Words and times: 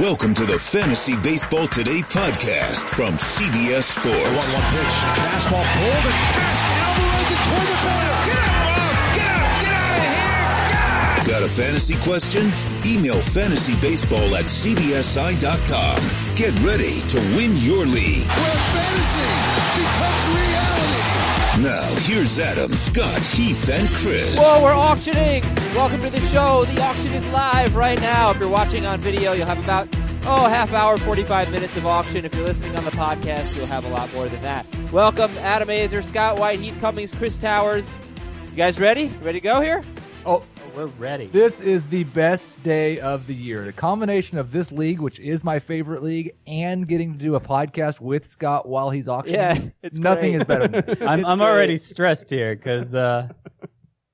Welcome 0.00 0.34
to 0.34 0.44
the 0.44 0.58
Fantasy 0.58 1.14
Baseball 1.22 1.68
Today 1.68 2.00
podcast 2.00 2.88
from 2.88 3.14
CBS 3.14 3.94
Sports. 3.94 4.16
1 4.18 4.58
1 4.58 4.74
pitch. 4.74 4.94
Fastball 5.14 5.62
pulled 5.78 6.04
and 6.10 6.18
fast. 6.34 6.62
Alvarez 6.82 7.30
it 7.30 7.38
toward 7.46 7.68
the 7.70 7.78
corner. 7.78 8.18
Get 8.26 8.38
up, 8.42 8.58
Bob. 8.66 8.94
Get 9.14 9.30
up. 9.30 9.54
Get 9.62 9.70
out 9.70 9.94
of 9.94 10.02
here. 10.02 10.34
God. 10.74 11.26
Got 11.28 11.42
a 11.44 11.48
fantasy 11.48 11.94
question? 12.02 12.42
Email 12.84 13.22
fantasybaseball 13.22 14.34
at 14.34 14.46
cbsi.com. 14.46 15.98
Get 16.34 16.58
ready 16.66 16.98
to 17.14 17.18
win 17.38 17.54
your 17.62 17.86
league. 17.86 18.26
Where 18.26 18.60
fantasy 18.74 19.30
becomes 19.78 20.26
reality. 20.34 20.63
Now, 21.60 21.94
here's 22.00 22.36
Adam, 22.40 22.72
Scott, 22.72 23.24
Heath, 23.24 23.70
and 23.70 23.88
Chris. 23.90 24.36
Whoa, 24.36 24.60
we're 24.60 24.74
auctioning! 24.74 25.40
Welcome 25.72 26.02
to 26.02 26.10
the 26.10 26.20
show. 26.32 26.64
The 26.64 26.82
auction 26.82 27.06
is 27.12 27.32
live 27.32 27.76
right 27.76 27.98
now. 28.00 28.32
If 28.32 28.40
you're 28.40 28.48
watching 28.48 28.84
on 28.86 29.00
video, 29.00 29.32
you'll 29.34 29.46
have 29.46 29.62
about, 29.62 29.88
oh, 30.26 30.48
half 30.48 30.72
hour, 30.72 30.96
45 30.96 31.52
minutes 31.52 31.76
of 31.76 31.86
auction. 31.86 32.24
If 32.24 32.34
you're 32.34 32.44
listening 32.44 32.74
on 32.74 32.84
the 32.84 32.90
podcast, 32.90 33.56
you'll 33.56 33.66
have 33.66 33.84
a 33.84 33.88
lot 33.88 34.12
more 34.12 34.28
than 34.28 34.42
that. 34.42 34.66
Welcome, 34.90 35.30
Adam 35.38 35.68
Aizer, 35.68 36.02
Scott 36.02 36.40
White, 36.40 36.58
Heath 36.58 36.80
Cummings, 36.80 37.12
Chris 37.12 37.38
Towers. 37.38 38.00
You 38.50 38.56
guys 38.56 38.80
ready? 38.80 39.14
Ready 39.22 39.38
to 39.38 39.44
go 39.44 39.60
here? 39.60 39.84
Oh, 40.26 40.42
We're 40.74 40.86
ready. 40.86 41.26
this 41.28 41.60
is 41.60 41.86
the 41.86 42.02
best 42.04 42.60
day 42.64 42.98
of 42.98 43.28
the 43.28 43.34
year. 43.34 43.64
The 43.64 43.72
combination 43.72 44.38
of 44.38 44.50
this 44.50 44.72
league, 44.72 44.98
which 45.00 45.20
is 45.20 45.44
my 45.44 45.60
favorite 45.60 46.02
league, 46.02 46.32
and 46.48 46.88
getting 46.88 47.12
to 47.12 47.18
do 47.18 47.36
a 47.36 47.40
podcast 47.40 48.00
with 48.00 48.26
Scott 48.26 48.66
while 48.66 48.90
he's 48.90 49.06
auctioning. 49.08 49.40
Yeah, 49.40 49.68
it's 49.84 50.00
nothing 50.00 50.32
great. 50.32 50.40
is 50.40 50.44
better 50.44 50.66
than 50.68 50.84
this. 50.84 51.00
I'm, 51.06 51.24
I'm 51.24 51.40
already 51.40 51.78
stressed 51.78 52.28
here 52.28 52.56
because 52.56 52.92
uh, 52.92 53.28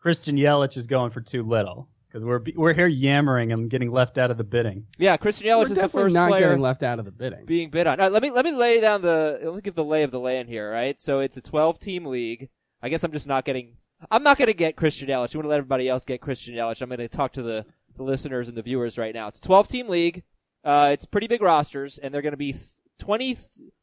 Christian 0.00 0.36
Yelich 0.36 0.77
is 0.77 0.86
going 0.86 1.10
for 1.10 1.23
too 1.23 1.42
little. 1.42 1.88
Because 2.09 2.24
we're 2.24 2.42
we're 2.56 2.74
here 2.74 2.88
yammering 2.88 3.52
and 3.52 3.70
getting 3.70 3.91
left 3.91 4.19
out 4.19 4.30
of 4.33 4.36
the 4.36 4.42
bidding. 4.45 4.84
Yeah, 4.98 5.16
Christian 5.16 5.47
We're 5.47 5.55
Yelich 5.55 5.62
is 5.62 5.69
the 5.70 5.74
definitely 5.77 6.02
first 6.02 6.14
not 6.14 6.28
player 6.28 6.48
getting 6.48 6.61
left 6.61 6.83
out 6.83 6.98
of 6.98 7.05
the 7.05 7.12
bidding. 7.12 7.47
being 7.47 7.70
bid 7.70 7.86
on. 7.86 8.00
All 8.00 8.06
right, 8.06 8.12
let 8.12 8.20
me 8.20 8.30
let 8.33 8.45
me 8.45 8.50
lay 8.52 8.80
down 8.80 9.00
the 9.02 9.38
let 9.45 9.55
me 9.55 9.61
give 9.61 9.77
the 9.77 9.84
lay 9.84 10.03
of 10.03 10.11
the 10.11 10.19
land 10.19 10.48
here. 10.48 10.69
Right, 10.70 11.00
so 11.00 11.20
it's 11.20 11.36
a 11.36 11.41
12 11.41 11.78
team 11.78 12.06
league. 12.06 12.48
I 12.83 12.88
guess 12.88 13.05
I'm 13.05 13.12
just 13.12 13.28
not 13.28 13.44
getting. 13.44 13.77
I'm 14.11 14.23
not 14.23 14.39
going 14.39 14.47
to 14.47 14.55
get 14.55 14.77
Christian 14.77 15.09
Yelich. 15.09 15.34
You 15.34 15.39
want 15.39 15.45
to 15.47 15.48
let 15.48 15.59
everybody 15.59 15.89
else 15.89 16.05
get 16.05 16.20
Christian 16.20 16.55
Yelich. 16.55 16.81
I'm 16.81 16.89
going 16.89 16.98
to 16.98 17.09
talk 17.09 17.33
to 17.34 17.43
the 17.43 17.67
the 17.97 18.03
listeners 18.05 18.48
and 18.48 18.56
the 18.56 18.62
viewers 18.62 18.97
right 18.98 19.12
now. 19.15 19.29
It's 19.29 19.39
a 19.39 19.43
12 19.43 19.69
team 19.69 19.89
league. 19.89 20.23
Uh, 20.65 20.91
it's 20.93 21.05
pretty 21.05 21.27
big 21.27 21.43
rosters, 21.43 21.98
and 21.98 22.15
they're 22.15 22.23
going 22.23 22.33
to 22.33 22.37
be 22.37 22.55
20 22.98 23.37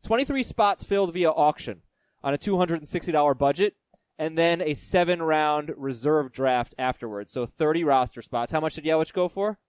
23 0.03 0.43
spots 0.43 0.83
filled 0.83 1.13
via 1.13 1.29
auction 1.29 1.81
on 2.23 2.33
a 2.33 2.37
$260 2.37 3.37
budget. 3.37 3.75
And 4.19 4.35
then 4.35 4.61
a 4.61 4.73
seven 4.73 5.21
round 5.21 5.71
reserve 5.77 6.31
draft 6.31 6.73
afterwards. 6.79 7.31
So 7.31 7.45
30 7.45 7.83
roster 7.83 8.23
spots. 8.23 8.51
How 8.51 8.59
much 8.59 8.73
did 8.73 8.83
Yelich 8.85 9.13
go 9.13 9.29
for? 9.29 9.59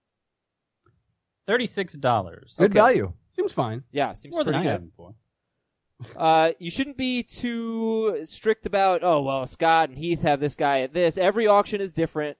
Thirty 1.45 1.65
six 1.67 1.93
dollars. 1.93 2.55
Good 2.57 2.71
Okay. 2.71 2.79
value. 2.79 3.13
Seems 3.29 3.51
fine. 3.53 3.83
Yeah, 3.91 4.13
seems 4.13 4.33
More 4.33 4.43
than 4.43 4.53
pretty 4.53 4.61
I 4.67 4.71
good. 4.71 4.71
have 4.73 4.81
him 4.81 4.91
for. 4.95 5.13
Uh, 6.15 6.51
you 6.59 6.71
shouldn't 6.71 6.97
be 6.97 7.23
too 7.23 8.21
strict 8.25 8.65
about, 8.65 9.03
oh, 9.03 9.21
well, 9.21 9.45
Scott 9.47 9.89
and 9.89 9.97
Heath 9.97 10.21
have 10.21 10.39
this 10.39 10.55
guy 10.55 10.79
at 10.81 10.93
this. 10.93 11.17
Every 11.17 11.45
auction 11.47 11.81
is 11.81 11.93
different. 11.93 12.37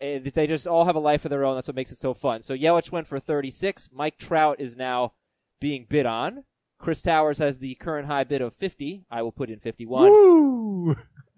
They 0.00 0.46
just 0.46 0.66
all 0.66 0.84
have 0.86 0.96
a 0.96 1.00
life 1.00 1.24
of 1.24 1.30
their 1.30 1.44
own. 1.44 1.54
That's 1.56 1.68
what 1.68 1.76
makes 1.76 1.92
it 1.92 1.98
so 1.98 2.14
fun. 2.14 2.42
So 2.42 2.56
Yelich 2.56 2.90
went 2.90 3.06
for 3.06 3.20
36. 3.20 3.90
Mike 3.92 4.18
Trout 4.18 4.56
is 4.58 4.76
now 4.76 5.12
being 5.60 5.86
bid 5.88 6.06
on. 6.06 6.44
Chris 6.78 7.02
Towers 7.02 7.36
has 7.38 7.58
the 7.60 7.74
current 7.74 8.06
high 8.06 8.24
bid 8.24 8.40
of 8.40 8.54
50. 8.54 9.04
I 9.10 9.20
will 9.22 9.32
put 9.32 9.50
in 9.50 9.58
51. 9.58 10.08
Woo! 10.10 10.96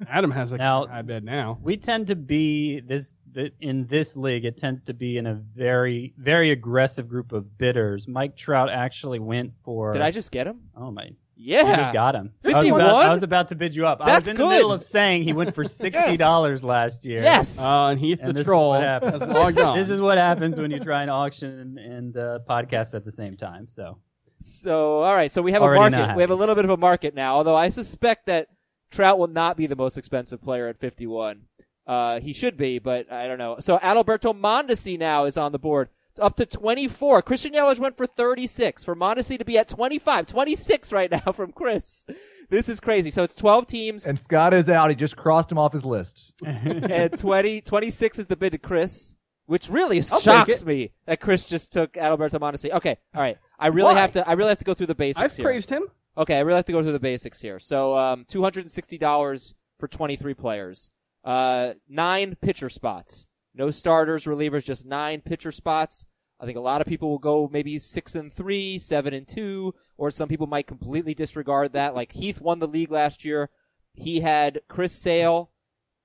Adam 0.09 0.31
has 0.31 0.53
a 0.53 0.57
Now- 0.57 0.87
high 0.87 1.03
bid 1.03 1.25
now. 1.25 1.59
We 1.63 1.77
tend 1.77 2.07
to 2.09 2.17
be 2.17 2.79
this 2.81 3.13
in 3.61 3.87
this 3.87 4.17
league. 4.17 4.45
It 4.45 4.57
tends 4.59 4.85
to 4.85 4.95
be 4.95 5.17
in 5.17 5.27
a 5.27 5.35
very 5.35 6.13
very 6.19 6.51
aggressive 6.51 7.09
group 7.09 7.33
of 7.33 7.57
bidders. 7.59 8.07
Mike 8.07 8.37
Trout 8.37 8.69
actually 8.71 9.19
went 9.21 9.53
for. 9.65 9.93
Did 9.93 10.03
I 10.03 10.11
just 10.13 10.31
get 10.31 10.47
him? 10.47 10.61
Oh 10.77 10.91
my! 10.93 11.11
Yeah. 11.43 11.71
You 11.71 11.77
just 11.77 11.93
got 11.93 12.15
him. 12.15 12.33
I 12.45 12.49
was, 12.49 12.57
51? 12.57 12.81
about, 12.81 12.95
I 13.03 13.11
was 13.13 13.23
about 13.23 13.49
to 13.49 13.55
bid 13.55 13.75
you 13.75 13.87
up. 13.87 13.99
That's 13.99 14.09
I 14.09 14.13
That's 14.13 14.23
was 14.25 14.31
in 14.31 14.37
good. 14.37 14.45
the 14.45 14.49
middle 14.57 14.73
of 14.73 14.83
saying 14.85 15.25
he 15.25 15.33
went 15.33 15.55
for 15.55 15.65
sixty 15.83 16.17
dollars 16.17 16.63
last 16.63 17.05
year. 17.05 17.23
Yes. 17.23 17.59
Uh, 17.61 17.89
and 17.89 18.01
Heath 18.01 18.21
And 18.21 18.29
the 18.31 18.33
this 18.35 18.47
is 18.47 18.53
what 18.53 18.83
happens. 18.83 19.21
has 19.21 19.29
logged 19.29 19.59
on. 19.61 19.77
This 19.77 19.91
is 19.91 20.01
what 20.01 20.19
happens 20.19 20.59
when 20.59 20.71
you 20.71 20.81
try 20.81 21.03
and 21.03 21.11
auction 21.11 21.59
and, 21.59 21.79
and 21.79 22.17
uh, 22.17 22.39
podcast 22.49 22.95
at 22.95 23.05
the 23.05 23.13
same 23.13 23.35
time. 23.35 23.69
So 23.69 23.99
So, 24.39 25.03
all 25.03 25.15
right. 25.15 25.31
So 25.33 25.43
we 25.43 25.53
have 25.53 25.63
Already 25.63 25.95
a 25.95 25.99
market. 25.99 26.17
We 26.17 26.23
have 26.23 26.31
a 26.31 26.35
little 26.35 26.55
bit 26.55 26.65
of 26.65 26.71
a 26.71 26.77
market 26.77 27.15
now, 27.15 27.37
although 27.37 27.57
I 27.57 27.69
suspect 27.69 28.27
that 28.27 28.49
Trout 28.91 29.19
will 29.19 29.29
not 29.29 29.57
be 29.57 29.67
the 29.67 29.77
most 29.77 29.97
expensive 29.97 30.43
player 30.43 30.69
at 30.69 30.79
51. 30.79 31.43
Uh, 31.87 32.21
he 32.21 32.33
should 32.33 32.57
be, 32.57 32.79
but 32.79 33.11
I 33.11 33.27
don't 33.27 33.39
know. 33.39 33.57
So 33.61 33.79
Adalberto 33.79 34.39
Mondesi 34.39 34.99
now 34.99 35.25
is 35.25 35.37
on 35.37 35.51
the 35.53 35.59
board. 35.59 35.89
Up 36.19 36.37
to 36.37 36.47
24. 36.47 37.23
Christian 37.23 37.53
Yelich 37.53 37.79
went 37.79 37.97
for 37.97 38.07
36. 38.07 38.85
For 38.85 38.95
Mondesi 38.95 39.39
to 39.39 39.45
be 39.45 39.57
at 39.59 39.69
25. 39.69 40.27
26 40.27 40.93
right 40.93 41.11
now 41.11 41.33
from 41.33 41.53
Chris. 41.53 42.05
This 42.51 42.69
is 42.69 42.81
crazy. 42.81 43.11
So 43.11 43.23
it's 43.23 43.35
12 43.35 43.67
teams, 43.67 44.07
And 44.07 44.19
Scott 44.19 44.53
is 44.53 44.69
out. 44.69 44.91
He 44.91 44.97
just 44.97 45.17
crossed 45.17 45.51
him 45.51 45.59
off 45.59 45.73
his 45.73 45.87
list. 45.87 46.35
and 46.45 47.17
20, 47.19 47.63
26 47.63 48.19
is 48.19 48.27
the 48.27 48.37
bid 48.37 48.53
to 48.53 48.59
Chris, 48.59 49.17
which 49.47 49.71
really 49.71 50.03
I'll 50.13 50.21
shocks 50.21 50.65
me 50.65 50.93
that 51.07 51.19
Chris 51.21 51.45
just 51.45 51.73
took 51.73 51.95
Adalberto 51.95 52.39
Mondesi. 52.39 52.71
Okay, 52.71 52.99
all 53.15 53.23
right. 53.23 53.39
I 53.59 53.69
really 53.69 53.95
Why? 53.95 54.01
have 54.01 54.13
to. 54.13 54.29
I 54.29 54.33
really 54.33 54.51
have 54.51 54.59
to 54.59 54.65
go 54.67 54.75
through 54.75 54.87
the 54.89 54.95
basics 54.95 55.23
I've 55.25 55.35
here. 55.37 55.45
praised 55.45 55.71
him. 55.71 55.85
Okay, 56.19 56.37
I 56.37 56.41
really 56.41 56.57
have 56.57 56.67
to 56.67 56.73
go 56.73 56.83
through 56.83 56.93
the 56.93 57.01
basics 57.01 57.41
here. 57.41 57.59
So, 57.59 57.97
um, 57.97 58.27
two 58.29 58.43
hundred 58.43 58.63
and 58.63 58.71
sixty 58.71 58.99
dollars 58.99 59.55
for 59.79 59.89
twenty-three 59.89 60.35
players. 60.35 60.91
Uh, 61.25 61.73
nine 61.89 62.35
pitcher 62.43 62.69
spots. 62.69 63.29
No 63.55 63.71
starters, 63.71 64.25
relievers, 64.25 64.65
just 64.65 64.87
nine 64.87 65.21
pitcher 65.21 65.53
spots. 65.53 66.07
I 66.41 66.47
think 66.47 66.59
a 66.59 66.63
lot 66.63 66.81
of 66.81 66.87
people 66.87 67.11
will 67.11 67.19
go 67.19 67.49
maybe 67.53 67.79
six 67.79 68.15
and 68.15 68.33
three, 68.33 68.79
seven 68.79 69.15
and 69.15 69.29
two, 69.29 69.75
or 69.97 70.11
some 70.11 70.29
people 70.29 70.47
might 70.47 70.67
completely 70.67 71.15
disregard 71.15 71.73
that. 71.75 71.95
Like 71.95 72.13
Heath 72.13 72.41
won 72.41 72.59
the 72.59 72.67
league 72.67 72.91
last 72.91 73.25
year. 73.25 73.51
He 73.95 74.21
had 74.21 74.63
Chris 74.69 74.93
Sale, 74.93 75.51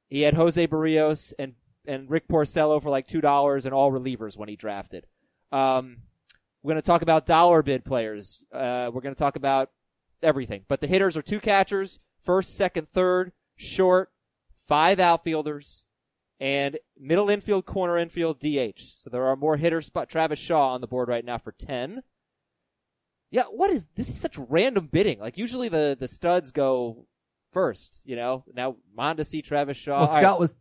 he 0.08 0.22
had 0.22 0.34
Jose 0.34 0.68
Berrios 0.68 1.34
and 1.38 1.53
and 1.85 2.09
Rick 2.09 2.28
Porcello 2.28 2.81
for 2.81 2.90
like 2.90 3.08
two 3.08 3.22
dollars 3.22 3.66
and 3.66 3.74
all 3.74 3.91
relievers 3.91 4.38
when 4.38 4.50
he 4.50 4.56
drafted. 4.56 5.08
Um, 5.52 5.97
we're 6.62 6.74
going 6.74 6.81
to 6.81 6.85
talk 6.85 7.02
about 7.02 7.25
dollar 7.25 7.64
bid 7.64 7.85
players. 7.85 8.44
Uh, 8.52 8.91
we're 8.94 9.02
going 9.02 9.16
to 9.16 9.19
talk 9.19 9.38
about 9.38 9.72
everything. 10.22 10.66
But 10.68 10.81
the 10.81 10.88
hitters 10.88 11.16
are 11.16 11.22
two 11.22 11.40
catchers, 11.40 12.00
first, 12.22 12.56
second, 12.56 12.90
third, 12.90 13.31
short, 13.56 14.12
five 14.53 15.00
outfielders, 15.00 15.85
and 16.39 16.77
middle 16.99 17.29
infield, 17.29 17.65
corner 17.65 17.97
infield, 17.97 18.39
DH. 18.39 18.79
So 18.99 19.09
there 19.09 19.25
are 19.25 19.35
more 19.35 19.57
hitters. 19.57 19.87
Spot 19.87 20.07
Travis 20.09 20.39
Shaw 20.39 20.73
on 20.73 20.81
the 20.81 20.87
board 20.87 21.09
right 21.09 21.25
now 21.25 21.37
for 21.37 21.51
ten. 21.51 22.03
Yeah, 23.31 23.43
what 23.51 23.71
is 23.71 23.85
this? 23.95 24.09
Is 24.09 24.19
such 24.19 24.37
random 24.37 24.87
bidding. 24.91 25.19
Like 25.19 25.37
usually 25.37 25.69
the 25.69 25.97
the 25.99 26.07
studs 26.07 26.51
go 26.51 27.05
first. 27.51 28.01
You 28.05 28.15
know, 28.15 28.43
now 28.53 28.75
Mondesi, 28.97 29.43
Travis 29.43 29.77
Shaw. 29.77 29.99
Well, 29.99 30.07
All 30.09 30.15
right, 30.15 30.21
Scott 30.21 30.39
was. 30.39 30.55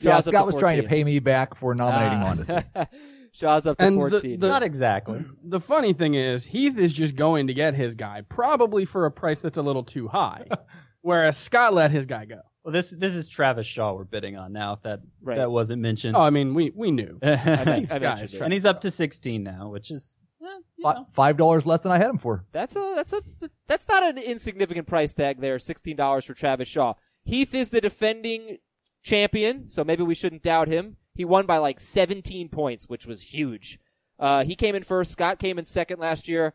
Shaw's 0.00 0.26
up 0.26 0.32
Scott 0.34 0.48
to 0.48 0.52
was 0.54 0.60
trying 0.60 0.82
to 0.82 0.88
pay 0.88 1.04
me 1.04 1.18
back 1.20 1.54
for 1.54 1.74
nominating 1.74 2.18
Ah. 2.18 2.34
Mondesi. 2.34 2.88
Shaw's 3.34 3.66
up 3.66 3.78
to 3.78 3.84
And 3.84 3.96
the- 3.96 4.10
fourteen. 4.10 4.40
the- 4.40 4.48
not 4.48 4.62
exactly. 4.62 5.24
The 5.44 5.60
funny 5.60 5.92
thing 5.92 6.14
is, 6.14 6.44
Heath 6.44 6.76
is 6.76 6.92
just 6.92 7.14
going 7.16 7.46
to 7.46 7.54
get 7.54 7.74
his 7.74 7.94
guy, 7.94 8.22
probably 8.28 8.84
for 8.84 9.06
a 9.06 9.10
price 9.10 9.40
that's 9.42 9.58
a 9.58 9.62
little 9.62 9.84
too 9.84 10.06
high. 10.08 10.46
whereas 11.02 11.36
Scott 11.36 11.72
let 11.72 11.90
his 11.90 12.06
guy 12.06 12.24
go. 12.26 12.40
Well, 12.64 12.72
this 12.72 12.90
this 12.90 13.14
is 13.14 13.28
Travis 13.28 13.66
Shaw 13.66 13.92
we're 13.94 14.04
bidding 14.04 14.36
on 14.36 14.52
now. 14.52 14.74
If 14.74 14.82
that 14.82 15.00
Right. 15.20 15.36
that 15.38 15.50
wasn't 15.50 15.82
mentioned. 15.82 16.16
Oh, 16.16 16.20
I 16.20 16.30
mean, 16.30 16.54
we 16.54 16.70
we 16.74 16.90
knew. 16.90 17.18
I 17.22 17.34
Heath's 17.36 17.66
mentioned 17.66 18.00
guy 18.02 18.44
and 18.44 18.52
he's 18.52 18.64
up 18.66 18.80
to 18.82 18.90
16 18.90 19.42
now, 19.42 19.68
which 19.70 19.90
is 19.90 20.22
eh, 20.40 20.46
you 20.76 20.82
Fi- 20.82 20.92
know. 20.94 21.06
Five 21.10 21.36
dollars 21.36 21.66
less 21.66 21.82
than 21.82 21.90
I 21.92 21.98
had 21.98 22.10
him 22.10 22.18
for. 22.18 22.44
That's 22.52 22.76
a 22.76 22.92
that's 22.94 23.12
a 23.12 23.22
that's 23.66 23.88
not 23.88 24.02
an 24.04 24.18
insignificant 24.18 24.86
price 24.86 25.12
tag 25.14 25.40
there. 25.40 25.58
Sixteen 25.58 25.96
dollars 25.96 26.24
for 26.24 26.34
Travis 26.34 26.68
Shaw. 26.68 26.94
Heath 27.24 27.54
is 27.54 27.70
the 27.70 27.80
defending 27.80 28.58
champion, 29.02 29.68
so 29.68 29.82
maybe 29.84 30.02
we 30.04 30.14
shouldn't 30.14 30.42
doubt 30.42 30.68
him. 30.68 30.96
He 31.14 31.24
won 31.24 31.46
by 31.46 31.58
like 31.58 31.80
seventeen 31.80 32.48
points, 32.48 32.88
which 32.88 33.06
was 33.06 33.22
huge. 33.22 33.80
Uh, 34.18 34.44
he 34.44 34.54
came 34.54 34.76
in 34.76 34.84
first. 34.84 35.10
Scott 35.10 35.38
came 35.40 35.58
in 35.58 35.64
second 35.64 35.98
last 35.98 36.28
year. 36.28 36.54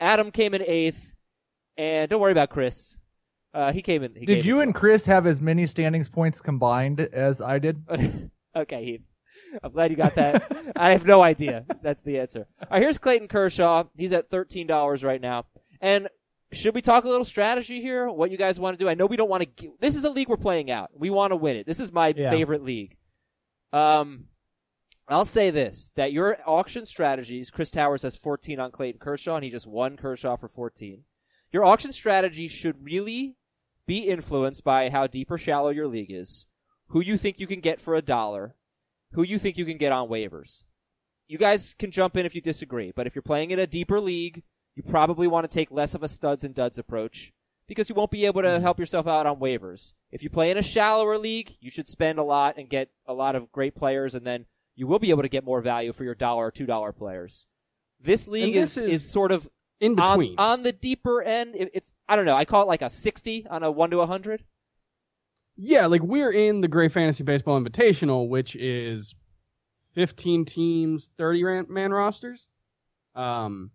Adam 0.00 0.30
came 0.30 0.52
in 0.52 0.62
eighth, 0.62 1.14
and 1.78 2.10
don't 2.10 2.20
worry 2.20 2.32
about 2.32 2.50
Chris. 2.50 2.98
Uh, 3.56 3.72
he 3.72 3.80
came 3.80 4.02
in. 4.02 4.14
He 4.14 4.26
Did 4.26 4.42
came 4.42 4.48
you 4.48 4.56
in 4.56 4.68
and 4.68 4.74
Chris 4.74 5.06
have 5.06 5.26
as 5.26 5.40
many 5.40 5.66
standings 5.66 6.10
points 6.10 6.42
combined 6.42 7.00
as 7.00 7.40
I 7.40 7.58
did? 7.58 7.82
okay, 8.56 8.84
Heath. 8.84 9.00
I'm 9.62 9.72
glad 9.72 9.90
you 9.90 9.96
got 9.96 10.14
that. 10.16 10.72
I 10.76 10.90
have 10.90 11.06
no 11.06 11.22
idea. 11.22 11.64
That's 11.82 12.02
the 12.02 12.20
answer. 12.20 12.46
All 12.60 12.68
right, 12.72 12.82
here's 12.82 12.98
Clayton 12.98 13.28
Kershaw. 13.28 13.84
He's 13.96 14.12
at 14.12 14.28
thirteen 14.28 14.66
dollars 14.66 15.02
right 15.02 15.22
now. 15.22 15.46
And 15.80 16.08
should 16.52 16.74
we 16.74 16.82
talk 16.82 17.04
a 17.04 17.08
little 17.08 17.24
strategy 17.24 17.80
here? 17.80 18.10
What 18.10 18.30
you 18.30 18.36
guys 18.36 18.60
want 18.60 18.78
to 18.78 18.84
do? 18.84 18.90
I 18.90 18.94
know 18.94 19.06
we 19.06 19.16
don't 19.16 19.30
want 19.30 19.56
to. 19.56 19.72
This 19.80 19.96
is 19.96 20.04
a 20.04 20.10
league 20.10 20.28
we're 20.28 20.36
playing 20.36 20.70
out. 20.70 20.90
We 20.94 21.08
want 21.08 21.30
to 21.30 21.36
win 21.36 21.56
it. 21.56 21.66
This 21.66 21.80
is 21.80 21.90
my 21.90 22.12
Yeah. 22.14 22.28
favorite 22.28 22.62
league. 22.62 22.98
Um, 23.72 24.26
I'll 25.08 25.24
say 25.24 25.48
this: 25.48 25.92
that 25.96 26.12
your 26.12 26.36
auction 26.44 26.84
strategies. 26.84 27.50
Chris 27.50 27.70
Towers 27.70 28.02
has 28.02 28.16
14 28.16 28.60
on 28.60 28.70
Clayton 28.70 28.98
Kershaw, 29.00 29.36
and 29.36 29.44
he 29.44 29.50
just 29.50 29.66
won 29.66 29.96
Kershaw 29.96 30.36
for 30.36 30.48
14. 30.48 31.04
Your 31.52 31.64
auction 31.64 31.94
strategy 31.94 32.48
should 32.48 32.84
really 32.84 33.36
be 33.86 34.00
influenced 34.00 34.64
by 34.64 34.90
how 34.90 35.06
deep 35.06 35.30
or 35.30 35.38
shallow 35.38 35.70
your 35.70 35.86
league 35.86 36.12
is, 36.12 36.46
who 36.88 37.00
you 37.00 37.16
think 37.16 37.38
you 37.38 37.46
can 37.46 37.60
get 37.60 37.80
for 37.80 37.94
a 37.94 38.02
dollar, 38.02 38.54
who 39.12 39.22
you 39.22 39.38
think 39.38 39.56
you 39.56 39.64
can 39.64 39.78
get 39.78 39.92
on 39.92 40.08
waivers. 40.08 40.64
you 41.28 41.38
guys 41.38 41.74
can 41.78 41.90
jump 41.90 42.16
in 42.16 42.24
if 42.24 42.34
you 42.34 42.40
disagree, 42.40 42.92
but 42.94 43.06
if 43.06 43.14
you're 43.14 43.22
playing 43.22 43.50
in 43.50 43.58
a 43.58 43.66
deeper 43.66 44.00
league, 44.00 44.44
you 44.74 44.82
probably 44.82 45.26
want 45.26 45.48
to 45.48 45.52
take 45.52 45.70
less 45.70 45.94
of 45.94 46.02
a 46.02 46.08
studs 46.08 46.44
and 46.44 46.54
duds 46.54 46.78
approach 46.78 47.32
because 47.66 47.88
you 47.88 47.94
won't 47.94 48.10
be 48.10 48.26
able 48.26 48.42
to 48.42 48.48
mm-hmm. 48.48 48.62
help 48.62 48.78
yourself 48.78 49.06
out 49.06 49.26
on 49.26 49.40
waivers. 49.40 49.94
If 50.12 50.22
you 50.22 50.30
play 50.30 50.50
in 50.50 50.56
a 50.58 50.62
shallower 50.62 51.18
league, 51.18 51.56
you 51.60 51.70
should 51.70 51.88
spend 51.88 52.18
a 52.18 52.22
lot 52.22 52.56
and 52.56 52.68
get 52.68 52.90
a 53.06 53.12
lot 53.12 53.34
of 53.34 53.50
great 53.50 53.74
players, 53.74 54.14
and 54.14 54.26
then 54.26 54.46
you 54.74 54.86
will 54.86 54.98
be 54.98 55.10
able 55.10 55.22
to 55.22 55.28
get 55.28 55.44
more 55.44 55.60
value 55.60 55.92
for 55.92 56.04
your 56.04 56.14
dollar 56.14 56.46
or 56.46 56.50
two 56.50 56.66
dollar 56.66 56.92
players. 56.92 57.46
This 58.00 58.28
league 58.28 58.54
this 58.54 58.76
is, 58.76 58.82
is 58.82 58.90
is 58.90 59.10
sort 59.10 59.32
of 59.32 59.48
In 59.80 59.98
on, 60.00 60.18
between. 60.18 60.34
on 60.38 60.62
the 60.62 60.72
deeper 60.72 61.22
end. 61.22 61.54
It- 61.56 61.70
It's 61.74 61.90
I 62.08 62.16
don't 62.16 62.24
know. 62.26 62.36
I 62.36 62.44
call 62.44 62.62
it 62.62 62.68
like 62.68 62.82
a 62.82 62.90
sixty 62.90 63.46
on 63.48 63.62
a 63.62 63.70
one 63.70 63.90
to 63.90 64.00
a 64.00 64.06
hundred. 64.06 64.42
Yeah, 65.56 65.86
like 65.86 66.02
we're 66.02 66.32
in 66.32 66.60
the 66.60 66.68
Great 66.68 66.92
Fantasy 66.92 67.24
Baseball 67.24 67.58
Invitational, 67.60 68.28
which 68.28 68.56
is 68.56 69.14
15 69.94 70.44
teams, 70.44 71.10
thirty 71.16 71.42
man 71.68 71.92
rosters. 71.92 72.46
Um, 73.14 73.70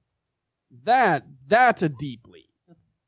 that 0.85 1.23
that's 1.47 1.81
a 1.81 1.89
deep 1.89 2.27
league. 2.27 2.45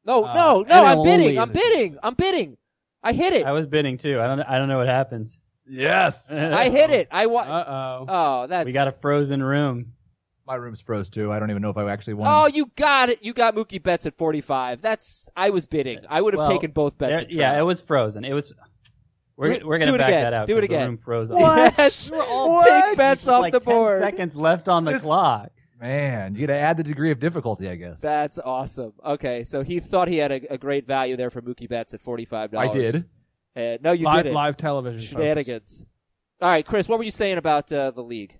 No, 0.06 0.26
Uh, 0.26 0.34
no, 0.34 0.62
no. 0.64 0.84
NL 0.84 0.86
I'm 0.98 1.04
bidding. 1.04 1.40
I'm 1.40 1.50
bidding. 1.50 1.98
I'm 2.04 2.14
bidding. 2.16 2.58
I 3.04 3.14
hit 3.14 3.34
it. 3.34 3.46
I 3.46 3.52
was 3.52 3.66
bidding 3.68 3.98
too. 3.98 4.20
I 4.20 4.28
don't. 4.28 4.40
I 4.42 4.58
don't 4.58 4.68
know 4.70 4.78
what 4.80 4.88
happens. 4.88 5.40
Yes. 5.68 6.32
I 6.32 6.70
hit 6.70 6.90
it. 6.90 7.08
I 7.12 7.28
wa- 7.28 7.42
Uh 7.42 7.66
oh. 7.68 8.06
Oh, 8.10 8.48
that's 8.48 8.66
We 8.66 8.74
got 8.74 8.88
a 8.88 8.92
frozen 8.92 9.42
room. 9.42 9.94
My 10.46 10.56
room's 10.56 10.82
froze 10.82 11.10
too. 11.10 11.32
I 11.32 11.40
don't 11.40 11.50
even 11.52 11.62
know 11.62 11.70
if 11.70 11.78
I 11.78 11.90
actually 11.90 12.16
won. 12.16 12.28
Oh, 12.30 12.48
you 12.48 12.70
got 12.76 13.10
it. 13.10 13.24
You 13.24 13.34
got 13.34 13.56
Mookie 13.56 13.82
Betts 13.82 14.06
at 14.06 14.18
45. 14.18 14.82
That's 14.82 15.30
I 15.36 15.52
was 15.52 15.66
bidding. 15.66 16.00
I 16.10 16.22
would 16.22 16.34
have 16.34 16.40
Well, 16.42 16.52
taken 16.52 16.72
both 16.72 16.98
bets. 16.98 17.12
There- 17.12 17.20
at 17.22 17.32
yeah, 17.32 17.58
it 17.58 17.64
was 17.64 17.82
frozen. 17.82 18.26
It 18.26 18.34
was. 18.34 18.54
We're 19.38 19.60
Do- 19.60 19.66
we're 19.68 19.80
gonna 19.80 19.98
back 19.98 20.10
again. 20.10 20.24
that 20.24 20.34
out. 20.34 20.48
Do 20.48 20.58
it 20.58 20.62
'cause 20.62 20.70
the 20.70 20.76
again. 20.76 20.88
room 20.90 20.98
frozen. 20.98 21.38
Yes. 21.38 22.10
We 22.12 22.18
were 22.18 22.24
all 22.26 22.64
Take 22.64 22.98
bets 22.98 23.28
off 23.28 23.42
like 23.42 23.54
the 23.54 23.60
10 23.62 23.74
board. 23.74 24.02
seconds 24.02 24.36
left 24.36 24.68
on 24.70 24.84
the 24.86 24.92
This- 24.94 25.02
clock. 25.02 25.50
Man, 25.82 26.36
you 26.36 26.48
got 26.48 26.54
to 26.54 26.60
add 26.60 26.78
the 26.78 26.84
degree 26.84 27.12
of 27.12 27.20
difficulty, 27.20 27.68
I 27.68 27.76
guess. 27.76 28.00
That's 28.00 28.38
awesome. 28.40 28.94
Okay, 29.06 29.44
so 29.44 29.64
he 29.64 29.82
thought 29.82 30.08
he 30.08 30.18
had 30.18 30.32
a, 30.32 30.54
a 30.54 30.58
great 30.58 30.88
value 30.88 31.18
there 31.18 31.30
for 31.30 31.42
Mookie 31.42 31.68
Betts 31.68 31.94
at 31.94 32.02
$45. 32.02 32.56
I 32.56 32.68
did. 32.70 32.96
Uh, 33.54 33.78
no, 33.82 33.92
you 33.92 34.06
live, 34.06 34.24
didn't. 34.24 34.34
live 34.34 34.56
television. 34.56 35.00
folks. 35.02 35.10
Shenanigans. 35.22 35.86
All 36.42 36.48
right, 36.50 36.66
Chris, 36.66 36.88
what 36.88 37.00
were 37.00 37.04
you 37.04 37.12
saying 37.12 37.38
about 37.38 37.70
uh, 37.74 37.92
the 37.92 38.02
league? 38.04 38.38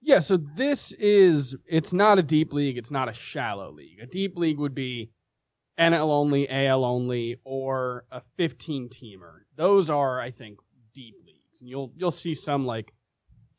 Yeah, 0.00 0.20
so 0.20 0.36
this 0.36 0.92
is 0.92 1.56
it's 1.66 1.92
not 1.92 2.18
a 2.18 2.22
deep 2.22 2.52
league, 2.52 2.78
it's 2.78 2.90
not 2.90 3.08
a 3.08 3.12
shallow 3.12 3.70
league. 3.72 4.00
A 4.00 4.06
deep 4.06 4.36
league 4.36 4.58
would 4.58 4.74
be 4.74 5.10
NL 5.78 6.10
only, 6.10 6.48
AL 6.48 6.84
only, 6.84 7.40
or 7.44 8.04
a 8.10 8.20
15 8.36 8.88
teamer. 8.88 9.40
Those 9.56 9.90
are, 9.90 10.20
I 10.20 10.30
think, 10.30 10.58
deep 10.94 11.14
leagues. 11.26 11.60
And 11.60 11.68
you'll 11.68 11.92
you'll 11.96 12.10
see 12.10 12.34
some 12.34 12.64
like 12.66 12.92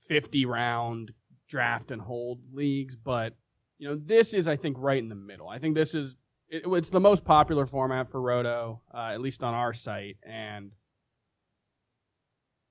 50 0.07 0.45
round 0.45 1.13
draft 1.47 1.91
and 1.91 2.01
hold 2.01 2.39
leagues, 2.53 2.95
but 2.95 3.33
you 3.77 3.88
know, 3.88 3.95
this 3.95 4.33
is 4.33 4.47
I 4.47 4.56
think 4.56 4.77
right 4.80 5.01
in 5.01 5.09
the 5.09 5.15
middle. 5.15 5.50
I 5.50 5.59
think 5.59 5.75
this 5.75 5.94
is 5.95 6.15
it, 6.47 6.63
it's 6.65 6.89
the 6.89 7.00
most 7.00 7.24
popular 7.25 7.65
format 7.65 8.09
for 8.09 8.21
Roto, 8.21 8.81
uh, 8.94 9.12
at 9.13 9.21
least 9.21 9.44
on 9.44 9.53
our 9.53 9.74
site, 9.74 10.18
and 10.24 10.71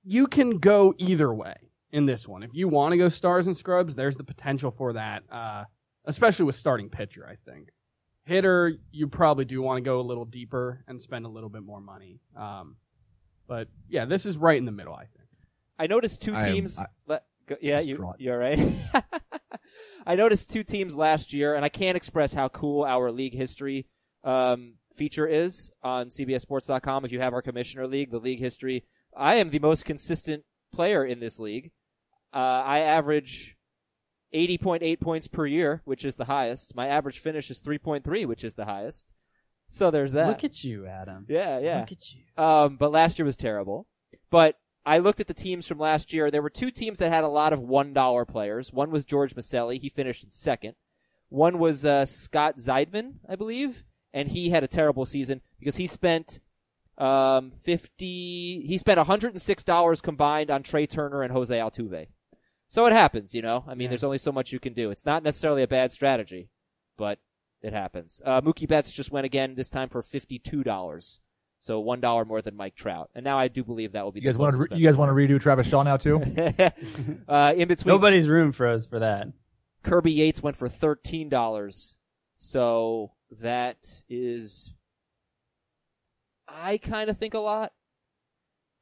you 0.03 0.27
can 0.27 0.57
go 0.57 0.93
either 0.97 1.33
way 1.33 1.55
in 1.91 2.05
this 2.05 2.27
one. 2.27 2.43
If 2.43 2.53
you 2.53 2.67
want 2.67 2.91
to 2.93 2.97
go 2.97 3.09
stars 3.09 3.47
and 3.47 3.55
scrubs, 3.55 3.95
there's 3.95 4.17
the 4.17 4.23
potential 4.23 4.71
for 4.71 4.93
that, 4.93 5.23
uh, 5.31 5.63
especially 6.05 6.45
with 6.45 6.55
starting 6.55 6.89
pitcher, 6.89 7.27
I 7.29 7.35
think. 7.49 7.69
Hitter, 8.25 8.73
you 8.91 9.07
probably 9.07 9.45
do 9.45 9.61
want 9.61 9.77
to 9.77 9.81
go 9.81 9.99
a 9.99 10.03
little 10.03 10.25
deeper 10.25 10.83
and 10.87 11.01
spend 11.01 11.25
a 11.25 11.29
little 11.29 11.49
bit 11.49 11.63
more 11.63 11.81
money. 11.81 12.19
Um, 12.35 12.75
but 13.47 13.67
yeah, 13.87 14.05
this 14.05 14.25
is 14.25 14.37
right 14.37 14.57
in 14.57 14.65
the 14.65 14.71
middle, 14.71 14.93
I 14.93 15.05
think. 15.05 15.27
I 15.79 15.87
noticed 15.87 16.21
two 16.21 16.35
I 16.35 16.47
am- 16.47 16.53
teams. 16.53 16.77
I- 16.77 16.85
le- 17.07 17.21
go, 17.47 17.55
yeah, 17.61 17.79
you, 17.79 18.13
you're 18.19 18.37
right. 18.37 18.59
I 20.05 20.15
noticed 20.15 20.51
two 20.51 20.63
teams 20.63 20.95
last 20.95 21.33
year, 21.33 21.55
and 21.55 21.65
I 21.65 21.69
can't 21.69 21.97
express 21.97 22.33
how 22.33 22.49
cool 22.49 22.83
our 22.83 23.11
league 23.11 23.33
history 23.35 23.87
um, 24.23 24.75
feature 24.93 25.27
is 25.27 25.71
on 25.83 26.07
CBSSports.com. 26.07 27.05
If 27.05 27.11
you 27.11 27.19
have 27.19 27.33
our 27.33 27.41
commissioner 27.41 27.87
league, 27.87 28.11
the 28.11 28.19
league 28.19 28.39
history, 28.39 28.85
I 29.15 29.35
am 29.35 29.49
the 29.49 29.59
most 29.59 29.85
consistent 29.85 30.43
player 30.71 31.03
in 31.05 31.19
this 31.19 31.39
league. 31.39 31.71
Uh, 32.33 32.37
I 32.65 32.79
average 32.79 33.57
80.8 34.33 34.99
points 34.99 35.27
per 35.27 35.45
year, 35.45 35.81
which 35.85 36.05
is 36.05 36.15
the 36.17 36.25
highest. 36.25 36.75
My 36.75 36.87
average 36.87 37.19
finish 37.19 37.49
is 37.49 37.61
3.3, 37.61 38.25
which 38.25 38.43
is 38.43 38.55
the 38.55 38.65
highest. 38.65 39.13
So 39.67 39.91
there's 39.91 40.13
that. 40.13 40.27
Look 40.27 40.43
at 40.43 40.63
you, 40.63 40.87
Adam. 40.87 41.25
yeah, 41.29 41.59
yeah. 41.59 41.79
Look 41.81 41.91
at 41.91 42.13
you. 42.13 42.43
Um, 42.43 42.75
but 42.77 42.91
last 42.91 43.19
year 43.19 43.25
was 43.25 43.35
terrible. 43.35 43.87
But 44.31 44.57
I 44.85 44.97
looked 44.97 45.19
at 45.19 45.27
the 45.27 45.33
teams 45.33 45.67
from 45.67 45.77
last 45.77 46.11
year. 46.13 46.31
There 46.31 46.41
were 46.41 46.49
two 46.49 46.71
teams 46.71 46.97
that 46.99 47.11
had 47.11 47.23
a 47.23 47.27
lot 47.27 47.53
of 47.53 47.59
one 47.59 47.93
dollar 47.93 48.25
players. 48.25 48.73
One 48.73 48.89
was 48.89 49.05
George 49.05 49.35
Maselli. 49.35 49.79
He 49.79 49.89
finished 49.89 50.23
in 50.23 50.31
second. 50.31 50.75
One 51.29 51.59
was 51.59 51.85
uh, 51.85 52.05
Scott 52.07 52.57
Zeidman, 52.57 53.15
I 53.27 53.35
believe, 53.35 53.83
and 54.13 54.29
he 54.29 54.49
had 54.49 54.63
a 54.63 54.67
terrible 54.67 55.05
season 55.05 55.41
because 55.59 55.75
he 55.75 55.85
spent 55.85 56.39
um, 56.97 57.51
fifty. 57.61 58.61
He 58.65 58.77
spent 58.79 58.97
one 58.97 59.05
hundred 59.05 59.33
and 59.33 59.41
six 59.41 59.63
dollars 59.63 60.01
combined 60.01 60.49
on 60.49 60.63
Trey 60.63 60.87
Turner 60.87 61.21
and 61.21 61.31
Jose 61.31 61.55
Altuve. 61.55 62.07
So 62.69 62.85
it 62.85 62.93
happens, 62.93 63.33
you 63.33 63.41
know. 63.41 63.63
I 63.67 63.73
mean, 63.73 63.85
Yeah. 63.85 63.89
there's 63.89 64.03
only 64.03 64.19
so 64.19 64.31
much 64.31 64.51
you 64.53 64.59
can 64.59 64.73
do. 64.73 64.91
It's 64.91 65.05
not 65.05 65.23
necessarily 65.23 65.63
a 65.63 65.67
bad 65.67 65.91
strategy, 65.91 66.49
but 66.97 67.19
it 67.61 67.73
happens. 67.73 68.21
Uh, 68.23 68.39
Mookie 68.41 68.67
Betts 68.67 68.93
just 68.93 69.11
went 69.11 69.25
again 69.25 69.55
this 69.55 69.69
time 69.69 69.89
for 69.89 70.01
fifty-two 70.03 70.63
dollars, 70.63 71.19
so 71.59 71.79
one 71.79 71.99
dollar 71.99 72.25
more 72.25 72.41
than 72.43 72.55
Mike 72.55 72.75
Trout. 72.75 73.09
And 73.15 73.23
now 73.23 73.37
I 73.39 73.47
do 73.47 73.63
believe 73.63 73.91
that 73.93 74.05
will 74.05 74.11
be. 74.11 74.19
You 74.21 74.25
guys 74.27 74.35
the 74.37 74.41
want 74.43 74.55
most 74.57 74.69
to 74.69 74.77
you 74.77 74.85
guys 74.85 74.95
want 74.95 75.09
to 75.09 75.13
redo 75.13 75.41
Travis 75.41 75.67
Shaw 75.67 75.81
now 75.83 75.97
too? 75.97 76.19
uh, 77.27 77.53
in 77.57 77.67
between, 77.67 77.93
Nobody's 77.93 78.27
room 78.29 78.51
froze 78.51 78.85
for 78.85 78.99
that. 78.99 79.27
Kirby 79.83 80.11
Yates 80.11 80.43
went 80.43 80.55
for 80.55 80.69
thirteen 80.69 81.27
dollars, 81.27 81.97
so 82.37 83.13
that 83.41 84.03
is, 84.09 84.71
I 86.47 86.77
kind 86.77 87.09
of 87.09 87.17
think 87.17 87.33
a 87.33 87.39
lot, 87.39 87.73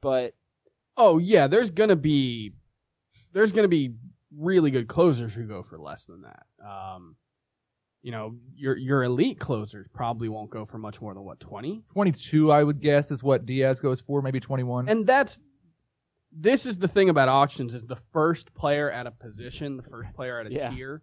but 0.02 0.34
Oh 0.96 1.18
yeah, 1.18 1.46
there's 1.46 1.70
gonna 1.70 1.96
be 1.96 2.52
there's 3.32 3.52
gonna 3.52 3.68
be 3.68 3.94
really 4.36 4.70
good 4.70 4.88
closers 4.88 5.32
who 5.34 5.44
go 5.46 5.62
for 5.62 5.78
less 5.78 6.06
than 6.06 6.22
that. 6.22 6.46
Um, 6.66 7.16
you 8.02 8.12
know, 8.12 8.36
your 8.54 8.76
your 8.76 9.02
elite 9.02 9.38
closers 9.40 9.86
probably 9.92 10.28
won't 10.28 10.50
go 10.50 10.64
for 10.64 10.78
much 10.78 11.00
more 11.00 11.14
than 11.14 11.24
what 11.24 11.40
twenty. 11.40 11.82
22, 11.92 12.50
I 12.52 12.62
would 12.62 12.80
guess, 12.80 13.10
is 13.10 13.22
what 13.22 13.44
Diaz 13.46 13.80
goes 13.80 14.00
for. 14.00 14.22
Maybe 14.22 14.40
21. 14.40 14.88
And 14.88 15.06
that's 15.06 15.40
this 16.30 16.66
is 16.66 16.78
the 16.78 16.88
thing 16.88 17.08
about 17.08 17.28
auctions 17.28 17.74
is 17.74 17.84
the 17.84 17.96
first 18.12 18.54
player 18.54 18.90
at 18.90 19.06
a 19.06 19.10
position, 19.10 19.76
the 19.76 19.82
first 19.82 20.12
player 20.14 20.38
at 20.38 20.46
a 20.46 20.52
Yeah. 20.52 20.70
tier, 20.70 21.02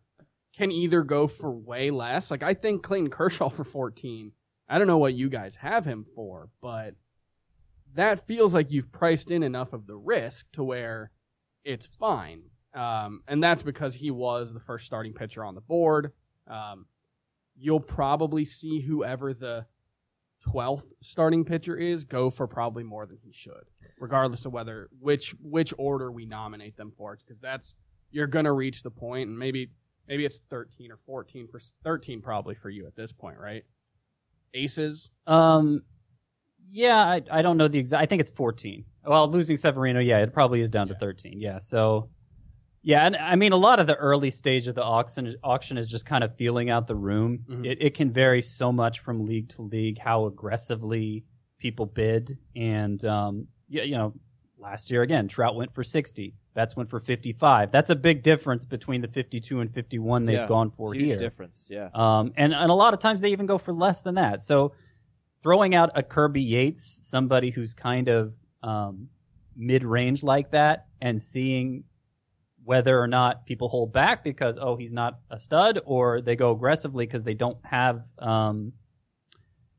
can 0.55 0.71
either 0.71 1.03
go 1.03 1.27
for 1.27 1.51
way 1.51 1.89
less. 1.91 2.29
Like 2.31 2.43
I 2.43 2.53
think 2.53 2.83
Clayton 2.83 3.09
Kershaw 3.09 3.49
for 3.49 3.63
14. 3.63 4.31
I 4.69 4.77
don't 4.77 4.87
know 4.87 4.97
what 4.99 5.13
you 5.15 5.29
guys 5.29 5.55
have 5.57 5.83
him 5.83 6.05
for, 6.15 6.49
but 6.61 6.95
that 7.95 8.25
feels 8.27 8.53
like 8.53 8.71
you've 8.71 8.91
priced 8.91 9.31
in 9.31 9.43
enough 9.43 9.73
of 9.73 9.85
the 9.87 9.95
risk 9.95 10.45
to 10.53 10.63
where 10.63 11.11
it's 11.65 11.85
fine. 11.85 12.43
Um, 12.73 13.21
and 13.27 13.43
that's 13.43 13.63
because 13.63 13.95
he 13.95 14.11
was 14.11 14.53
the 14.53 14.59
first 14.59 14.85
starting 14.85 15.13
pitcher 15.13 15.43
on 15.43 15.55
the 15.55 15.61
board. 15.61 16.11
Um, 16.47 16.85
you'll 17.57 17.79
probably 17.79 18.45
see 18.45 18.79
whoever 18.79 19.33
the 19.33 19.65
12th 20.47 20.83
starting 21.01 21.43
pitcher 21.43 21.75
is 21.75 22.05
go 22.05 22.29
for 22.29 22.47
probably 22.47 22.83
more 22.83 23.05
than 23.05 23.17
he 23.23 23.31
should, 23.31 23.63
regardless 23.99 24.45
of 24.45 24.53
whether 24.53 24.89
which 24.99 25.33
which 25.41 25.73
order 25.77 26.11
we 26.11 26.25
nominate 26.25 26.77
them 26.77 26.91
for, 26.95 27.17
because 27.17 27.39
that's 27.39 27.75
you're 28.11 28.27
gonna 28.27 28.53
reach 28.53 28.83
the 28.83 28.91
point, 28.91 29.29
and 29.29 29.39
maybe 29.39 29.71
maybe 30.07 30.25
it's 30.25 30.41
13 30.49 30.91
or 30.91 30.97
14 31.05 31.47
for 31.47 31.59
13 31.83 32.21
probably 32.21 32.53
for 32.55 32.69
you 32.69 32.85
at 32.85 32.95
this 32.95 33.11
point, 33.11 33.39
right? 33.39 33.63
Aces. 34.53 35.09
Um, 35.25 35.81
yeah, 36.67 36.97
I, 37.05 37.21
I 37.31 37.41
don't 37.41 37.57
know 37.57 37.67
the 37.67 37.79
exact. 37.79 38.01
I 38.01 38.05
think 38.05 38.21
it's 38.21 38.31
14. 38.31 38.83
Well, 39.05 39.27
losing 39.27 39.57
Severino, 39.57 39.99
yeah, 39.99 40.19
it 40.19 40.33
probably 40.33 40.61
is 40.61 40.69
down 40.69 40.87
to 40.87 40.95
13. 40.95 41.39
Yeah, 41.39 41.59
so 41.59 42.09
yeah, 42.81 43.05
and 43.05 43.15
I 43.15 43.35
mean 43.35 43.51
a 43.51 43.57
lot 43.57 43.79
of 43.79 43.87
the 43.87 43.95
early 43.95 44.31
stage 44.31 44.67
of 44.67 44.75
the 44.75 44.83
auction 44.83 45.35
auction 45.43 45.77
is 45.77 45.89
just 45.89 46.05
kind 46.05 46.23
of 46.23 46.35
feeling 46.35 46.69
out 46.69 46.87
the 46.87 46.95
room. 46.95 47.39
Mhm. 47.49 47.65
It, 47.65 47.81
it 47.81 47.93
can 47.93 48.11
vary 48.11 48.41
so 48.41 48.71
much 48.71 48.99
from 48.99 49.25
league 49.25 49.49
to 49.49 49.61
league 49.61 49.97
how 49.97 50.25
aggressively 50.25 51.23
people 51.59 51.85
bid, 51.85 52.37
and 52.55 53.03
um, 53.05 53.47
yeah, 53.69 53.83
you 53.83 53.95
know, 53.95 54.13
last 54.57 54.89
year 54.91 55.01
again, 55.01 55.27
Trout 55.27 55.55
went 55.55 55.73
for 55.73 55.83
60. 55.83 56.33
Betts 56.53 56.75
went 56.75 56.89
for 56.89 57.01
55. 57.01 57.69
That's 57.71 57.89
a 57.89 57.95
big 57.95 58.23
difference 58.23 58.63
between 58.63 59.01
the 59.01 59.09
52 59.09 59.59
and 59.59 59.73
51 59.73 60.25
they've 60.25 60.35
Yeah, 60.35 60.47
gone 60.47 60.71
for 60.71 60.93
huge 60.93 61.05
here. 61.07 61.17
difference. 61.17 61.67
Yeah. 61.69 61.89
Um, 61.93 62.31
and, 62.37 62.53
and 62.53 62.71
a 62.71 62.73
lot 62.73 62.93
of 62.93 63.01
times 63.01 63.19
they 63.19 63.33
even 63.33 63.45
go 63.45 63.57
for 63.57 63.73
less 63.73 64.01
than 64.03 64.15
that. 64.15 64.41
So 64.41 64.71
throwing 65.45 65.75
out 65.75 65.91
a 65.93 66.01
Kirby 66.01 66.41
Yates, 66.41 67.01
somebody 67.03 67.51
who's 67.51 67.75
kind 67.75 68.07
of 68.07 68.33
um, 68.63 69.09
mid 69.55 69.83
range 69.83 70.23
like 70.23 70.49
that, 70.51 70.87
and 70.99 71.21
seeing 71.21 71.83
whether 72.63 72.99
or 72.99 73.05
not 73.05 73.45
people 73.45 73.69
hold 73.69 73.93
back 73.93 74.23
because 74.23 74.57
oh 74.59 74.75
he's 74.75 74.91
not 74.91 75.19
a 75.29 75.37
stud, 75.37 75.79
or 75.85 76.19
they 76.19 76.35
go 76.35 76.51
aggressively 76.51 77.05
because 77.05 77.23
they 77.23 77.35
don't 77.35 77.59
have 77.63 78.01
um, 78.17 78.73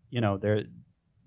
you 0.08 0.20
know 0.20 0.36
they're 0.36 0.62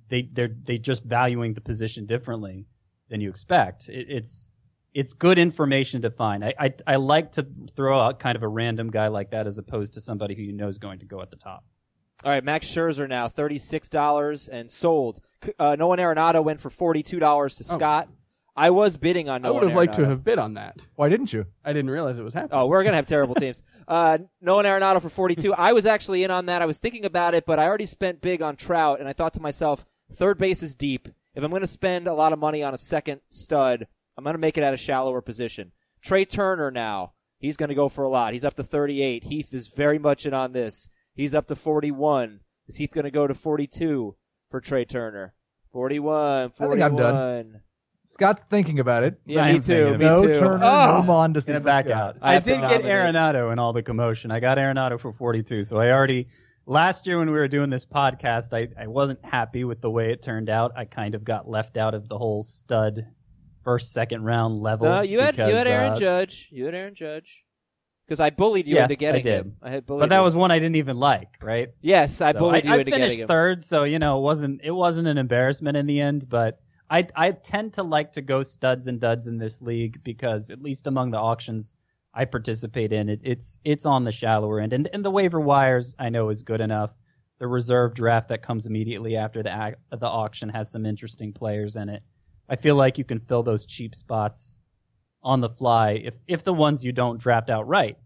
they 0.08 0.22
they're 0.22 0.56
they 0.64 0.78
just 0.78 1.04
valuing 1.04 1.54
the 1.54 1.60
position 1.60 2.06
differently 2.06 2.66
than 3.10 3.20
you 3.20 3.30
expect. 3.30 3.90
It, 3.90 4.08
it's 4.10 4.50
it's 4.94 5.16
good 5.16 5.38
information 5.38 6.04
to 6.04 6.12
find. 6.12 6.46
I, 6.46 6.54
I 6.58 6.74
I 6.88 6.96
like 6.96 7.34
to 7.34 7.46
throw 7.76 8.00
out 8.00 8.20
kind 8.20 8.38
of 8.38 8.44
a 8.44 8.48
random 8.48 8.90
guy 8.90 9.10
like 9.10 9.32
that 9.32 9.48
as 9.48 9.58
opposed 9.58 9.96
to 9.96 10.02
somebody 10.02 10.34
who 10.34 10.44
you 10.44 10.54
know 10.54 10.70
is 10.70 10.78
going 10.78 11.00
to 11.00 11.06
go 11.06 11.22
at 11.22 11.30
the 11.30 11.36
top. 11.36 11.66
All 12.24 12.32
right, 12.32 12.44
Max 12.44 12.68
Scherzer 12.68 13.08
now 13.08 13.28
thirty 13.30 13.58
six 13.58 13.90
dollars 13.90 14.48
and 14.50 14.70
sold. 14.70 15.22
C- 15.44 15.54
Uh, 15.58 15.76
Nolan 15.78 16.00
Arenado 16.00 16.44
went 16.44 16.60
for 16.60 16.70
forty 16.70 17.02
two 17.04 17.20
dollars 17.20 17.56
to 17.56 17.66
Oh. 17.70 17.78
Scott. 17.78 18.10
I 18.56 18.72
was 18.72 18.98
bidding 18.98 19.30
on 19.30 19.42
Nolan 19.42 19.56
I 19.58 19.60
would 19.62 19.70
have 19.70 19.78
liked 19.78 19.94
to 19.96 20.06
have 20.06 20.22
bid 20.22 20.38
on 20.38 20.56
that. 20.56 20.86
Why 20.96 21.08
didn't 21.08 21.32
you? 21.32 21.46
I 21.64 21.72
didn't 21.72 21.92
realize 21.92 22.20
it 22.20 22.24
was 22.24 22.34
happening. 22.34 22.60
Oh, 22.60 22.66
we're 22.68 22.84
gonna 22.84 22.98
have 22.98 23.06
terrible 23.08 23.36
teams. 23.36 23.64
Uh, 23.90 24.20
Nolan 24.40 24.68
Arenado 24.68 25.02
for 25.02 25.10
42. 25.10 25.52
I 25.52 25.74
was 25.74 25.88
actually 25.88 26.24
in 26.24 26.30
on 26.30 26.46
that. 26.46 26.62
I 26.62 26.68
was 26.68 26.78
thinking 26.78 27.06
about 27.06 27.34
it, 27.34 27.48
but 27.48 27.58
I 27.58 27.66
already 27.66 27.88
spent 27.88 28.22
big 28.22 28.44
on 28.44 28.56
Trout, 28.56 29.00
and 29.00 29.10
I 29.10 29.14
thought 29.14 29.34
to 29.34 29.40
myself, 29.42 29.84
third 30.12 30.38
base 30.38 30.62
is 30.62 30.76
deep. 30.76 31.08
If 31.34 31.44
I'm 31.44 31.50
gonna 31.52 31.66
spend 31.66 32.06
a 32.08 32.14
lot 32.14 32.32
of 32.32 32.38
money 32.38 32.62
on 32.62 32.76
a 32.76 32.78
second 32.78 33.22
stud, 33.30 33.88
I'm 34.16 34.24
gonna 34.24 34.38
make 34.38 34.60
it 34.60 34.64
at 34.64 34.76
a 34.76 34.78
shallower 34.78 35.22
position. 35.22 35.72
Trey 36.04 36.24
Turner 36.24 36.70
now, 36.70 37.14
he's 37.40 37.58
gonna 37.58 37.74
go 37.74 37.90
for 37.90 38.04
a 38.04 38.10
lot. 38.10 38.34
He's 38.34 38.46
up 38.46 38.54
to 38.58 38.64
38. 38.64 39.24
Heath 39.24 39.56
is 39.56 39.70
very 39.70 39.98
much 39.98 40.28
in 40.28 40.36
on 40.36 40.52
this. 40.52 40.92
He's 41.20 41.36
up 41.36 41.48
to 41.48 41.56
41. 41.58 42.40
Is 42.70 42.78
Heath 42.78 42.92
gonna 42.96 43.12
go 43.12 43.28
to 43.28 43.36
42 43.36 44.16
for 44.50 44.62
Trey 44.62 44.86
Turner? 44.86 45.34
41. 45.74 46.52
41. 46.52 46.78
think 46.80 46.82
I'm 46.82 46.96
done. 46.96 47.62
Scott's 48.08 48.42
thinking 48.50 48.80
about 48.80 49.04
it. 49.04 49.20
Yeah, 49.26 49.52
me 49.52 49.60
too. 49.60 49.98
Me 49.98 50.06
no 50.06 50.26
too. 50.26 50.36
Turner, 50.36 50.64
Oh! 50.64 51.02
no 51.02 51.04
Mondesi. 51.06 51.48
Gonna 51.48 51.60
for 51.60 51.66
back 51.66 51.90
out. 51.90 52.16
I 52.22 52.38
I, 52.38 52.40
did 52.40 52.62
get 52.62 52.86
nominate. 52.86 52.86
Arenado 52.86 53.52
in 53.52 53.60
all 53.60 53.74
the 53.74 53.84
commotion. 53.84 54.32
I 54.32 54.40
got 54.40 54.58
Arenado 54.58 54.98
for 54.98 55.12
42, 55.12 55.64
so 55.64 55.78
I 55.78 55.92
already 55.92 56.30
last 56.66 57.06
year 57.06 57.20
when 57.20 57.30
we 57.30 57.38
were 57.38 57.50
doing 57.50 57.70
this 57.70 57.86
podcast, 57.86 58.54
I, 58.54 58.70
I 58.82 58.88
wasn't 58.88 59.20
happy 59.26 59.66
with 59.66 59.82
the 59.82 59.92
way 59.92 60.14
it 60.14 60.22
turned 60.22 60.50
out. 60.50 60.72
I 60.78 60.86
kind 60.86 61.16
of 61.16 61.26
got 61.26 61.50
left 61.50 61.76
out 61.76 61.96
of 61.96 62.08
the 62.08 62.18
whole 62.18 62.44
stud 62.44 63.06
first 63.66 63.92
second 63.92 64.24
round 64.24 64.62
level. 64.62 64.88
No, 64.88 65.02
you 65.02 65.20
had 65.20 65.36
because, 65.36 65.50
you 65.50 65.58
had 65.58 65.68
Aaron 65.68 65.92
uh, 65.92 66.00
Judge. 66.00 66.48
You 66.50 66.64
had 66.64 66.76
Aaron 66.76 66.96
Judge. 66.96 67.44
Because 68.10 68.20
I 68.20 68.32
bullied 68.32 68.68
you 68.68 68.76
Yes, 68.76 68.90
into 68.90 68.96
getting 68.96 69.20
I 69.20 69.24
did. 69.24 69.46
him. 69.46 69.56
I 69.62 69.70
had 69.70 69.86
bullied 69.86 70.00
But 70.02 70.10
that 70.10 70.18
you. 70.18 70.24
was 70.24 70.36
one 70.36 70.50
I 70.50 70.58
didn't 70.58 70.78
even 70.78 70.98
like, 70.98 71.38
right? 71.44 71.70
yes, 71.82 72.22
I 72.22 72.34
So 72.34 72.40
bullied 72.40 72.66
you 72.66 72.72
I, 72.72 72.80
into 72.80 72.92
finished 72.92 73.18
getting 73.18 73.20
him. 73.20 73.28
third, 73.28 73.64
so 73.64 73.84
you 73.84 74.00
know 74.00 74.18
it 74.18 74.22
wasn't 74.22 74.62
it 74.64 74.72
wasn't 74.72 75.08
an 75.08 75.20
embarrassment 75.20 75.78
in 75.78 75.86
the 75.86 76.02
end. 76.02 76.28
But 76.28 76.60
I 76.90 77.08
I 77.16 77.32
tend 77.34 77.74
to 77.74 77.84
like 77.84 78.14
to 78.14 78.24
go 78.24 78.42
studs 78.42 78.88
and 78.88 79.00
duds 79.00 79.28
in 79.28 79.38
this 79.38 79.62
league 79.62 80.04
because 80.04 80.50
at 80.50 80.60
least 80.60 80.88
among 80.88 81.12
the 81.12 81.20
auctions 81.20 81.76
I 82.12 82.26
participate 82.26 82.92
in, 82.92 83.10
it, 83.10 83.20
it's 83.22 83.60
it's 83.64 83.86
on 83.86 84.06
the 84.06 84.12
shallower 84.12 84.60
end, 84.60 84.74
and 84.74 84.90
and 84.92 85.06
the 85.06 85.12
waiver 85.12 85.40
wires 85.40 85.94
I 86.00 86.10
know 86.10 86.30
is 86.30 86.42
good 86.42 86.62
enough. 86.62 86.90
The 87.38 87.48
reserve 87.48 87.94
draft 87.94 88.30
that 88.30 88.42
comes 88.42 88.66
immediately 88.66 89.18
after 89.18 89.44
the 89.44 89.76
the 89.92 90.08
auction 90.08 90.50
has 90.50 90.72
some 90.72 90.88
interesting 90.88 91.32
players 91.32 91.76
in 91.76 91.90
it. 91.90 92.02
I 92.50 92.56
feel 92.56 92.76
like 92.76 92.98
you 92.98 93.04
can 93.04 93.20
fill 93.20 93.44
those 93.44 93.68
cheap 93.68 93.94
spots 93.94 94.59
on 95.22 95.42
the 95.42 95.50
fly 95.50 95.92
if 95.92 96.16
if 96.28 96.44
the 96.44 96.54
ones 96.54 96.84
you 96.84 96.92
don't 96.92 97.20
draft 97.20 97.50
outright, 97.50 97.98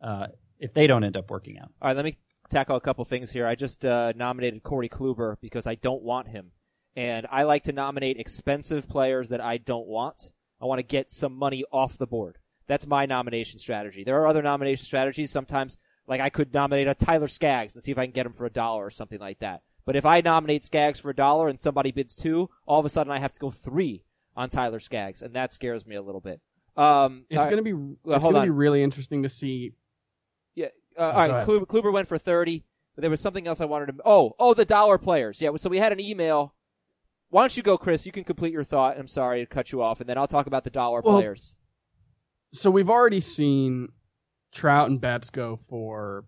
uh, 0.00 0.28
if 0.58 0.72
they 0.74 0.86
don't 0.86 1.04
end 1.04 1.16
up 1.16 1.30
working 1.30 1.58
out. 1.58 1.70
All 1.80 1.88
right, 1.88 1.96
let 1.96 2.04
me 2.04 2.16
tackle 2.50 2.76
a 2.76 2.80
couple 2.80 3.04
things 3.04 3.30
here. 3.30 3.46
I 3.46 3.54
just 3.54 3.84
uh, 3.84 4.12
nominated 4.16 4.62
Corey 4.62 4.88
Kluber 4.88 5.36
because 5.40 5.66
I 5.66 5.74
don't 5.74 6.02
want 6.02 6.28
him, 6.28 6.52
and 6.96 7.26
I 7.30 7.42
like 7.42 7.64
to 7.64 7.72
nominate 7.72 8.18
expensive 8.18 8.88
players 8.88 9.28
that 9.30 9.40
I 9.40 9.58
don't 9.58 9.86
want. 9.86 10.32
I 10.60 10.66
want 10.66 10.78
to 10.78 10.84
get 10.84 11.10
some 11.10 11.36
money 11.36 11.64
off 11.72 11.98
the 11.98 12.06
board. 12.06 12.38
That's 12.66 12.86
my 12.86 13.04
nomination 13.04 13.58
strategy. 13.58 14.04
There 14.04 14.20
are 14.20 14.26
other 14.26 14.42
nomination 14.42 14.86
strategies. 14.86 15.30
Sometimes, 15.30 15.76
like 16.06 16.20
I 16.20 16.30
could 16.30 16.54
nominate 16.54 16.88
a 16.88 16.94
Tyler 16.94 17.28
Skaggs 17.28 17.74
and 17.74 17.82
see 17.82 17.92
if 17.92 17.98
I 17.98 18.06
can 18.06 18.12
get 18.12 18.26
him 18.26 18.32
for 18.32 18.46
a 18.46 18.50
dollar 18.50 18.86
or 18.86 18.90
something 18.90 19.20
like 19.20 19.40
that. 19.40 19.62
But 19.84 19.96
if 19.96 20.06
I 20.06 20.22
nominate 20.22 20.64
Skaggs 20.64 20.98
for 20.98 21.10
a 21.10 21.14
dollar 21.14 21.48
and 21.48 21.60
somebody 21.60 21.92
bids 21.92 22.16
two, 22.16 22.48
all 22.66 22.80
of 22.80 22.86
a 22.86 22.88
sudden 22.88 23.12
I 23.12 23.18
have 23.18 23.34
to 23.34 23.40
go 23.40 23.50
three 23.50 24.04
on 24.36 24.48
Tyler 24.48 24.80
Skaggs, 24.80 25.22
and 25.22 25.34
that 25.34 25.52
scares 25.52 25.86
me 25.86 25.94
a 25.94 26.02
little 26.02 26.20
bit. 26.20 26.40
Um, 26.76 27.24
It's 27.30 27.38
all 27.38 27.44
right. 27.44 27.50
gonna 27.50 27.62
be 27.62 27.72
Well, 27.72 27.96
it's 28.06 28.22
hold 28.22 28.34
gonna 28.34 28.46
be 28.46 28.50
really 28.50 28.82
interesting 28.82 29.22
to 29.22 29.28
see. 29.28 29.74
Yeah. 30.54 30.66
Uh, 30.98 31.02
all 31.02 31.12
go 31.28 31.34
ahead. 31.34 31.46
Kluber, 31.46 31.66
Kluber 31.66 31.92
went 31.92 32.08
for 32.08 32.18
thirty, 32.18 32.64
but 32.94 33.02
there 33.02 33.10
was 33.10 33.20
something 33.20 33.46
else 33.46 33.60
I 33.60 33.64
wanted 33.64 33.86
to. 33.86 33.94
Oh, 34.04 34.34
oh, 34.38 34.54
the 34.54 34.64
dollar 34.64 34.98
players. 34.98 35.40
Yeah. 35.40 35.50
So 35.56 35.70
we 35.70 35.78
had 35.78 35.92
an 35.92 36.00
email. 36.00 36.54
Why 37.30 37.42
don't 37.42 37.56
you 37.56 37.62
go, 37.62 37.76
Chris? 37.78 38.06
You 38.06 38.12
can 38.12 38.24
complete 38.24 38.52
your 38.52 38.64
thought. 38.64 38.98
I'm 38.98 39.08
sorry 39.08 39.40
to 39.40 39.46
cut 39.46 39.72
you 39.72 39.82
off, 39.82 40.00
and 40.00 40.08
then 40.08 40.18
I'll 40.18 40.28
talk 40.28 40.46
about 40.46 40.62
the 40.64 40.70
dollar 40.70 41.00
Well, 41.00 41.16
players. 41.16 41.54
So 42.52 42.70
we've 42.70 42.90
already 42.90 43.20
seen 43.20 43.88
Trout 44.52 44.88
and 44.88 45.00
Betts 45.00 45.30
go 45.30 45.56
for 45.56 46.24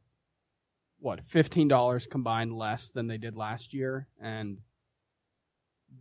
what 0.98 1.22
fifteen 1.24 1.68
dollars 1.68 2.06
combined 2.06 2.52
less 2.52 2.90
than 2.90 3.06
they 3.06 3.18
did 3.18 3.36
last 3.36 3.74
year, 3.74 4.08
and 4.20 4.58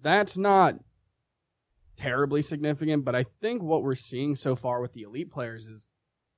that's 0.02 0.38
not 0.38 0.76
terribly 1.98 2.42
significant. 2.42 3.06
But 3.06 3.16
I 3.16 3.26
think 3.42 3.62
what 3.62 3.84
we're 3.84 3.96
seeing 3.96 4.36
so 4.36 4.56
far 4.56 4.82
with 4.82 4.94
the 4.94 5.04
elite 5.04 5.32
players 5.32 5.66
is 5.66 5.88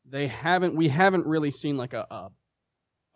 they 0.05 0.27
haven't 0.27 0.75
we 0.75 0.87
haven't 0.87 1.25
really 1.25 1.51
seen 1.51 1.77
like 1.77 1.93
a 1.93 2.05
a, 2.09 2.29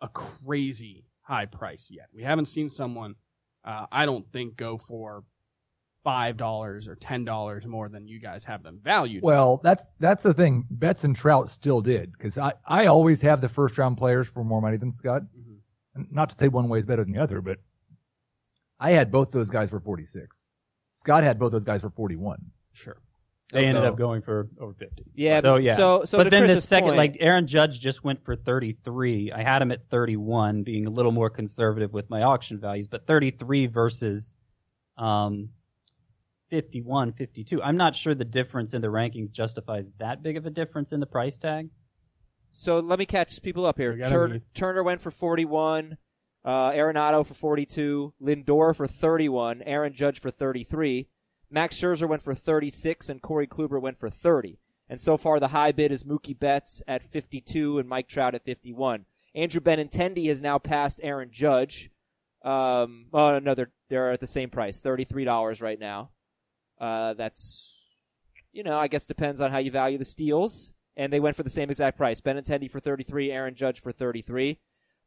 a 0.02 0.08
crazy 0.08 1.04
high 1.22 1.46
price 1.46 1.88
yet. 1.90 2.08
We 2.14 2.22
haven't 2.22 2.46
seen 2.46 2.68
someone 2.68 3.14
uh, 3.64 3.86
I 3.92 4.06
don't 4.06 4.30
think 4.32 4.56
go 4.56 4.76
for 4.76 5.24
five 6.04 6.36
dollars 6.36 6.88
or 6.88 6.96
ten 6.96 7.24
dollars 7.24 7.64
more 7.66 7.88
than 7.88 8.08
you 8.08 8.18
guys 8.18 8.44
have 8.44 8.62
them 8.62 8.80
valued. 8.82 9.22
Well, 9.22 9.60
that's 9.62 9.86
that's 10.00 10.22
the 10.22 10.34
thing. 10.34 10.64
Betts 10.70 11.04
and 11.04 11.14
Trout 11.14 11.48
still 11.48 11.80
did 11.80 12.12
because 12.12 12.38
I, 12.38 12.54
I 12.66 12.86
always 12.86 13.22
have 13.22 13.40
the 13.40 13.48
first 13.48 13.78
round 13.78 13.98
players 13.98 14.28
for 14.28 14.42
more 14.44 14.60
money 14.60 14.76
than 14.76 14.90
Scott. 14.90 15.22
Mhm. 15.22 16.08
Not 16.10 16.30
to 16.30 16.36
say 16.36 16.48
one 16.48 16.68
way 16.68 16.78
is 16.78 16.86
better 16.86 17.04
than 17.04 17.12
the 17.12 17.20
other, 17.22 17.40
but 17.40 17.58
I 18.80 18.90
had 18.92 19.12
both 19.12 19.30
those 19.30 19.50
guys 19.50 19.70
for 19.70 19.78
46. 19.78 20.48
Scott 20.92 21.24
had 21.24 21.38
both 21.38 21.52
those 21.52 21.64
guys 21.64 21.80
for 21.80 21.90
41. 21.90 22.50
Sure. 22.72 23.00
They 23.52 23.66
ended 23.66 23.82
So- 23.82 23.88
up 23.90 23.96
going 23.96 24.22
for 24.22 24.48
over 24.58 24.72
50. 24.72 25.04
Yeah. 25.14 25.40
So 25.40 25.54
but- 25.54 25.62
yeah. 25.62 25.76
So 25.76 26.04
so 26.06 26.16
but 26.18 26.24
to 26.24 26.30
then 26.30 26.42
the 26.42 26.48
Chris's 26.54 26.68
second, 26.68 26.90
point- 26.90 26.96
like 26.98 27.16
Aaron 27.20 27.46
Judge 27.46 27.80
just 27.80 28.02
went 28.02 28.24
for 28.24 28.34
33. 28.36 29.30
I 29.32 29.42
had 29.42 29.60
him 29.60 29.70
at 29.72 29.82
31, 29.90 30.62
being 30.62 30.86
a 30.86 30.90
little 30.90 31.12
more 31.12 31.28
conservative 31.28 31.92
with 31.92 32.08
my 32.08 32.22
auction 32.22 32.58
values, 32.60 32.86
but 32.86 33.06
33 33.06 33.66
versus 33.66 34.36
um 34.96 35.50
51, 36.50 37.12
52. 37.12 37.62
I'm 37.62 37.76
not 37.78 37.94
sure 37.96 38.14
the 38.14 38.24
difference 38.26 38.74
in 38.74 38.82
the 38.82 38.88
rankings 38.88 39.32
justifies 39.32 39.90
that 39.98 40.22
big 40.22 40.36
of 40.36 40.44
a 40.46 40.50
difference 40.50 40.92
in 40.92 41.00
the 41.00 41.06
price 41.06 41.38
tag. 41.38 41.70
So 42.52 42.80
let 42.80 42.98
me 42.98 43.06
catch 43.06 43.40
people 43.42 43.64
up 43.64 43.78
here. 43.78 43.92
We 43.92 43.98
gotta 43.98 44.10
Turner, 44.10 44.34
be- 44.38 44.44
Turner 44.54 44.82
went 44.82 45.00
for 45.00 45.10
41. 45.10 45.96
Uh, 46.44 46.70
Arenado 46.72 47.24
for 47.26 47.34
42. 47.34 48.14
Lindor 48.20 48.74
for 48.74 48.86
31. 48.86 49.62
Aaron 49.62 49.92
Judge 49.92 50.18
for 50.18 50.30
33. 50.30 51.08
Max 51.50 51.76
Scherzer 51.76 52.08
went 52.08 52.22
for 52.22 52.34
36, 52.34 53.08
and 53.08 53.20
Corey 53.20 53.46
Kluber 53.46 53.80
went 53.80 53.98
for 53.98 54.08
30. 54.08 54.58
And 54.88 55.00
so 55.00 55.16
far, 55.16 55.38
the 55.38 55.48
high 55.48 55.72
bid 55.72 55.92
is 55.92 56.04
Mookie 56.04 56.38
Betts 56.38 56.82
at 56.88 57.02
52 57.02 57.78
and 57.78 57.88
Mike 57.88 58.08
Trout 58.08 58.34
at 58.34 58.44
51. 58.44 59.04
Andrew 59.34 59.60
Benintendi 59.60 60.28
has 60.28 60.40
now 60.40 60.58
passed 60.58 61.00
Aaron 61.02 61.30
Judge. 61.30 61.90
Um, 62.42 63.06
oh 63.12 63.38
no, 63.38 63.54
they're 63.54 63.70
they're 63.88 64.10
at 64.10 64.20
the 64.20 64.26
same 64.26 64.50
price, 64.50 64.80
thirty 64.80 65.04
three 65.04 65.24
dollars 65.24 65.60
right 65.60 65.78
now. 65.78 66.10
Uh, 66.78 67.14
that's 67.14 67.72
you 68.52 68.62
know, 68.62 68.78
I 68.78 68.88
guess 68.88 69.06
depends 69.06 69.40
on 69.40 69.50
how 69.50 69.58
you 69.58 69.70
value 69.70 69.98
the 69.98 70.04
steals. 70.04 70.72
And 70.94 71.10
they 71.10 71.20
went 71.20 71.36
for 71.36 71.42
the 71.42 71.50
same 71.50 71.70
exact 71.70 71.96
price. 71.96 72.20
Benintendi 72.20 72.70
for 72.70 72.78
33, 72.78 73.32
Aaron 73.32 73.54
Judge 73.54 73.80
for 73.80 73.92
33. 73.92 74.58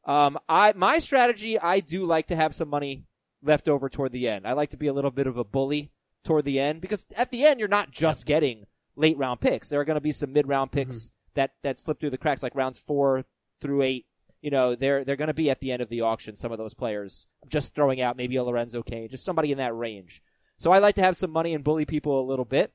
Um, 0.06 0.38
I 0.48 0.74
my 0.76 1.00
strategy, 1.00 1.60
I 1.60 1.80
do 1.80 2.06
like 2.06 2.28
to 2.28 2.36
have 2.36 2.54
some 2.54 2.70
money 2.70 3.06
left 3.42 3.68
over 3.68 3.90
toward 3.90 4.12
the 4.12 4.28
end. 4.28 4.48
I 4.48 4.54
like 4.54 4.70
to 4.72 4.78
be 4.78 4.88
a 4.88 4.94
little 4.94 5.12
bit 5.12 5.28
of 5.28 5.38
a 5.38 5.44
bully 5.44 5.92
toward 6.24 6.46
the 6.46 6.60
end 6.60 6.82
because 6.82 7.06
at 7.16 7.32
the 7.32 7.46
end 7.46 7.60
you're 7.60 7.70
not 7.70 7.92
just 7.92 8.26
getting 8.26 8.66
late 8.96 9.18
round 9.18 9.40
picks. 9.42 9.70
There 9.70 9.80
are 9.80 9.86
going 9.86 9.96
to 9.96 10.02
be 10.02 10.12
some 10.12 10.34
mid 10.34 10.48
round 10.48 10.72
picks 10.72 11.12
that 11.36 11.52
that 11.64 11.78
slip 11.78 12.00
through 12.00 12.12
the 12.12 12.18
cracks, 12.18 12.44
like 12.44 12.56
rounds 12.56 12.80
four 12.80 13.26
through 13.62 13.82
eight. 13.84 14.06
You 14.42 14.52
know, 14.52 14.76
they're 14.76 15.04
they're 15.04 15.16
going 15.16 15.28
to 15.28 15.34
be 15.34 15.50
at 15.50 15.60
the 15.60 15.72
end 15.72 15.82
of 15.82 15.90
the 15.90 16.02
auction. 16.02 16.36
Some 16.36 16.52
of 16.52 16.58
those 16.58 16.74
players. 16.74 17.28
I'm 17.44 17.50
just 17.50 17.74
throwing 17.74 18.02
out 18.02 18.18
maybe 18.18 18.36
a 18.36 18.44
Lorenzo 18.44 18.84
Cain, 18.84 19.10
just 19.10 19.26
somebody 19.26 19.52
in 19.52 19.58
that 19.58 19.76
range. 19.76 20.22
So 20.58 20.72
I 20.72 20.80
like 20.80 20.96
to 20.96 21.02
have 21.02 21.18
some 21.18 21.32
money 21.32 21.54
and 21.54 21.64
bully 21.64 21.86
people 21.86 22.20
a 22.22 22.30
little 22.30 22.46
bit. 22.46 22.74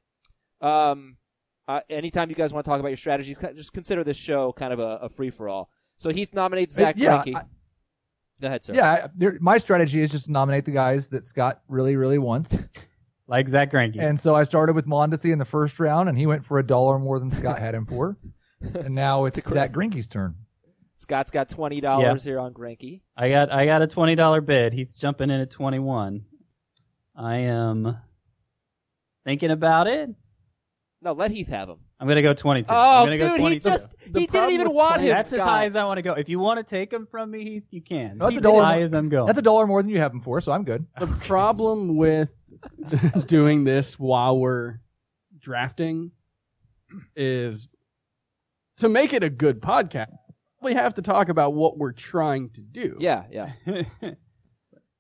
Um, 0.61 1.17
uh, 1.67 1.81
anytime 1.89 2.29
you 2.29 2.37
guys 2.37 2.53
want 2.53 2.65
to 2.65 2.69
talk 2.69 2.81
about 2.81 2.89
your 2.89 2.97
strategies, 2.97 3.39
just 3.55 3.73
consider 3.73 4.05
this 4.05 4.17
show 4.17 4.53
kind 4.53 4.73
of 4.73 4.81
a, 4.81 4.99
a 5.03 5.09
free 5.09 5.31
for 5.31 5.49
all. 5.49 5.71
So 6.00 6.09
Heath 6.11 6.33
nominates 6.33 6.75
Zach 6.75 6.95
yeah, 6.97 7.23
Greinke. 7.23 7.37
I- 7.37 7.45
Go 8.40 8.47
ahead, 8.47 8.64
sir. 8.64 8.73
Yeah, 8.73 9.09
there, 9.14 9.37
my 9.38 9.59
strategy 9.59 10.00
is 10.00 10.11
just 10.11 10.25
to 10.25 10.33
nominate 10.33 10.64
the 10.64 10.71
guys 10.71 11.09
that 11.09 11.26
Scott 11.26 11.61
really, 11.69 11.97
really 11.97 12.19
wants. 12.19 12.57
Like 13.28 13.47
Zach 13.47 13.71
Greinke. 13.71 14.00
And 14.00 14.19
so 14.19 14.35
I 14.35 14.42
started 14.42 14.75
with 14.75 14.87
Mondesi 14.87 15.33
in 15.33 15.38
the 15.38 15.45
first 15.45 15.78
round, 15.78 16.09
and 16.09 16.19
he 16.19 16.26
went 16.26 16.45
for 16.45 16.59
a 16.59 16.66
dollar 16.66 16.99
more 16.99 17.16
than 17.21 17.30
Scott 17.30 17.61
had 17.61 17.76
him 17.76 17.87
for. 17.87 18.16
And 18.61 18.97
now 18.97 19.26
it's 19.26 19.37
To 19.37 19.42
Chris. 19.42 19.54
Zach 19.54 19.71
Greinke's 19.71 20.09
turn. 20.09 20.35
Scott's 20.95 21.30
got 21.30 21.49
twenty 21.49 21.80
dollars 21.80 22.25
here 22.25 22.40
on 22.40 22.52
Greinke. 22.52 23.02
I 23.16 23.30
got 23.30 23.52
I 23.52 23.66
got 23.66 23.83
a 23.83 23.87
twenty 23.87 24.16
dollar 24.16 24.40
bid. 24.40 24.73
He's 24.73 24.99
jumping 24.99 25.30
in 25.30 25.40
at 25.40 25.50
twenty 25.52 25.78
one. 25.78 26.25
I 27.14 27.37
am 27.37 27.97
thinking 29.25 29.52
about 29.52 29.87
it. 29.87 30.11
No, 31.00 31.12
let 31.12 31.30
Heath 31.30 31.50
have 31.50 31.69
him. 31.69 31.78
I'm 32.00 32.09
gonna 32.09 32.23
go 32.23 32.33
twenty 32.33 32.62
two. 32.62 32.69
Oh, 32.71 33.00
I'm 33.02 33.04
gonna 33.07 33.19
go 33.19 33.26
dude, 33.28 33.37
he 33.37 33.42
22. 33.61 33.61
just 33.69 33.90
The 33.90 33.97
he 34.21 34.26
didn't 34.26 34.30
problem 34.30 34.54
even 34.54 34.69
with 34.69 34.76
want 34.76 34.95
playing- 34.95 35.09
him. 35.11 35.14
That's 35.16 35.33
as 35.35 35.38
Scott. 35.38 35.49
high 35.49 35.64
as 35.66 35.76
I 35.76 35.85
want 35.85 35.99
to 35.99 36.02
go. 36.02 36.14
If 36.14 36.28
you 36.30 36.38
want 36.38 36.59
to 36.59 36.64
take 36.64 36.90
him 36.92 37.07
from 37.07 37.30
me, 37.30 37.45
Heath, 37.45 37.66
you 37.71 37.83
can. 37.83 38.16
That's 38.19 38.30
a 38.30 38.33
Heath, 38.33 38.42
dollar 38.42 38.61
as 38.61 38.64
high 38.64 38.75
more- 38.76 38.85
as 38.85 38.95
I'm 38.95 39.09
going. 39.11 39.26
That's 39.26 39.38
a 39.38 39.42
dollar 39.42 39.66
more 39.66 39.83
than 39.83 39.90
you 39.90 39.99
have 39.99 40.12
him 40.12 40.21
for, 40.23 40.40
so 40.40 40.50
I'm 40.52 40.64
good. 40.64 40.87
The 40.99 41.07
problem 41.07 41.99
with 41.99 42.30
doing 43.26 43.64
this 43.64 43.99
while 43.99 44.38
we're 44.38 44.80
drafting 45.38 46.11
is 47.14 47.69
to 48.78 48.88
make 48.88 49.12
it 49.12 49.23
a 49.23 49.30
good 49.30 49.61
podcast. 49.61 50.11
We 50.62 50.75
have 50.75 50.95
to 50.95 51.02
talk 51.02 51.28
about 51.28 51.54
what 51.54 51.76
we're 51.78 51.92
trying 51.92 52.50
to 52.50 52.62
do. 52.62 52.97
Yeah, 52.99 53.25
yeah. 53.30 53.52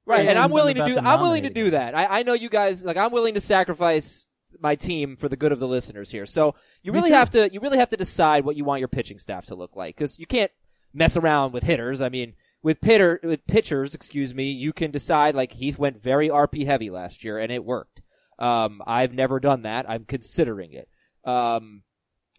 Right, 0.06 0.26
and 0.26 0.38
I'm 0.38 0.50
willing 0.50 0.74
to 0.74 0.86
do. 0.86 0.98
I'm 0.98 1.20
willing 1.20 1.44
to 1.44 1.50
do 1.50 1.70
that. 1.70 1.94
I, 1.94 2.20
I 2.20 2.22
know 2.24 2.32
you 2.32 2.48
guys. 2.48 2.84
Like, 2.84 2.96
I'm 2.96 3.12
willing 3.12 3.34
to 3.34 3.40
sacrifice 3.40 4.26
my 4.58 4.74
team 4.74 5.16
for 5.16 5.28
the 5.28 5.36
good 5.36 5.52
of 5.52 5.58
the 5.58 5.68
listeners 5.68 6.10
here. 6.10 6.26
So 6.26 6.54
you 6.82 6.92
really 6.92 7.10
have 7.10 7.30
to. 7.30 7.52
You 7.52 7.60
really 7.60 7.78
have 7.78 7.90
to 7.90 7.96
decide 7.96 8.44
what 8.44 8.56
you 8.56 8.64
want 8.64 8.80
your 8.80 8.88
pitching 8.88 9.18
staff 9.18 9.46
to 9.46 9.54
look 9.54 9.76
like 9.76 9.96
because 9.96 10.18
you 10.18 10.26
can't 10.26 10.50
mess 10.92 11.16
around 11.16 11.52
with 11.52 11.62
hitters. 11.64 12.02
I 12.02 12.08
mean, 12.08 12.34
with 12.62 12.80
pitter 12.80 13.20
with 13.22 13.46
pitchers, 13.46 13.94
excuse 13.94 14.34
me, 14.34 14.50
you 14.50 14.72
can 14.72 14.90
decide. 14.90 15.34
Like 15.34 15.52
Heath 15.52 15.78
went 15.78 16.00
very 16.00 16.28
RP 16.28 16.66
heavy 16.66 16.90
last 16.90 17.24
year, 17.24 17.38
and 17.38 17.52
it 17.52 17.64
worked. 17.64 18.00
Um, 18.38 18.82
I've 18.86 19.12
never 19.14 19.38
done 19.40 19.62
that. 19.62 19.88
I'm 19.88 20.04
considering 20.04 20.72
it. 20.72 20.88
Um, 21.24 21.82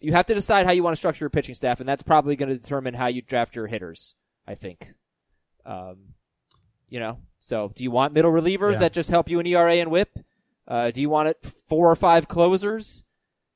you 0.00 0.12
have 0.12 0.26
to 0.26 0.34
decide 0.34 0.66
how 0.66 0.72
you 0.72 0.82
want 0.82 0.94
to 0.94 0.98
structure 0.98 1.24
your 1.24 1.30
pitching 1.30 1.54
staff, 1.54 1.78
and 1.80 1.88
that's 1.88 2.02
probably 2.02 2.34
going 2.34 2.48
to 2.48 2.58
determine 2.58 2.94
how 2.94 3.06
you 3.06 3.22
draft 3.22 3.54
your 3.56 3.68
hitters. 3.68 4.14
I 4.46 4.54
think. 4.56 4.92
Um, 5.64 6.14
you 6.88 6.98
know, 7.00 7.18
so 7.38 7.72
do 7.74 7.84
you 7.84 7.90
want 7.90 8.12
middle 8.12 8.32
relievers 8.32 8.74
Yeah. 8.74 8.78
that 8.80 8.92
just 8.92 9.08
help 9.10 9.28
you 9.28 9.38
in 9.40 9.46
ERA 9.46 9.76
and 9.76 9.90
WHIP? 9.90 10.18
Uh, 10.68 10.90
do 10.90 11.00
you 11.00 11.10
want 11.10 11.28
it 11.28 11.38
four 11.42 11.90
or 11.90 11.96
five 11.96 12.28
closers? 12.28 13.04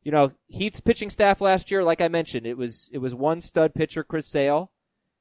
You 0.02 0.12
know, 0.12 0.32
Heath's 0.48 0.80
pitching 0.80 1.10
staff 1.10 1.40
last 1.40 1.70
year, 1.70 1.82
like 1.82 2.00
I 2.00 2.08
mentioned, 2.08 2.46
it 2.46 2.56
was 2.56 2.90
it 2.92 2.98
was 2.98 3.14
one 3.14 3.40
stud 3.40 3.74
pitcher, 3.74 4.04
Chris 4.04 4.26
Sale, 4.28 4.70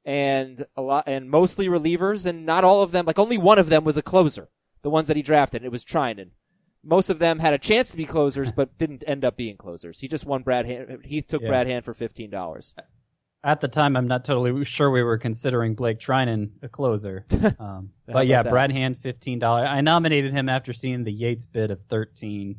and 0.04 0.66
a 0.76 0.82
lot 0.82 1.06
and 1.08 1.30
mostly 1.30 1.68
relievers, 1.68 2.26
and 2.26 2.46
not 2.46 2.64
all 2.64 2.82
of 2.84 2.92
them. 2.92 3.06
Like 3.06 3.20
only 3.20 3.38
one 3.38 3.58
of 3.60 3.70
them 3.70 3.84
was 3.84 3.98
a 3.98 4.02
closer. 4.04 4.50
The 4.84 4.90
ones 4.92 5.08
that 5.08 5.18
he 5.18 5.24
drafted, 5.24 5.64
it 5.66 5.72
was 5.72 5.84
Treinen. 5.84 6.30
Most 6.84 7.10
of 7.10 7.18
them 7.18 7.40
had 7.40 7.54
a 7.56 7.58
chance 7.58 7.90
to 7.90 7.98
be 7.98 8.06
closers, 8.06 8.52
but 8.52 8.78
didn't 8.78 9.04
end 9.08 9.26
up 9.26 9.36
being 9.36 9.58
closers. 9.58 10.02
He 10.02 10.08
just 10.08 10.28
won 10.28 10.44
Brad 10.44 10.68
Hand. 10.68 11.00
Heath 11.06 11.26
took 11.28 11.42
Yeah. 11.42 11.48
Brad 11.48 11.66
Hand 11.68 11.84
for 11.84 11.96
fifteen 11.96 12.30
dollars. 12.30 12.76
At 13.46 13.62
the 13.62 13.68
time, 13.68 13.96
I'm 13.96 14.08
not 14.08 14.26
totally 14.26 14.66
sure 14.66 14.90
we 14.90 15.04
were 15.04 15.20
considering 15.20 15.76
Blake 15.76 16.00
Treinen 16.00 16.50
a 16.64 16.68
closer. 16.68 17.28
Um, 17.60 17.92
but 18.08 18.26
yeah? 18.26 18.42
Brad 18.42 18.72
Hand, 18.72 18.98
fifteen 18.98 19.38
dollars. 19.38 19.68
I 19.70 19.82
nominated 19.82 20.34
him 20.34 20.50
after 20.50 20.74
seeing 20.74 21.04
the 21.04 21.12
Yates 21.12 21.46
bid 21.46 21.70
of 21.70 21.80
thirteen. 21.88 22.58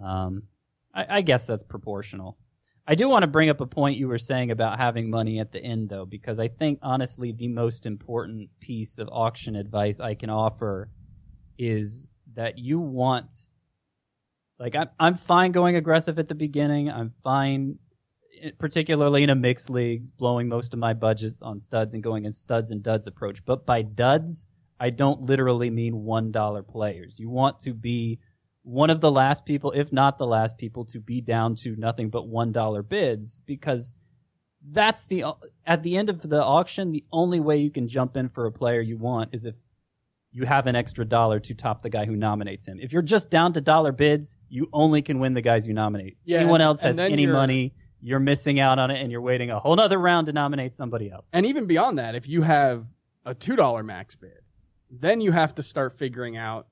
Um, 0.00 0.42
I, 0.94 1.06
I 1.08 1.20
guess 1.22 1.46
that's 1.46 1.62
proportional. 1.62 2.36
I 2.86 2.94
do 2.94 3.08
want 3.08 3.22
to 3.22 3.26
bring 3.26 3.48
up 3.48 3.62
a 3.62 3.66
point 3.66 3.96
you 3.96 4.06
were 4.06 4.18
saying 4.18 4.50
about 4.50 4.78
having 4.78 5.08
money 5.08 5.40
at 5.40 5.50
the 5.50 5.60
end, 5.60 5.88
though, 5.88 6.04
because 6.04 6.38
I 6.38 6.48
think 6.48 6.78
honestly 6.82 7.32
the 7.32 7.48
most 7.48 7.86
important 7.86 8.50
piece 8.60 8.98
of 8.98 9.08
auction 9.10 9.56
advice 9.56 9.98
I 9.98 10.14
can 10.14 10.28
offer 10.28 10.90
is 11.58 12.06
that 12.34 12.58
you 12.58 12.80
want, 12.80 13.32
like, 14.58 14.76
I'm 14.76 14.90
I'm 15.00 15.14
fine 15.16 15.52
going 15.52 15.76
aggressive 15.76 16.18
at 16.18 16.28
the 16.28 16.34
beginning. 16.34 16.90
I'm 16.90 17.14
fine 17.24 17.78
particularly 18.58 19.22
in 19.22 19.30
a 19.30 19.34
mixed 19.34 19.70
league, 19.70 20.06
blowing 20.16 20.48
most 20.48 20.72
of 20.72 20.78
my 20.78 20.94
budgets 20.94 21.42
on 21.42 21.58
studs 21.58 21.94
and 21.94 22.02
going 22.02 22.24
in 22.24 22.32
studs 22.32 22.70
and 22.70 22.82
duds 22.82 23.06
approach. 23.06 23.44
But 23.44 23.66
by 23.66 23.82
duds, 23.82 24.46
I 24.78 24.90
don't 24.90 25.22
literally 25.22 25.70
mean 25.70 26.04
one 26.04 26.32
dollar 26.32 26.62
players. 26.62 27.18
You 27.18 27.30
want 27.30 27.60
to 27.60 27.72
be 27.74 28.20
one 28.62 28.90
of 28.90 29.00
the 29.00 29.10
last 29.10 29.44
people, 29.44 29.72
if 29.72 29.92
not 29.92 30.18
the 30.18 30.26
last 30.26 30.58
people, 30.58 30.84
to 30.86 31.00
be 31.00 31.20
down 31.20 31.54
to 31.56 31.76
nothing 31.76 32.10
but 32.10 32.26
one 32.26 32.52
dollar 32.52 32.82
bids 32.82 33.40
because 33.46 33.94
that's 34.70 35.06
the 35.06 35.24
at 35.64 35.82
the 35.82 35.96
end 35.96 36.10
of 36.10 36.20
the 36.20 36.42
auction, 36.42 36.92
the 36.92 37.04
only 37.12 37.40
way 37.40 37.58
you 37.58 37.70
can 37.70 37.88
jump 37.88 38.16
in 38.16 38.28
for 38.28 38.46
a 38.46 38.52
player 38.52 38.80
you 38.80 38.96
want 38.96 39.30
is 39.32 39.44
if 39.44 39.54
you 40.32 40.44
have 40.44 40.66
an 40.66 40.76
extra 40.76 41.04
dollar 41.04 41.40
to 41.40 41.54
top 41.54 41.80
the 41.80 41.88
guy 41.88 42.04
who 42.04 42.14
nominates 42.14 42.66
him. 42.68 42.78
If 42.78 42.92
you're 42.92 43.00
just 43.00 43.30
down 43.30 43.54
to 43.54 43.60
dollar 43.62 43.92
bids, 43.92 44.36
you 44.50 44.68
only 44.72 45.00
can 45.00 45.18
win 45.18 45.32
the 45.32 45.40
guys 45.40 45.66
you 45.66 45.72
nominate. 45.72 46.18
Yeah, 46.24 46.40
Anyone 46.40 46.60
else 46.60 46.82
has 46.82 46.98
any 46.98 47.26
money, 47.26 47.72
you're 48.00 48.20
missing 48.20 48.60
out 48.60 48.78
on 48.78 48.90
it 48.90 49.00
and 49.00 49.10
you're 49.10 49.20
waiting 49.20 49.50
a 49.50 49.58
whole 49.58 49.76
nother 49.76 49.98
round 49.98 50.26
to 50.26 50.32
nominate 50.32 50.74
somebody 50.74 51.10
else. 51.10 51.28
And 51.32 51.46
even 51.46 51.66
beyond 51.66 51.98
that, 51.98 52.14
if 52.14 52.28
you 52.28 52.42
have 52.42 52.86
a 53.24 53.34
two 53.34 53.56
dollar 53.56 53.82
max 53.82 54.14
bid, 54.14 54.40
then 54.90 55.20
you 55.20 55.32
have 55.32 55.54
to 55.56 55.62
start 55.62 55.92
figuring 55.92 56.36
out 56.36 56.66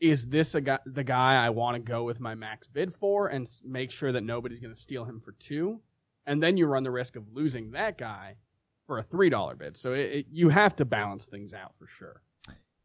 is 0.00 0.26
this 0.26 0.54
a 0.54 0.60
guy, 0.60 0.78
the 0.86 1.04
guy 1.04 1.44
I 1.44 1.50
want 1.50 1.76
to 1.76 1.78
go 1.78 2.04
with 2.04 2.20
my 2.20 2.34
max 2.34 2.66
bid 2.66 2.92
for, 2.92 3.28
and 3.28 3.48
make 3.64 3.90
sure 3.90 4.12
that 4.12 4.22
nobody's 4.22 4.60
going 4.60 4.74
to 4.74 4.78
steal 4.78 5.04
him 5.04 5.20
for 5.20 5.32
two, 5.32 5.80
and 6.26 6.42
then 6.42 6.56
you 6.56 6.66
run 6.66 6.82
the 6.82 6.90
risk 6.90 7.16
of 7.16 7.24
losing 7.32 7.70
that 7.70 7.96
guy 7.96 8.36
for 8.86 8.98
a 8.98 9.02
three 9.02 9.30
dollar 9.30 9.54
bid. 9.56 9.76
So 9.76 9.92
it, 9.94 10.12
it, 10.12 10.26
you 10.30 10.48
have 10.48 10.76
to 10.76 10.84
balance 10.84 11.26
things 11.26 11.54
out 11.54 11.74
for 11.76 11.86
sure. 11.86 12.20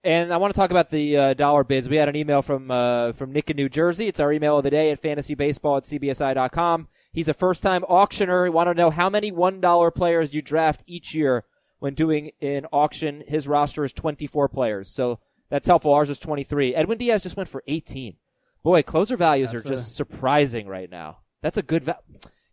And 0.03 0.31
I 0.31 0.37
want 0.37 0.53
to 0.53 0.57
talk 0.57 0.71
about 0.71 0.89
the 0.89 1.17
uh, 1.17 1.33
dollar 1.33 1.65
bids. 1.65 1.89
We 1.89 1.97
had 1.97 2.07
an 2.07 2.15
email 2.15 2.41
from 2.41 2.71
uh, 2.71 3.11
from 3.13 3.33
Nick 3.33 3.49
in 3.49 3.57
New 3.57 3.67
Jersey. 3.67 4.07
It's 4.07 4.21
our 4.21 4.31
email 4.31 4.57
of 4.57 4.63
the 4.63 4.69
day 4.69 4.91
at 4.91 5.01
fantasybaseball 5.01 5.77
at 5.77 5.83
cbsi.com. 5.83 6.87
He's 7.11 7.27
a 7.27 7.33
first 7.33 7.63
time 7.63 7.83
auctioner. 7.89 8.43
We 8.43 8.49
want 8.49 8.67
to 8.67 8.73
know 8.73 8.89
how 8.89 9.09
many 9.09 9.31
one 9.31 9.61
dollar 9.61 9.91
players 9.91 10.33
you 10.33 10.41
draft 10.41 10.83
each 10.87 11.13
year 11.13 11.45
when 11.79 11.93
doing 11.93 12.31
an 12.41 12.65
auction. 12.71 13.23
His 13.27 13.47
roster 13.47 13.83
is 13.83 13.93
twenty 13.93 14.27
four 14.27 14.47
players, 14.47 14.89
so 14.89 15.19
that's 15.49 15.67
helpful. 15.67 15.93
Ours 15.93 16.09
is 16.09 16.19
twenty 16.19 16.43
three. 16.43 16.75
Edwin 16.75 16.97
Diaz 16.97 17.23
just 17.23 17.37
went 17.37 17.49
for 17.49 17.63
eighteen. 17.67 18.17
Boy, 18.61 18.83
closer 18.83 19.17
values 19.17 19.51
That's 19.51 19.65
are 19.65 19.73
a- 19.73 19.75
just 19.75 19.95
surprising 19.95 20.67
right 20.67 20.89
now. 20.89 21.19
That's 21.41 21.57
a 21.57 21.61
good 21.63 21.83
value. 21.83 21.99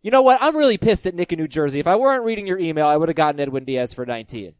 You 0.01 0.11
know 0.11 0.21
what? 0.21 0.37
I'm 0.39 0.55
really 0.55 0.77
pissed 0.77 1.05
at 1.05 1.13
Nick 1.15 1.33
in 1.33 1.39
New 1.39 1.47
Jersey. 1.49 1.79
If 1.79 1.87
I 1.87 1.97
weren't 1.97 2.23
reading 2.23 2.47
your 2.47 2.57
email, 2.57 2.87
I 2.87 2.95
would 2.95 3.09
have 3.09 3.15
gotten 3.17 3.41
Edwin 3.41 3.65
Diaz 3.65 3.93
for 3.93 4.05
19. 4.05 4.53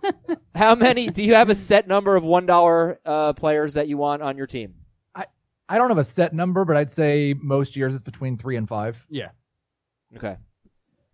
How 0.54 0.74
many? 0.74 1.08
Do 1.10 1.22
you 1.22 1.34
have 1.34 1.50
a 1.50 1.54
set 1.54 1.86
number 1.86 2.16
of 2.16 2.24
one 2.24 2.46
dollar 2.46 2.98
uh, 3.04 3.32
players 3.32 3.74
that 3.74 3.86
you 3.86 3.96
want 3.96 4.22
on 4.22 4.36
your 4.36 4.48
team? 4.48 4.74
I, 5.14 5.26
I 5.68 5.78
don't 5.78 5.90
have 5.90 5.98
a 5.98 6.04
set 6.04 6.34
number, 6.34 6.64
but 6.64 6.76
I'd 6.76 6.90
say 6.90 7.34
most 7.40 7.76
years 7.76 7.94
it's 7.94 8.02
between 8.02 8.36
three 8.36 8.56
and 8.56 8.68
five. 8.68 9.06
Yeah. 9.08 9.28
Okay. 10.16 10.36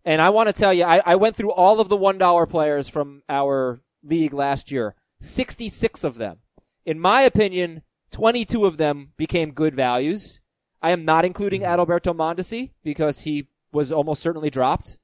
And 0.05 0.21
I 0.21 0.31
want 0.31 0.49
to 0.49 0.53
tell 0.53 0.73
you, 0.73 0.85
I, 0.85 1.03
I 1.05 1.17
went 1.17 1.35
through 1.35 1.53
all 1.53 1.81
of 1.81 1.89
the 1.89 1.97
one 1.97 2.19
dollar 2.19 2.47
players 2.47 2.89
from 2.89 3.23
our 3.29 3.81
league 4.03 4.35
last 4.35 4.71
year. 4.71 4.95
Sixty 5.19 5.69
six 5.69 6.05
of 6.05 6.17
them. 6.17 6.39
In 6.85 7.01
my 7.01 7.23
opinion, 7.23 7.83
twenty 8.11 8.45
two 8.45 8.67
of 8.67 8.77
them 8.77 9.13
became 9.17 9.53
good 9.53 9.75
values. 9.75 10.41
I 10.83 10.91
am 10.91 11.07
not 11.07 11.25
including 11.25 11.63
Adalberto 11.63 12.15
Mondesi 12.15 12.73
because 12.83 13.21
he 13.21 13.49
was 13.73 13.91
almost 13.91 14.23
certainly 14.23 14.51
dropped. 14.51 14.99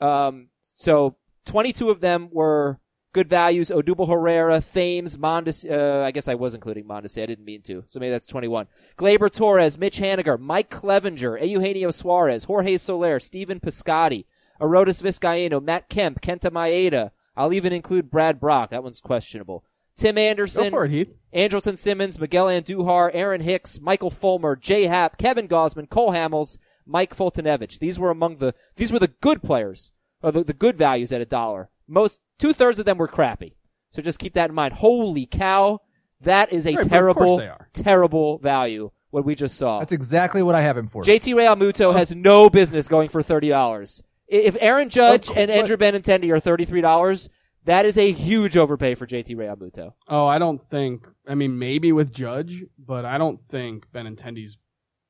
Um, 0.00 0.50
so 0.60 1.16
twenty 1.44 1.72
two 1.72 1.90
of 1.90 2.00
them 2.00 2.28
were 2.30 2.78
good 3.18 3.28
values. 3.28 3.70
Odubel 3.70 4.08
Herrera, 4.08 4.60
Thames, 4.60 5.16
Mondesi. 5.16 5.68
Uh, 5.68 6.04
I 6.04 6.12
guess 6.12 6.28
I 6.28 6.36
was 6.36 6.54
including 6.54 6.84
Mondesi. 6.84 7.20
I 7.20 7.26
didn't 7.26 7.44
mean 7.44 7.62
to. 7.62 7.82
So 7.88 7.98
maybe 7.98 8.10
that's 8.10 8.28
twenty 8.28 8.46
one. 8.46 8.68
Gleyber 8.96 9.28
Torres, 9.28 9.76
Mitch 9.76 9.98
Haniger, 9.98 10.38
Mike 10.38 10.70
Clevinger, 10.70 11.36
Eugenio 11.44 11.90
Suarez, 11.90 12.44
Jorge 12.44 12.78
Soler, 12.78 13.18
Steven 13.18 13.58
Piscotty, 13.58 14.24
Arodys 14.60 15.02
Vizcaíno, 15.02 15.60
Matt 15.60 15.88
Kemp, 15.88 16.20
Kenta 16.20 16.50
Maeda. 16.50 17.10
I'll 17.36 17.52
even 17.52 17.72
include 17.72 18.08
Brad 18.08 18.38
Brach. 18.38 18.70
That 18.70 18.84
one's 18.84 19.00
questionable. 19.00 19.64
Tim 19.96 20.14
Go 20.14 20.20
Anderson, 20.20 20.70
for 20.70 20.84
it, 20.84 20.92
Heath. 20.92 21.12
Andrelton 21.34 21.76
Simmons, 21.76 22.20
Miguel 22.20 22.46
Andujar, 22.46 23.10
Aaron 23.12 23.40
Hicks, 23.40 23.80
Michael 23.80 24.12
Fulmer, 24.12 24.54
Jay 24.54 24.86
Happ, 24.86 25.18
Kevin 25.18 25.48
Gausman, 25.48 25.90
Cole 25.90 26.12
Hamels, 26.12 26.58
Mike 26.86 27.16
Foltynewicz. 27.16 27.80
These 27.80 27.98
were 27.98 28.10
among 28.10 28.36
the 28.36 28.54
these 28.76 28.92
were 28.92 29.00
the 29.00 29.14
good 29.20 29.42
players, 29.42 29.90
or 30.22 30.30
the, 30.30 30.44
the 30.44 30.52
good 30.52 30.78
values 30.78 31.12
at 31.12 31.20
a 31.20 31.26
dollar. 31.26 31.70
Most 31.88 32.20
two 32.38 32.52
thirds 32.52 32.78
of 32.78 32.84
them 32.84 32.98
were 32.98 33.08
crappy. 33.08 33.56
So 33.90 34.02
just 34.02 34.18
keep 34.18 34.34
that 34.34 34.50
in 34.50 34.54
mind. 34.54 34.74
Holy 34.74 35.26
cow, 35.26 35.80
that 36.20 36.52
is 36.52 36.66
a 36.66 36.74
Right, 36.74 36.88
terrible, 36.88 37.24
course 37.24 37.40
they 37.42 37.48
are. 37.48 37.68
terrible 37.72 38.38
value. 38.38 38.90
What 39.10 39.24
we 39.24 39.34
just 39.34 39.56
saw. 39.56 39.78
That's 39.78 39.92
exactly 39.92 40.42
what 40.42 40.54
I 40.54 40.60
have 40.60 40.76
him 40.76 40.86
for. 40.86 41.02
JT 41.02 41.34
Realmuto 41.34 41.94
has 41.94 42.14
no 42.14 42.50
business 42.50 42.88
going 42.88 43.08
for 43.08 43.22
thirty 43.22 43.48
dollars. 43.48 44.02
If 44.26 44.54
Aaron 44.60 44.90
Judge 44.90 45.30
and. 45.34 45.50
Andrew 45.50 45.78
Benintendi 45.78 46.30
are 46.30 46.38
thirty 46.40 46.66
three 46.66 46.82
dollars, 46.82 47.30
that 47.64 47.86
is 47.86 47.96
a 47.96 48.12
huge 48.12 48.54
overpay 48.58 48.94
for 48.96 49.06
JT 49.06 49.34
Realmuto. 49.34 49.94
Oh, 50.08 50.26
I 50.26 50.38
don't 50.38 50.60
think. 50.68 51.08
I 51.26 51.34
mean, 51.34 51.58
maybe 51.58 51.90
with 51.90 52.12
Judge, 52.12 52.64
but 52.78 53.06
I 53.06 53.16
don't 53.16 53.40
think 53.48 53.90
Benintendi's 53.90 54.58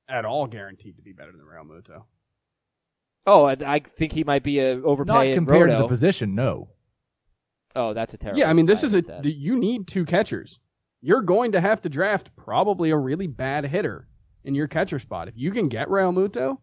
at 0.08 0.24
all 0.24 0.46
guaranteed 0.46 0.96
to 0.98 1.02
be 1.02 1.12
better 1.12 1.32
than 1.32 1.40
Realmuto. 1.40 2.04
Oh, 3.28 3.44
I, 3.44 3.56
I 3.66 3.78
think 3.80 4.12
he 4.12 4.24
might 4.24 4.42
be 4.42 4.58
a 4.58 4.80
overpay 4.82 5.12
Not 5.12 5.26
in 5.26 5.34
compared 5.34 5.68
to 5.68 5.76
the 5.76 5.86
position, 5.88 6.34
no. 6.34 6.70
Oh, 7.76 7.92
that's 7.92 8.14
a 8.14 8.16
terrible. 8.18 8.40
Yeah, 8.40 8.48
I 8.48 8.54
mean, 8.54 8.64
this 8.64 8.82
is 8.82 8.94
a 8.94 9.02
that. 9.02 9.22
the- 9.22 9.32
You 9.32 9.58
need 9.58 9.86
two 9.86 10.06
catchers. 10.06 10.58
You're 11.02 11.20
going 11.20 11.52
to 11.52 11.60
have 11.60 11.82
to 11.82 11.90
draft 11.90 12.34
probably 12.36 12.90
a 12.90 12.96
really 12.96 13.26
bad 13.26 13.64
hitter 13.66 14.08
in 14.44 14.54
your 14.54 14.66
catcher 14.66 14.98
spot. 14.98 15.28
If 15.28 15.34
you 15.36 15.50
can 15.50 15.68
get 15.68 15.88
Realmuto, 15.88 16.56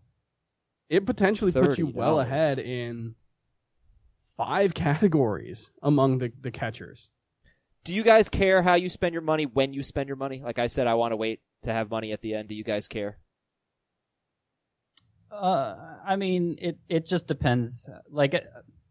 it 0.90 1.06
potentially 1.06 1.52
puts 1.52 1.78
you 1.78 1.86
well 1.88 2.20
ahead 2.20 2.58
in 2.58 3.14
five 4.36 4.74
categories 4.74 5.70
among 5.84 6.18
the, 6.18 6.32
the 6.42 6.52
catchers. 6.52 7.10
Do 7.84 7.94
you 7.94 8.04
guys 8.04 8.28
care 8.28 8.64
how 8.64 8.74
you 8.74 8.90
spend 8.90 9.14
your 9.14 9.22
money 9.22 9.46
when 9.46 9.72
you 9.72 9.84
spend 9.84 10.08
your 10.08 10.18
money? 10.18 10.42
Like 10.44 10.58
I 10.58 10.66
said, 10.66 10.88
I 10.88 10.96
want 10.96 11.12
to 11.12 11.16
wait 11.18 11.42
to 11.64 11.72
have 11.72 11.92
money 11.92 12.12
at 12.12 12.22
the 12.22 12.34
end. 12.34 12.50
Do 12.50 12.56
you 12.56 12.64
guys 12.64 12.88
care? 12.88 13.20
Uh, 15.36 15.76
I 16.06 16.16
mean, 16.16 16.58
it 16.62 16.78
it 16.88 17.06
just 17.06 17.28
depends. 17.28 17.90
Like 18.10 18.34
a, 18.34 18.44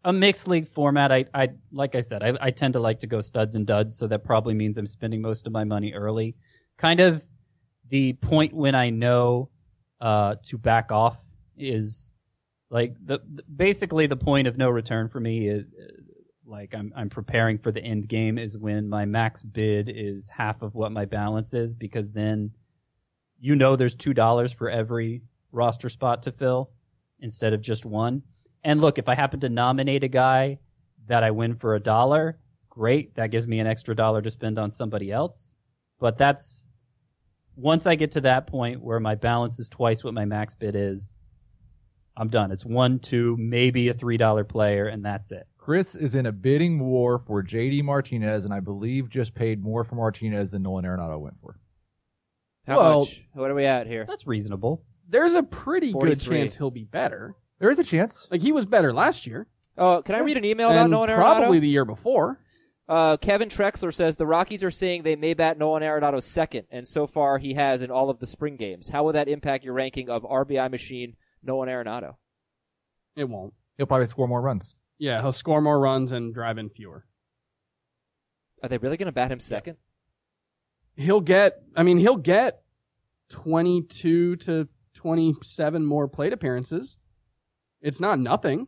a 0.05 0.13
mixed 0.13 0.47
league 0.49 0.69
format, 0.69 1.11
I 1.11 1.27
I 1.33 1.51
like 1.73 1.95
I 1.95 2.03
said, 2.03 2.23
I 2.23 2.37
I 2.41 2.51
tend 2.51 2.75
to 2.75 2.81
like 2.81 3.01
to 3.01 3.07
go 3.07 3.21
studs 3.21 3.55
and 3.55 3.67
duds, 3.67 3.97
so 3.97 4.07
that 4.07 4.25
probably 4.25 4.55
means 4.55 4.79
I'm 4.79 4.87
spending 4.87 5.23
most 5.23 5.47
of 5.47 5.53
my 5.53 5.65
money 5.65 5.93
early. 5.95 6.37
Kind 6.77 7.01
of 7.01 7.23
the 7.89 8.15
point 8.15 8.53
when 8.53 8.75
I 8.75 8.91
know 8.91 9.51
uh 10.01 10.37
to 10.45 10.59
back 10.59 10.93
off 10.93 11.19
is 11.57 12.11
like 12.71 12.95
the, 13.05 13.21
the 13.33 13.43
basically 13.45 14.07
the 14.07 14.17
point 14.17 14.49
of 14.49 14.59
no 14.59 14.69
return 14.69 15.09
for 15.09 15.21
me 15.21 15.49
is 15.49 15.65
like 16.45 16.75
I'm 16.75 16.93
I'm 16.97 17.09
preparing 17.09 17.59
for 17.59 17.73
the 17.73 17.83
end 17.83 18.09
game 18.09 18.39
is 18.39 18.59
when 18.59 18.89
my 18.89 19.05
max 19.05 19.43
bid 19.43 19.89
is 19.89 20.29
half 20.29 20.63
of 20.63 20.75
what 20.75 20.93
my 20.93 21.05
balance 21.05 21.55
is 21.55 21.75
because 21.75 22.11
then 22.11 22.51
you 23.39 23.57
know 23.57 23.77
there's 23.77 23.95
two 23.95 24.15
dollars 24.15 24.53
for 24.53 24.69
every 24.69 25.23
roster 25.55 25.89
spot 25.89 26.25
to 26.25 26.33
fill 26.33 26.71
instead 27.21 27.53
of 27.53 27.61
just 27.61 27.87
one. 27.87 28.23
And 28.63 28.81
look, 28.81 28.99
if 28.99 29.09
I 29.09 29.15
happen 29.15 29.41
to 29.41 29.49
nominate 29.49 30.05
a 30.05 30.09
guy 30.09 30.59
that 31.07 31.23
I 31.23 31.31
win 31.31 31.55
for 31.57 31.75
a 31.75 31.81
dollar, 31.81 32.39
great. 32.69 33.15
That 33.17 33.31
gives 33.31 33.47
me 33.47 33.61
an 33.61 33.67
extra 33.67 33.95
dollar 33.95 34.21
to 34.23 34.31
spend 34.31 34.59
on 34.59 34.71
somebody 34.71 35.11
else. 35.13 35.55
But 36.01 36.19
that's 36.19 36.67
once 37.57 37.87
I 37.87 37.95
get 37.95 38.13
to 38.13 38.23
that 38.23 38.47
point 38.47 38.83
where 38.83 39.01
my 39.01 39.15
balance 39.15 39.59
is 39.59 39.69
twice 39.69 40.03
what 40.03 40.15
my 40.15 40.25
max 40.25 40.55
bid 40.55 40.75
is, 40.75 41.17
I'm 42.17 42.29
done. 42.29 42.51
It's 42.53 42.65
one, 42.65 42.99
two, 43.01 43.37
maybe 43.39 43.89
a 43.89 43.95
three 43.95 44.17
dollar 44.17 44.45
player, 44.45 44.87
and 44.87 45.05
that's 45.05 45.31
it. 45.33 45.47
Chris 45.59 45.95
is 45.95 46.15
in 46.15 46.27
a 46.27 46.33
bidding 46.33 46.79
war 46.79 47.19
for 47.19 47.43
JD 47.43 47.83
Martinez, 47.85 48.45
and 48.45 48.53
I 48.53 48.61
believe 48.61 49.09
just 49.09 49.35
paid 49.35 49.63
more 49.63 49.83
for 49.85 49.95
Martinez 49.95 50.51
than 50.51 50.63
Nolan 50.63 50.85
Arenado 50.85 51.19
went 51.21 51.39
for. 51.39 51.59
How 52.67 52.79
Well- 52.79 53.01
much? 53.01 53.27
What 53.35 53.51
are 53.51 53.55
we 53.55 53.67
at 53.67 53.87
here? 53.87 54.05
That's 54.07 54.27
reasonable. 54.27 54.83
There's 55.09 55.35
a 55.35 55.43
pretty 55.43 55.93
good 55.93 56.01
43. 56.21 56.37
chance 56.39 56.57
he'll 56.57 56.71
be 56.71 56.85
better. 56.85 57.35
There 57.59 57.71
is 57.71 57.79
a 57.79 57.85
chance. 57.85 58.27
Like 58.31 58.41
he 58.43 58.53
was 58.53 58.67
better 58.67 58.93
last 58.93 59.27
year, 59.27 59.47
Oh, 59.77 60.03
can 60.03 60.15
I 60.15 60.21
read 60.21 60.37
an 60.37 60.45
email 60.45 60.71
about 60.71 60.83
and 60.83 60.91
Nolan 60.93 61.11
Arenado? 61.11 61.17
probably 61.17 61.59
the 61.59 61.69
year 61.69 61.85
before. 61.85 62.39
Uh, 62.89 63.17
Kevin 63.17 63.49
Trexler 63.49 63.93
says 63.93 64.17
the 64.17 64.27
Rockies 64.27 64.63
are 64.63 64.71
saying 64.71 65.03
they 65.03 65.17
may 65.17 65.35
bat 65.35 65.59
Nolan 65.59 65.83
Arenado 65.83 66.23
second, 66.23 66.67
and 66.71 66.87
so 66.87 67.07
far 67.07 67.39
he 67.39 67.55
has 67.55 67.83
in 67.83 67.91
all 67.91 68.09
of 68.11 68.19
the 68.21 68.27
spring 68.27 68.57
games. 68.57 68.89
How 68.89 69.03
will 69.05 69.15
that 69.15 69.27
impact 69.29 69.65
your 69.65 69.73
ranking 69.75 70.11
of 70.11 70.23
RBI 70.23 70.71
machine 70.71 71.17
Nolan 71.43 71.69
Arenado? 71.69 72.15
It 73.17 73.25
won't. 73.29 73.55
He'll 73.79 73.87
probably 73.87 74.07
score 74.07 74.29
more 74.29 74.41
runs. 74.43 74.75
Yeah, 74.99 75.21
he'll 75.23 75.33
score 75.33 75.61
more 75.61 75.81
runs 75.81 76.13
and 76.13 76.33
drive 76.35 76.59
in 76.59 76.69
fewer. 76.71 77.05
Are 78.63 78.69
they 78.69 78.79
really 78.79 78.97
going 78.97 79.07
to 79.07 79.13
bat 79.13 79.33
him 79.33 79.41
second? 79.41 79.77
He'll 80.97 81.21
get. 81.21 81.63
I 81.75 81.83
mean, 81.83 81.99
he'll 81.99 82.17
get 82.17 82.63
22 83.31 84.37
to 84.37 84.69
27 84.95 85.85
more 85.85 86.09
plate 86.09 86.33
appearances. 86.33 86.97
It's 87.81 88.01
not 88.01 88.19
nothing, 88.19 88.67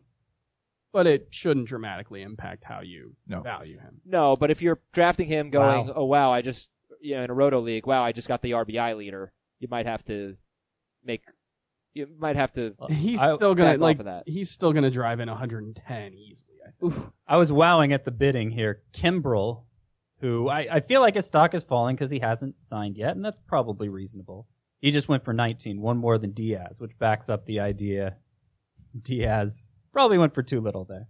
but 0.93 1.07
it 1.07 1.29
shouldn't 1.31 1.69
dramatically 1.69 2.23
impact 2.23 2.65
how 2.65 2.81
you 2.83 3.15
No. 3.27 3.41
value 3.41 3.79
him. 3.79 4.01
No, 4.05 4.37
but 4.37 4.51
if 4.51 4.61
you're 4.63 4.81
drafting 4.93 5.27
him 5.29 5.51
going, 5.51 5.87
Wow. 5.89 5.93
oh 5.97 6.05
wow, 6.05 6.33
I 6.33 6.43
just 6.43 6.69
you 7.01 7.17
know 7.17 7.23
in 7.25 7.31
a 7.31 7.35
roto 7.35 7.61
league, 7.61 7.87
wow, 7.87 8.03
I 8.05 8.13
just 8.13 8.29
got 8.29 8.43
the 8.43 8.53
RBI 8.53 8.97
leader. 8.97 9.33
You 9.61 9.69
might 9.71 9.87
have 9.87 10.05
to 10.05 10.37
make. 11.05 11.23
You 11.95 12.07
might 12.19 12.37
have 12.37 12.53
to. 12.53 12.75
He's 12.91 13.19
I- 13.21 13.35
still 13.37 13.55
gonna 13.55 13.79
like. 13.79 13.99
of 14.01 14.05
that. 14.05 14.25
He's 14.29 14.51
still 14.51 14.73
gonna 14.75 14.91
drive 14.91 15.21
in 15.21 15.29
110 15.31 16.13
easily. 16.15 16.57
I 16.67 16.71
think. 16.79 17.07
I 17.27 17.37
was 17.39 17.51
wowing 17.51 17.93
at 17.95 18.05
the 18.05 18.11
bidding 18.11 18.51
here. 18.51 18.83
Kimbrel, 18.93 19.63
who 20.21 20.49
I, 20.49 20.67
I 20.71 20.81
feel 20.81 21.01
like 21.01 21.15
his 21.15 21.25
stock 21.27 21.55
is 21.55 21.63
falling 21.65 21.97
because 21.97 22.11
he 22.11 22.19
hasn't 22.19 22.57
signed 22.63 22.99
yet, 22.99 23.17
and 23.17 23.25
that's 23.25 23.39
probably 23.47 23.89
reasonable. 23.89 24.47
He 24.87 24.93
just 24.93 25.09
went 25.09 25.25
for 25.25 25.33
19, 25.33 25.81
one 25.81 25.97
more 25.97 26.17
than 26.17 26.31
Diaz, 26.31 26.79
which 26.79 26.97
backs 26.97 27.29
up 27.29 27.45
the 27.45 27.59
idea 27.59 28.15
Diaz 29.03 29.69
probably 29.93 30.17
went 30.17 30.33
for 30.33 30.45
too 30.45 30.61
little 30.61 30.85
there. 30.85 31.09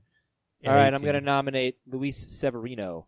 All 0.67 0.75
right, 0.75 0.95
I'm 0.95 1.03
going 1.03 1.13
to 1.13 1.21
nominate 1.21 1.77
Luis 1.87 2.17
Severino, 2.17 3.07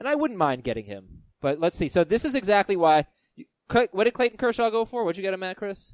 and 0.00 0.08
I 0.08 0.14
wouldn't 0.14 0.38
mind 0.38 0.64
getting 0.64 0.86
him. 0.86 1.24
But 1.42 1.60
let's 1.60 1.76
see. 1.76 1.88
So 1.88 2.04
this 2.04 2.24
is 2.24 2.34
exactly 2.34 2.74
why. 2.74 3.04
you- 3.36 3.44
What 3.90 4.04
did 4.04 4.14
Clayton 4.14 4.38
Kershaw 4.38 4.70
go 4.70 4.86
for? 4.86 5.04
What'd 5.04 5.18
you 5.18 5.22
get 5.22 5.34
him 5.34 5.42
at, 5.42 5.58
Chris? 5.58 5.92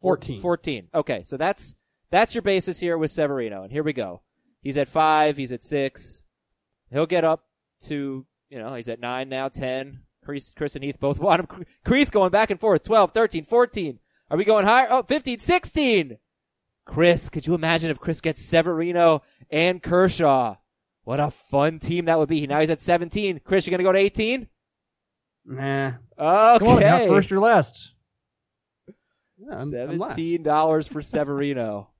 14. 0.00 0.40
14. 0.40 0.88
Okay, 0.94 1.22
so 1.24 1.36
that's 1.36 1.76
that's 2.10 2.34
your 2.34 2.40
basis 2.40 2.78
here 2.78 2.96
with 2.96 3.10
Severino, 3.10 3.64
and 3.64 3.70
here 3.70 3.82
we 3.82 3.92
go. 3.92 4.22
He's 4.62 4.78
at 4.78 4.88
five. 4.88 5.36
He's 5.36 5.52
at 5.52 5.62
six. 5.62 6.24
He'll 6.90 7.04
get 7.04 7.22
up 7.22 7.44
to 7.82 8.24
you 8.48 8.58
know 8.58 8.72
he's 8.72 8.88
at 8.88 8.98
nine 8.98 9.28
now, 9.28 9.48
ten. 9.48 10.04
Chris, 10.24 10.52
Chris 10.54 10.74
and 10.76 10.84
Heath 10.84 11.00
both 11.00 11.18
want 11.18 11.40
him. 11.50 11.66
Creeth 11.84 12.10
going 12.10 12.30
back 12.30 12.50
and 12.50 12.60
forth. 12.60 12.84
12, 12.84 13.10
13, 13.12 13.44
14. 13.44 13.98
Are 14.30 14.36
we 14.36 14.44
going 14.44 14.64
higher? 14.64 14.86
Oh, 14.90 15.02
15, 15.02 15.38
16. 15.38 16.18
Chris, 16.84 17.28
could 17.28 17.46
you 17.46 17.54
imagine 17.54 17.90
if 17.90 17.98
Chris 18.00 18.20
gets 18.20 18.42
Severino 18.42 19.22
and 19.50 19.82
Kershaw? 19.82 20.56
What 21.04 21.20
a 21.20 21.30
fun 21.30 21.78
team 21.80 22.04
that 22.06 22.18
would 22.18 22.28
be. 22.28 22.46
Now 22.46 22.60
he's 22.60 22.70
at 22.70 22.80
17. 22.80 23.40
Chris, 23.44 23.66
you're 23.66 23.72
gonna 23.72 23.82
go 23.82 23.92
to 23.92 23.98
18? 23.98 24.48
Nah. 25.44 25.92
Okay. 26.18 26.58
Come 26.64 26.68
on, 26.68 26.80
not 26.80 27.08
first 27.08 27.32
or 27.32 27.40
last. 27.40 27.92
Yeah, 29.38 29.56
I'm- 29.58 29.74
I'm 29.74 29.98
last. 29.98 30.10
Seventeen 30.14 30.42
dollars 30.44 30.86
for 30.86 31.02
Severino. 31.02 31.90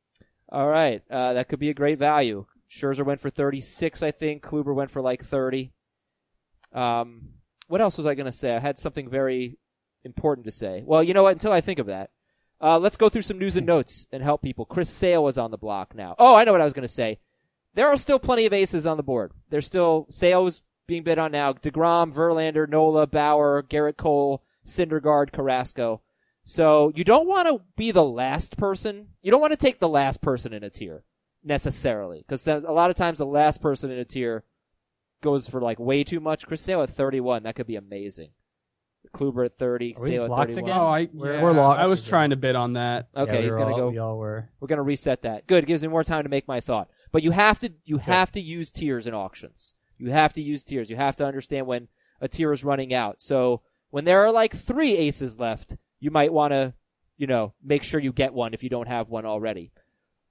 All 0.50 0.68
right, 0.68 1.02
uh, 1.10 1.32
that 1.34 1.48
could 1.48 1.58
be 1.60 1.70
a 1.70 1.74
great 1.74 1.98
value. 1.98 2.44
Scherzer 2.70 3.04
went 3.06 3.20
for 3.20 3.30
thirty 3.30 3.60
six, 3.62 4.02
I 4.02 4.10
think. 4.10 4.42
Kluber 4.42 4.74
went 4.74 4.90
for 4.90 5.00
like 5.00 5.24
thirty. 5.24 5.72
Um, 6.74 7.30
what 7.70 7.80
else 7.80 7.96
was 7.96 8.06
I 8.06 8.16
going 8.16 8.26
to 8.26 8.32
say? 8.32 8.54
I 8.54 8.58
had 8.58 8.78
something 8.78 9.08
very 9.08 9.56
important 10.02 10.44
to 10.46 10.50
say. 10.50 10.82
Well, 10.84 11.04
you 11.04 11.14
know 11.14 11.22
what? 11.22 11.34
Until 11.34 11.52
I 11.52 11.60
think 11.60 11.78
of 11.78 11.86
that, 11.86 12.10
uh, 12.60 12.80
let's 12.80 12.96
go 12.96 13.08
through 13.08 13.22
some 13.22 13.38
news 13.38 13.56
and 13.56 13.66
notes 13.74 14.06
and 14.10 14.24
help 14.24 14.42
people. 14.42 14.64
Chris 14.64 14.90
Sale 14.90 15.22
was 15.22 15.38
on 15.38 15.52
the 15.52 15.56
block 15.56 15.94
now. 15.94 16.16
Oh, 16.18 16.34
I 16.34 16.42
know 16.42 16.50
what 16.50 16.60
I 16.60 16.64
was 16.64 16.72
going 16.72 16.82
to 16.82 16.88
say. 16.88 17.20
There 17.74 17.86
are 17.86 17.96
still 17.96 18.18
plenty 18.18 18.44
of 18.44 18.52
aces 18.52 18.88
on 18.88 18.96
the 18.96 19.04
board. 19.04 19.30
There's 19.50 19.68
still 19.68 20.06
Sale's 20.10 20.62
being 20.88 21.04
bid 21.04 21.20
on 21.20 21.30
now. 21.30 21.52
Degrom, 21.52 22.12
Verlander, 22.12 22.68
Nola, 22.68 23.06
Bauer, 23.06 23.62
Gerrit 23.62 23.96
Cole, 23.96 24.42
Syndergaard, 24.66 25.30
Carrasco. 25.30 26.02
So 26.42 26.90
you 26.96 27.04
don't 27.04 27.28
want 27.28 27.46
to 27.46 27.62
be 27.76 27.92
the 27.92 28.04
last 28.04 28.56
person. 28.56 29.10
You 29.22 29.30
don't 29.30 29.40
want 29.40 29.52
to 29.52 29.56
take 29.56 29.78
the 29.78 29.88
last 29.88 30.20
person 30.20 30.52
in 30.52 30.64
a 30.64 30.70
tier 30.70 31.04
necessarily, 31.44 32.18
because 32.18 32.48
a 32.48 32.58
lot 32.72 32.90
of 32.90 32.96
times 32.96 33.18
the 33.18 33.26
last 33.26 33.62
person 33.62 33.92
in 33.92 33.98
a 33.98 34.04
tier 34.04 34.42
goes 35.20 35.46
for 35.46 35.60
like 35.60 35.78
way 35.78 36.04
too 36.04 36.20
much. 36.20 36.46
Chris 36.46 36.60
Sale 36.60 36.82
at 36.82 36.90
31, 36.90 37.42
that 37.44 37.54
could 37.54 37.66
be 37.66 37.76
amazing. 37.76 38.30
Kluber 39.14 39.46
at 39.46 39.56
30, 39.58 39.94
Are 39.96 40.02
we 40.02 40.06
Sale 40.08 40.22
at 40.24 40.28
blocked 40.28 40.54
31. 40.54 40.70
again? 40.70 40.80
Oh, 40.80 40.86
I 40.86 41.08
We're- 41.12 41.36
yeah, 41.36 41.42
we're 41.42 41.52
locked. 41.52 41.80
I 41.80 41.86
was 41.86 42.04
trying 42.06 42.30
to 42.30 42.36
bid 42.36 42.54
on 42.54 42.74
that. 42.74 43.08
Okay, 43.16 43.32
Yeah, 43.32 43.38
we 43.38 43.44
he's 43.46 43.54
gonna 43.56 43.72
all- 43.72 43.76
go. 43.78 43.90
We 43.90 43.98
all 43.98 44.18
were. 44.18 44.48
We're 44.60 44.68
gonna 44.68 44.82
reset 44.82 45.22
that. 45.22 45.46
Good. 45.46 45.66
Gives 45.66 45.82
me 45.82 45.88
more 45.88 46.04
time 46.04 46.22
to 46.24 46.28
make 46.28 46.46
my 46.46 46.60
thought. 46.60 46.88
But 47.10 47.22
you 47.22 47.30
have 47.32 47.58
to 47.60 47.72
you 47.84 47.98
have 47.98 48.30
to 48.32 48.40
use 48.40 48.70
tiers 48.70 49.06
in 49.06 49.14
auctions. 49.14 49.74
You 49.98 50.10
have 50.10 50.32
to 50.34 50.42
use 50.42 50.62
tiers. 50.64 50.90
You 50.90 50.96
have 50.96 51.16
to 51.16 51.24
understand 51.26 51.66
when 51.66 51.88
a 52.20 52.28
tier 52.28 52.52
is 52.52 52.62
running 52.62 52.92
out. 52.94 53.20
So 53.20 53.62
when 53.90 54.04
there 54.04 54.20
are 54.24 54.30
like 54.32 54.54
three 54.54 54.96
aces 54.96 55.38
left, 55.40 55.76
you 55.98 56.10
might 56.10 56.32
want 56.32 56.52
to, 56.52 56.74
you 57.16 57.26
know, 57.26 57.54
make 57.64 57.82
sure 57.82 58.00
you 58.00 58.12
get 58.12 58.32
one 58.32 58.54
if 58.54 58.62
you 58.62 58.68
don't 58.68 58.86
have 58.88 59.08
one 59.08 59.24
already. 59.26 59.72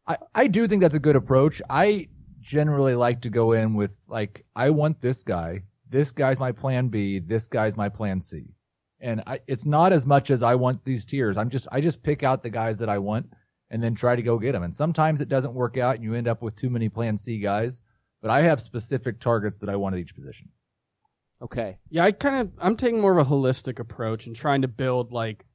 I, 0.08 0.18
I 0.34 0.48
do 0.48 0.68
think 0.68 0.82
that's 0.82 0.96
a 0.96 1.00
good 1.00 1.16
approach. 1.16 1.62
I 1.70 2.08
generally 2.50 2.96
like 2.96 3.22
to 3.22 3.30
go 3.30 3.52
in 3.52 3.76
with 3.76 4.00
like 4.08 4.44
I 4.56 4.72
want 4.72 5.00
this 5.00 5.22
guy. 5.22 5.62
This 5.88 6.12
guy's 6.12 6.40
my 6.40 6.52
plan 6.52 6.88
B. 6.88 7.20
This 7.20 7.48
guy's 7.48 7.78
my 7.78 7.90
plan 7.90 8.20
C. 8.22 8.56
And 9.00 9.22
I, 9.28 9.40
it's 9.46 9.66
not 9.66 9.94
as 9.94 10.08
much 10.08 10.32
as 10.32 10.42
I 10.42 10.56
want 10.56 10.84
these 10.84 11.06
tiers. 11.06 11.38
I'm 11.38 11.52
just 11.52 11.68
I 11.72 11.80
just 11.80 12.02
pick 12.02 12.24
out 12.24 12.42
the 12.42 12.50
guys 12.50 12.80
that 12.80 12.90
I 12.90 12.98
want 12.98 13.28
and 13.70 13.84
then 13.84 13.94
try 13.94 14.16
to 14.16 14.24
go 14.24 14.40
get 14.40 14.54
them. 14.54 14.64
And 14.64 14.76
sometimes 14.76 15.22
it 15.22 15.30
doesn't 15.30 15.54
work 15.54 15.78
out 15.78 15.96
and 15.96 16.04
you 16.04 16.16
end 16.16 16.28
up 16.28 16.42
with 16.42 16.56
too 16.56 16.72
many 16.72 16.90
plan 16.90 17.20
C 17.20 17.38
guys. 17.38 17.84
But 18.20 18.32
I 18.32 18.42
have 18.42 18.60
specific 18.60 19.20
targets 19.20 19.60
that 19.60 19.70
I 19.70 19.76
want 19.76 19.94
at 19.94 20.02
each 20.02 20.16
position. 20.16 20.50
Okay. 21.44 21.78
Yeah, 21.92 22.04
I 22.04 22.12
kind 22.14 22.36
of 22.42 22.52
I'm 22.58 22.76
taking 22.76 23.00
more 23.00 23.16
of 23.16 23.28
a 23.28 23.30
holistic 23.30 23.78
approach 23.78 24.26
and 24.26 24.36
trying 24.36 24.64
to 24.64 24.68
build 24.68 25.12
like 25.12 25.46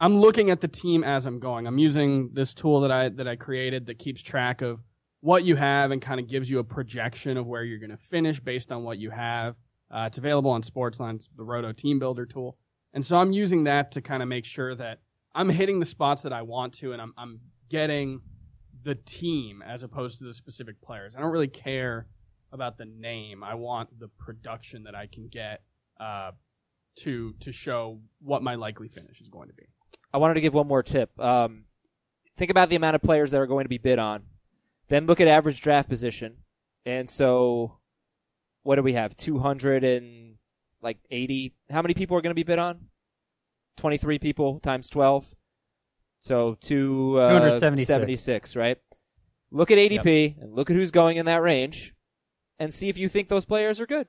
I'm 0.00 0.18
looking 0.18 0.50
at 0.50 0.60
the 0.60 0.68
team 0.68 1.04
as 1.04 1.26
I'm 1.26 1.38
going. 1.38 1.68
I'm 1.68 1.78
using 1.78 2.30
this 2.32 2.54
tool 2.54 2.80
that 2.80 2.90
I 2.90 3.10
that 3.10 3.28
I 3.28 3.36
created 3.36 3.86
that 3.86 4.00
keeps 4.00 4.20
track 4.20 4.62
of 4.62 4.80
what 5.24 5.42
you 5.42 5.56
have 5.56 5.90
and 5.90 6.02
kind 6.02 6.20
of 6.20 6.28
gives 6.28 6.50
you 6.50 6.58
a 6.58 6.64
projection 6.64 7.38
of 7.38 7.46
where 7.46 7.64
you're 7.64 7.78
going 7.78 7.88
to 7.88 8.04
finish 8.10 8.38
based 8.38 8.70
on 8.70 8.84
what 8.84 8.98
you 8.98 9.08
have. 9.08 9.56
Uh, 9.90 10.04
it's 10.06 10.18
available 10.18 10.50
on 10.50 10.62
Sportsline, 10.62 11.14
it's 11.14 11.30
the 11.34 11.42
Roto 11.42 11.72
Team 11.72 11.98
Builder 11.98 12.26
tool, 12.26 12.58
and 12.92 13.02
so 13.02 13.16
I'm 13.16 13.32
using 13.32 13.64
that 13.64 13.92
to 13.92 14.02
kind 14.02 14.22
of 14.22 14.28
make 14.28 14.44
sure 14.44 14.74
that 14.74 14.98
I'm 15.34 15.48
hitting 15.48 15.80
the 15.80 15.86
spots 15.86 16.20
that 16.22 16.34
I 16.34 16.42
want 16.42 16.74
to, 16.74 16.92
and 16.92 17.00
I'm 17.00 17.14
I'm 17.16 17.40
getting 17.70 18.20
the 18.82 18.96
team 18.96 19.62
as 19.66 19.82
opposed 19.82 20.18
to 20.18 20.24
the 20.24 20.34
specific 20.34 20.78
players. 20.82 21.16
I 21.16 21.20
don't 21.20 21.32
really 21.32 21.48
care 21.48 22.06
about 22.52 22.76
the 22.76 22.84
name. 22.84 23.42
I 23.42 23.54
want 23.54 23.98
the 23.98 24.08
production 24.18 24.84
that 24.84 24.94
I 24.94 25.06
can 25.06 25.28
get 25.28 25.62
uh, 25.98 26.32
to 26.96 27.32
to 27.40 27.50
show 27.50 27.98
what 28.20 28.42
my 28.42 28.56
likely 28.56 28.88
finish 28.88 29.22
is 29.22 29.28
going 29.28 29.48
to 29.48 29.54
be. 29.54 29.64
I 30.12 30.18
wanted 30.18 30.34
to 30.34 30.42
give 30.42 30.52
one 30.52 30.68
more 30.68 30.82
tip. 30.82 31.18
Um, 31.18 31.64
think 32.36 32.50
about 32.50 32.68
the 32.68 32.76
amount 32.76 32.96
of 32.96 33.00
players 33.00 33.30
that 33.30 33.40
are 33.40 33.46
going 33.46 33.64
to 33.64 33.70
be 33.70 33.78
bid 33.78 33.98
on. 33.98 34.24
Then 34.88 35.06
look 35.06 35.20
at 35.20 35.28
average 35.28 35.60
draft 35.60 35.88
position. 35.88 36.36
And 36.86 37.08
so, 37.08 37.78
what 38.62 38.76
do 38.76 38.82
we 38.82 38.92
have? 38.94 39.16
200 39.16 39.84
and 39.84 40.36
like 40.82 40.98
80. 41.10 41.54
How 41.70 41.82
many 41.82 41.94
people 41.94 42.16
are 42.16 42.20
going 42.20 42.30
to 42.30 42.34
be 42.34 42.42
bid 42.42 42.58
on? 42.58 42.86
23 43.78 44.18
people 44.18 44.60
times 44.60 44.88
12. 44.88 45.34
So 46.20 46.56
two, 46.60 47.18
uh, 47.18 47.28
276. 47.28 47.86
76, 47.86 48.56
right? 48.56 48.78
Look 49.50 49.70
at 49.70 49.78
ADP 49.78 50.40
and 50.40 50.54
look 50.54 50.70
at 50.70 50.76
who's 50.76 50.90
going 50.90 51.16
in 51.16 51.26
that 51.26 51.42
range 51.42 51.94
and 52.58 52.72
see 52.72 52.88
if 52.88 52.96
you 52.96 53.08
think 53.08 53.28
those 53.28 53.44
players 53.44 53.80
are 53.80 53.86
good. 53.86 54.08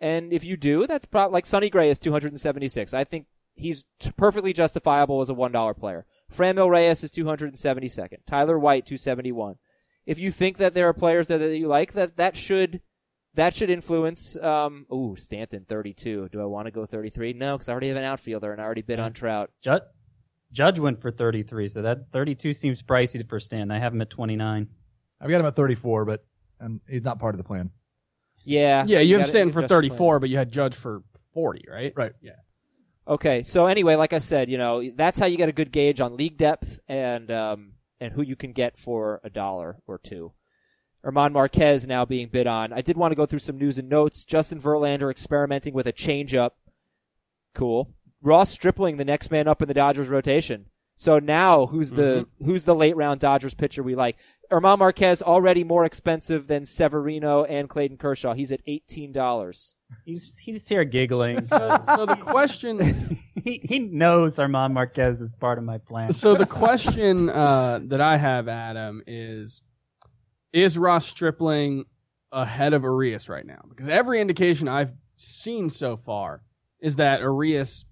And 0.00 0.32
if 0.32 0.44
you 0.44 0.56
do, 0.56 0.86
that's 0.86 1.04
probably 1.06 1.34
like 1.34 1.46
Sonny 1.46 1.68
Gray 1.68 1.90
is 1.90 1.98
276. 1.98 2.94
I 2.94 3.04
think 3.04 3.26
he's 3.54 3.84
t- 3.98 4.10
perfectly 4.16 4.52
justifiable 4.52 5.20
as 5.20 5.28
a 5.28 5.34
one 5.34 5.52
dollar 5.52 5.74
player. 5.74 6.06
Franmil 6.32 6.70
Reyes 6.70 7.02
is 7.02 7.10
two 7.10 7.26
hundred 7.26 7.48
and 7.48 7.58
seventy 7.58 7.88
second. 7.88 8.20
Tyler 8.26 8.58
White 8.58 8.86
two 8.86 8.96
seventy 8.96 9.32
one. 9.32 9.56
If 10.06 10.18
you 10.18 10.30
think 10.30 10.58
that 10.58 10.74
there 10.74 10.88
are 10.88 10.92
players 10.92 11.28
there 11.28 11.38
that 11.38 11.56
you 11.56 11.68
like, 11.68 11.92
that 11.92 12.16
that 12.16 12.36
should 12.36 12.80
that 13.34 13.54
should 13.54 13.70
influence. 13.70 14.36
Um, 14.36 14.86
ooh, 14.92 15.14
Stanton 15.16 15.64
thirty 15.68 15.92
two. 15.92 16.28
Do 16.32 16.40
I 16.40 16.46
want 16.46 16.66
to 16.66 16.70
go 16.70 16.86
thirty 16.86 17.10
three? 17.10 17.32
No, 17.32 17.56
because 17.56 17.68
I 17.68 17.72
already 17.72 17.88
have 17.88 17.96
an 17.96 18.04
outfielder 18.04 18.52
and 18.52 18.60
I 18.60 18.64
already 18.64 18.82
bid 18.82 18.98
on 18.98 19.12
Trout. 19.12 19.50
Judge, 19.62 19.82
Judge 20.52 20.78
went 20.78 21.00
for 21.00 21.10
33, 21.10 21.68
so 21.68 21.82
that 21.82 22.10
32 22.12 22.52
seems 22.52 22.82
pricey 22.82 23.26
for 23.28 23.38
Stanton. 23.38 23.70
I 23.70 23.78
have 23.78 23.92
him 23.92 24.00
at 24.00 24.10
29. 24.10 24.68
I've 25.20 25.30
got 25.30 25.40
him 25.40 25.46
at 25.46 25.54
34, 25.54 26.04
but 26.04 26.24
um, 26.60 26.80
he's 26.88 27.04
not 27.04 27.20
part 27.20 27.34
of 27.34 27.38
the 27.38 27.44
plan. 27.44 27.70
Yeah, 28.44 28.84
Yeah, 28.86 29.00
you 29.00 29.14
have 29.14 29.22
gotta 29.22 29.30
Stanton 29.30 29.52
for 29.52 29.60
adjust 29.60 29.70
your 29.70 29.80
plan. 29.82 29.90
34, 29.90 30.18
but 30.20 30.30
you 30.30 30.38
had 30.38 30.50
Judge 30.50 30.74
for 30.74 31.02
40, 31.34 31.66
right? 31.70 31.92
Right. 31.94 32.12
Yeah. 32.20 32.32
Okay, 33.06 33.42
so 33.42 33.66
anyway, 33.66 33.96
like 33.96 34.12
I 34.12 34.18
said, 34.18 34.50
you 34.50 34.58
know 34.58 34.88
that's 34.94 35.18
how 35.18 35.26
you 35.26 35.36
get 35.36 35.48
a 35.48 35.52
good 35.52 35.72
gauge 35.72 36.00
on 36.00 36.16
league 36.16 36.36
depth 36.36 36.78
and 36.86 37.30
um, 37.30 37.72
and 38.00 38.12
who 38.14 38.22
you 38.22 38.36
can 38.36 38.52
get 38.52 38.78
for 38.78 39.20
a 39.22 39.30
dollar 39.30 39.82
or 39.86 39.98
two. 39.98 40.32
German 41.04 41.32
Marquez 41.32 41.86
now 41.86 42.04
being 42.04 42.28
bid 42.28 42.46
on. 42.46 42.72
I 42.72 42.82
did 42.82 42.96
want 42.96 43.12
to 43.12 43.16
go 43.16 43.26
through 43.26 43.38
some 43.38 43.58
news 43.58 43.78
and 43.78 43.88
notes. 43.88 44.24
Justin 44.24 44.60
Verlander 44.60 45.10
experimenting 45.10 45.74
with 45.74 45.86
a 45.86 45.92
changeup. 45.92 46.50
Cool. 47.54 47.94
Ross 48.22 48.50
Stripling, 48.50 48.96
the 48.96 49.04
next 49.04 49.30
man 49.30 49.48
up 49.48 49.62
in 49.62 49.68
the 49.68 49.74
Dodgers 49.74 50.08
rotation. 50.08 50.66
So 50.96 51.18
now, 51.18 51.64
who's 51.64 51.92
the 51.92 52.26
mm-hmm. 52.26 52.44
who's 52.44 52.66
the 52.66 52.74
late 52.74 52.94
round 52.94 53.20
Dodgers 53.20 53.54
pitcher 53.54 53.82
we 53.82 53.94
like? 53.94 54.18
German 54.50 54.78
Marquez 54.78 55.22
already 55.22 55.64
more 55.64 55.86
expensive 55.86 56.46
than 56.46 56.66
Severino 56.66 57.44
and 57.44 57.70
Clayton 57.70 57.96
Kershaw. 57.96 58.34
He's 58.34 58.52
at 58.52 58.60
eighteen 58.66 59.10
dollars. 59.10 59.76
He's 60.04 60.36
he's 60.38 60.66
here 60.68 60.84
giggling. 60.84 61.46
So 61.46 61.58
the 62.06 62.18
question, 62.20 63.18
he 63.44 63.60
he 63.62 63.78
knows 63.78 64.36
German 64.36 64.72
Marquez 64.72 65.20
is 65.20 65.32
part 65.32 65.58
of 65.58 65.64
my 65.64 65.78
plan. 65.78 66.12
so 66.12 66.34
the 66.34 66.46
question 66.46 67.28
uh, 67.30 67.80
that 67.84 68.00
I 68.00 68.16
have, 68.16 68.48
Adam, 68.48 69.02
is: 69.06 69.62
Is 70.52 70.76
Ross 70.78 71.06
Stripling 71.06 71.84
ahead 72.32 72.72
of 72.72 72.82
Urias 72.82 73.28
right 73.28 73.46
now? 73.46 73.60
Because 73.68 73.88
every 73.88 74.20
indication 74.20 74.68
I've 74.68 74.92
seen 75.16 75.68
so 75.70 75.96
far 75.96 76.42
is 76.80 76.96
that 76.96 77.20
Urias 77.20 77.84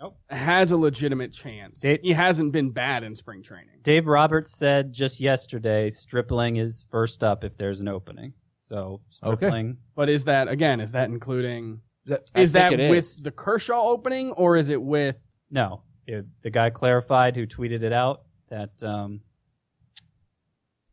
Nope. 0.00 0.16
has 0.30 0.70
a 0.70 0.76
legitimate 0.76 1.32
chance. 1.32 1.80
Dave- 1.80 2.00
he 2.02 2.12
hasn't 2.12 2.52
been 2.52 2.70
bad 2.70 3.02
in 3.02 3.14
spring 3.16 3.42
training. 3.42 3.80
Dave 3.82 4.06
Roberts 4.06 4.56
said 4.56 4.92
just 4.92 5.20
yesterday 5.20 5.90
Stripling 5.90 6.56
is 6.56 6.86
first 6.90 7.22
up 7.24 7.44
if 7.44 7.56
there's 7.58 7.80
an 7.80 7.88
opening. 7.88 8.32
So 8.70 9.00
Okay. 9.24 9.34
Stripling, 9.46 9.78
But 9.96 10.08
is 10.08 10.26
that 10.26 10.46
again? 10.46 10.80
Is 10.80 10.92
that 10.92 11.08
including? 11.10 11.80
That- 12.06 12.22
I 12.36 12.42
Is 12.42 12.52
that 12.52 12.70
with 12.70 13.04
is. 13.04 13.20
the 13.20 13.32
Kershaw 13.32 13.80
opening, 13.82 14.30
or 14.32 14.56
is 14.56 14.70
it 14.70 14.80
with? 14.80 15.16
no. 15.50 15.82
It- 16.06 16.26
the 16.42 16.50
guy 16.50 16.70
clarified 16.70 17.34
who 17.36 17.46
tweeted 17.48 17.82
it 17.82 17.92
out 17.92 18.22
that 18.48 18.70
um, 18.82 19.20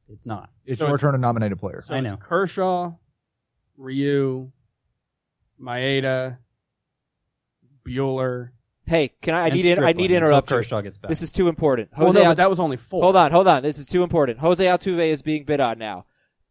it's 0.10 0.26
not. 0.26 0.50
It's 0.66 0.80
So 0.80 0.86
your 0.88 0.96
it's- 0.96 1.02
turn 1.02 1.14
to 1.14 1.20
nominate 1.20 1.52
a 1.52 1.56
player. 1.56 1.82
So 1.82 1.94
I 1.94 2.00
it's 2.00 2.10
know. 2.12 2.18
Kershaw, 2.18 2.94
Ryu, 3.78 4.52
Maeda, 5.62 6.38
Buehler. 7.88 8.50
Hey, 8.88 9.10
can 9.22 9.36
I? 9.36 9.46
I 9.46 9.50
need 9.50 9.62
to, 9.76 9.84
I 9.84 9.92
need 9.94 10.08
to 10.08 10.16
interrupt 10.16 10.50
you. 10.50 10.58
Kershaw 10.58 10.82
gets 10.82 10.98
back. 10.98 11.10
This 11.10 11.22
is 11.22 11.30
too 11.32 11.48
important. 11.48 11.90
Well, 11.96 12.08
Jose 12.08 12.20
no, 12.20 12.26
Al- 12.26 12.32
but 12.32 12.38
that 12.38 12.50
was 12.50 12.60
only 12.60 12.78
four. 12.78 13.04
hold 13.04 13.16
on, 13.16 13.32
hold 13.32 13.48
on. 13.48 13.62
This 13.62 13.78
is 13.78 13.86
too 13.86 14.02
important. 14.02 14.40
Jose 14.40 14.64
Altuve 14.66 15.08
is 15.12 15.22
being 15.22 15.44
bid 15.46 15.60
on 15.60 15.78
now. 15.78 16.06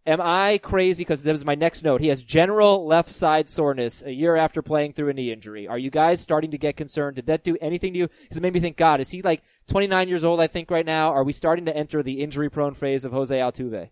Am 0.06 0.20
I 0.20 0.58
crazy? 0.58 1.00
Because 1.00 1.24
that 1.24 1.32
was 1.32 1.44
my 1.44 1.56
next 1.56 1.82
note. 1.82 2.00
He 2.00 2.08
has 2.08 2.22
general 2.22 2.86
left 2.86 3.10
side 3.10 3.48
soreness 3.48 4.04
a 4.04 4.12
year 4.12 4.36
after 4.36 4.62
playing 4.62 4.92
through 4.92 5.08
a 5.08 5.12
knee 5.12 5.32
injury. 5.32 5.66
Are 5.66 5.78
you 5.78 5.90
guys 5.90 6.20
starting 6.20 6.52
to 6.52 6.58
get 6.58 6.76
concerned? 6.76 7.16
Did 7.16 7.26
that 7.26 7.42
do 7.42 7.56
anything 7.60 7.92
to 7.92 7.98
you? 7.98 8.08
Because 8.22 8.36
it 8.36 8.42
made 8.42 8.54
me 8.54 8.60
think, 8.60 8.76
God, 8.76 9.00
is 9.00 9.10
he 9.10 9.22
like 9.22 9.42
29 9.66 10.08
years 10.08 10.22
old? 10.22 10.40
I 10.40 10.46
think 10.46 10.70
right 10.70 10.86
now. 10.86 11.12
Are 11.12 11.24
we 11.24 11.32
starting 11.32 11.64
to 11.64 11.76
enter 11.76 12.04
the 12.04 12.22
injury 12.22 12.48
prone 12.48 12.74
phase 12.74 13.04
of 13.04 13.10
Jose 13.10 13.36
Altuve? 13.36 13.90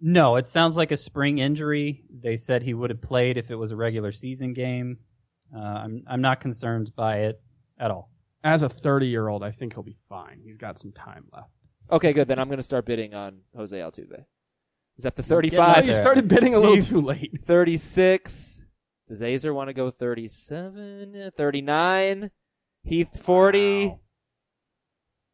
No, 0.00 0.36
it 0.36 0.48
sounds 0.48 0.76
like 0.76 0.92
a 0.92 0.96
spring 0.96 1.38
injury. 1.38 2.04
They 2.10 2.36
said 2.36 2.62
he 2.62 2.72
would 2.72 2.90
have 2.90 3.02
played 3.02 3.36
if 3.36 3.50
it 3.50 3.56
was 3.56 3.72
a 3.72 3.76
regular 3.76 4.12
season 4.12 4.54
game. 4.54 4.98
Uh, 5.54 5.60
I'm 5.60 6.04
I'm 6.06 6.20
not 6.20 6.40
concerned 6.40 6.94
by 6.94 7.18
it 7.22 7.40
at 7.78 7.90
all. 7.90 8.10
As 8.44 8.62
a 8.62 8.68
30 8.68 9.08
year 9.08 9.28
old, 9.28 9.42
I 9.42 9.50
think 9.50 9.74
he'll 9.74 9.82
be 9.82 9.98
fine. 10.08 10.40
He's 10.42 10.56
got 10.56 10.78
some 10.78 10.92
time 10.92 11.24
left. 11.32 11.50
Okay, 11.90 12.12
good. 12.12 12.28
Then 12.28 12.38
I'm 12.38 12.48
going 12.48 12.58
to 12.58 12.62
start 12.62 12.86
bidding 12.86 13.14
on 13.14 13.40
Jose 13.56 13.76
Altuve. 13.76 14.24
He's 14.98 15.06
up 15.06 15.14
to 15.14 15.22
Getting 15.22 15.56
up 15.58 15.68
Oh, 15.68 15.72
35. 15.74 15.86
you 15.86 15.92
started 15.94 16.26
bidding 16.28 16.54
a 16.54 16.58
little 16.58 16.74
He's- 16.74 16.88
too 16.88 17.00
late. 17.00 17.40
36. 17.44 18.66
Does 19.06 19.22
Aizer 19.22 19.54
want 19.54 19.68
to 19.68 19.72
go 19.72 19.90
37? 19.90 21.30
39. 21.36 22.30
Heath 22.82 23.22
40. 23.22 23.86
Wow. 23.86 24.00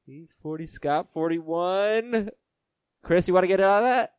Heath 0.06 0.30
40. 0.42 0.66
Scott 0.66 1.12
41. 1.12 2.28
Chris, 3.02 3.26
you 3.26 3.32
want 3.34 3.44
to 3.44 3.48
get 3.48 3.60
out 3.60 3.82
of 3.82 3.88
that? 3.88 4.10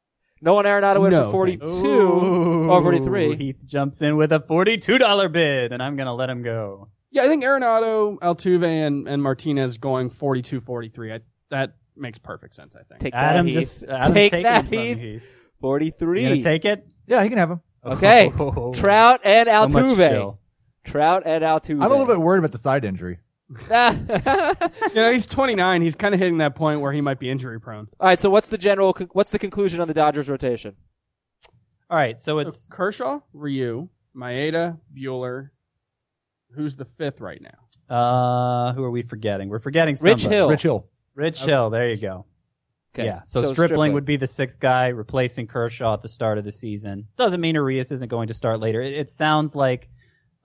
No 0.41 0.55
one 0.55 0.65
Arenado 0.65 0.99
went 0.99 1.13
No, 1.13 1.25
for 1.25 1.31
42. 1.31 1.65
Ooh, 1.65 2.71
Oh, 2.71 2.81
43. 2.81 3.35
Heath 3.37 3.63
jumps 3.65 4.01
in 4.01 4.17
with 4.17 4.31
a 4.31 4.39
forty-two 4.41 4.97
dollar 4.97 5.29
bid, 5.29 5.71
and 5.71 5.81
I'm 5.81 5.95
gonna 5.95 6.13
let 6.13 6.29
him 6.29 6.41
go. 6.41 6.89
Yeah, 7.09 7.23
I 7.23 7.27
think 7.27 7.43
Arenado, 7.43 8.17
Altuve, 8.19 8.65
and, 8.65 9.07
and 9.07 9.23
Martinez 9.23 9.77
going 9.77 10.09
42 10.09 10.59
43. 10.59 11.13
I, 11.13 11.19
that 11.51 11.75
makes 11.97 12.17
perfect 12.19 12.55
sense, 12.55 12.75
I 12.75 12.83
think. 12.83 12.99
Take 13.01 13.13
Adam 13.13 13.45
that, 13.45 13.51
Heath. 13.51 13.59
just 13.59 13.83
Adam's 13.85 14.13
Take 14.13 14.31
taking 14.31 14.43
that, 14.43 14.65
from 14.65 14.73
Heath. 14.73 14.97
Heath. 14.97 15.23
43. 15.61 16.23
You 16.23 16.29
gonna 16.29 16.41
take 16.43 16.65
it? 16.65 16.85
Yeah, 17.07 17.23
he 17.23 17.29
can 17.29 17.37
have 17.37 17.51
him. 17.51 17.61
Okay. 17.83 18.31
Oh. 18.39 18.73
Trout 18.73 19.21
and 19.23 19.47
So 19.47 19.53
much 19.69 19.71
Altuve. 19.73 20.09
chill. 20.09 20.39
Trout 20.83 21.23
and 21.25 21.43
Altuve. 21.43 21.75
I'm 21.83 21.83
a 21.83 21.89
little 21.89 22.05
bit 22.05 22.19
worried 22.19 22.39
about 22.39 22.51
the 22.51 22.57
side 22.57 22.83
injury. 22.85 23.19
All 23.71 23.93
You 23.93 24.95
know, 24.95 25.11
he's 25.11 25.25
29. 25.27 25.81
He's 25.81 25.93
kind 25.95 26.13
of 26.15 26.19
hitting 26.19 26.39
that 26.39 26.55
point 26.55 26.81
where 26.81 26.91
he 26.91 27.01
might 27.01 27.19
be 27.19 27.29
injury 27.29 27.59
prone. 27.59 27.87
All 27.99 28.07
right. 28.07 28.19
So 28.19 28.29
what's 28.29 28.49
the 28.49 28.57
general? 28.57 28.91
con- 28.93 29.09
What's 29.13 29.29
the 29.31 29.39
conclusion 29.39 29.79
on 29.81 29.87
the 29.87 29.93
Dodgers 29.93 30.29
rotation? 30.29 30.75
All 31.89 31.97
right, 31.97 32.17
so 32.19 32.33
So 32.33 32.39
it's 32.39 32.67
Kershaw, 32.69 33.19
Ryu, 33.33 33.87
Maeda, 34.17 34.79
Buehler. 34.97 35.49
Who's 36.55 36.75
the 36.75 36.85
fifth 36.85 37.21
right 37.21 37.39
now? 37.41 37.95
uh, 37.95 38.73
who 38.73 38.83
are 38.83 38.89
we 38.89 39.03
forgetting? 39.03 39.49
We're 39.49 39.59
forgetting 39.59 39.95
Rich 40.01 40.21
somebody. 40.21 40.35
Hill. 40.35 40.49
Rich 40.49 40.63
Hill. 40.63 40.87
Rich 41.15 41.43
Hill. 41.43 41.69
There 41.69 41.89
you 41.89 41.97
go. 41.97 42.25
Okay. 42.93 43.05
Yeah. 43.05 43.21
So, 43.25 43.51
Stripling, 43.51 43.93
would 43.93 44.05
be 44.05 44.17
the 44.17 44.27
sixth 44.27 44.59
guy 44.59 44.89
replacing 44.89 45.47
Kershaw 45.47 45.93
at 45.93 46.01
the 46.01 46.07
start 46.07 46.37
of 46.37 46.43
the 46.43 46.51
season. 46.51 47.07
Doesn't 47.17 47.41
mean 47.41 47.55
Urias 47.55 47.91
isn't 47.91 48.09
going 48.09 48.29
to 48.29 48.33
start 48.33 48.59
later. 48.59 48.81
It, 48.81 48.93
it 48.93 49.11
sounds 49.11 49.55
like, 49.55 49.89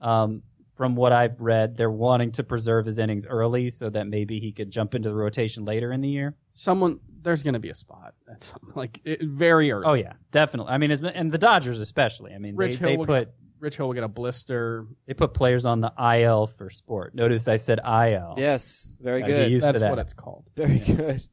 um, 0.01 0.43
from 0.75 0.95
what 0.95 1.13
I've 1.13 1.39
read, 1.39 1.77
they're 1.77 1.91
wanting 1.91 2.31
to 2.33 2.43
preserve 2.43 2.85
his 2.85 2.97
innings 2.97 3.25
early 3.27 3.69
so 3.69 3.89
that 3.89 4.07
maybe 4.07 4.39
he 4.39 4.51
could 4.51 4.71
jump 4.71 4.95
into 4.95 5.09
the 5.09 5.15
rotation 5.15 5.63
later 5.63 5.91
in 5.93 6.01
the 6.01 6.09
year. 6.09 6.35
Someone, 6.53 6.99
there's 7.21 7.43
going 7.43 7.53
to 7.53 7.59
be 7.59 7.69
a 7.69 7.75
spot. 7.75 8.15
That's 8.27 8.51
like 8.75 8.99
it, 9.05 9.21
very 9.21 9.71
early. 9.71 9.85
Oh 9.85 9.93
yeah, 9.93 10.13
definitely. 10.31 10.73
I 10.73 10.77
mean, 10.79 10.91
and 10.91 11.31
the 11.31 11.37
Dodgers 11.37 11.79
especially. 11.79 12.33
I 12.33 12.39
mean, 12.39 12.55
Rich 12.55 12.79
they, 12.79 12.95
Hill 12.95 13.05
they 13.05 13.05
put 13.05 13.33
Rich 13.61 13.77
Hill 13.77 13.87
will 13.87 13.93
get 13.93 14.03
a 14.03 14.07
blister. 14.09 14.87
they 15.05 15.13
put 15.13 15.33
players 15.33 15.65
on 15.65 15.79
the 15.79 15.93
IL 15.97 16.47
for 16.47 16.69
sport. 16.69 17.15
Notice 17.15 17.47
I 17.47 17.55
said 17.57 17.79
IL. 17.85 18.33
Yes. 18.37 18.93
Very 18.99 19.21
Gotta 19.21 19.33
good. 19.33 19.39
get 19.43 19.51
used 19.51 19.65
to 19.65 19.71
That's 19.71 19.81
that. 19.81 19.89
what 19.91 19.99
it's 19.99 20.13
called. 20.13 20.45
Very 20.55 20.79
good. 20.79 21.23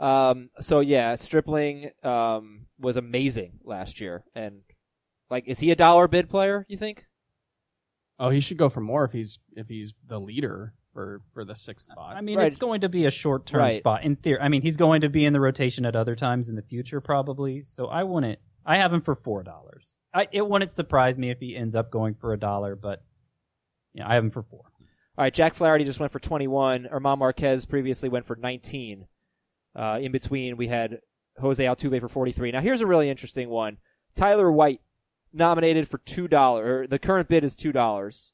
Um, 0.00 0.48
so 0.60 0.80
yeah, 0.80 1.14
Stripling 1.16 1.90
um, 2.02 2.66
was 2.78 2.96
amazing 2.96 3.60
last 3.64 4.00
year, 4.00 4.24
and 4.34 4.62
like, 5.28 5.46
is 5.46 5.58
he 5.60 5.70
a 5.70 5.76
dollar 5.76 6.08
bid 6.08 6.30
player? 6.30 6.64
You 6.70 6.78
think? 6.78 7.04
Oh, 8.18 8.30
he 8.30 8.40
should 8.40 8.56
go 8.56 8.70
for 8.70 8.80
more 8.80 9.04
if 9.04 9.12
he's 9.12 9.38
if 9.54 9.68
he's 9.68 9.92
the 10.08 10.18
leader 10.18 10.72
for 10.94 11.20
for 11.34 11.44
the 11.44 11.54
sixth 11.54 11.86
spot. 11.92 12.16
I 12.16 12.22
mean, 12.22 12.38
Right. 12.38 12.46
it's 12.46 12.56
going 12.56 12.80
to 12.80 12.88
be 12.88 13.04
a 13.04 13.10
short 13.10 13.44
term 13.44 13.60
Right. 13.60 13.80
spot 13.82 14.02
in 14.04 14.16
theory. 14.16 14.40
I 14.40 14.48
mean, 14.48 14.62
he's 14.62 14.78
going 14.78 15.02
to 15.02 15.10
be 15.10 15.26
in 15.26 15.34
the 15.34 15.40
rotation 15.40 15.84
at 15.84 15.94
other 15.94 16.16
times 16.16 16.48
in 16.48 16.54
the 16.56 16.62
future, 16.62 17.02
probably. 17.02 17.62
So 17.62 17.86
I 17.86 18.02
wouldn't. 18.02 18.38
I 18.64 18.78
have 18.78 18.92
him 18.94 19.02
for 19.02 19.14
four 19.14 19.42
dollars. 19.42 19.86
I 20.12 20.28
it 20.32 20.46
wouldn't 20.46 20.72
surprise 20.72 21.16
me 21.18 21.30
if 21.30 21.38
he 21.40 21.56
ends 21.56 21.74
up 21.74 21.90
going 21.90 22.14
for 22.14 22.32
a 22.32 22.38
dollar, 22.38 22.76
but 22.76 23.02
yeah, 23.94 24.08
I 24.08 24.14
have 24.14 24.24
him 24.24 24.30
for 24.30 24.42
four. 24.42 24.62
All 25.18 25.24
right, 25.24 25.34
Jack 25.34 25.54
Flaherty 25.54 25.84
just 25.84 26.00
went 26.00 26.12
for 26.12 26.18
21. 26.18 26.88
German 26.90 27.18
Marquez 27.18 27.66
previously 27.66 28.08
went 28.08 28.24
for 28.24 28.36
19. 28.36 29.06
Uh, 29.76 29.98
in 30.00 30.12
between, 30.12 30.56
we 30.56 30.68
had 30.68 31.00
Jose 31.38 31.62
Altuve 31.62 32.00
for 32.00 32.08
43. 32.08 32.52
Now, 32.52 32.60
here's 32.60 32.80
a 32.80 32.86
really 32.86 33.10
interesting 33.10 33.48
one. 33.48 33.78
Tyler 34.14 34.50
White 34.50 34.80
nominated 35.32 35.86
for 35.88 35.98
two 35.98 36.26
dollars. 36.26 36.88
The 36.88 36.98
current 36.98 37.28
bid 37.28 37.44
is 37.44 37.54
two 37.56 37.72
dollars. 37.72 38.32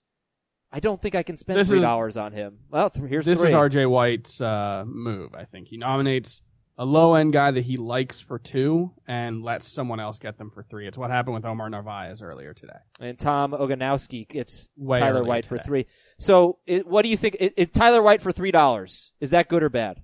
I 0.73 0.81
don't 0.81 1.01
think 1.01 1.15
I 1.15 1.23
can 1.23 1.37
spend 1.37 1.59
This 1.59 1.69
three 1.69 1.81
dollars 1.81 2.17
on 2.17 2.33
him. 2.33 2.59
Well, 2.71 2.91
th- 2.91 3.09
here's 3.09 3.27
this 3.27 3.39
three. 3.39 3.49
is 3.49 3.55
R.J. 3.55 3.87
White's 3.87 4.41
uh, 4.41 4.85
move. 4.87 5.35
I 5.35 5.45
think 5.45 5.69
he 5.69 5.77
nominates 5.77 6.43
a 6.79 6.85
low 6.85 7.15
end 7.15 7.33
guy 7.33 7.51
that 7.51 7.65
he 7.65 7.77
likes 7.77 8.21
for 8.21 8.39
two 8.39 8.93
and 9.07 9.43
lets 9.43 9.67
someone 9.67 9.99
else 9.99 10.19
get 10.19 10.37
them 10.37 10.51
for 10.51 10.63
three. 10.63 10.87
It's 10.87 10.99
what 10.99 11.11
happened 11.11 11.35
with 11.35 11.45
Omar 11.45 11.71
Narvaez 11.71 12.21
earlier 12.21 12.53
today. 12.53 12.77
and 13.01 13.19
Tom 13.19 13.53
Oganowski 13.53 14.29
gets 14.29 14.69
Way 14.77 14.99
Tyler 14.99 15.21
early 15.21 15.29
White 15.29 15.47
for 15.47 15.59
three. 15.59 15.87
So, 16.19 16.59
it, 16.67 16.87
what 16.87 17.03
do 17.03 17.09
you 17.09 17.17
think? 17.17 17.37
Is, 17.41 17.53
is 17.57 17.69
Tyler 17.69 18.03
White 18.03 18.21
for 18.21 18.33
three 18.33 18.51
dollars? 18.51 19.13
Is 19.21 19.31
that 19.31 19.49
good 19.49 19.63
or 19.63 19.71
bad? 19.71 20.03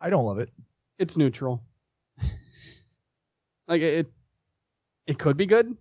I 0.00 0.10
don't 0.10 0.24
love 0.24 0.38
it. 0.38 0.50
It's 0.98 1.16
neutral. 1.16 1.62
like 3.68 3.82
it, 3.82 4.10
it 5.06 5.18
could 5.18 5.36
be 5.36 5.46
good, 5.46 5.76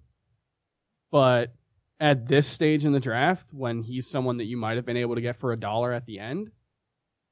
but 1.11 1.53
at 1.99 2.27
this 2.27 2.45
stage 2.45 2.85
in 2.85 2.91
the 2.91 2.99
draft, 2.99 3.51
when 3.53 3.81
he's 3.81 4.07
someone 4.07 4.37
that 4.37 4.45
you 4.45 4.57
might 4.57 4.75
have 4.75 4.85
been 4.85 4.97
able 4.97 5.15
to 5.15 5.21
get 5.21 5.37
for 5.37 5.51
a 5.51 5.59
dollar 5.59 5.91
at 5.91 6.05
the 6.05 6.19
end, 6.19 6.51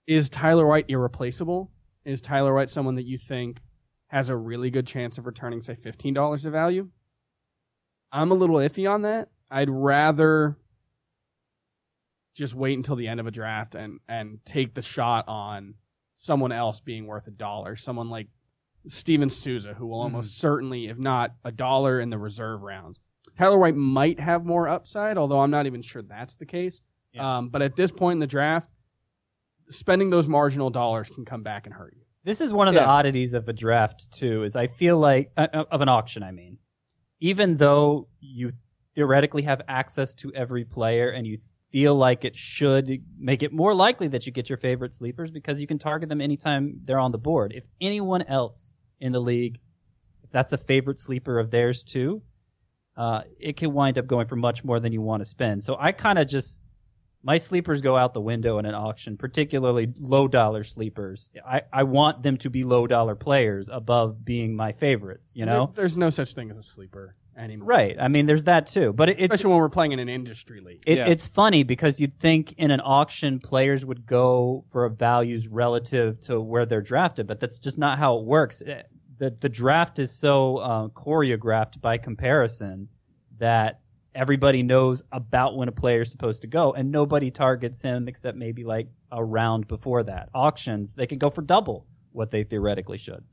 is 0.07 0.29
Tyler 0.29 0.65
White 0.65 0.85
irreplaceable? 0.87 1.71
Is 2.05 2.21
Tyler 2.21 2.53
White 2.53 2.69
someone 2.69 2.95
that 2.95 3.05
you 3.05 3.17
think 3.17 3.59
has 4.07 4.29
a 4.29 4.35
really 4.35 4.69
good 4.69 4.85
chance 4.85 5.17
of 5.17 5.25
returning, 5.25 5.61
say, 5.61 5.75
$15 5.75 6.45
of 6.45 6.51
value? 6.51 6.87
I'm 8.11 8.31
a 8.31 8.35
little 8.35 8.57
iffy 8.57 8.89
on 8.89 9.01
that. 9.01 9.29
I'd 9.49 9.69
rather 9.69 10.55
just 12.35 12.53
wait 12.53 12.77
until 12.77 12.95
the 12.95 13.07
end 13.07 13.19
of 13.19 13.27
a 13.27 13.31
draft 13.31 13.75
and, 13.75 13.99
and 14.07 14.39
take 14.45 14.73
the 14.73 14.81
shot 14.81 15.27
on 15.27 15.73
someone 16.13 16.51
else 16.51 16.79
being 16.79 17.07
worth 17.07 17.27
a 17.27 17.31
dollar. 17.31 17.75
Someone 17.75 18.09
like 18.09 18.27
Steven 18.87 19.29
Souza, 19.29 19.73
who 19.73 19.87
will 19.87 20.01
almost 20.01 20.37
certainly, 20.37 20.87
if 20.87 20.97
not 20.97 21.31
a 21.43 21.51
dollar 21.51 21.99
in 21.99 22.09
the 22.09 22.17
reserve 22.17 22.61
rounds. 22.61 22.99
Tyler 23.37 23.57
White 23.57 23.75
might 23.75 24.19
have 24.19 24.45
more 24.45 24.67
upside, 24.67 25.17
although 25.17 25.39
I'm 25.39 25.51
not 25.51 25.65
even 25.65 25.81
sure 25.81 26.03
that's 26.03 26.35
the 26.35 26.45
case. 26.45 26.81
Yeah. 27.11 27.37
Um, 27.37 27.49
but 27.49 27.61
at 27.61 27.75
this 27.75 27.91
point 27.91 28.17
in 28.17 28.19
the 28.19 28.27
draft, 28.27 28.71
spending 29.69 30.09
those 30.09 30.27
marginal 30.27 30.69
dollars 30.69 31.09
can 31.09 31.25
come 31.25 31.43
back 31.43 31.65
and 31.65 31.73
hurt 31.73 31.93
you. 31.95 32.01
This 32.23 32.41
is 32.41 32.51
one 32.51 32.67
of 32.67 32.73
the 32.73 32.83
oddities 32.83 33.33
of 33.33 33.47
a 33.47 33.53
draft 33.53 34.11
too. 34.11 34.43
Is 34.43 34.55
I 34.55 34.67
feel 34.67 34.97
like 34.97 35.31
uh, 35.37 35.47
uh, 35.53 35.65
of 35.69 35.81
an 35.81 35.89
auction. 35.89 36.23
I 36.23 36.31
mean, 36.31 36.57
even 37.19 37.57
though 37.57 38.07
you 38.19 38.51
theoretically 38.95 39.43
have 39.43 39.61
access 39.67 40.15
to 40.15 40.33
every 40.33 40.65
player 40.65 41.09
and 41.09 41.27
you 41.27 41.39
feel 41.71 41.93
like 41.93 42.23
it 42.25 42.35
should 42.35 43.03
make 43.17 43.43
it 43.43 43.51
more 43.51 43.73
likely 43.75 44.07
that 44.07 44.25
you 44.25 44.31
get 44.31 44.49
your 44.49 44.57
favorite 44.57 44.93
sleepers 44.93 45.29
because 45.29 45.59
you 45.59 45.67
can 45.67 45.77
target 45.77 46.09
them 46.09 46.21
anytime 46.21 46.79
they're 46.85 46.99
on 46.99 47.11
the 47.11 47.17
board. 47.17 47.53
If 47.53 47.65
anyone 47.81 48.21
else 48.21 48.77
in 48.99 49.11
the 49.11 49.19
league, 49.19 49.59
if 50.23 50.31
that's 50.31 50.53
a 50.53 50.57
favorite 50.57 50.99
sleeper 50.99 51.37
of 51.37 51.51
theirs 51.51 51.83
too, 51.83 52.21
uh, 52.95 53.23
it 53.39 53.57
can 53.57 53.73
wind 53.73 53.97
up 53.97 54.07
going 54.07 54.27
for 54.27 54.37
much 54.37 54.63
more 54.63 54.79
than 54.79 54.93
you 54.93 55.01
want 55.01 55.21
to 55.21 55.25
spend. 55.25 55.63
So 55.63 55.75
I 55.77 55.91
kind 55.91 56.17
of 56.17 56.27
just 56.27 56.59
my 57.27 57.37
sleepers 57.37 57.81
go 57.81 57.97
out 57.97 58.13
the 58.13 58.21
window 58.21 58.59
in 58.59 58.65
an 58.67 58.75
auction, 58.75 59.17
particularly 59.17 59.91
low 59.99 60.27
dollar 60.27 60.63
sleepers. 60.63 61.31
I, 61.45 61.63
I 61.73 61.81
want 61.83 62.21
them 62.21 62.37
to 62.37 62.51
be 62.51 62.63
low 62.63 62.85
dollar 62.85 63.15
players 63.15 63.67
above 63.67 64.23
being 64.23 64.55
my 64.55 64.73
favorites, 64.73 65.31
you 65.35 65.45
know? 65.47 65.65
There- 65.73 65.81
there's 65.83 65.97
no 65.97 66.11
such 66.11 66.35
thing 66.35 66.51
as 66.51 66.57
a 66.59 66.63
sleeper 66.63 67.13
anymore. 67.35 67.67
Right. 67.67 67.97
I 67.99 68.09
mean, 68.09 68.27
there's 68.27 68.43
that 68.43 68.67
too. 68.67 68.93
But 68.93 69.09
it, 69.09 69.11
it's, 69.13 69.21
Especially 69.33 69.49
when 69.49 69.59
we're 69.59 69.69
playing 69.69 69.91
in 69.93 69.99
an 69.99 70.07
industry 70.07 70.61
league. 70.61 70.83
it, 70.85 70.99
Yeah. 70.99 71.07
it's 71.07 71.25
funny 71.25 71.63
because 71.63 71.99
you'd 71.99 72.19
think 72.19 72.53
in 72.59 72.69
an 72.69 72.79
auction 72.83 73.39
players 73.39 73.83
would 73.83 74.05
go 74.05 74.63
for 74.71 74.87
values 74.89 75.47
relative 75.47 76.19
to 76.21 76.39
where 76.39 76.67
they're 76.67 76.81
drafted, 76.83 77.25
but 77.25 77.39
that's 77.39 77.57
just 77.57 77.79
not 77.79 77.97
how 77.97 78.19
it 78.19 78.25
works. 78.25 78.61
Eh, 78.65 78.83
The, 79.17 79.31
the 79.31 79.49
draft 79.49 79.97
is 79.97 80.11
so 80.11 80.57
uh, 80.57 80.87
choreographed 80.89 81.81
by 81.81 81.97
comparison 81.97 82.89
that 83.39 83.79
everybody 84.15 84.63
knows 84.63 85.03
about 85.11 85.55
when 85.55 85.67
a 85.67 85.73
player 85.73 86.01
is 86.01 86.09
supposed 86.09 86.41
to 86.41 86.47
go, 86.47 86.73
and 86.73 86.91
nobody 86.91 87.29
targets 87.29 87.81
him 87.81 88.07
except 88.07 88.37
maybe 88.37 88.63
like 88.63 88.87
a 89.11 89.23
round 89.23 89.67
before 89.67 90.03
that. 90.03 90.29
Auctions, 90.33 90.95
they 90.95 91.05
can 91.05 91.19
go 91.19 91.29
for 91.29 91.41
double 91.41 91.85
what 92.11 92.31
they 92.31 92.43
theoretically 92.43 92.97
should. 92.97 93.23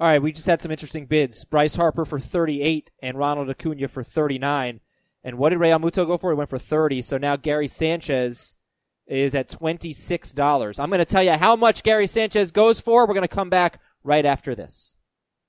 All 0.00 0.08
right, 0.08 0.20
we 0.20 0.32
just 0.32 0.46
had 0.46 0.60
some 0.60 0.72
interesting 0.72 1.06
bids. 1.06 1.44
Bryce 1.44 1.76
Harper 1.76 2.04
for 2.04 2.18
38 2.18 2.90
and 3.00 3.16
Ronald 3.16 3.48
Acuna 3.48 3.86
for 3.86 4.02
39. 4.02 4.80
And 5.22 5.38
what 5.38 5.50
did 5.50 5.60
Realmuto 5.60 6.06
go 6.06 6.18
for? 6.18 6.32
He 6.32 6.36
went 6.36 6.50
for 6.50 6.58
30. 6.58 7.02
So 7.02 7.16
now 7.16 7.36
Gary 7.36 7.68
Sanchez 7.68 8.56
is 9.06 9.34
at 9.34 9.48
$26. 9.48 10.78
I'm 10.78 10.90
going 10.90 10.98
to 10.98 11.04
tell 11.04 11.22
you 11.22 11.32
how 11.32 11.54
much 11.54 11.82
Gary 11.82 12.06
Sanchez 12.06 12.50
goes 12.50 12.80
for. 12.80 13.06
We're 13.06 13.14
going 13.14 13.22
to 13.22 13.28
come 13.28 13.50
back 13.50 13.80
right 14.02 14.26
after 14.26 14.54
this. 14.54 14.96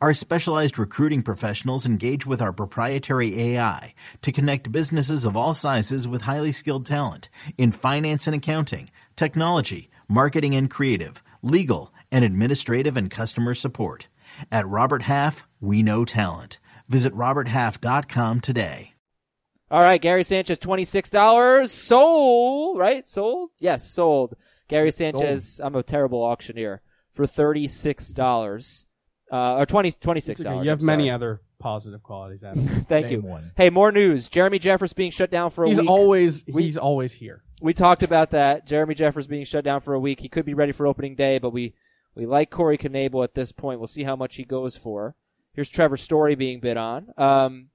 Our 0.00 0.14
specialized 0.14 0.78
recruiting 0.78 1.24
professionals 1.24 1.84
engage 1.84 2.24
with 2.24 2.40
our 2.40 2.52
proprietary 2.52 3.56
AI 3.56 3.94
to 4.22 4.30
connect 4.30 4.70
businesses 4.70 5.24
of 5.24 5.36
all 5.36 5.54
sizes 5.54 6.06
with 6.06 6.22
highly 6.22 6.52
skilled 6.52 6.86
talent 6.86 7.28
in 7.58 7.72
finance 7.72 8.28
and 8.28 8.36
accounting, 8.36 8.90
technology, 9.16 9.90
marketing 10.08 10.54
and 10.54 10.70
creative, 10.70 11.20
legal, 11.42 11.92
and 12.12 12.24
administrative 12.24 12.96
and 12.96 13.10
customer 13.10 13.54
support. 13.54 14.06
At 14.52 14.68
Robert 14.68 15.02
Half, 15.02 15.48
we 15.60 15.82
know 15.82 16.04
talent. 16.04 16.60
Visit 16.88 17.12
RobertHalf.com 17.12 18.40
today. 18.40 18.94
All 19.68 19.82
right, 19.82 20.00
Gary 20.00 20.22
Sanchez, 20.22 20.60
$26. 20.60 21.68
Sold, 21.68 22.78
right? 22.78 23.06
Sold? 23.06 23.50
Yes, 23.58 23.90
sold. 23.90 24.36
Gary 24.68 24.92
Sanchez, 24.92 25.60
I'm 25.60 25.74
a 25.74 25.82
terrible 25.82 26.22
auctioneer, 26.22 26.82
for 27.10 27.26
$36. 27.26 28.84
Uh, 29.30 29.56
or 29.56 29.66
20, 29.66 29.92
$26. 29.92 30.40
Okay. 30.46 30.62
You 30.64 30.70
have 30.70 30.80
I'm 30.80 30.86
many 30.86 31.04
sorry. 31.04 31.10
other 31.10 31.40
positive 31.58 32.02
qualities. 32.02 32.42
Adam. 32.42 32.66
Thank 32.88 33.10
Name 33.10 33.22
you. 33.22 33.28
one. 33.28 33.50
Hey, 33.56 33.68
more 33.70 33.92
news. 33.92 34.28
Jeremy 34.28 34.58
Jeffress 34.58 34.94
being 34.94 35.10
shut 35.10 35.30
down 35.30 35.50
for 35.50 35.64
a 35.64 35.68
he's 35.68 35.78
week. 35.80 35.90
always 35.90 36.44
We- 36.46 36.62
he's 36.64 36.76
always 36.78 37.12
here. 37.12 37.42
we 37.60 37.74
talked 37.74 38.02
about 38.02 38.30
that. 38.30 38.66
Jeremy 38.66 38.94
Jeffress 38.94 39.28
being 39.28 39.44
shut 39.44 39.64
down 39.64 39.80
for 39.80 39.92
a 39.94 40.00
week. 40.00 40.20
He 40.20 40.28
could 40.28 40.46
be 40.46 40.54
ready 40.54 40.72
for 40.72 40.86
opening 40.86 41.14
day, 41.14 41.38
but 41.38 41.50
we, 41.50 41.74
we 42.14 42.24
like 42.26 42.50
Corey 42.50 42.78
Knebel 42.78 43.22
at 43.22 43.34
this 43.34 43.52
point. 43.52 43.80
We'll 43.80 43.86
see 43.86 44.04
how 44.04 44.16
much 44.16 44.36
he 44.36 44.44
goes 44.44 44.76
for. 44.76 45.14
Here's 45.52 45.68
Trevor 45.68 45.96
Story 45.96 46.34
being 46.34 46.60
bid 46.60 46.76
on. 46.76 47.08
Um, 47.18 47.68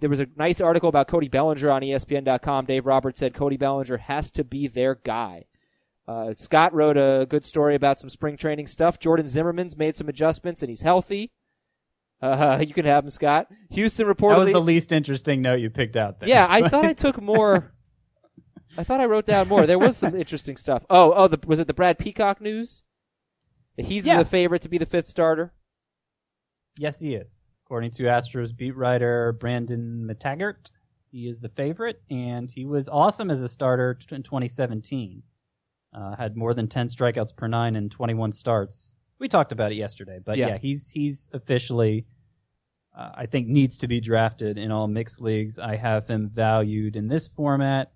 there 0.00 0.08
was 0.08 0.20
a 0.20 0.26
nice 0.36 0.60
article 0.60 0.88
about 0.88 1.08
Cody 1.08 1.28
Bellinger 1.28 1.70
on 1.70 1.82
ESPN.com. 1.82 2.64
Dave 2.66 2.86
Roberts 2.86 3.18
said 3.20 3.34
Cody 3.34 3.56
Bellinger 3.56 3.96
has 3.98 4.30
to 4.32 4.44
be 4.44 4.68
their 4.68 4.94
guy. 4.94 5.44
Uh, 6.08 6.34
Scott 6.34 6.74
wrote 6.74 6.96
a 6.96 7.26
good 7.28 7.44
story 7.44 7.74
about 7.74 7.98
some 7.98 8.10
spring 8.10 8.36
training 8.36 8.66
stuff. 8.66 8.98
Jordan 8.98 9.28
Zimmermann's 9.28 9.76
made 9.76 9.96
some 9.96 10.08
adjustments 10.08 10.62
and 10.62 10.68
he's 10.68 10.82
healthy. 10.82 11.30
Uh, 12.20 12.62
you 12.66 12.74
can 12.74 12.84
have 12.84 13.04
him, 13.04 13.10
Scott. 13.10 13.48
Houston 13.70 14.06
reportedly. 14.06 14.30
That 14.30 14.38
was 14.38 14.52
the 14.52 14.60
least 14.60 14.92
interesting 14.92 15.42
note 15.42 15.60
you 15.60 15.70
picked 15.70 15.96
out 15.96 16.20
there. 16.20 16.28
Yeah, 16.28 16.46
I 16.48 16.68
thought 16.68 16.84
I 16.84 16.92
took 16.94 17.20
more. 17.20 17.72
I 18.76 18.84
thought 18.84 19.00
I 19.00 19.06
wrote 19.06 19.26
down 19.26 19.48
more. 19.48 19.66
There 19.66 19.78
was 19.78 19.96
some 19.96 20.14
interesting 20.16 20.56
stuff. 20.56 20.84
Oh, 20.88 21.12
oh, 21.12 21.28
the, 21.28 21.38
was 21.46 21.58
it 21.60 21.66
the 21.66 21.74
Brad 21.74 21.98
Peacock 21.98 22.40
news? 22.40 22.84
He's 23.76 24.06
Yeah. 24.06 24.18
the 24.18 24.24
favorite 24.24 24.62
to 24.62 24.68
be 24.68 24.78
the 24.78 24.86
fifth 24.86 25.06
starter. 25.06 25.52
Yes, 26.78 26.98
he 26.98 27.14
is. 27.14 27.44
According 27.66 27.90
to 27.92 28.04
Astros 28.04 28.54
beat 28.56 28.76
writer 28.76 29.32
Brandon 29.32 30.08
McTaggart, 30.10 30.70
he 31.10 31.28
is 31.28 31.40
the 31.40 31.48
favorite, 31.50 32.02
and 32.10 32.50
he 32.50 32.64
was 32.64 32.88
awesome 32.88 33.30
as 33.30 33.42
a 33.42 33.48
starter 33.48 33.98
in 34.10 34.22
2017. 34.22 35.22
Uh, 35.92 36.16
had 36.16 36.36
more 36.36 36.54
than 36.54 36.68
10 36.68 36.88
strikeouts 36.88 37.36
per 37.36 37.46
nine 37.48 37.76
and 37.76 37.90
21 37.90 38.32
starts. 38.32 38.94
We 39.18 39.28
talked 39.28 39.52
about 39.52 39.72
it 39.72 39.74
yesterday, 39.76 40.18
but 40.24 40.38
Yeah. 40.38 40.48
yeah, 40.48 40.58
he's 40.58 40.88
he's 40.88 41.28
officially, 41.32 42.06
uh, 42.96 43.10
I 43.14 43.26
think, 43.26 43.46
needs 43.48 43.78
to 43.78 43.88
be 43.88 44.00
drafted 44.00 44.56
in 44.58 44.72
all 44.72 44.88
mixed 44.88 45.20
leagues. 45.20 45.58
I 45.58 45.76
have 45.76 46.08
him 46.08 46.30
valued 46.30 46.96
in 46.96 47.08
this 47.08 47.28
format 47.28 47.92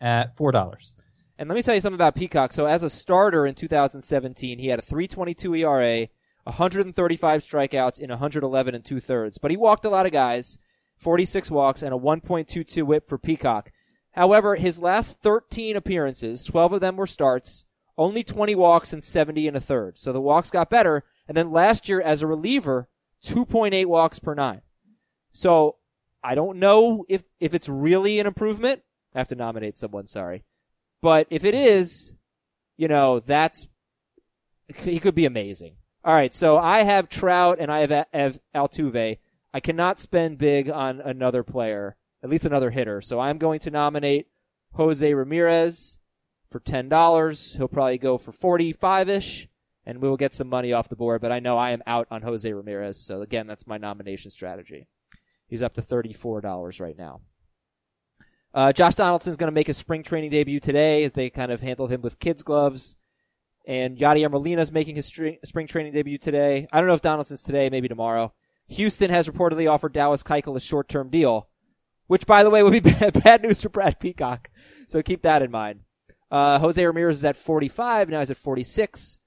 at 0.00 0.36
four 0.36 0.52
dollars. 0.52 0.94
And 1.38 1.48
let 1.48 1.54
me 1.56 1.62
tell 1.62 1.74
you 1.74 1.80
something 1.80 1.96
about 1.96 2.14
Peacock. 2.14 2.52
So 2.52 2.66
as 2.66 2.82
a 2.82 2.88
starter 2.90 3.44
in 3.44 3.54
2017, 3.54 4.58
he 4.58 4.68
had 4.68 4.78
a 4.78 4.82
3.22 4.82 5.58
ERA, 5.58 6.08
135 6.44 7.40
strikeouts 7.42 7.98
in 7.98 8.10
111 8.10 8.74
and 8.74 8.84
two 8.84 9.00
thirds. 9.00 9.38
But 9.38 9.50
he 9.50 9.56
walked 9.56 9.84
a 9.84 9.90
lot 9.90 10.06
of 10.06 10.12
guys, 10.12 10.58
46 10.96 11.50
walks, 11.50 11.82
and 11.82 11.92
a 11.92 11.98
1.22 11.98 12.84
WHIP 12.84 13.08
for 13.08 13.18
Peacock. 13.18 13.70
However, 14.14 14.56
his 14.56 14.80
last 14.80 15.20
13 15.20 15.76
appearances, 15.76 16.44
12 16.44 16.74
of 16.74 16.80
them 16.80 16.96
were 16.96 17.06
starts, 17.06 17.66
only 17.98 18.24
20 18.24 18.54
walks 18.54 18.92
and 18.92 19.02
70 19.02 19.48
and 19.48 19.56
a 19.56 19.60
third. 19.60 19.98
So 19.98 20.12
the 20.12 20.20
walks 20.20 20.50
got 20.50 20.70
better. 20.70 21.04
And 21.28 21.36
then 21.36 21.52
last 21.52 21.88
year 21.88 22.00
as 22.00 22.22
a 22.22 22.26
reliever, 22.26 22.88
2.8 23.24 23.86
walks 23.86 24.18
per 24.18 24.34
nine. 24.34 24.62
So 25.32 25.76
I 26.22 26.34
don't 26.34 26.58
know 26.58 27.04
if, 27.08 27.24
if 27.40 27.54
it's 27.54 27.68
really 27.68 28.18
an 28.18 28.26
improvement 28.26 28.82
I 29.14 29.18
have 29.18 29.28
to 29.28 29.36
nominate 29.36 29.76
someone. 29.76 30.06
Sorry, 30.06 30.42
but 31.00 31.26
if 31.30 31.44
it 31.44 31.54
is, 31.54 32.14
you 32.76 32.88
know, 32.88 33.20
that's 33.20 33.68
he 34.76 34.98
could 34.98 35.14
be 35.14 35.26
amazing. 35.26 35.76
All 36.04 36.14
right, 36.14 36.34
so 36.34 36.58
I 36.58 36.82
have 36.82 37.08
Trout 37.08 37.58
and 37.60 37.70
I 37.70 37.80
have, 37.80 38.06
have 38.12 38.40
Altuve. 38.54 39.18
I 39.52 39.60
cannot 39.60 40.00
spend 40.00 40.38
big 40.38 40.68
on 40.68 41.00
another 41.00 41.42
player, 41.42 41.96
at 42.24 42.30
least 42.30 42.46
another 42.46 42.70
hitter. 42.70 43.00
So 43.00 43.20
I'm 43.20 43.38
going 43.38 43.60
to 43.60 43.70
nominate 43.70 44.26
Jose 44.72 45.14
Ramirez 45.14 45.98
for 46.50 46.58
ten 46.58 46.88
dollars. 46.88 47.54
He'll 47.54 47.68
probably 47.68 47.98
go 47.98 48.18
for 48.18 48.32
forty-five 48.32 49.08
ish, 49.08 49.46
and 49.86 50.00
we 50.00 50.08
will 50.08 50.16
get 50.16 50.34
some 50.34 50.48
money 50.48 50.72
off 50.72 50.88
the 50.88 50.96
board. 50.96 51.20
But 51.20 51.30
I 51.30 51.38
know 51.38 51.58
I 51.58 51.70
am 51.70 51.82
out 51.86 52.08
on 52.10 52.22
Jose 52.22 52.52
Ramirez, 52.52 52.98
so 52.98 53.20
again, 53.20 53.46
that's 53.46 53.66
my 53.66 53.78
nomination 53.78 54.30
strategy. 54.30 54.88
He's 55.46 55.62
up 55.62 55.74
to 55.74 55.82
thirty-four 55.82 56.40
dollars 56.40 56.80
right 56.80 56.96
now. 56.98 57.20
Uh, 58.54 58.72
Josh 58.72 58.94
Donaldson's 58.94 59.36
going 59.36 59.48
to 59.48 59.54
make 59.54 59.66
his 59.66 59.76
spring 59.76 60.02
training 60.02 60.30
debut 60.30 60.60
today, 60.60 61.04
as 61.04 61.14
they 61.14 61.28
kind 61.28 61.52
of 61.52 61.60
handled 61.60 61.90
him 61.90 62.02
with 62.02 62.18
kids' 62.18 62.42
gloves. 62.42 62.96
And 63.66 63.98
Yadier 63.98 64.30
Molina's 64.30 64.70
making 64.70 64.94
his 64.94 65.06
spring 65.06 65.66
training 65.66 65.92
debut 65.92 66.18
today. 66.18 66.68
I 66.70 66.78
don't 66.78 66.86
know 66.86 66.94
if 66.94 67.00
Donaldson's 67.00 67.42
today, 67.42 67.70
maybe 67.70 67.88
tomorrow. 67.88 68.32
Houston 68.68 69.10
has 69.10 69.26
reportedly 69.26 69.70
offered 69.70 69.92
Dallas 69.92 70.22
Keuchel 70.22 70.56
a 70.56 70.60
short-term 70.60 71.10
deal, 71.10 71.48
which, 72.06 72.26
by 72.26 72.42
the 72.42 72.50
way, 72.50 72.62
would 72.62 72.72
be 72.72 72.80
bad, 72.80 73.22
bad 73.24 73.42
news 73.42 73.62
for 73.62 73.68
Brad 73.68 73.98
Peacock. 74.00 74.50
So 74.86 75.02
keep 75.02 75.22
that 75.22 75.42
in 75.42 75.50
mind. 75.50 75.80
Uh, 76.30 76.58
Jose 76.58 76.84
Ramirez 76.84 77.18
is 77.18 77.24
at 77.24 77.36
45. 77.36 78.08
Now 78.08 78.20
he's 78.20 78.30
at 78.30 78.36
46. 78.36 79.18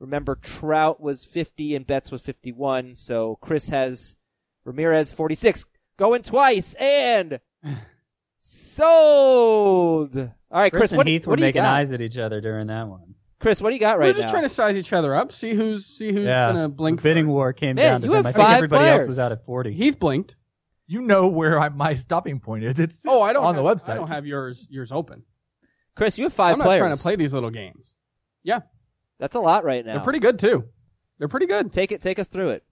Remember, 0.00 0.36
Trout 0.36 1.00
was 1.00 1.24
50 1.24 1.74
and 1.74 1.86
Betts 1.86 2.10
was 2.10 2.22
51. 2.22 2.94
So 2.94 3.36
Chris 3.40 3.68
has 3.68 4.16
Ramirez 4.64 5.12
46 5.12 5.66
going 5.96 6.22
twice 6.22 6.74
and 6.74 7.40
sold. 8.38 10.16
All 10.16 10.60
right, 10.60 10.70
Chris. 10.72 10.80
Chris 10.80 10.90
and 10.92 10.96
what, 10.98 11.06
Heath 11.06 11.26
what 11.26 11.32
were 11.32 11.36
do 11.36 11.42
making 11.42 11.62
got? 11.62 11.76
eyes 11.76 11.92
at 11.92 12.00
each 12.00 12.16
other 12.16 12.40
during 12.40 12.68
that 12.68 12.86
one. 12.88 13.14
Chris, 13.40 13.60
what 13.60 13.70
do 13.70 13.74
you 13.74 13.80
got 13.80 13.98
right 13.98 14.06
now? 14.06 14.10
We're 14.10 14.14
just 14.14 14.26
now? 14.26 14.32
trying 14.32 14.42
to 14.44 14.48
size 14.48 14.76
each 14.76 14.92
other 14.92 15.14
up, 15.14 15.32
see 15.32 15.54
who's 15.54 15.86
see 15.86 16.12
who's 16.12 16.24
yeah, 16.24 16.52
gonna 16.52 16.68
blink. 16.68 17.02
bidding 17.02 17.26
first. 17.26 17.32
war 17.32 17.52
came 17.52 17.76
Man, 17.76 18.00
down 18.00 18.00
to 18.00 18.08
them. 18.08 18.26
I 18.26 18.32
think 18.32 18.48
everybody 18.48 18.80
players. 18.80 18.98
else 19.00 19.06
was 19.08 19.18
out 19.18 19.30
at 19.32 19.44
40. 19.44 19.72
Heath 19.72 19.98
blinked. 19.98 20.34
You 20.88 21.02
know 21.02 21.28
where 21.28 21.60
I, 21.60 21.68
my 21.68 21.94
stopping 21.94 22.40
point 22.40 22.64
is. 22.64 22.78
It's 22.80 23.04
Oh, 23.06 23.22
I 23.22 23.32
don't 23.34 23.44
on 23.44 23.54
have, 23.54 23.62
the 23.62 23.70
website. 23.70 23.90
I 23.90 23.94
don't 23.94 24.08
have 24.08 24.26
yours 24.26 24.66
yours 24.70 24.90
open. 24.90 25.22
Chris, 25.94 26.16
you 26.16 26.24
have 26.24 26.32
5 26.32 26.54
I'm 26.54 26.58
not 26.58 26.78
trying 26.78 26.96
to 26.96 27.00
play 27.00 27.14
these 27.16 27.34
little 27.34 27.50
games. 27.50 27.92
Yeah, 28.42 28.60
That's 29.20 29.36
a 29.36 29.40
lot 29.40 29.64
right 29.64 29.84
now. 29.84 29.94
they're 29.94 30.02
pretty 30.02 30.20
good 30.20 30.38
too. 30.38 30.64
They're 31.18 31.28
pretty 31.28 31.46
good. 31.46 31.72
Take 31.72 31.92
it. 31.92 32.00
Take 32.00 32.18
us 32.18 32.28
through 32.28 32.50
it. 32.50 32.64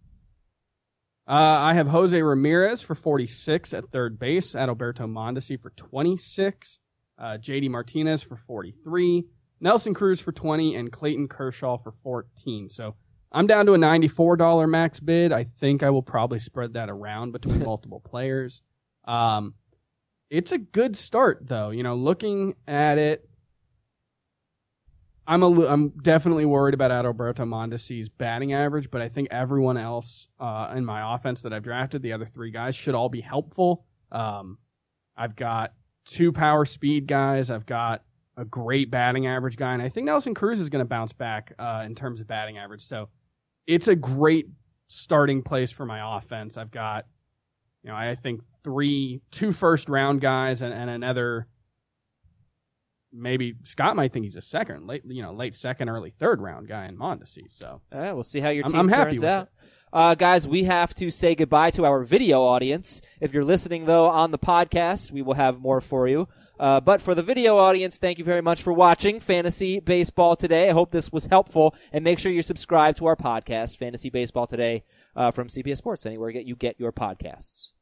Uh, 1.29 1.33
I 1.33 1.75
have 1.75 1.89
Jose 1.89 2.21
Ramirez 2.23 2.81
for 2.83 2.95
46 2.95 3.75
at 3.75 3.91
third 3.91 4.19
base, 4.19 4.53
Adalberto 4.53 5.01
Mondesi 5.11 5.61
for 5.61 5.71
26, 5.71 6.79
uh, 7.19 7.39
JD 7.41 7.69
Martinez 7.69 8.23
for 8.23 8.37
43, 8.37 9.25
Nelson 9.61 9.93
Cruz 9.93 10.21
for 10.21 10.31
20, 10.31 10.77
and 10.77 10.93
Clayton 10.93 11.27
Kershaw 11.27 11.79
for 11.79 11.91
14. 12.05 12.69
So 12.69 12.95
I'm 13.37 13.47
down 13.47 13.67
to 13.67 13.75
a 13.75 13.79
$94 13.79 14.67
max 14.67 14.99
bid. 14.99 15.31
I 15.31 15.45
think 15.45 15.83
I 15.83 15.91
will 15.91 16.03
probably 16.03 16.39
spread 16.39 16.73
that 16.73 16.89
around 16.89 17.33
between 17.33 17.59
multiple 17.65 18.01
players. 18.01 18.63
Um, 19.05 19.53
it's 20.31 20.53
a 20.53 20.59
good 20.59 20.97
start 20.97 21.47
though. 21.47 21.69
You 21.69 21.83
know, 21.83 21.97
looking 21.97 22.55
at 22.67 22.97
it, 22.97 23.29
I'm 25.27 25.43
a, 25.43 25.67
I'm 25.67 25.91
definitely 25.91 26.47
worried 26.47 26.73
about 26.73 26.91
Adalberto 26.91 27.47
Mondesi's 27.47 28.09
batting 28.09 28.55
average, 28.55 28.91
but 28.91 29.03
I 29.03 29.11
think 29.11 29.29
everyone 29.31 29.77
else 29.77 30.29
uh, 30.41 30.73
in 30.75 30.87
my 30.87 31.15
offense 31.15 31.43
that 31.43 31.53
I've 31.53 31.63
drafted, 31.63 32.01
the 32.01 32.15
other 32.15 32.27
three 32.27 32.51
guys, 32.51 32.75
should 32.75 32.95
all 32.95 33.11
be 33.11 33.21
helpful. 33.21 33.85
Um, 34.13 34.57
I've 35.15 35.37
got 35.37 35.75
two 36.07 36.33
power 36.33 36.65
speed 36.65 37.07
guys. 37.07 37.51
I've 37.51 37.67
got 37.67 38.03
a 38.39 38.47
great 38.47 38.91
batting 38.91 39.27
average 39.27 39.57
guy, 39.57 39.75
and 39.75 39.83
I 39.83 39.91
think 39.91 40.07
Nelson 40.07 40.33
Cruz 40.33 40.59
is 40.59 40.71
going 40.71 40.83
to 40.83 40.89
bounce 40.89 41.13
back 41.13 41.53
uh, 41.59 41.83
in 41.85 41.95
terms 41.95 42.23
of 42.23 42.27
batting 42.27 42.57
average. 42.57 42.83
So 42.83 43.11
it's 43.67 43.89
a 43.89 43.97
great 43.97 44.47
starting 44.89 45.43
place 45.43 45.71
for 45.73 45.85
my 45.87 46.17
offense. 46.19 46.57
I've 46.57 46.71
got, 46.71 47.07
you 47.83 47.91
know, 47.91 47.97
I 47.97 48.15
think 48.15 48.43
three, 48.63 49.21
two 49.31 49.53
first 49.53 49.89
round 49.89 50.21
guys 50.21 50.63
and, 50.63 50.73
and 50.73 50.89
another 50.91 51.47
maybe 53.13 53.55
Scott 53.65 53.97
might 53.97 54.13
think 54.13 54.25
he's 54.25 54.37
a 54.37 54.41
second, 54.43 54.87
late, 54.87 55.03
you 55.07 55.23
know, 55.23 55.33
late 55.33 55.55
second, 55.55 55.89
early 55.89 56.11
third 56.11 56.41
round 56.41 56.69
guy 56.69 56.87
in 56.87 56.97
Mondesi. 56.97 57.49
So 57.49 57.81
All 57.93 57.99
right, 58.01 58.13
we'll 58.13 58.25
see 58.25 58.41
how 58.41 58.51
your 58.51 58.65
I'm- 58.65 58.73
team 58.73 58.81
I'm 58.81 58.89
happy 58.89 59.11
turns 59.13 59.21
with 59.23 59.31
out. 59.31 59.49
Uh, 59.93 60.15
guys, 60.15 60.47
we 60.47 60.65
have 60.65 60.95
to 60.97 61.11
say 61.11 61.35
goodbye 61.35 61.71
to 61.71 61.85
our 61.87 62.03
video 62.03 62.43
audience. 62.43 63.01
If 63.21 63.33
you're 63.33 63.45
listening, 63.45 63.87
though, 63.87 64.07
on 64.09 64.31
the 64.31 64.39
podcast, 64.39 65.11
we 65.11 65.23
will 65.23 65.35
have 65.35 65.61
more 65.61 65.81
for 65.81 66.07
you. 66.09 66.29
Uh, 66.59 66.81
but 66.81 67.03
for 67.03 67.15
the 67.15 67.23
video 67.23 67.59
audience, 67.59 67.99
thank 67.99 68.19
you 68.19 68.25
very 68.25 68.41
much 68.41 68.63
for 68.63 68.73
watching 68.73 69.21
Fantasy 69.21 69.79
Baseball 69.79 70.37
Today. 70.37 70.71
I 70.71 70.73
hope 70.73 70.91
this 70.91 71.13
was 71.13 71.27
helpful, 71.27 71.75
and 71.93 72.03
make 72.03 72.19
sure 72.19 72.33
you 72.33 72.43
subscribe 72.43 72.97
to 72.97 73.07
our 73.07 73.17
podcast, 73.17 73.77
Fantasy 73.77 74.09
Baseball 74.09 74.47
Today, 74.47 74.85
uh, 75.15 75.31
from 75.31 75.49
CBS 75.49 75.77
Sports, 75.77 76.07
anywhere 76.07 76.31
you 76.31 76.57
get 76.57 76.81
your 76.81 76.93
podcasts. 76.93 77.73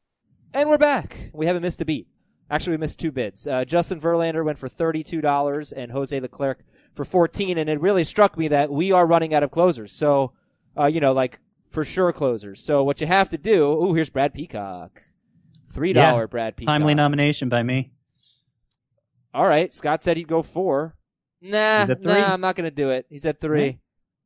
And 0.53 0.69
we're 0.69 0.77
back. 0.77 1.31
We 1.33 1.45
haven't 1.45 1.61
missed 1.61 1.81
a 1.81 1.85
beat. 1.85 2.07
Actually, 2.49 2.71
we 2.73 2.77
missed 2.77 2.99
two 2.99 3.11
bids. 3.11 3.47
Uh, 3.47 3.65
Justin 3.65 3.99
Verlander 3.99 4.45
went 4.45 4.59
for 4.59 4.69
$32 4.69 5.73
and 5.75 5.91
Jose 5.91 6.17
Leclerc 6.19 6.63
for 6.93 7.03
14 7.03 7.57
and 7.57 7.69
it 7.69 7.81
really 7.81 8.03
struck 8.03 8.37
me 8.37 8.47
that 8.49 8.71
we 8.71 8.91
are 8.91 9.05
running 9.05 9.33
out 9.33 9.43
of 9.43 9.51
closers. 9.51 9.91
So, 9.91 10.33
uh, 10.79 10.85
you 10.85 10.99
know, 10.99 11.11
like 11.11 11.39
for 11.69 11.83
sure 11.83 12.13
closers. 12.13 12.63
So 12.63 12.83
what 12.83 13.01
you 13.01 13.07
have 13.07 13.29
to 13.31 13.37
do, 13.37 13.65
ooh, 13.73 13.93
here's 13.93 14.09
Brad 14.09 14.33
Peacock. 14.33 15.01
$3 15.73 15.95
Yeah, 15.95 16.25
Brad 16.27 16.55
Peacock. 16.55 16.71
Timely 16.71 16.93
nomination 16.93 17.49
by 17.49 17.63
me. 17.63 17.91
All 19.35 19.45
right. 19.45 19.71
Scott 19.73 20.01
said 20.01 20.17
he'd 20.17 20.27
go 20.27 20.41
four. 20.41 20.95
Nah, 21.41 21.81
He's 21.81 21.89
at 21.91 22.01
three? 22.01 22.13
nah, 22.13 22.33
I'm 22.33 22.41
not 22.41 22.55
going 22.55 22.69
to 22.69 22.75
do 22.75 22.89
it. 22.89 23.05
He's 23.09 23.25
at 23.25 23.39
three. 23.39 23.79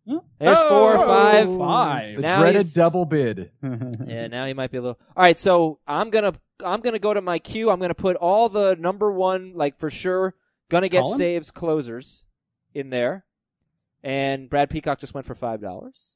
Hmm. 0.07 0.18
There's 0.39 0.57
four, 0.60 0.97
Oh, 0.97 1.05
five. 1.05 1.57
five. 1.57 2.16
the 2.16 2.22
Now 2.22 2.39
dreaded 2.39 2.62
he's- 2.62 2.74
double 2.74 3.05
bid. 3.05 3.51
Yeah, 3.62 4.28
now 4.32 4.45
he 4.45 4.53
might 4.53 4.72
be 4.72 4.78
a 4.78 4.82
little. 4.82 4.99
All 5.18 5.24
right, 5.24 5.38
so 5.38 5.80
I'm 5.88 6.10
gonna 6.10 6.34
I'm 6.64 6.80
gonna 6.82 6.99
go 6.99 7.14
to 7.14 7.22
my 7.22 7.39
queue. 7.39 7.70
I'm 7.70 7.80
gonna 7.80 7.93
put 7.93 8.16
all 8.16 8.49
the 8.49 8.76
number 8.80 9.12
one, 9.12 9.53
like 9.55 9.78
for 9.78 9.89
sure, 9.89 10.36
gonna 10.70 10.89
get 10.89 11.03
Colin? 11.03 11.18
saves 11.18 11.51
closers 11.51 12.26
in 12.74 12.89
there. 12.89 13.26
And 14.03 14.49
Brad 14.49 14.70
Peacock 14.70 14.99
just 14.99 15.14
went 15.14 15.28
for 15.28 15.36
five 15.36 15.62
dollars. 15.62 16.16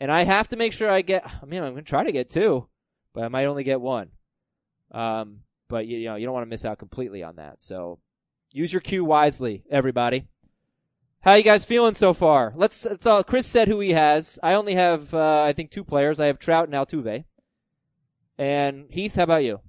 And 0.00 0.10
I 0.12 0.22
have 0.22 0.48
to 0.48 0.56
make 0.56 0.72
sure 0.72 0.88
I 0.90 1.02
get. 1.02 1.24
I 1.42 1.44
mean, 1.46 1.62
I'm 1.62 1.72
gonna 1.72 1.82
try 1.82 2.04
to 2.04 2.12
get 2.12 2.28
two, 2.28 2.68
but 3.12 3.24
I 3.24 3.28
might 3.28 3.46
only 3.46 3.64
get 3.64 3.80
one. 3.80 4.10
Um, 4.92 5.40
but 5.68 5.86
you, 5.86 5.98
you 5.98 6.06
know, 6.08 6.14
you 6.16 6.24
don't 6.26 6.34
want 6.34 6.44
to 6.46 6.50
miss 6.50 6.64
out 6.64 6.78
completely 6.78 7.22
on 7.24 7.36
that. 7.36 7.60
So 7.62 7.98
use 8.52 8.72
your 8.72 8.80
queue 8.80 9.04
wisely, 9.04 9.64
everybody. 9.70 10.26
How 11.20 11.34
you 11.34 11.42
guys 11.42 11.64
feeling 11.64 11.94
so 11.94 12.12
far? 12.12 12.52
Let's. 12.54 12.86
Let's. 12.86 13.06
Uh, 13.06 13.22
Chris 13.22 13.46
said 13.46 13.68
who 13.68 13.80
he 13.80 13.90
has. 13.90 14.38
I 14.42 14.54
only 14.54 14.74
have, 14.74 15.12
uh, 15.12 15.42
I 15.42 15.52
think, 15.52 15.70
two 15.70 15.84
players. 15.84 16.20
I 16.20 16.26
have 16.26 16.38
Trout 16.38 16.68
and 16.68 16.74
Altuve. 16.74 17.24
And 18.38 18.86
Heath, 18.90 19.16
how 19.16 19.24
about 19.24 19.44
you? 19.44 19.60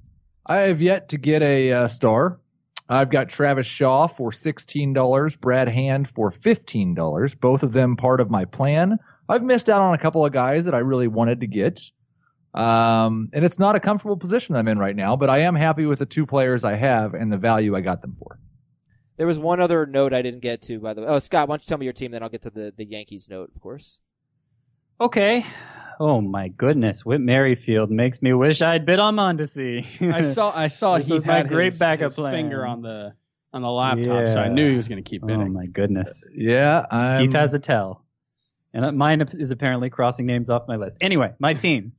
I 0.46 0.58
have 0.58 0.82
yet 0.82 1.10
to 1.10 1.18
get 1.18 1.42
a 1.42 1.74
uh, 1.74 1.88
star. 1.88 2.40
I've 2.88 3.12
got 3.12 3.30
Travis 3.30 3.68
Shaw 3.68 4.08
for 4.08 4.32
$16, 4.32 5.40
Brad 5.40 5.70
Hand 5.70 6.10
for 6.10 6.32
$15, 6.32 7.40
both 7.40 7.62
of 7.62 7.72
them 7.72 7.96
part 7.96 8.20
of 8.20 8.32
my 8.32 8.46
plan. 8.46 8.98
I've 9.28 9.44
missed 9.44 9.70
out 9.70 9.82
on 9.82 9.94
a 9.94 9.98
couple 10.00 10.26
of 10.26 10.32
guys 10.32 10.66
that 10.66 10.74
I 10.74 10.80
really 10.80 11.08
wanted 11.08 11.42
to 11.42 11.48
get. 11.48 11.82
Um, 12.56 13.30
and 13.32 13.46
it's 13.46 13.60
not 13.60 13.76
a 13.76 13.80
comfortable 13.80 14.18
position 14.18 14.56
I'm 14.56 14.68
in 14.68 14.80
right 14.80 14.96
now, 14.96 15.16
but 15.16 15.30
I 15.30 15.40
am 15.40 15.54
happy 15.54 15.86
with 15.86 16.00
the 16.00 16.08
two 16.08 16.26
players 16.26 16.64
I 16.64 16.76
have 16.76 17.14
and 17.14 17.32
the 17.32 17.38
value 17.38 17.76
I 17.76 17.82
got 17.82 18.02
them 18.02 18.16
for. 18.16 18.40
There 19.20 19.28
was 19.28 19.38
one 19.38 19.60
other 19.60 19.86
note 19.86 20.14
I 20.14 20.22
didn't 20.22 20.40
get 20.40 20.62
to, 20.64 20.80
by 20.80 20.94
the 20.94 21.02
way. 21.02 21.08
Oh, 21.08 21.20
Scott, 21.20 21.50
why 21.50 21.58
don't 21.58 21.64
you 21.64 21.68
tell 21.68 21.78
me 21.78 21.86
your 21.86 21.92
team, 21.92 22.12
then 22.12 22.24
I'll 22.24 22.30
get 22.30 22.44
to 22.44 22.50
the, 22.50 22.74
the 22.76 22.86
Yankees 22.86 23.28
note, 23.30 23.52
of 23.54 23.62
course. 23.62 24.00
okay. 25.00 25.46
Oh 26.00 26.22
my 26.22 26.48
goodness, 26.48 27.06
Whit 27.06 27.20
Merrifield 27.20 27.92
makes 27.92 28.22
me 28.22 28.32
wish 28.32 28.62
I'd 28.62 28.86
bid 28.86 29.00
on 29.00 29.18
Mondesi. 29.18 29.86
I 30.02 30.24
saw 30.24 30.58
I 30.58 30.70
saw 30.70 30.96
he 31.00 31.12
was 31.12 31.26
my 31.26 31.40
had 31.40 31.50
great 31.50 31.74
his, 31.74 31.80
backup 31.80 32.12
his 32.12 32.16
plan. 32.16 32.34
finger 32.34 32.66
on 32.66 32.82
the 32.82 33.14
on 33.52 33.62
the 33.62 33.70
laptop, 33.70 34.30
so 34.30 34.40
I 34.40 34.48
knew 34.48 34.72
he 34.72 34.78
was 34.78 34.88
going 34.88 35.04
to 35.04 35.10
keep 35.10 35.22
bidding. 35.26 35.42
oh 35.42 35.50
my 35.50 35.66
goodness. 35.66 36.30
Yeah, 36.34 36.86
I'm, 36.90 37.24
Heath 37.24 37.34
has 37.34 37.54
a 37.54 37.60
tell. 37.60 38.06
And 38.74 38.86
uh, 38.86 38.92
mine 38.94 39.22
is 39.34 39.52
apparently 39.52 39.90
crossing 39.90 40.26
names 40.26 40.50
off 40.50 40.70
my 40.70 40.78
list. 40.78 41.00
Anyway, 41.02 41.34
my 41.40 41.54
team. 41.54 41.92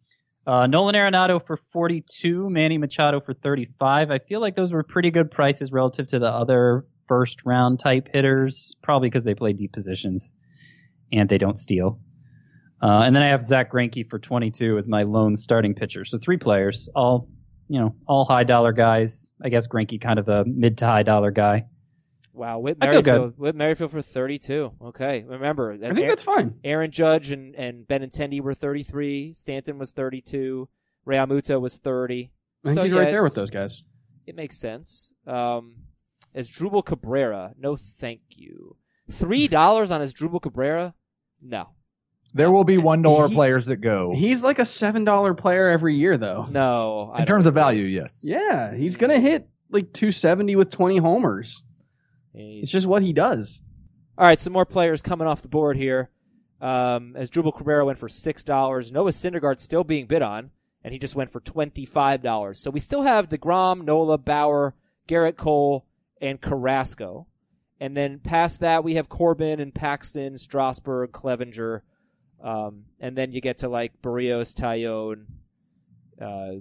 Uh, 0.47 0.67
Nolan 0.67 0.95
Arenado 0.95 1.45
for 1.45 1.59
42, 1.75 2.49
Manny 2.49 2.79
Machado 2.79 3.21
for 3.21 3.35
35. 3.35 4.11
I 4.11 4.19
feel 4.21 4.41
like 4.41 4.57
those 4.57 4.73
were 4.73 4.83
pretty 4.83 5.11
good 5.11 5.31
prices 5.31 5.71
relative 5.71 6.07
to 6.09 6.19
the 6.19 6.31
other 6.33 6.87
first 7.11 7.45
round 7.45 7.81
type 7.81 8.09
hitters, 8.15 8.77
probably 8.85 9.09
because 9.09 9.25
they 9.25 9.35
play 9.35 9.53
deep 9.53 9.73
positions 9.73 10.33
and 11.11 11.29
they 11.29 11.39
don't 11.39 11.59
steal. 11.59 11.99
Uh, 12.81 13.03
and 13.05 13.17
then 13.17 13.25
I 13.25 13.31
have 13.31 13.45
Zach 13.45 13.73
Greinke 13.73 14.09
for 14.09 14.21
22 14.21 14.79
as 14.79 14.87
my 14.87 15.03
lone 15.03 15.35
starting 15.35 15.75
pitcher. 15.75 16.05
So 16.05 16.19
three 16.19 16.37
players, 16.37 16.89
all, 16.95 17.29
you 17.67 17.81
know, 17.81 17.97
all 18.07 18.25
high 18.25 18.45
dollar 18.45 18.73
guys. 18.73 19.33
I 19.43 19.49
guess 19.49 19.67
Greinke 19.67 20.01
kind 20.01 20.21
of 20.21 20.29
a 20.29 20.45
mid 20.47 20.79
to 20.79 20.87
high 20.87 21.03
dollar 21.03 21.33
guy. 21.33 21.65
Wow, 22.33 22.61
Whit 22.61 22.77
I 22.81 22.87
feel 22.93 23.03
good. 23.03 23.11
Merrifield. 23.11 23.39
Whit 23.39 23.55
Merrifield 23.57 23.91
for 23.91 24.03
32. 24.03 24.71
Okay, 24.83 25.25
remember. 25.27 25.73
I 25.73 25.93
think 25.93 26.07
that's 26.07 26.23
fine. 26.23 26.55
Aaron 26.63 26.93
Judge 26.93 27.33
and, 27.33 27.57
and 27.57 27.89
Benintendi 27.89 28.41
were 28.41 28.55
33. 28.55 29.35
Stanton 29.35 29.79
was 29.79 29.91
32. 29.91 30.69
Realmuto 31.07 31.61
was 31.61 31.77
30. 31.77 32.31
I 32.65 32.69
think 32.69 32.77
So, 32.77 32.83
he's 32.85 32.93
yeah, 32.93 32.99
right 33.01 33.11
there 33.11 33.25
with 33.25 33.35
those 33.35 33.51
guys. 33.51 33.83
It 34.29 34.37
makes 34.37 34.57
sense. 34.57 35.13
Um, 35.27 35.75
Asdrubal 36.37 36.85
Cabrera. 36.85 37.55
No, 37.59 37.77
thank 37.77 38.21
you. 38.31 38.77
Three 39.11 39.49
dollars 39.49 39.91
on 39.91 40.01
Asdrubal 40.01 40.41
Cabrera? 40.41 40.95
No, 41.43 41.71
There 42.35 42.53
will 42.53 42.65
be 42.65 42.79
one 42.79 43.03
dollar 43.03 43.29
He- 43.29 43.35
players 43.35 43.67
that 43.67 43.77
go. 43.79 44.13
He's 44.15 44.45
like 44.45 44.59
a 44.59 44.65
seven 44.67 45.05
dollar 45.05 45.35
player 45.35 45.69
every 45.69 45.95
year, 45.97 46.17
though. 46.17 46.47
no. 46.51 47.11
I 47.13 47.19
in 47.21 47.25
don't 47.25 47.27
terms 47.27 47.47
of 47.47 47.55
agree. 47.55 47.61
value, 47.63 47.85
yes. 47.85 48.21
Yeah, 48.23 48.75
he's 48.75 48.97
gonna 48.97 49.19
hit 49.19 49.49
like 49.71 49.93
270 49.93 50.55
with 50.57 50.71
20 50.71 50.99
homers. 50.99 51.63
He's- 52.33 52.63
It's 52.65 52.71
just 52.73 52.87
what 52.87 53.03
he 53.03 53.13
does. 53.13 53.61
All 54.19 54.27
right, 54.27 54.39
some 54.39 54.53
more 54.53 54.67
players 54.67 55.03
coming 55.03 55.27
off 55.27 55.43
the 55.43 55.49
board 55.49 55.77
here. 55.77 56.11
Um, 56.61 57.15
Asdrubal 57.19 57.57
Cabrera 57.57 57.85
went 57.87 57.99
for 57.99 58.09
six 58.09 58.43
dollars, 58.43 58.93
Noah 58.93 59.11
Syndergaard 59.13 59.59
still 59.61 59.83
being 59.83 60.07
bid 60.07 60.21
on, 60.23 60.51
and 60.85 60.93
he 60.93 60.99
just 60.99 61.17
went 61.17 61.31
for 61.31 61.41
twenty 61.41 61.87
five 61.87 62.23
dollars. 62.23 62.61
So 62.61 62.71
we 62.71 62.81
still 62.81 63.03
have 63.03 63.29
Degrom, 63.31 63.83
Nola, 63.85 64.19
Bauer, 64.19 64.75
Gerrit 65.09 65.37
Cole, 65.37 65.87
and 66.21 66.41
Carrasco, 66.41 67.27
and 67.81 67.97
then 67.97 68.19
past 68.19 68.61
that 68.61 68.85
we 68.85 68.95
have 68.95 69.09
Corbin 69.09 69.61
and 69.61 69.75
Paxton, 69.75 70.37
Strasburg, 70.37 71.13
Clevinger, 71.13 71.81
um, 72.43 72.85
and 73.01 73.17
then 73.17 73.33
you 73.33 73.41
get 73.41 73.59
to 73.59 73.69
like 73.69 74.01
Berrios, 74.03 74.55
Taillon, 74.55 75.27
uh, 76.21 76.61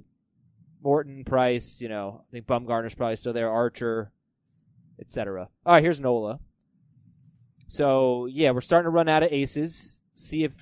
Morton, 0.81 1.23
Price. 1.23 1.81
You 1.81 1.89
know, 1.89 2.23
I 2.27 2.31
think 2.31 2.47
Bumgarner's 2.47 2.95
probably 2.95 3.15
still 3.15 3.33
there, 3.33 3.49
Archer, 3.49 4.11
etc. 4.99 5.49
All 5.65 5.73
right, 5.73 5.83
here's 5.83 5.99
Nola. 5.99 6.39
So 7.67 8.25
yeah, 8.25 8.51
we're 8.51 8.61
starting 8.61 8.85
to 8.85 8.95
run 8.95 9.07
out 9.07 9.23
of 9.23 9.31
aces. 9.31 10.01
See 10.15 10.43
if 10.43 10.53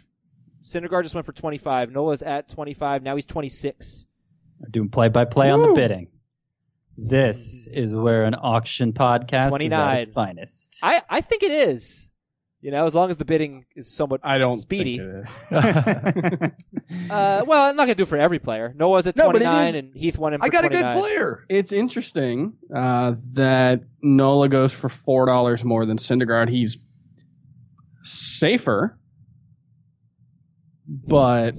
Syndergaard 0.61 1.03
just 1.03 1.15
went 1.15 1.25
for 1.25 1.31
25. 1.31 1.91
Nola's 1.91 2.21
at 2.21 2.49
25. 2.49 3.01
Now 3.01 3.15
he's 3.15 3.25
26. 3.25 4.05
We're 4.59 4.69
doing 4.69 4.89
play 4.89 5.09
by 5.09 5.25
play 5.25 5.49
on 5.49 5.61
the 5.61 5.73
bidding. 5.73 6.09
This 6.97 7.67
is 7.71 7.95
where 7.95 8.23
an 8.25 8.33
auction 8.35 8.91
podcast 8.93 9.61
is 9.61 9.71
at 9.71 9.99
its 9.99 10.11
finest. 10.11 10.79
I, 10.81 11.01
I 11.09 11.21
think 11.21 11.43
it 11.43 11.51
is. 11.51 12.09
You 12.59 12.71
know, 12.71 12.87
as 12.87 12.95
long 12.95 13.11
as 13.11 13.17
the 13.17 13.23
bidding 13.23 13.65
is 13.75 13.95
somewhat 13.95 14.21
I 14.23 14.39
don't 14.39 14.57
speedy. 14.59 14.97
Think 14.97 15.27
it 15.51 16.43
is. 16.43 16.51
Uh, 17.09 17.43
well, 17.45 17.69
I'm 17.69 17.75
not 17.75 17.83
gonna 17.83 17.95
do 17.95 18.03
it 18.03 18.07
for 18.09 18.17
every 18.17 18.39
player. 18.39 18.73
Noah's 18.75 19.07
at 19.07 19.15
No, 19.15 19.27
but 19.27 19.35
it 19.41 19.45
29 19.45 19.67
is- 19.67 19.75
and 19.75 19.93
Heath 19.95 20.17
won 20.17 20.33
him. 20.33 20.39
For 20.39 20.45
I 20.45 20.49
got 20.49 20.65
a 20.65 20.69
29. 20.69 20.95
good 20.95 20.99
player. 21.01 21.45
it's 21.49 21.71
interesting 21.71 22.53
uh, 22.73 23.13
that 23.33 23.81
Nola 24.01 24.49
goes 24.49 24.71
for 24.73 24.89
four 24.89 25.25
dollars 25.27 25.63
more 25.63 25.85
than 25.85 25.97
Syndergaard. 25.97 26.49
He's 26.49 26.77
safer, 28.03 28.97
but 30.87 31.55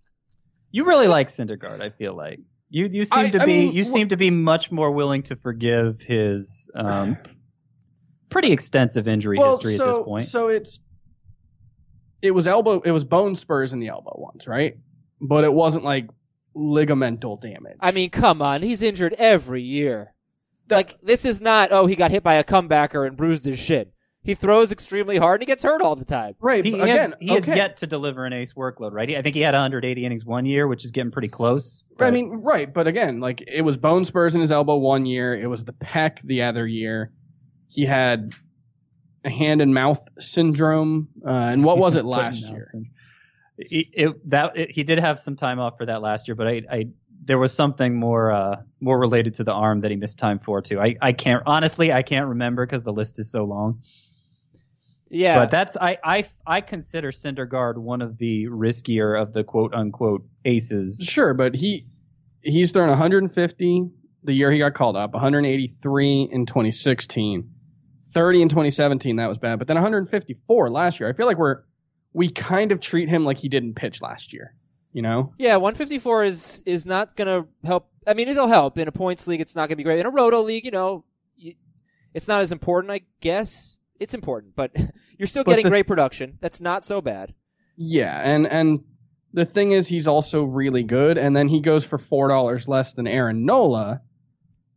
you 0.70 0.84
really 0.84 1.06
like 1.08 1.28
Syndergaard, 1.28 1.80
I 1.82 1.90
feel 1.90 2.14
like. 2.16 2.40
You 2.74 2.88
you 2.90 3.04
seem 3.04 3.18
I- 3.26 3.28
to 3.30 3.42
I 3.42 3.44
be 3.44 3.52
mean, 3.66 3.72
you 3.72 3.84
wh- 3.84 3.86
seem 3.86 4.08
to 4.08 4.16
be 4.16 4.30
much 4.30 4.72
more 4.72 4.90
willing 4.90 5.22
to 5.24 5.36
forgive 5.36 6.00
his 6.00 6.70
um, 6.74 7.18
pretty 8.30 8.50
extensive 8.50 9.06
injury 9.06 9.38
well, 9.38 9.50
history 9.58 9.76
so, 9.76 9.84
at 9.84 9.96
this 9.96 10.04
point. 10.04 10.24
So 10.24 10.48
it's 10.48 10.80
it 12.22 12.30
was 12.30 12.46
elbow, 12.46 12.80
it 12.80 12.90
was 12.90 13.04
bone 13.04 13.34
spurs 13.34 13.74
in 13.74 13.78
the 13.80 13.88
elbow 13.88 14.14
once, 14.16 14.46
right? 14.48 14.78
But 15.20 15.44
it 15.44 15.52
wasn't 15.52 15.84
like 15.84 16.08
ligamental 16.56 17.38
damage. 17.40 17.76
I 17.80 17.90
mean, 17.90 18.08
come 18.08 18.40
on, 18.40 18.62
he's 18.62 18.82
injured 18.82 19.14
every 19.18 19.62
year. 19.62 20.14
like 20.70 20.98
this 21.02 21.26
is 21.26 21.42
not. 21.42 21.72
Oh, 21.72 21.84
he 21.84 21.94
got 21.94 22.10
hit 22.10 22.22
by 22.22 22.34
a 22.34 22.44
comebacker 22.44 23.06
and 23.06 23.18
bruised 23.18 23.44
his 23.44 23.58
shin. 23.58 23.92
He 24.24 24.34
throws 24.34 24.70
extremely 24.70 25.16
hard 25.16 25.40
and 25.40 25.48
he 25.48 25.50
gets 25.50 25.64
hurt 25.64 25.82
all 25.82 25.96
the 25.96 26.04
time. 26.04 26.36
right? 26.40 26.64
he, 26.64 26.70
but 26.70 26.82
again, 26.82 27.10
has, 27.10 27.16
he 27.20 27.28
has 27.28 27.46
yet 27.48 27.76
to 27.78 27.88
deliver 27.88 28.24
an 28.24 28.32
ace 28.32 28.52
workload, 28.52 28.92
right? 28.92 29.10
I 29.16 29.22
think 29.22 29.34
he 29.34 29.40
had 29.40 29.54
180 29.54 30.04
innings 30.04 30.24
one 30.24 30.46
year, 30.46 30.68
which 30.68 30.84
is 30.84 30.92
getting 30.92 31.10
pretty 31.10 31.28
close. 31.28 31.82
I 31.98 32.10
mean, 32.12 32.28
right, 32.30 32.72
but 32.72 32.86
again, 32.86 33.18
like 33.18 33.42
it 33.48 33.62
was 33.62 33.76
bone 33.76 34.04
spurs 34.04 34.34
in 34.36 34.40
his 34.40 34.52
elbow 34.52 34.76
one 34.76 35.06
year. 35.06 35.34
It 35.34 35.46
was 35.48 35.64
the 35.64 35.72
pec 35.72 36.20
the 36.22 36.42
other 36.42 36.66
year. 36.66 37.12
He 37.68 37.84
had 37.84 38.32
a 39.24 39.30
hand 39.30 39.60
and 39.60 39.74
mouth 39.74 40.00
syndrome. 40.20 41.08
Uh, 41.26 41.30
and 41.30 41.64
what 41.64 41.78
was 41.78 41.96
it 41.96 42.04
last 42.04 42.42
year? 42.42 42.66
It, 43.58 43.86
it- 43.92 44.30
that 44.30 44.56
it, 44.56 44.70
he 44.70 44.84
did 44.84 44.98
have 45.00 45.18
some 45.20 45.36
time 45.36 45.58
off 45.58 45.78
for 45.78 45.86
that 45.86 46.00
last 46.00 46.28
year, 46.28 46.34
but 46.36 46.46
I, 46.46 46.62
I 46.70 46.84
there 47.24 47.38
was 47.38 47.52
something 47.52 47.94
more 47.94 48.32
uh, 48.32 48.56
more 48.80 48.98
related 48.98 49.34
to 49.34 49.44
the 49.44 49.52
arm 49.52 49.80
that 49.82 49.90
he 49.90 49.96
missed 49.96 50.18
time 50.18 50.38
for 50.40 50.60
too. 50.60 50.80
I, 50.80 50.96
I 51.00 51.12
can't 51.12 51.42
honestly 51.46 51.92
I 51.92 52.02
can't 52.02 52.26
remember 52.28 52.64
because 52.66 52.82
the 52.82 52.92
list 52.92 53.18
is 53.18 53.30
so 53.30 53.44
long. 53.44 53.82
Yeah, 55.12 55.40
But 55.40 55.50
that's 55.50 55.76
I, 55.76 55.98
I 56.02 56.24
I 56.46 56.60
consider 56.62 57.12
Syndergaard 57.12 57.76
one 57.76 58.00
of 58.00 58.16
the 58.16 58.46
riskier 58.46 59.20
of 59.20 59.34
the 59.34 59.44
quote 59.44 59.74
unquote 59.74 60.24
aces. 60.46 61.00
Sure, 61.02 61.34
but 61.34 61.54
he 61.54 61.86
he's 62.40 62.72
thrown 62.72 62.88
150 62.88 63.90
the 64.24 64.32
year 64.32 64.50
he 64.50 64.58
got 64.58 64.72
called 64.72 64.96
up, 64.96 65.12
183 65.12 66.28
in 66.32 66.46
2016, 66.46 67.50
30 68.12 68.42
in 68.42 68.48
2017. 68.48 69.16
That 69.16 69.28
was 69.28 69.36
bad, 69.36 69.58
but 69.58 69.68
then 69.68 69.76
154 69.76 70.70
last 70.70 70.98
year. 70.98 71.10
I 71.10 71.12
feel 71.12 71.26
like 71.26 71.38
we're 71.38 71.62
we 72.14 72.30
kind 72.30 72.72
of 72.72 72.80
treat 72.80 73.10
him 73.10 73.24
like 73.24 73.36
he 73.36 73.50
didn't 73.50 73.74
pitch 73.74 74.00
last 74.00 74.32
year. 74.32 74.54
You 74.94 75.02
know? 75.02 75.34
Yeah, 75.38 75.56
154 75.56 76.24
is 76.24 76.62
is 76.64 76.86
not 76.86 77.16
going 77.16 77.28
to 77.28 77.48
help. 77.66 77.90
I 78.06 78.14
mean, 78.14 78.28
it'll 78.28 78.48
help 78.48 78.78
in 78.78 78.88
a 78.88 78.92
points 78.92 79.26
league. 79.26 79.42
It's 79.42 79.54
not 79.54 79.62
going 79.62 79.70
to 79.70 79.76
be 79.76 79.82
great 79.82 80.00
in 80.00 80.06
a 80.06 80.10
roto 80.10 80.42
league. 80.42 80.64
You 80.64 80.70
know, 80.70 81.04
it's 82.14 82.28
not 82.28 82.40
as 82.40 82.50
important, 82.50 82.92
I 82.92 83.02
guess. 83.20 83.74
It's 84.02 84.14
important, 84.14 84.56
but 84.56 84.72
you're 85.18 85.26
still 85.28 85.44
But 85.44 85.52
getting 85.52 85.64
the- 85.64 85.70
great 85.70 85.86
production. 85.86 86.38
That's 86.40 86.60
not 86.60 86.84
so 86.84 87.00
bad. 87.00 87.32
Yeah, 87.76 88.20
and 88.22 88.46
and 88.46 88.80
the 89.32 89.46
thing 89.46 89.72
is, 89.72 89.86
he's 89.86 90.06
also 90.06 90.42
really 90.44 90.82
good, 90.82 91.16
and 91.16 91.34
then 91.34 91.48
he 91.48 91.60
goes 91.60 91.84
for 91.84 91.96
four 91.98 92.28
dollars 92.28 92.68
less 92.68 92.92
than 92.94 93.06
Aaron 93.06 93.46
Nola, 93.46 94.02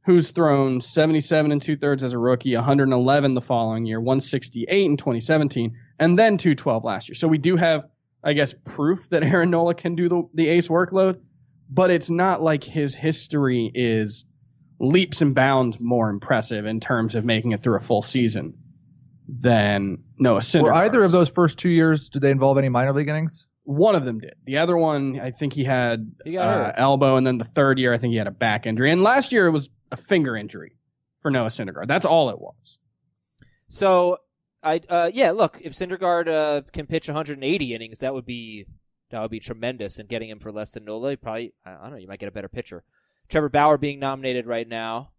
who's 0.06 0.32
thrown 0.32 0.80
seventy-seven 0.80 1.52
and 1.52 1.62
two-thirds 1.62 2.04
as 2.04 2.14
a 2.14 2.18
rookie, 2.18 2.56
one 2.56 2.64
hundred 2.64 2.84
and 2.86 2.94
eleven 2.94 3.34
the 3.34 3.42
following 3.42 3.86
year, 3.86 4.00
one 4.00 4.22
sixty-eight 4.22 4.86
in 4.86 4.96
twenty 4.96 5.20
seventeen, 5.20 5.76
and 6.00 6.18
then 6.18 6.38
two 6.38 6.56
twelve 6.56 6.84
last 6.86 7.10
year. 7.10 7.16
So 7.16 7.28
we 7.28 7.38
do 7.38 7.56
have, 7.58 7.84
I 8.24 8.34
guess, 8.34 8.54
proof 8.66 9.10
that 9.10 9.24
Aaron 9.32 9.50
Nola 9.50 9.74
can 9.76 9.96
do 9.96 10.08
the 10.08 10.24
the 10.36 10.48
ace 10.48 10.70
workload, 10.70 11.20
but 11.70 11.92
it's 11.92 12.10
not 12.10 12.42
like 12.42 12.64
his 12.64 12.96
history 12.96 13.72
is 13.76 14.24
leaps 14.80 15.22
and 15.22 15.34
bounds 15.36 15.80
more 15.80 16.10
impressive 16.10 16.66
in 16.66 16.80
terms 16.80 17.16
of 17.16 17.26
making 17.26 17.52
it 17.54 17.62
through 17.64 17.78
a 17.78 17.82
full 17.82 18.02
season 18.02 18.54
than 19.28 20.04
Noah 20.18 20.40
Syndergaard. 20.40 20.64
Were 20.64 20.74
either 20.74 21.04
of 21.04 21.12
those 21.12 21.30
first 21.30 21.58
two 21.58 21.70
years, 21.70 22.10
did 22.10 22.22
they 22.22 22.32
involve 22.32 22.58
any 22.58 22.70
minor 22.70 22.94
league 22.94 23.08
innings? 23.08 23.48
One 23.64 23.96
of 23.96 24.06
them 24.06 24.20
did. 24.20 24.36
The 24.46 24.58
other 24.58 24.78
one, 24.78 25.20
I 25.20 25.32
think 25.32 25.54
he 25.54 25.64
had 25.64 26.12
He 26.24 26.34
got 26.34 26.48
uh, 26.48 26.74
elbow, 26.78 27.18
and 27.18 27.26
then 27.26 27.40
the 27.40 27.46
third 27.46 27.80
year, 27.80 27.94
I 27.94 27.98
think 27.98 28.12
he 28.12 28.18
had 28.18 28.28
a 28.28 28.32
back 28.32 28.68
injury. 28.68 28.92
And 28.92 29.02
last 29.02 29.32
year, 29.32 29.48
it 29.48 29.52
was 29.52 29.70
a 29.92 29.98
finger 29.98 30.36
injury 30.36 30.78
for 31.22 31.32
Noah 31.32 31.48
Syndergaard. 31.48 31.88
That's 31.88 32.06
all 32.06 32.30
it 32.30 32.40
was. 32.40 32.78
So, 33.68 34.18
I 34.62 34.82
uh, 34.88 35.10
yeah, 35.12 35.32
look, 35.32 35.60
if 35.62 35.74
Syndergaard 35.74 36.28
uh, 36.28 36.62
can 36.72 36.86
pitch 36.86 37.08
180 37.08 37.74
innings, 37.74 38.00
that 38.00 38.14
would 38.14 38.26
be 38.26 38.66
that 39.10 39.22
would 39.22 39.32
be 39.32 39.40
tremendous. 39.40 39.98
And 39.98 40.08
getting 40.08 40.30
him 40.30 40.40
for 40.40 40.52
less 40.52 40.72
than 40.72 40.86
Nola, 40.86 41.12
you 41.12 41.18
probably 41.18 41.54
I 41.66 41.74
don't 41.74 41.92
know, 41.92 41.98
you 41.98 42.08
might 42.08 42.20
get 42.20 42.30
a 42.30 42.32
better 42.32 42.50
pitcher. 42.50 42.84
Trevor 43.30 43.50
Bauer 43.50 43.80
being 43.80 44.00
nominated 44.00 44.46
right 44.46 44.68
now, 44.68 45.12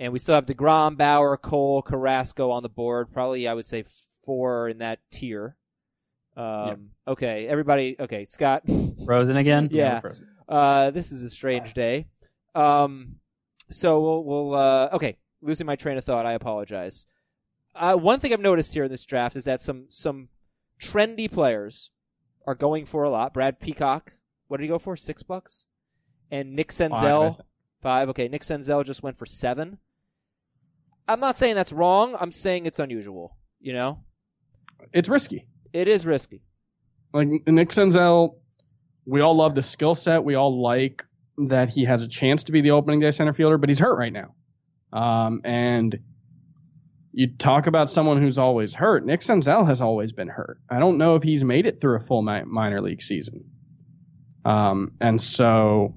and 0.00 0.14
we 0.14 0.18
still 0.18 0.34
have 0.34 0.46
Degrom, 0.46 0.96
Bauer, 0.96 1.36
Cole, 1.36 1.82
Carrasco 1.82 2.50
on 2.50 2.62
the 2.62 2.70
board. 2.70 3.12
Probably, 3.12 3.46
I 3.46 3.52
would 3.52 3.66
say 3.66 3.84
four 4.24 4.68
in 4.70 4.78
that 4.78 4.98
tier. 5.12 5.56
Um, 6.36 6.90
Okay, 7.06 7.46
everybody. 7.46 7.96
Okay, 8.00 8.24
Scott. 8.24 8.62
Frozen 9.04 9.36
again? 9.36 9.68
Yeah. 9.70 10.00
Uh, 10.48 10.90
this 10.90 11.12
is 11.12 11.22
a 11.22 11.28
strange 11.28 11.74
day. 11.74 12.06
Um, 12.54 13.16
so 13.68 14.00
we'll, 14.00 14.24
we'll 14.24 14.54
uh, 14.54 14.88
okay, 14.94 15.16
losing 15.42 15.66
my 15.66 15.76
train 15.76 15.98
of 15.98 16.04
thought. 16.04 16.24
I 16.24 16.32
apologize. 16.32 17.04
Uh, 17.74 17.94
one 17.94 18.20
thing 18.20 18.32
I've 18.32 18.40
noticed 18.40 18.72
here 18.72 18.84
in 18.84 18.90
this 18.90 19.04
draft 19.04 19.36
is 19.36 19.44
that 19.44 19.60
some 19.60 19.86
some 19.90 20.28
trendy 20.80 21.30
players 21.30 21.90
are 22.46 22.54
going 22.54 22.86
for 22.86 23.04
a 23.04 23.10
lot. 23.10 23.34
Brad 23.34 23.60
Peacock, 23.60 24.14
what 24.48 24.56
did 24.56 24.64
he 24.64 24.68
go 24.68 24.78
for? 24.78 24.96
Six 24.96 25.22
bucks. 25.22 25.66
And 26.30 26.54
Nick 26.56 26.70
Senzel, 26.70 27.36
Five. 27.36 27.44
five. 27.82 28.08
Okay, 28.08 28.28
Nick 28.28 28.42
Senzel 28.42 28.84
just 28.84 29.02
went 29.02 29.18
for 29.18 29.26
seven. 29.26 29.78
I'm 31.10 31.20
not 31.20 31.36
saying 31.36 31.56
that's 31.56 31.72
wrong. 31.72 32.16
I'm 32.18 32.32
saying 32.32 32.66
it's 32.66 32.78
unusual. 32.78 33.36
You 33.60 33.72
know, 33.72 33.98
It's 34.92 35.08
risky. 35.08 35.46
it 35.72 35.88
is 35.88 36.06
risky. 36.06 36.42
Like 37.12 37.28
Nick 37.46 37.70
Senzel, 37.70 38.36
we 39.04 39.20
all 39.20 39.36
love 39.36 39.54
the 39.54 39.62
skill 39.62 39.94
set. 39.94 40.22
We 40.24 40.36
all 40.36 40.62
like 40.62 41.04
that 41.48 41.68
he 41.70 41.84
has 41.84 42.02
a 42.02 42.08
chance 42.08 42.44
to 42.44 42.52
be 42.52 42.60
the 42.60 42.70
opening 42.70 43.00
day 43.00 43.10
center 43.10 43.32
fielder, 43.34 43.58
but 43.58 43.68
he's 43.68 43.78
hurt 43.80 43.98
right 43.98 44.12
now. 44.12 44.34
Um, 44.92 45.40
and 45.44 45.98
you 47.12 47.28
talk 47.36 47.66
about 47.66 47.90
someone 47.90 48.22
who's 48.22 48.38
always 48.38 48.72
hurt. 48.74 49.04
Nick 49.04 49.20
Senzel 49.20 49.66
has 49.66 49.80
always 49.80 50.12
been 50.12 50.28
hurt. 50.28 50.58
I 50.70 50.78
don't 50.78 50.96
know 50.98 51.16
if 51.16 51.22
he's 51.24 51.42
made 51.42 51.66
it 51.66 51.80
through 51.80 51.96
a 51.96 52.00
full 52.00 52.22
mi- 52.22 52.44
minor 52.44 52.80
league 52.80 53.02
season. 53.02 53.44
Um, 54.44 54.92
and 55.00 55.20
so 55.20 55.96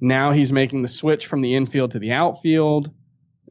now 0.00 0.32
he's 0.32 0.52
making 0.52 0.82
the 0.82 0.88
switch 0.88 1.26
from 1.26 1.40
the 1.40 1.54
infield 1.56 1.92
to 1.92 1.98
the 1.98 2.12
outfield. 2.12 2.90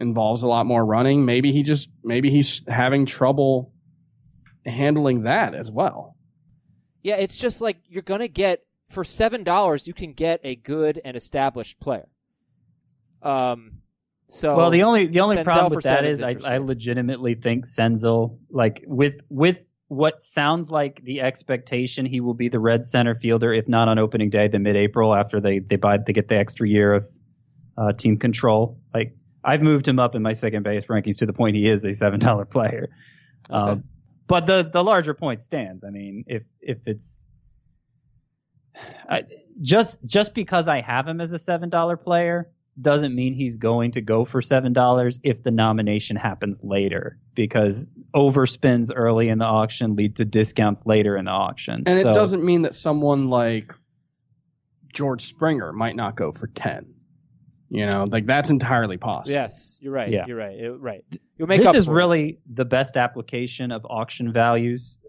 Involves 0.02 0.44
a 0.44 0.48
lot 0.48 0.66
more 0.66 0.84
running. 0.84 1.26
Maybe 1.26 1.52
he 1.52 1.64
just 1.64 1.90
maybe 2.04 2.30
he's 2.32 2.64
having 2.68 3.06
trouble 3.06 3.72
handling 4.66 5.24
that 5.24 5.54
as 5.54 5.70
well. 5.70 6.16
Yeah, 7.02 7.16
it's 7.16 7.36
just 7.38 7.62
like 7.62 7.78
you're 7.88 8.02
gonna 8.02 8.28
get 8.28 8.64
for 8.90 9.04
seven 9.04 9.44
dollars, 9.44 9.88
you 9.88 9.94
can 9.94 10.14
get 10.14 10.40
a 10.44 10.56
good 10.56 11.02
and 11.04 11.16
established 11.18 11.80
player. 11.80 12.08
Um, 13.22 13.82
So 14.28 14.56
well, 14.56 14.72
the 14.72 14.84
only 14.84 15.08
the 15.08 15.20
only 15.20 15.38
Senzel 15.38 15.44
problem 15.44 15.72
for 15.72 15.76
with 15.78 15.84
that 15.86 16.04
seven's 16.04 16.20
is 16.20 16.44
I, 16.46 16.56
I 16.56 16.58
legitimately 16.58 17.36
think 17.36 17.66
Senzel, 17.66 18.38
like 18.50 18.84
with 18.88 19.18
with 19.30 19.62
what 19.90 20.22
sounds 20.24 20.72
like 20.72 21.04
the 21.04 21.22
expectation, 21.22 22.06
he 22.06 22.20
will 22.20 22.34
be 22.34 22.50
the 22.50 22.60
red 22.60 22.86
center 22.86 23.14
fielder, 23.14 23.54
if 23.54 23.68
not 23.68 23.90
on 23.90 24.00
opening 24.00 24.30
day, 24.32 24.48
then 24.48 24.64
mid-April 24.64 25.14
after 25.14 25.40
they 25.40 25.60
they 25.60 25.76
buy 25.76 25.98
they 25.98 26.14
get 26.14 26.30
the 26.30 26.36
extra 26.38 26.68
year 26.68 26.94
of 26.94 27.08
uh, 27.78 27.94
team 27.94 28.18
control. 28.18 28.80
Like 28.94 29.16
I've 29.44 29.62
moved 29.62 29.88
him 29.88 30.00
up 30.00 30.16
in 30.16 30.22
my 30.22 30.34
second 30.34 30.64
base 30.64 30.86
rankings 30.86 31.18
to 31.18 31.26
the 31.26 31.34
point 31.34 31.56
he 31.56 31.68
is 31.68 31.86
a 31.86 31.94
seven 31.94 32.20
dollar 32.20 32.46
player. 32.46 32.90
Um, 33.50 33.84
but 34.28 34.48
the 34.48 34.70
the 34.72 34.84
larger 34.84 35.14
point 35.14 35.42
stands. 35.42 35.84
I 35.84 35.90
mean, 35.90 36.24
if 36.28 36.44
if 36.62 36.80
it's 36.86 37.28
I, 39.10 39.24
just 39.62 40.00
just 40.06 40.34
because 40.34 40.68
I 40.68 40.82
have 40.82 41.08
him 41.08 41.22
as 41.22 41.34
a 41.34 41.40
seven 41.40 41.70
dollar 41.70 41.98
player 41.98 42.50
doesn't 42.82 43.14
mean 43.14 43.36
he's 43.36 43.58
going 43.58 43.92
to 43.92 44.02
go 44.02 44.26
for 44.26 44.42
seven 44.42 44.74
dollars 44.74 45.20
if 45.24 45.44
the 45.44 45.52
nomination 45.52 46.16
happens 46.16 46.64
later 46.64 47.20
because 47.36 47.88
overspins 48.16 48.92
early 48.96 49.30
in 49.30 49.38
the 49.38 49.46
auction 49.46 49.96
lead 49.96 50.16
to 50.16 50.26
discounts 50.26 50.86
later 50.86 51.16
in 51.16 51.26
the 51.26 51.32
auction. 51.32 51.84
And 51.86 52.02
So- 52.02 52.10
it 52.10 52.14
doesn't 52.14 52.44
mean 52.44 52.64
that 52.64 52.74
someone 52.74 53.30
like 53.30 53.76
George 54.92 55.26
Springer 55.26 55.72
might 55.74 55.96
not 55.96 56.16
go 56.16 56.32
for 56.32 56.48
10. 56.48 56.93
You 57.74 57.88
know, 57.88 58.04
like 58.04 58.28
that's 58.28 58.52
entirely 58.52 58.98
possible. 58.98 59.34
yes, 59.34 59.80
you're 59.82 59.92
right. 59.94 60.12
Yeah. 60.12 60.26
You're 60.28 60.38
right. 60.38 60.56
It- 60.60 60.80
right. 60.80 61.04
You'll 61.38 61.48
make 61.48 61.60
this 61.60 61.70
up 61.70 61.76
is 61.76 61.86
for 61.88 61.94
it. 61.94 61.96
really 61.96 62.40
the 62.46 62.66
best 62.66 62.98
application 62.98 63.72
of 63.72 63.84
auction 63.90 64.32
values, 64.32 65.00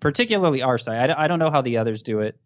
particularly 0.00 0.62
our 0.62 0.78
side. 0.78 1.10
I, 1.10 1.24
I 1.24 1.28
don't 1.28 1.38
know 1.38 1.50
how 1.50 1.60
the 1.60 1.76
others 1.76 2.02
do 2.02 2.20
it, 2.20 2.40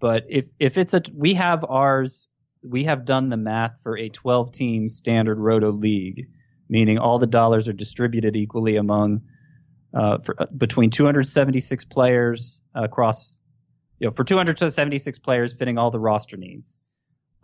but 0.00 0.24
if 0.30 0.46
if 0.58 0.78
it's 0.78 0.94
a 0.94 1.02
we 1.14 1.34
have 1.34 1.62
ours, 1.68 2.26
we 2.62 2.84
have 2.84 3.04
done 3.04 3.28
the 3.28 3.36
math 3.36 3.82
for 3.82 3.98
a 3.98 4.08
12 4.08 4.52
team 4.52 4.88
standard 4.88 5.38
roto 5.38 5.72
league, 5.72 6.28
meaning 6.70 6.96
all 6.96 7.18
the 7.18 7.26
dollars 7.26 7.68
are 7.68 7.74
distributed 7.74 8.34
equally 8.34 8.76
among 8.76 9.20
uh, 9.92 10.18
for, 10.24 10.40
uh, 10.42 10.46
between 10.56 10.88
276 10.90 11.84
players 11.84 12.62
across, 12.74 13.38
you 13.98 14.06
know, 14.08 14.12
for 14.14 14.24
276 14.24 15.18
players 15.18 15.52
fitting 15.52 15.76
all 15.76 15.90
the 15.90 16.00
roster 16.00 16.38
needs. 16.38 16.80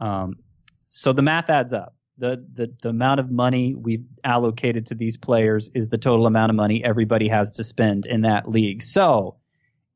Um, 0.01 0.37
so 0.95 1.15
the 1.15 1.23
math 1.23 1.49
adds 1.49 1.73
up. 1.73 1.95
The, 2.19 2.45
the 2.53 2.71
the 2.83 2.91
amount 2.91 3.19
of 3.19 3.31
money 3.31 3.75
we've 3.75 4.05
allocated 4.23 4.87
to 4.87 4.95
these 4.95 5.17
players 5.17 5.71
is 5.75 5.89
the 5.89 5.97
total 5.97 6.27
amount 6.27 6.51
of 6.51 6.57
money 6.57 6.85
everybody 6.85 7.29
has 7.29 7.51
to 7.53 7.65
spend 7.65 8.05
in 8.05 8.21
that 8.21 8.49
league. 8.49 8.83
So 8.83 9.37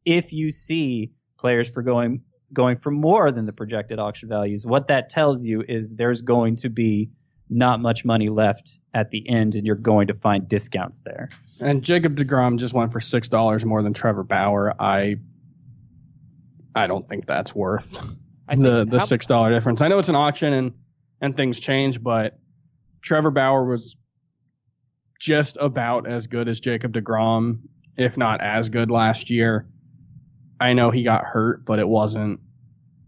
if 0.06 0.32
you 0.32 0.50
see 0.50 1.12
players 1.36 1.68
for 1.68 1.82
going 1.82 2.22
going 2.54 2.78
for 2.78 2.90
more 2.90 3.30
than 3.30 3.44
the 3.44 3.52
projected 3.52 3.98
auction 3.98 4.30
values, 4.30 4.64
what 4.64 4.86
that 4.86 5.10
tells 5.10 5.44
you 5.44 5.62
is 5.68 5.92
there's 5.92 6.22
going 6.22 6.56
to 6.56 6.70
be 6.70 7.10
not 7.50 7.80
much 7.80 8.04
money 8.06 8.30
left 8.30 8.78
at 8.94 9.10
the 9.10 9.28
end, 9.28 9.54
and 9.54 9.66
you're 9.66 9.76
going 9.76 10.06
to 10.06 10.14
find 10.14 10.48
discounts 10.48 11.02
there. 11.02 11.28
And 11.60 11.82
Jacob 11.82 12.16
DeGrom 12.16 12.58
just 12.58 12.72
went 12.72 12.90
for 12.90 13.00
six 13.00 13.28
dollars 13.28 13.66
more 13.66 13.82
than 13.82 13.92
Trevor 13.92 14.22
Bauer. 14.24 14.74
I 14.80 15.16
I 16.74 16.86
don't 16.86 17.06
think 17.06 17.26
that's 17.26 17.54
worth 17.54 17.98
I 18.48 18.54
think 18.54 18.64
the 18.64 18.84
the 18.86 18.98
how- 19.00 19.04
six 19.04 19.26
dollar 19.26 19.50
difference. 19.50 19.82
I 19.82 19.88
know 19.88 19.98
it's 19.98 20.08
an 20.08 20.16
auction 20.16 20.54
and 20.54 20.72
and 21.20 21.36
things 21.36 21.58
change, 21.60 22.02
but 22.02 22.38
Trevor 23.02 23.30
Bauer 23.30 23.64
was 23.64 23.96
just 25.20 25.56
about 25.60 26.06
as 26.08 26.26
good 26.26 26.48
as 26.48 26.60
Jacob 26.60 26.92
DeGrom, 26.92 27.60
if 27.96 28.16
not 28.16 28.40
as 28.42 28.68
good 28.68 28.90
last 28.90 29.30
year. 29.30 29.66
I 30.60 30.72
know 30.72 30.90
he 30.90 31.02
got 31.04 31.24
hurt, 31.24 31.64
but 31.64 31.78
it 31.78 31.88
wasn't. 31.88 32.40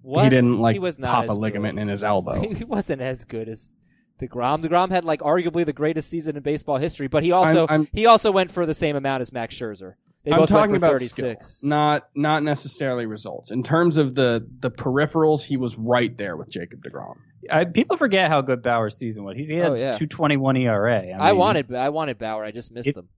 What? 0.03 0.25
He 0.25 0.31
didn't 0.31 0.59
like 0.59 0.75
he 0.75 0.79
was 0.81 0.99
not 0.99 1.27
pop 1.27 1.29
a 1.29 1.39
ligament 1.39 1.77
good. 1.77 1.83
in 1.83 1.89
his 1.89 2.03
elbow. 2.03 2.41
he 2.55 2.65
wasn't 2.65 3.03
as 3.03 3.25
good 3.25 3.49
as 3.49 3.75
Degrom. 4.21 4.63
Degrom 4.65 4.91
had 4.91 5.05
like 5.05 5.21
arguably 5.21 5.65
the 5.67 5.73
greatest 5.73 6.09
season 6.11 6.37
in 6.37 6.43
baseball 6.43 6.77
history, 6.79 7.09
but 7.09 7.23
he 7.23 7.33
also 7.33 7.61
I'm- 7.67 7.69
I'm- 7.71 7.89
he 7.93 8.07
also 8.07 8.33
went 8.33 8.51
for 8.51 8.65
the 8.67 8.75
same 8.75 8.97
amount 8.97 9.21
as 9.21 9.33
Max 9.33 9.55
Scherzer. 9.55 9.95
They 10.29 10.35
I'm 10.35 10.41
both 10.41 10.51
talking 10.51 10.73
for 10.73 10.77
about 10.77 10.91
36. 10.93 11.49
skill, 11.49 11.69
not 11.71 12.11
not 12.15 12.43
necessarily 12.43 13.07
results. 13.07 13.51
In 13.51 13.63
terms 13.63 13.97
of 13.97 14.15
the 14.15 14.47
the 14.61 14.71
peripherals, 14.71 15.41
he 15.41 15.57
was 15.57 15.75
right 15.79 16.15
there 16.19 16.37
with 16.37 16.51
Jacob 16.51 16.83
Degrom. 16.83 17.17
I, 17.51 17.65
people 17.65 17.97
forget 17.97 18.29
how 18.29 18.43
good 18.43 18.63
Bauer's 18.63 18.99
season 18.99 19.25
was. 19.25 19.39
He's 19.39 19.49
he 19.49 19.57
had 19.57 19.73
Oh, 19.73 19.75
yeah. 19.75 19.93
221 19.93 20.57
ERA. 20.59 21.15
I, 21.19 21.31
mean, 21.31 21.39
wanted 21.39 21.75
I 21.75 21.89
wanted 21.89 22.19
Bauer. 22.19 22.45
I 22.45 22.51
just 22.51 22.71
missed 22.71 22.89
It- 22.89 22.97
him. 22.99 23.09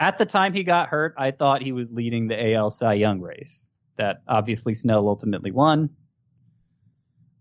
at 0.00 0.18
the 0.18 0.26
time 0.26 0.52
he 0.52 0.64
got 0.64 0.90
hurt, 0.90 1.14
I 1.16 1.30
thought 1.30 1.62
he 1.62 1.72
was 1.72 1.90
leading 1.90 2.28
the 2.28 2.52
AL 2.54 2.72
Cy 2.72 2.92
Young 2.94 3.22
race. 3.22 3.70
That 3.96 4.20
obviously 4.28 4.74
Snell 4.74 5.08
ultimately 5.08 5.50
won. 5.50 5.88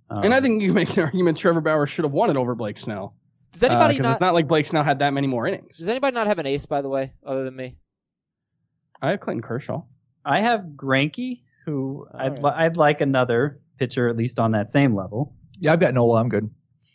Um, 0.10 0.24
and 0.24 0.34
I 0.34 0.40
think 0.40 0.62
you 0.62 0.72
make 0.72 0.96
an 0.96 1.04
argument 1.04 1.38
Trevor 1.38 1.60
Bauer 1.60 1.86
should 1.88 2.06
have 2.06 2.14
won 2.14 2.30
it 2.30 2.38
over 2.38 2.56
Blake 2.56 2.78
Snell. 2.78 3.16
Does 3.52 3.64
anybody 3.64 3.96
Because 3.96 4.04
not, 4.06 4.12
it's 4.14 4.22
not 4.22 4.34
like 4.34 4.48
Blake 4.48 4.66
Snell 4.66 4.84
had 4.84 5.00
that 5.00 5.12
many 5.14 5.28
more 5.28 5.46
innings. 5.46 5.78
Does 5.78 5.88
anybody 5.90 6.14
not 6.16 6.28
have 6.28 6.40
an 6.40 6.46
ace 6.46 6.66
by 6.66 6.82
the 6.82 6.90
way, 6.90 7.12
other 7.26 7.44
than 7.44 7.56
me? 7.56 7.76
I 9.02 9.12
have 9.12 9.20
Clayton 9.20 9.42
Kershaw. 9.42 9.82
I 10.26 10.42
have 10.42 10.62
Greinke, 10.76 11.42
who 11.66 12.08
All 12.14 12.20
I'd 12.20 12.30
right. 12.32 12.44
li- 12.44 12.52
I'd 12.56 12.78
like 12.78 13.02
another 13.02 13.60
pitcher 13.78 14.08
at 14.08 14.16
least 14.18 14.40
on 14.40 14.52
that 14.52 14.72
same 14.72 14.96
level. 14.96 15.34
Yeah, 15.60 15.74
I've 15.74 15.80
got 15.80 15.94
Nola. 15.94 16.20
I'm 16.22 16.30
good. 16.30 16.50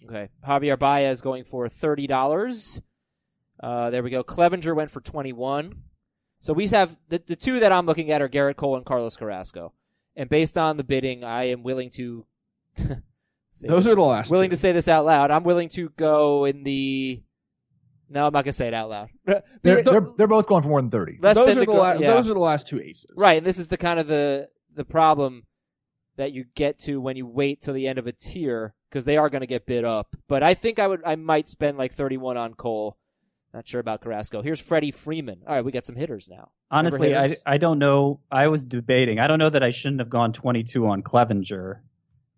Okay, 0.07 0.29
Javier 0.47 0.79
Baez 0.79 1.21
going 1.21 1.45
for 1.45 1.69
thirty 1.69 2.07
dollars. 2.07 2.81
Uh, 3.63 3.91
there 3.91 4.03
we 4.03 4.11
go. 4.11 4.23
Clevinger 4.25 4.75
went 4.75 4.91
for 4.91 5.01
twenty 5.01 5.33
one. 5.33 5.75
So 6.41 6.53
we 6.53 6.67
have 6.69 6.99
the 7.09 7.23
the 7.25 7.37
two 7.37 7.61
that 7.61 7.71
I'm 7.73 7.87
looking 7.87 8.11
at 8.11 8.21
are 8.21 8.29
Gerrit 8.29 8.57
Cole 8.57 8.77
and 8.77 8.85
Carlos 8.85 9.17
Carrasco, 9.17 9.73
and 10.17 10.29
based 10.29 10.59
on 10.59 10.77
the 10.77 10.85
bidding, 10.85 11.23
I 11.25 11.45
am 11.51 11.63
willing 11.63 11.91
to. 11.91 12.27
Those 12.77 13.85
this- 13.85 13.93
are 13.93 13.95
the 13.95 14.01
last. 14.03 14.31
willing 14.31 14.51
two. 14.51 14.57
to 14.57 14.61
say 14.61 14.73
this 14.73 14.89
out 14.89 15.05
loud. 15.05 15.31
I'm 15.31 15.45
willing 15.45 15.69
to 15.71 15.89
go 15.91 16.45
in 16.47 16.65
the. 16.65 17.23
No, 18.13 18.27
I'm 18.27 18.33
not 18.33 18.45
gonna 18.45 18.53
say 18.53 18.69
it 18.69 18.75
out 18.75 18.91
loud. 18.91 19.09
They're, 19.25 19.43
they're, 19.83 20.07
they're 20.17 20.27
both 20.29 20.47
going 20.47 20.63
for 20.63 20.69
more 20.69 20.81
than 20.81 20.91
30. 20.91 21.19
less 21.21 21.35
Those 21.37 21.47
than 21.47 21.59
are 21.59 21.61
the 21.65 21.67
Degrom- 21.73 21.79
la- 21.79 21.93
yeah. 21.95 22.15
those 22.15 22.31
are 22.31 22.35
the 22.35 22.41
last 22.41 22.67
two 22.69 22.81
aces. 22.81 23.07
Right, 23.17 23.39
and 23.39 23.47
this 23.47 23.59
is 23.59 23.69
the 23.69 23.77
kind 23.79 23.99
of 23.99 24.07
the 24.07 24.49
the 24.75 24.85
problem 24.85 25.45
that 26.17 26.33
you 26.33 26.45
get 26.55 26.79
to 26.81 27.01
when 27.01 27.17
you 27.17 27.27
wait 27.27 27.63
till 27.63 27.75
the 27.75 27.89
end 27.89 27.99
of 27.99 28.07
a 28.07 28.13
tier 28.13 28.75
because 28.91 29.05
they 29.05 29.17
are 29.17 29.31
going 29.31 29.41
to 29.41 29.47
get 29.47 29.65
bid 29.67 29.85
up. 29.85 30.15
But 30.29 30.43
I 30.43 30.55
think 30.55 30.79
I 30.79 30.87
would 30.87 31.01
I 31.05 31.17
might 31.17 31.49
spend 31.49 31.79
like 31.79 31.95
31 31.95 32.37
on 32.37 32.55
Cole. 32.55 32.97
Not 33.55 33.67
sure 33.69 33.81
about 33.81 34.01
Carrasco. 34.01 34.41
Here's 34.41 34.61
Freddie 34.61 34.91
Freeman. 34.93 35.43
All 35.47 35.55
right, 35.55 35.65
we 35.65 35.73
got 35.73 35.85
some 35.87 35.97
hitters 35.97 36.29
now. 36.29 36.51
Honestly, 36.71 37.13
Remember 37.13 37.37
I? 37.47 37.55
I 37.55 37.59
don't 37.59 37.79
know. 37.79 38.21
I 38.31 38.49
was 38.49 38.65
debating. 38.65 39.19
I 39.19 39.27
don't 39.27 39.39
know 39.39 39.51
that 39.51 39.63
I 39.63 39.71
shouldn't 39.71 40.01
have 40.01 40.09
gone 40.09 40.33
22 40.33 40.87
on 40.87 41.03
Clevinger, 41.03 41.81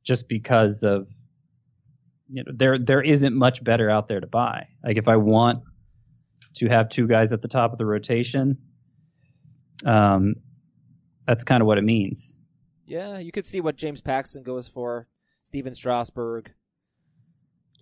just 0.03 0.29
because 0.29 0.83
of 0.83 1.07
you 2.29 2.45
know 2.45 2.53
there 2.55 2.79
there 2.79 3.03
isn't 3.03 3.35
much 3.35 3.63
better 3.63 3.91
out 3.91 4.09
there 4.09 4.21
to 4.21 4.27
buy. 4.27 4.69
Like 4.85 4.97
if 4.97 5.09
I 5.09 5.17
want 5.17 5.63
to 6.55 6.69
have 6.69 6.89
two 6.89 7.07
guys 7.07 7.33
at 7.33 7.43
the 7.43 7.49
top 7.49 7.73
of 7.73 7.79
the 7.79 7.87
rotation, 7.87 8.59
um, 9.85 10.37
that's 11.27 11.45
kind 11.45 11.61
of 11.61 11.67
what 11.67 11.79
it 11.79 11.85
means. 11.85 12.39
Yeah, 12.87 13.19
you 13.19 13.33
could 13.33 13.47
see 13.47 13.61
what 13.61 13.77
James 13.77 14.01
Paxton 14.01 14.43
goes 14.43 14.69
for. 14.69 15.07
Stephen 15.43 15.75
Strasburg. 15.75 16.51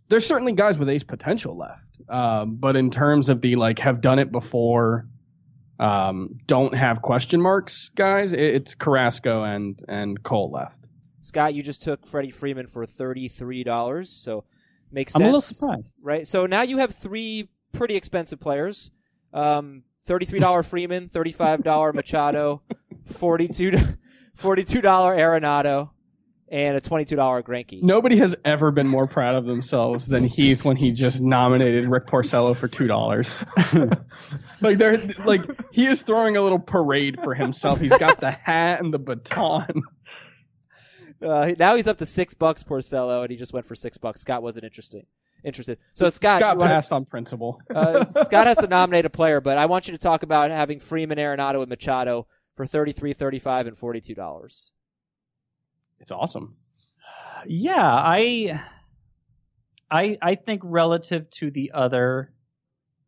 There's 0.09 0.26
certainly 0.26 0.53
guys 0.53 0.76
with 0.76 0.88
ace 0.88 1.05
potential 1.05 1.57
left, 1.57 2.11
um, 2.11 2.57
but 2.57 2.76
in 2.76 2.90
terms 2.90 3.28
of 3.28 3.40
the 3.40 3.57
like 3.57 3.78
have 3.78 4.01
done 4.01 4.18
it 4.18 4.30
before, 4.30 5.07
um, 5.78 6.38
don't 6.47 6.74
have 6.74 7.01
question 7.01 7.40
marks, 7.40 7.90
guys. 7.95 8.32
It, 8.32 8.40
it's 8.40 8.74
Carrasco 8.74 9.43
and 9.45 9.80
and 9.88 10.22
Cole 10.22 10.51
left. 10.51 10.81
Scott, 11.22 11.54
you 11.54 11.62
just 11.62 11.82
took 11.82 12.06
Freddie 12.06 12.30
Freeman 12.30 12.66
for 12.66 12.84
$33, 12.84 14.06
so 14.06 14.44
makes 14.90 15.12
sense. 15.12 15.20
I'm 15.20 15.22
a 15.22 15.26
little 15.26 15.40
surprised. 15.40 15.92
right? 16.04 16.26
So 16.26 16.46
now 16.46 16.62
you 16.62 16.78
have 16.78 16.94
three 16.94 17.48
pretty 17.72 17.96
expensive 17.96 18.38
players. 18.40 18.90
Um, 19.32 19.84
$33 20.06 20.64
Freeman, 20.66 21.08
$35 21.08 21.94
Machado, 21.94 22.62
$42, 23.10 23.96
$42 24.38 24.82
Arenado, 24.82 25.90
and 26.50 26.76
a 26.76 26.80
$22 26.82 27.16
Greinke. 27.44 27.82
Nobody 27.82 28.16
has 28.18 28.34
ever 28.44 28.70
been 28.70 28.86
more 28.88 29.06
proud 29.06 29.36
of 29.36 29.46
themselves 29.46 30.06
than 30.06 30.24
Heath 30.24 30.64
when 30.64 30.76
he 30.76 30.92
just 30.92 31.22
nominated 31.22 31.88
Rick 31.88 32.08
Porcello 32.08 32.54
for 32.54 32.68
two 32.68 32.86
dollars. 32.86 33.34
like 34.60 34.76
they're 34.76 34.98
like 35.24 35.42
he 35.70 35.86
is 35.86 36.02
throwing 36.02 36.36
a 36.36 36.42
little 36.42 36.58
parade 36.58 37.18
for 37.24 37.32
himself. 37.34 37.80
He's 37.80 37.96
got 37.96 38.20
the 38.20 38.32
hat 38.32 38.80
and 38.80 38.92
the 38.92 38.98
baton. 38.98 39.82
Uh, 41.22 41.52
now 41.58 41.76
he's 41.76 41.86
up 41.88 41.98
to 41.98 42.06
six 42.06 42.34
bucks 42.34 42.62
Porcello, 42.62 43.22
and 43.22 43.30
he 43.30 43.36
just 43.36 43.52
went 43.52 43.66
for 43.66 43.74
six 43.74 43.96
bucks. 43.98 44.20
Scott 44.20 44.42
wasn't 44.42 44.64
interesting. 44.64 45.06
Interested. 45.44 45.78
So 45.94 46.08
Scott, 46.08 46.38
Scott 46.40 46.54
you 46.56 46.60
wanna- 46.60 46.74
passed 46.74 46.92
on 46.92 47.04
principle. 47.04 47.60
uh, 47.74 48.04
Scott 48.04 48.46
has 48.46 48.58
to 48.58 48.66
nominate 48.68 49.04
a 49.04 49.10
player, 49.10 49.40
but 49.40 49.58
I 49.58 49.66
want 49.66 49.88
you 49.88 49.92
to 49.92 49.98
talk 49.98 50.22
about 50.22 50.50
having 50.50 50.78
Freeman, 50.78 51.18
Arenado, 51.18 51.60
and 51.60 51.68
Machado 51.68 52.26
for 52.56 52.66
33 52.66 53.12
35 53.12 53.66
and 53.66 53.76
$42. 53.76 54.70
It's 56.00 56.10
awesome. 56.12 56.56
Yeah, 57.46 57.84
I, 57.84 58.60
I, 59.90 60.16
I 60.22 60.34
think 60.36 60.62
relative 60.64 61.28
to 61.30 61.50
the 61.50 61.72
other 61.74 62.32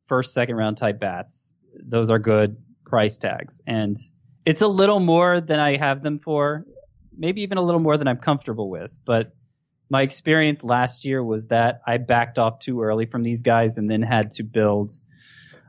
first, 0.08 0.34
second 0.34 0.56
round 0.56 0.76
type 0.76 0.98
bats, 1.00 1.52
those 1.80 2.10
are 2.10 2.18
good 2.18 2.56
price 2.84 3.16
tags, 3.18 3.60
and 3.66 3.96
it's 4.44 4.60
a 4.62 4.68
little 4.68 5.00
more 5.00 5.40
than 5.40 5.60
I 5.60 5.76
have 5.76 6.02
them 6.02 6.18
for, 6.18 6.66
maybe 7.16 7.42
even 7.42 7.58
a 7.58 7.62
little 7.62 7.80
more 7.80 7.96
than 7.96 8.08
I'm 8.08 8.18
comfortable 8.18 8.70
with. 8.70 8.90
But 9.04 9.34
my 9.90 10.02
experience 10.02 10.64
last 10.64 11.04
year 11.04 11.22
was 11.22 11.48
that 11.48 11.80
I 11.86 11.98
backed 11.98 12.38
off 12.38 12.58
too 12.58 12.82
early 12.82 13.06
from 13.06 13.22
these 13.22 13.42
guys 13.42 13.78
and 13.78 13.90
then 13.90 14.02
had 14.02 14.32
to 14.32 14.42
build 14.42 14.92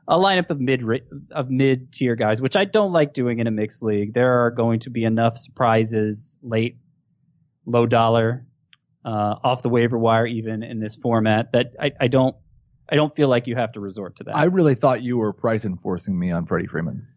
a 0.08 0.18
lineup 0.18 0.50
of 0.50 0.60
mid 0.60 0.84
of 1.32 1.50
mid 1.50 1.92
tier 1.92 2.16
guys, 2.16 2.42
which 2.42 2.56
I 2.56 2.66
don't 2.66 2.92
like 2.92 3.14
doing 3.14 3.40
in 3.40 3.48
a 3.48 3.52
mixed 3.52 3.82
league. 3.82 4.14
There 4.14 4.46
are 4.46 4.52
going 4.52 4.82
to 4.82 4.90
be 4.90 5.04
enough 5.04 5.38
surprises 5.38 6.38
late, 6.42 6.78
low 7.66 7.86
dollar, 7.86 8.46
uh, 9.04 9.36
off 9.44 9.62
the 9.62 9.70
waiver 9.70 9.98
wire, 9.98 10.26
even 10.26 10.64
in 10.64 10.80
this 10.80 10.96
format 10.96 11.52
that 11.54 11.74
I, 11.80 11.92
I 12.00 12.08
don't 12.08 12.36
I 12.88 12.96
don't 12.96 13.16
feel 13.16 13.30
like 13.30 13.48
you 13.48 13.56
have 13.56 13.72
to 13.74 13.80
resort 13.80 14.18
to 14.18 14.26
that. 14.26 14.36
I 14.36 14.46
really 14.46 14.76
thought 14.76 15.02
you 15.02 15.18
were 15.18 15.34
price 15.34 15.66
enforcing 15.66 16.18
me 16.18 16.32
on 16.32 16.46
Freddie 16.46 16.68
Freeman. 16.68 17.08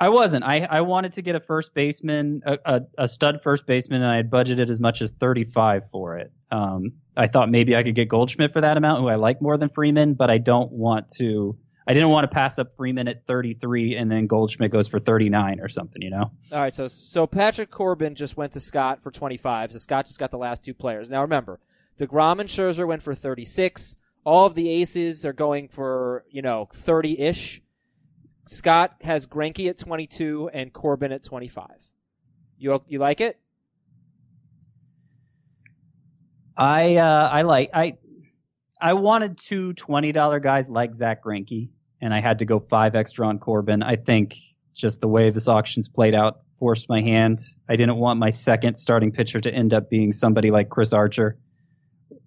I 0.00 0.08
wasn't. 0.08 0.44
I, 0.44 0.66
I 0.68 0.80
wanted 0.80 1.12
to 1.14 1.22
get 1.22 1.36
a 1.36 1.40
first 1.40 1.74
baseman, 1.74 2.42
a, 2.46 2.58
a, 2.64 2.82
a 2.96 3.08
stud 3.08 3.42
first 3.42 3.66
baseman, 3.66 4.00
and 4.00 4.10
I 4.10 4.16
had 4.16 4.30
budgeted 4.30 4.70
as 4.70 4.80
much 4.80 5.02
as 5.02 5.10
35 5.20 5.90
for 5.90 6.16
it. 6.16 6.32
Um, 6.50 6.92
I 7.16 7.26
thought 7.26 7.50
maybe 7.50 7.76
I 7.76 7.82
could 7.82 7.94
get 7.94 8.08
Goldschmidt 8.08 8.54
for 8.54 8.62
that 8.62 8.78
amount, 8.78 9.02
who 9.02 9.08
I 9.08 9.16
like 9.16 9.42
more 9.42 9.58
than 9.58 9.68
Freeman, 9.68 10.14
but 10.14 10.30
I 10.30 10.38
don't 10.38 10.72
want 10.72 11.10
to. 11.18 11.58
I 11.86 11.92
didn't 11.92 12.10
want 12.10 12.24
to 12.24 12.28
pass 12.28 12.58
up 12.58 12.72
Freeman 12.74 13.08
at 13.08 13.26
33 13.26 13.96
and 13.96 14.10
then 14.10 14.26
Goldschmidt 14.26 14.70
goes 14.70 14.86
for 14.86 15.00
39 15.00 15.60
or 15.60 15.68
something, 15.68 16.00
you 16.00 16.10
know? 16.10 16.30
All 16.52 16.60
right, 16.60 16.72
so 16.72 16.86
so 16.86 17.26
Patrick 17.26 17.70
Corbin 17.70 18.14
just 18.14 18.36
went 18.36 18.52
to 18.52 18.60
Scott 18.60 19.02
for 19.02 19.10
25. 19.10 19.72
So 19.72 19.78
Scott 19.78 20.06
just 20.06 20.18
got 20.18 20.30
the 20.30 20.38
last 20.38 20.64
two 20.64 20.74
players. 20.74 21.10
Now 21.10 21.22
remember, 21.22 21.58
Degrom 21.98 22.38
and 22.38 22.48
Scherzer 22.48 22.86
went 22.86 23.02
for 23.02 23.14
36. 23.14 23.96
All 24.24 24.46
of 24.46 24.54
the 24.54 24.68
aces 24.68 25.26
are 25.26 25.32
going 25.32 25.68
for 25.68 26.24
you 26.30 26.42
know 26.42 26.68
30 26.72 27.18
ish. 27.18 27.60
Scott 28.50 28.96
has 29.02 29.28
Greinke 29.28 29.68
at 29.68 29.78
22 29.78 30.50
and 30.52 30.72
Corbin 30.72 31.12
at 31.12 31.22
25. 31.22 31.68
You 32.58 32.82
you 32.88 32.98
like 32.98 33.20
it? 33.20 33.38
I 36.56 36.96
uh, 36.96 37.28
I 37.32 37.42
like 37.42 37.70
I 37.72 37.96
I 38.78 38.94
wanted 38.94 39.38
two 39.38 39.72
twenty 39.72 40.12
dollar 40.12 40.40
guys 40.40 40.68
like 40.68 40.94
Zach 40.94 41.24
Greinke, 41.24 41.70
and 42.02 42.12
I 42.12 42.20
had 42.20 42.40
to 42.40 42.44
go 42.44 42.58
five 42.58 42.94
extra 42.96 43.26
on 43.26 43.38
Corbin. 43.38 43.82
I 43.82 43.96
think 43.96 44.34
just 44.74 45.00
the 45.00 45.08
way 45.08 45.30
this 45.30 45.48
auction's 45.48 45.88
played 45.88 46.14
out 46.14 46.40
forced 46.58 46.88
my 46.88 47.00
hand. 47.00 47.40
I 47.68 47.76
didn't 47.76 47.96
want 47.96 48.18
my 48.18 48.30
second 48.30 48.76
starting 48.76 49.12
pitcher 49.12 49.40
to 49.40 49.50
end 49.50 49.72
up 49.72 49.88
being 49.88 50.12
somebody 50.12 50.50
like 50.50 50.68
Chris 50.68 50.92
Archer, 50.92 51.38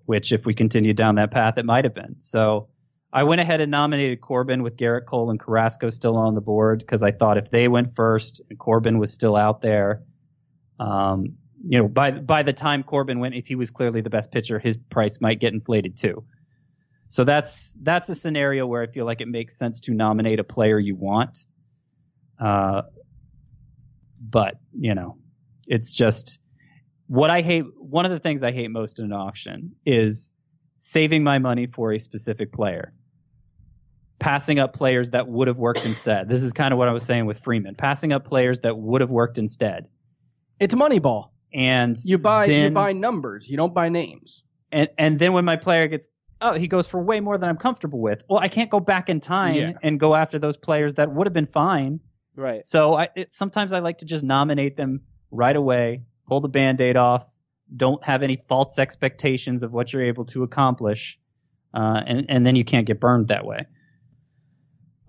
which 0.06 0.32
if 0.32 0.46
we 0.46 0.56
continued 0.56 0.98
down 0.98 1.16
that 1.16 1.32
path, 1.32 1.58
it 1.58 1.66
might 1.66 1.84
have 1.84 1.94
been. 1.94 2.16
So 2.20 2.70
I 3.14 3.24
went 3.24 3.42
ahead 3.42 3.62
and 3.62 3.70
nominated 3.70 4.22
Corbin 4.22 4.64
with 4.64 4.76
Gerrit 4.76 5.06
Cole 5.06 5.30
and 5.30 5.40
Carrasco 5.40 5.92
still 5.92 6.18
on 6.18 6.34
the 6.34 6.42
board 6.42 6.80
because 6.80 7.04
I 7.04 7.12
thought 7.12 7.38
if 7.38 7.52
they 7.52 7.68
went 7.68 7.96
first 7.96 8.42
and 8.50 8.58
Corbin 8.58 8.98
was 8.98 9.14
still 9.14 9.36
out 9.36 9.62
there, 9.62 10.02
um, 10.80 11.38
you 11.66 11.78
know, 11.78 11.88
by 11.88 12.10
by 12.10 12.42
the 12.42 12.54
time 12.54 12.82
Corbin 12.82 13.20
went, 13.20 13.36
if 13.36 13.48
he 13.48 13.54
was 13.56 13.70
clearly 13.70 14.02
the 14.02 14.10
best 14.10 14.32
pitcher, 14.32 14.58
his 14.58 14.78
price 14.78 15.22
might 15.22 15.40
get 15.40 15.54
inflated 15.54 15.96
too. 15.96 16.26
So 17.08 17.24
that's 17.24 17.74
that's 17.80 18.10
a 18.10 18.16
scenario 18.16 18.66
where 18.66 18.82
I 18.82 18.88
feel 18.88 19.06
like 19.06 19.22
it 19.22 19.28
makes 19.28 19.56
sense 19.56 19.82
to 19.82 19.94
nominate 19.94 20.40
a 20.40 20.44
player 20.44 20.80
you 20.80 20.96
want. 20.96 21.46
Uh, 22.40 22.82
but 24.20 24.56
you 24.78 24.96
know, 24.96 25.18
it's 25.68 25.92
just 25.92 26.40
what 27.06 27.30
I 27.30 27.44
hate. 27.44 27.66
One 27.78 28.06
of 28.06 28.12
the 28.12 28.20
things 28.20 28.42
I 28.42 28.52
hate 28.52 28.72
most 28.72 28.98
in 28.98 29.06
an 29.06 29.14
auction 29.14 29.76
is 29.86 30.32
saving 30.80 31.24
my 31.24 31.38
money 31.38 31.68
for 31.68 31.94
a 31.94 32.00
specific 32.00 32.52
player, 32.52 32.92
passing 34.24 34.58
up 34.60 34.74
players 34.74 35.10
that 35.12 35.28
would 35.28 35.48
have 35.50 35.58
worked 35.58 35.86
instead. 35.86 36.30
This 36.30 36.44
is 36.44 36.54
kind 36.54 36.72
of 36.74 36.78
what 36.78 36.88
I 36.88 36.94
was 36.94 37.04
saying 37.04 37.26
with 37.26 37.40
Freeman, 37.40 37.76
passing 37.76 38.14
up 38.14 38.24
players 38.24 38.60
that 38.62 38.78
would 38.78 39.02
have 39.02 39.10
worked 39.10 39.38
instead. 39.38 39.88
It's 40.60 40.74
Moneyball. 40.74 41.30
And 41.54 41.98
You 42.04 42.18
buy 42.18 42.46
you 42.46 42.70
buy 42.72 42.94
numbers. 42.94 43.50
You 43.50 43.58
don't 43.58 43.74
buy 43.74 43.90
names. 43.90 44.44
and 44.72 44.90
and 44.98 45.20
then 45.20 45.34
when 45.34 45.46
my 45.46 45.56
player 45.58 45.88
gets 45.88 46.08
oh 46.42 46.54
he 46.54 46.68
goes 46.68 46.88
for 46.88 47.00
way 47.04 47.20
more 47.20 47.38
than 47.38 47.50
I'm 47.50 47.58
comfortable 47.58 48.00
with. 48.00 48.24
Well, 48.30 48.40
I 48.40 48.48
can't 48.48 48.70
go 48.72 48.80
back 48.80 49.10
in 49.10 49.20
time 49.20 49.56
Yeah. 49.56 49.72
and 49.84 50.00
go 50.00 50.16
after 50.16 50.40
those 50.40 50.58
players 50.58 50.96
that 50.96 51.12
would 51.12 51.28
have 51.28 51.34
been 51.34 51.46
fine. 51.46 52.00
Right. 52.36 52.66
So 52.66 52.96
I 52.96 53.10
it, 53.16 53.34
sometimes 53.34 53.72
I 53.74 53.80
like 53.80 54.00
to 54.00 54.06
just 54.06 54.24
nominate 54.24 54.78
them 54.78 55.02
right 55.32 55.56
away, 55.56 56.02
pull 56.28 56.40
the 56.42 56.50
band-aid 56.50 56.96
off, 56.98 57.32
don't 57.76 58.04
have 58.04 58.24
any 58.24 58.38
false 58.48 58.80
expectations 58.80 59.62
of 59.64 59.72
what 59.74 59.92
you're 59.94 60.04
able 60.06 60.26
to 60.26 60.44
accomplish. 60.44 61.20
Uh, 61.74 62.02
and, 62.06 62.26
and 62.30 62.46
then 62.48 62.56
you 62.56 62.64
can't 62.64 62.86
get 62.88 63.00
burned 63.00 63.28
that 63.30 63.46
way. 63.46 63.66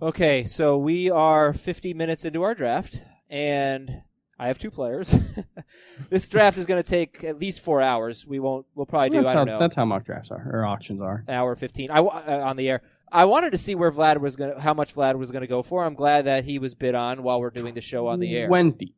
Okay, 0.04 0.44
so 0.44 0.76
we 0.76 1.08
are 1.08 1.54
50 1.54 1.94
minutes 1.94 2.26
into 2.26 2.42
our 2.42 2.54
draft, 2.54 3.00
and 3.30 4.02
I 4.38 4.48
have 4.48 4.58
two 4.58 4.70
players. 4.70 5.16
this 6.10 6.28
draft 6.28 6.58
is 6.58 6.66
going 6.66 6.82
to 6.82 6.86
take 6.86 7.24
at 7.24 7.38
least 7.38 7.62
four 7.62 7.80
hours. 7.80 8.26
We 8.26 8.38
won't. 8.38 8.66
We'll 8.74 8.84
probably 8.84 9.08
do. 9.08 9.20
that's, 9.20 9.30
I 9.30 9.32
how, 9.32 9.38
don't 9.46 9.54
know. 9.54 9.58
that's 9.58 9.74
how 9.74 9.86
mock 9.86 10.04
drafts 10.04 10.30
are 10.30 10.46
or 10.52 10.66
auctions 10.66 11.00
are. 11.00 11.24
an 11.26 11.34
hour 11.34 11.56
15 11.56 11.90
I, 11.90 12.00
uh, 12.00 12.40
on 12.44 12.58
the 12.58 12.68
air. 12.68 12.82
I 13.10 13.24
wanted 13.24 13.52
to 13.52 13.56
see 13.56 13.74
where 13.74 13.90
Vlad 13.90 14.20
was 14.20 14.36
going 14.36 14.54
to, 14.54 14.60
how 14.60 14.74
much 14.74 14.94
Vlad 14.94 15.16
was 15.16 15.30
going 15.30 15.40
to 15.40 15.46
go 15.46 15.62
for. 15.62 15.82
I'm 15.82 15.94
glad 15.94 16.26
that 16.26 16.44
he 16.44 16.58
was 16.58 16.74
bid 16.74 16.94
on 16.94 17.22
while 17.22 17.40
we're 17.40 17.48
doing 17.48 17.72
the 17.72 17.80
show 17.80 18.06
on 18.06 18.20
the 18.20 18.36
air. 18.36 18.46
Twenty. 18.46 18.92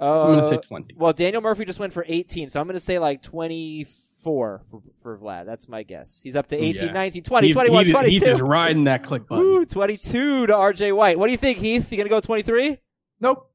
uh, 0.00 0.24
I'm 0.24 0.40
gonna 0.40 0.48
say 0.48 0.56
twenty. 0.56 0.92
Well, 0.98 1.12
Daniel 1.12 1.40
Murphy 1.40 1.66
just 1.66 1.78
went 1.78 1.92
for 1.92 2.04
18, 2.08 2.48
so 2.48 2.60
I'm 2.60 2.66
going 2.66 2.74
to 2.74 2.80
say 2.80 2.98
like 2.98 3.22
24 3.22 4.07
for, 4.22 4.62
for 5.02 5.18
Vlad. 5.18 5.46
That's 5.46 5.68
my 5.68 5.82
guess. 5.82 6.20
He's 6.22 6.36
up 6.36 6.48
to 6.48 6.56
18, 6.56 6.88
Yeah. 6.88 6.92
19, 6.92 7.22
20, 7.22 7.46
He- 7.46 7.52
21, 7.52 7.86
he, 7.86 7.92
22. 7.92 8.10
He's 8.10 8.20
just 8.22 8.40
riding 8.42 8.84
that 8.84 9.04
click 9.04 9.26
button. 9.28 9.44
Ooh, 9.44 9.64
22 9.64 10.46
to 10.48 10.52
RJ 10.52 10.94
White. 10.94 11.18
What 11.18 11.26
do 11.26 11.32
you 11.32 11.38
think, 11.38 11.58
Heath? 11.58 11.90
You 11.90 11.96
going 11.96 12.06
to 12.06 12.10
go 12.10 12.20
23? 12.20 12.78
Nope. 13.20 13.50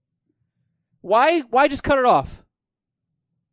Why 1.02 1.42
why 1.42 1.68
just 1.68 1.84
cut 1.84 1.98
it 1.98 2.06
off? 2.06 2.44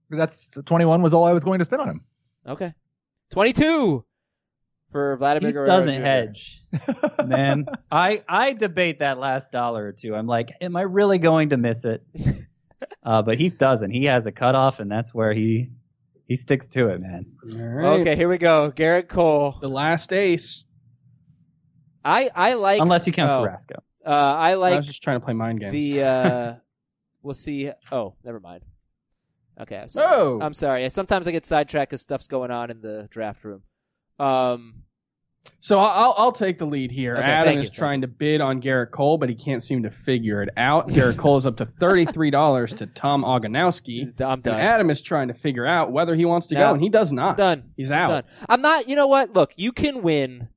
That's 0.09 0.51
21 0.67 1.03
was 1.03 1.13
all 1.13 1.25
I 1.25 1.33
was 1.33 1.45
going 1.45 1.59
to 1.59 1.65
spend 1.65 1.83
on 1.83 1.89
him. 1.89 2.01
Okay. 2.47 2.75
22 3.33 4.05
for 4.91 5.17
Vladimir 5.19 5.49
He 5.49 5.53
Guerrero 5.53 5.67
doesn't 5.67 5.95
Jr. 5.95 6.01
hedge, 6.01 6.63
man. 7.25 7.67
I 7.93 8.23
I 8.29 8.53
debate 8.55 9.01
that 9.01 9.19
last 9.19 9.53
dollar 9.53 9.87
or 9.87 9.93
two. 9.93 10.15
I'm 10.17 10.27
like, 10.27 10.51
am 10.61 10.75
I 10.77 10.83
really 10.83 11.19
going 11.19 11.51
to 11.51 11.57
miss 11.57 11.85
it? 11.85 12.05
Uh, 13.03 13.21
but 13.21 13.39
he 13.39 13.51
doesn't. 13.51 13.91
He 13.91 14.07
has 14.07 14.25
a 14.27 14.33
cutoff, 14.33 14.81
and 14.81 14.91
that's 14.91 15.13
where 15.15 15.35
he 15.35 15.71
he 16.31 16.37
sticks 16.37 16.69
to 16.69 16.91
it, 16.91 17.01
man. 17.01 17.27
All 17.43 17.67
right. 17.67 18.01
Okay, 18.03 18.15
here 18.15 18.29
we 18.29 18.39
go. 18.39 18.71
Gerrit 18.71 19.09
Cole. 19.09 19.59
The 19.61 19.69
last 19.69 20.13
ace. 20.13 20.63
I 22.05 22.31
I 22.33 22.55
like 22.55 22.81
Unless 22.81 23.09
you 23.09 23.13
count 23.13 23.33
oh, 23.33 23.43
Carrasco. 23.43 23.83
Uh, 24.07 24.11
I 24.11 24.55
like. 24.55 24.75
I 24.75 24.77
was 24.77 24.87
just 24.87 25.03
trying 25.03 25.19
to 25.19 25.25
play 25.25 25.35
mind 25.35 25.59
games. 25.59 25.73
the 25.73 26.03
uh 26.05 26.55
we'll 27.23 27.35
see 27.35 27.73
oh 27.91 28.15
never 28.25 28.39
mind 28.39 28.63
okay 29.61 29.77
I'm 29.79 29.89
sorry. 29.91 30.17
Oh. 30.17 30.39
i'm 30.41 30.55
sorry 30.55 30.89
sometimes 30.89 31.29
i 31.29 31.33
get 31.33 31.45
sidetracked 31.45 31.91
because 31.91 32.01
stuff's 32.01 32.29
going 32.29 32.51
on 32.51 32.71
in 32.71 32.81
the 32.81 33.09
draft 33.11 33.45
room 33.45 33.63
um 34.19 34.85
So 35.63 35.79
I'll 35.79 36.15
I'll 36.17 36.33
take 36.33 36.59
the 36.59 36.65
lead 36.67 36.91
here. 36.91 37.17
Okay, 37.17 37.23
Adam 37.25 37.59
is 37.59 37.65
you. 37.67 37.71
trying 37.71 38.01
to 38.01 38.07
bid 38.07 38.41
on 38.41 38.61
Gerrit 38.63 38.91
Cole, 38.93 39.19
but 39.19 39.29
he 39.29 39.35
can't 39.35 39.63
seem 39.63 39.83
to 39.83 39.91
figure 39.91 40.43
it 40.43 40.49
out. 40.57 40.89
Gerrit 40.89 41.19
Cole 41.19 41.37
is 41.37 41.47
up 41.47 41.57
to 41.59 41.67
thirty 41.67 42.07
three 42.07 42.31
dollars 42.31 42.73
to 42.75 42.87
Tom 42.87 43.25
Oganowski. 43.25 44.19
i'm 44.23 44.41
done 44.41 44.59
Adam 44.59 44.89
is 44.91 45.01
trying 45.03 45.29
to 45.29 45.35
figure 45.35 45.67
out 45.67 45.93
whether 45.93 46.15
he 46.15 46.25
wants 46.25 46.47
to 46.49 46.55
No. 46.55 46.61
go, 46.69 46.73
and 46.75 46.83
he 46.83 46.89
does 46.89 47.13
not. 47.13 47.31
i'm 47.33 47.37
done 47.37 47.63
He's 47.77 47.91
I'm 47.91 47.99
out. 47.99 48.09
done 48.09 48.25
i'm 48.49 48.63
not 48.63 48.89
you 48.89 48.97
know 48.97 49.07
what 49.07 49.33
look 49.35 49.53
you 49.57 49.73
can 49.73 50.03
win 50.03 50.49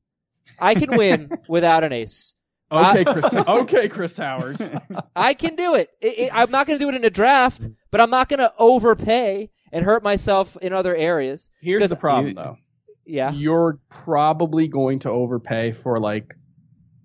i 0.59 0.73
can 0.73 0.95
win 0.95 1.31
without 1.49 1.83
an 1.83 1.91
ace 1.91 2.35
Okay, 2.71 3.03
uh, 3.05 3.13
Chris. 3.13 3.33
okay, 3.47 3.87
Chris 3.89 4.13
Towers. 4.13 4.59
i 5.15 5.33
can 5.33 5.55
do 5.55 5.75
it, 5.75 5.89
it, 6.01 6.17
it 6.19 6.29
i'm 6.33 6.49
not 6.49 6.65
going 6.65 6.79
to 6.79 6.83
do 6.83 6.89
it 6.89 6.95
in 6.95 7.03
a 7.03 7.09
draft 7.09 7.67
but 7.91 7.99
i'm 8.01 8.09
not 8.09 8.29
going 8.29 8.39
to 8.39 8.53
overpay 8.57 9.49
and 9.71 9.83
hurt 9.85 10.01
myself 10.03 10.55
in 10.61 10.71
other 10.73 10.95
areas 10.95 11.49
Here's 11.61 11.89
the 11.89 11.95
problem, 11.95 12.35
though. 12.35 12.57
Yeah 13.05 13.31
You're 13.31 13.79
probably 13.89 14.67
going 14.67 14.99
to 14.99 15.09
overpay 15.09 15.71
for 15.73 15.99
like 15.99 16.35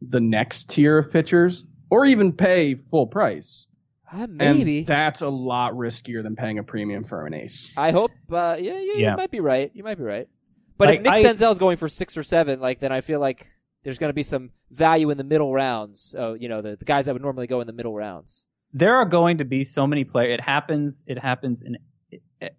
the 0.00 0.20
next 0.20 0.70
tier 0.70 0.98
of 0.98 1.10
pitchers, 1.10 1.64
or 1.90 2.04
even 2.04 2.32
pay 2.32 2.74
full 2.76 3.06
price. 3.06 3.66
uh, 4.12 4.26
maybe 4.28 4.78
And 4.78 4.86
that's 4.86 5.22
a 5.22 5.28
lot 5.28 5.72
riskier 5.74 6.22
than 6.22 6.36
paying 6.36 6.58
a 6.58 6.62
premium 6.62 7.04
for 7.04 7.26
an 7.26 7.34
ace. 7.34 7.70
I 7.76 7.90
hope. 7.90 8.12
Uh, 8.30 8.56
yeah, 8.58 8.78
yeah, 8.78 8.92
Yeah. 8.94 9.10
you 9.10 9.16
might 9.16 9.30
be 9.30 9.40
right. 9.40 9.70
You 9.74 9.82
might 9.84 9.98
be 9.98 10.04
right. 10.04 10.28
But 10.76 10.94
if 10.94 11.02
Nick 11.02 11.12
I- 11.14 11.22
Senzel's 11.24 11.58
going 11.58 11.76
for 11.78 11.88
six 11.88 12.16
or 12.16 12.22
seven, 12.22 12.60
like 12.60 12.78
then 12.78 12.92
I 12.92 13.00
feel 13.00 13.18
like 13.20 13.46
there's 13.82 13.98
going 13.98 14.10
to 14.10 14.14
be 14.14 14.22
some 14.22 14.50
value 14.70 15.10
in 15.10 15.18
the 15.18 15.24
middle 15.24 15.52
rounds. 15.52 16.14
Oh, 16.16 16.34
you 16.34 16.48
know, 16.48 16.62
the, 16.62 16.76
the 16.76 16.84
guys 16.84 17.06
that 17.06 17.12
would 17.14 17.22
normally 17.22 17.46
go 17.48 17.60
in 17.60 17.66
the 17.66 17.72
middle 17.72 17.94
rounds. 17.94 18.44
There 18.72 18.94
are 18.96 19.04
going 19.06 19.38
to 19.38 19.44
be 19.44 19.64
so 19.64 19.86
many 19.86 20.04
players. 20.04 20.34
It 20.34 20.40
happens. 20.42 21.02
It 21.08 21.18
happens 21.18 21.62
in 21.62 21.78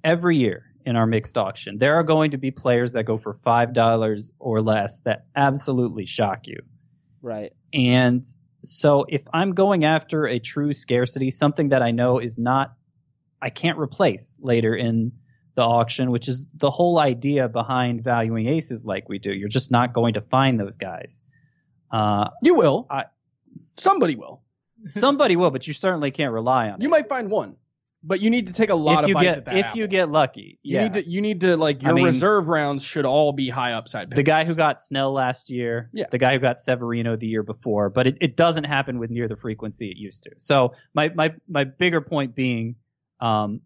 every 0.03 0.37
year 0.37 0.65
in 0.85 0.95
our 0.95 1.05
mixed 1.05 1.37
auction. 1.37 1.77
There 1.77 1.95
are 1.95 2.03
going 2.03 2.31
to 2.31 2.37
be 2.37 2.51
players 2.51 2.93
that 2.93 3.03
go 3.03 3.17
for 3.17 3.33
five 3.43 3.73
dollars 3.73 4.33
or 4.39 4.61
less 4.61 4.99
that 5.01 5.25
absolutely 5.35 6.05
shock 6.05 6.47
you. 6.47 6.57
Right. 7.21 7.53
And 7.73 8.25
so 8.63 9.05
if 9.07 9.21
I'm 9.33 9.53
going 9.53 9.85
after 9.85 10.25
a 10.27 10.39
true 10.39 10.73
scarcity, 10.73 11.31
something 11.31 11.69
that 11.69 11.81
I 11.81 11.91
know 11.91 12.19
is 12.19 12.37
not, 12.37 12.73
I 13.41 13.49
can't 13.49 13.77
replace 13.77 14.37
later 14.41 14.75
in 14.75 15.11
the 15.55 15.61
auction, 15.63 16.11
which 16.11 16.27
is 16.27 16.45
the 16.55 16.71
whole 16.71 16.99
idea 16.99 17.49
behind 17.49 18.03
valuing 18.03 18.47
aces 18.47 18.83
like 18.85 19.09
we 19.09 19.19
do. 19.19 19.31
You're 19.33 19.49
just 19.49 19.71
not 19.71 19.93
going 19.93 20.13
to 20.13 20.21
find 20.21 20.59
those 20.59 20.77
guys. 20.77 21.21
Uh, 21.91 22.29
You 22.41 22.55
will. 22.55 22.87
I- 22.89 23.05
Somebody 23.77 24.15
will. 24.15 24.41
somebody 24.83 25.35
will, 25.35 25.51
but 25.51 25.67
you 25.67 25.73
certainly 25.73 26.11
can't 26.11 26.33
rely 26.33 26.69
on 26.69 26.79
You 26.81 26.87
it. 26.87 26.91
might 26.91 27.09
find 27.09 27.29
one. 27.29 27.55
But 28.01 28.21
you 28.21 28.29
need 28.29 28.47
to 28.47 28.53
take 28.53 28.69
a 28.69 28.75
lot 28.75 28.99
if 28.99 29.03
of 29.03 29.09
you 29.09 29.13
bites 29.15 29.25
get 29.25 29.37
at 29.39 29.45
that 29.45 29.55
if 29.57 29.65
apple. 29.67 29.77
you 29.79 29.87
get 29.87 30.09
lucky, 30.09 30.57
you 30.63 30.75
yeah. 30.77 30.83
need 30.83 30.93
to 30.93 31.09
you 31.09 31.21
need 31.21 31.41
to 31.41 31.57
like 31.57 31.83
I 31.83 31.87
your 31.87 31.95
mean- 31.95 32.05
reserve 32.05 32.47
rounds 32.47 32.83
should 32.83 33.05
all 33.05 33.33
be 33.33 33.49
high 33.49 33.73
upside. 33.73 34.09
the 34.11 34.23
guy 34.23 34.45
who 34.45 34.55
got 34.55 34.79
Snell 34.81 35.11
last 35.11 35.49
year, 35.49 35.89
Yeah. 35.93 36.05
the 36.09 36.17
guy 36.17 36.33
who 36.33 36.39
got 36.39 36.59
Severino 36.59 37.15
the 37.17 37.27
year 37.27 37.43
before, 37.43 37.89
but 37.89 38.07
it, 38.07 38.17
it 38.21 38.37
doesn't 38.37 38.63
happen 38.63 38.99
with 38.99 39.09
near 39.09 39.27
the 39.27 39.35
frequency 39.35 39.89
it 39.91 39.97
used 39.97 40.23
to. 40.23 40.31
So 40.37 40.73
my 40.93 41.09
my 41.09 41.33
my 41.49 41.65
bigger 41.65 41.99
point 42.01 42.35
being, 42.35 42.75
um, 43.19 43.61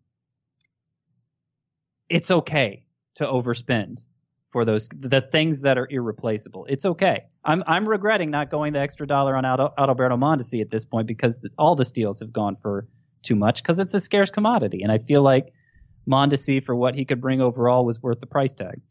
it's 2.09 2.31
okay 2.31 2.85
to 3.15 3.25
overspend 3.25 3.99
for 4.49 4.65
those 4.65 4.87
the 4.99 5.21
things 5.21 5.61
that 5.61 5.77
are 5.77 5.87
irreplaceable. 5.89 6.65
It's 6.69 6.85
okay. 6.85 7.25
I'm 7.43 7.63
I'm 7.67 7.87
regretting 7.87 8.29
not 8.31 8.49
going 8.49 8.73
the 8.73 8.79
extra 8.79 9.05
dollar 9.07 9.35
on 9.35 9.45
Aldo, 9.45 9.73
Adalberto 9.77 10.17
Mondesi 10.17 10.61
at 10.61 10.69
this 10.69 10.85
point 10.85 11.07
because 11.07 11.39
the, 11.39 11.49
all 11.57 11.75
the 11.75 11.85
steals 11.85 12.19
have 12.19 12.31
gone 12.31 12.55
for 12.61 12.87
too 13.23 13.35
much 13.35 13.61
because 13.61 13.79
it's 13.79 13.93
a 13.93 14.01
scarce 14.01 14.29
commodity, 14.29 14.83
and 14.83 14.91
I 14.91 14.99
feel 14.99 15.21
like 15.21 15.53
Mondesi 16.07 16.63
for 16.63 16.75
what 16.75 16.95
he 16.95 17.05
could 17.05 17.21
bring 17.21 17.41
overall 17.41 17.85
was 17.85 18.01
worth 18.01 18.19
the 18.19 18.27
price 18.27 18.53
tag. 18.53 18.81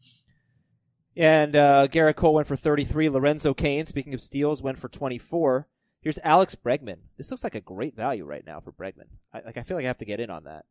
And 1.15 1.55
uh, 1.55 1.87
Gerrit 1.89 2.15
Cole 2.15 2.33
went 2.33 2.47
for 2.47 2.55
33. 2.55 3.09
Lorenzo 3.09 3.53
Cain, 3.53 3.85
speaking 3.85 4.13
of 4.13 4.21
steals, 4.21 4.61
went 4.61 4.79
for 4.79 4.89
24. 4.89 5.67
Here's 6.01 6.19
Alex 6.23 6.55
Bregman. 6.55 6.97
This 7.17 7.29
looks 7.29 7.43
like 7.43 7.55
a 7.55 7.61
great 7.61 7.95
value 7.95 8.25
right 8.25 8.45
now 8.45 8.59
for 8.59 8.71
Bregman. 8.71 9.07
I, 9.31 9.41
like 9.41 9.57
I 9.57 9.61
feel 9.61 9.77
like 9.77 9.85
I 9.85 9.87
have 9.87 9.99
to 9.99 10.05
get 10.05 10.19
in 10.19 10.29
on 10.29 10.45
that. 10.45 10.65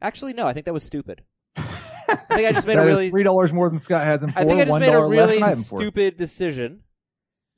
Actually, 0.00 0.32
no. 0.32 0.46
I 0.46 0.52
think 0.52 0.66
that 0.66 0.72
was 0.72 0.84
stupid. 0.84 1.24
I 1.56 2.14
think 2.28 2.48
I 2.48 2.52
just 2.52 2.66
made 2.66 2.78
a 2.78 2.84
really. 2.86 3.10
three 3.10 3.24
dollars 3.24 3.52
more 3.52 3.68
than 3.68 3.80
Scott 3.80 4.04
has 4.04 4.22
him 4.22 4.30
for. 4.30 4.38
I 4.38 4.44
think 4.44 4.60
I 4.60 4.64
just 4.64 4.80
made 4.80 4.92
a 4.92 5.04
really 5.04 5.34
than 5.34 5.42
I 5.42 5.48
have 5.48 5.58
him 5.58 5.64
for. 5.64 5.78
stupid 5.80 6.16
decision. 6.16 6.83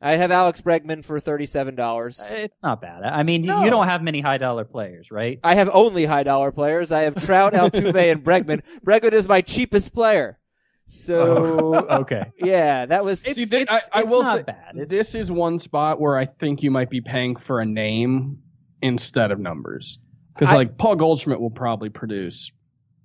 I 0.01 0.16
have 0.16 0.30
Alex 0.30 0.61
Bregman 0.61 1.05
for 1.05 1.18
thirty-seven 1.20 1.74
dollars. 1.74 2.20
It's 2.30 2.62
not 2.62 2.80
bad. 2.82 3.03
I 3.03 3.22
mean, 3.22 3.42
you- 3.44 3.49
No. 3.49 3.64
you 3.64 3.70
don't 3.70 3.86
have 3.88 4.03
many 4.03 4.20
high 4.20 4.36
dollar 4.38 4.64
players, 4.64 5.11
right? 5.11 5.40
I 5.42 5.55
have 5.55 5.70
only 5.72 6.05
high 6.05 6.22
dollar 6.22 6.53
players. 6.53 6.92
I 6.92 7.03
have 7.03 7.14
Trout, 7.24 7.53
Altuve, 7.55 8.12
and 8.12 8.22
Bregman. 8.22 8.62
Bregman 8.86 9.12
is 9.12 9.26
my 9.26 9.40
cheapest 9.40 9.94
player. 9.94 10.38
So 10.84 11.74
okay. 12.03 12.30
yeah, 12.38 12.86
that 12.86 13.05
was. 13.05 13.20
See, 13.22 13.30
It's- 13.30 13.49
thi- 13.49 13.57
I, 13.68 13.76
it's- 13.76 13.88
I 13.92 14.01
it's 14.03 14.11
will 14.11 14.22
not 14.22 14.36
say 14.38 14.42
bad. 14.44 14.70
It's- 14.74 14.88
this 14.88 15.14
is 15.14 15.30
one 15.30 15.59
spot 15.59 16.01
where 16.01 16.16
I 16.16 16.26
think 16.26 16.62
you 16.62 16.70
might 16.70 16.90
be 16.90 17.01
paying 17.01 17.34
for 17.36 17.61
a 17.61 17.66
name 17.66 18.38
instead 18.82 19.30
of 19.30 19.38
numbers. 19.40 19.99
Because 20.38 20.53
like 20.55 20.76
Paul 20.76 20.97
Goldschmidt 20.97 21.40
will 21.40 21.51
probably 21.51 21.88
produce 21.88 22.53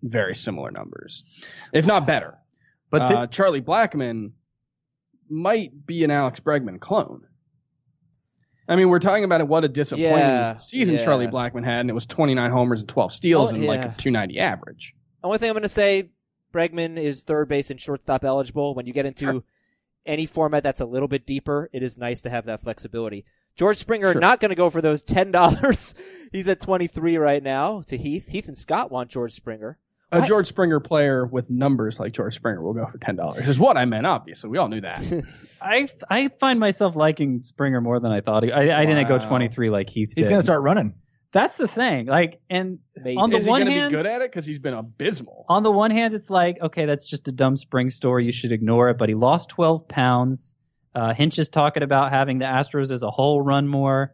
very 0.03 0.35
similar 0.35 0.69
numbers, 0.71 1.23
if 1.71 1.85
not 1.85 2.05
better. 2.05 2.37
But 2.89 3.07
the- 3.07 3.19
uh, 3.19 3.27
Charlie 3.27 3.61
Blackmon 3.61 4.31
might 5.31 5.85
be 5.85 6.03
an 6.03 6.11
Alex 6.11 6.39
Bregman 6.39 6.79
clone. 6.79 7.23
I 8.67 8.75
mean, 8.75 8.89
we're 8.89 8.99
talking 8.99 9.23
about 9.23 9.45
what 9.47 9.63
a 9.63 9.67
disappointing 9.67 10.09
Yeah, 10.17 10.57
season 10.57 10.95
yeah. 10.95 11.03
Charlie 11.03 11.27
Blackmon 11.27 11.63
had, 11.65 11.81
and 11.81 11.89
it 11.89 11.93
was 11.93 12.05
29 12.05 12.51
homers 12.51 12.81
and 12.81 12.89
12 12.89 13.11
steals 13.13 13.51
Oh, 13.51 13.55
and 13.55 13.65
like 13.65 13.79
a 13.81 13.95
290 13.97 14.39
average. 14.39 14.93
Only 15.23 15.37
thing 15.39 15.49
I'm 15.49 15.53
going 15.55 15.63
to 15.63 15.69
say, 15.69 16.09
Bregman 16.53 16.97
is 16.97 17.23
third 17.23 17.47
base 17.47 17.69
and 17.71 17.79
shortstop 17.81 18.23
eligible. 18.23 18.73
When 18.75 18.85
you 18.85 18.93
get 18.93 19.05
into 19.05 19.43
any 20.05 20.25
format 20.25 20.63
that's 20.63 20.79
a 20.81 20.85
little 20.85 21.07
bit 21.07 21.25
deeper, 21.25 21.69
it 21.73 21.83
is 21.83 21.97
nice 21.97 22.21
to 22.21 22.29
have 22.29 22.45
that 22.45 22.61
flexibility. 22.61 23.25
George 23.57 23.77
Springer 23.77 24.13
Sure. 24.13 24.21
not 24.21 24.39
going 24.39 24.49
to 24.49 24.55
go 24.55 24.69
for 24.69 24.81
those 24.81 25.03
ten 25.03 25.31
dollars. 25.31 25.93
He's 26.31 26.47
at 26.47 26.61
twenty 26.61 26.87
three 26.87 27.17
right 27.17 27.43
now. 27.43 27.81
To 27.87 27.97
Heath, 27.97 28.29
Heath 28.29 28.47
and 28.47 28.57
Scott 28.57 28.89
want 28.89 29.09
George 29.09 29.33
Springer. 29.33 29.77
A 30.13 30.25
George 30.27 30.47
Springer 30.47 30.79
player 30.79 31.25
with 31.25 31.49
numbers 31.49 31.99
like 31.99 32.11
George 32.13 32.35
Springer 32.35 32.61
will 32.61 32.73
go 32.73 32.85
for 32.85 32.97
ten 32.97 33.15
dollars. 33.15 33.47
Is 33.47 33.57
what 33.59 33.77
I 33.77 33.85
meant. 33.85 34.05
Obviously, 34.05 34.49
we 34.49 34.57
all 34.57 34.67
knew 34.67 34.81
that. 34.81 35.23
I 35.61 35.87
I 36.09 36.27
find 36.39 36.59
myself 36.59 36.95
liking 36.95 37.43
Springer 37.43 37.79
more 37.81 37.99
than 37.99 38.11
I 38.11 38.21
thought. 38.21 38.43
I, 38.51 38.81
I 38.81 38.85
didn't 38.85 39.07
go 39.07 39.17
Wow. 39.17 39.27
23 39.29 39.69
like 39.69 39.89
Heath 39.89 40.13
He's 40.15 40.23
did. 40.25 40.29
gonna 40.29 40.41
start 40.41 40.61
running. 40.63 40.95
That's 41.33 41.55
the 41.55 41.67
thing. 41.67 42.07
Like, 42.07 42.41
and 42.49 42.79
Maybe. 42.97 43.15
on 43.15 43.29
the 43.29 43.37
Is 43.37 43.45
he 43.45 43.49
one 43.49 43.61
going 43.61 43.71
to 43.73 43.79
hand, 43.79 43.91
be 43.93 43.97
good 43.97 44.05
at 44.05 44.21
it? 44.21 44.29
Because 44.29 44.45
he's 44.45 44.59
been 44.59 44.73
abysmal. 44.73 45.45
on 45.47 45.63
the 45.63 45.71
one 45.71 45.89
hand, 45.89 46.13
it's 46.13 46.29
like, 46.29 46.59
okay, 46.61 46.85
that's 46.85 47.05
just 47.07 47.25
a 47.29 47.31
dumb 47.31 47.55
spring 47.55 47.89
story. 47.89 48.25
You 48.25 48.33
should 48.33 48.51
ignore 48.51 48.89
it. 48.89 48.97
But 48.97 49.07
he 49.07 49.15
lost 49.15 49.47
12 49.47 49.87
pounds. 49.87 50.57
Uh, 50.93 51.13
Hinch 51.13 51.39
is 51.39 51.47
talking 51.47 51.83
about 51.83 52.11
having 52.11 52.39
the 52.39 52.45
Astros 52.45 52.91
as 52.91 53.01
a 53.01 53.09
whole 53.09 53.41
run 53.41 53.65
more. 53.65 54.13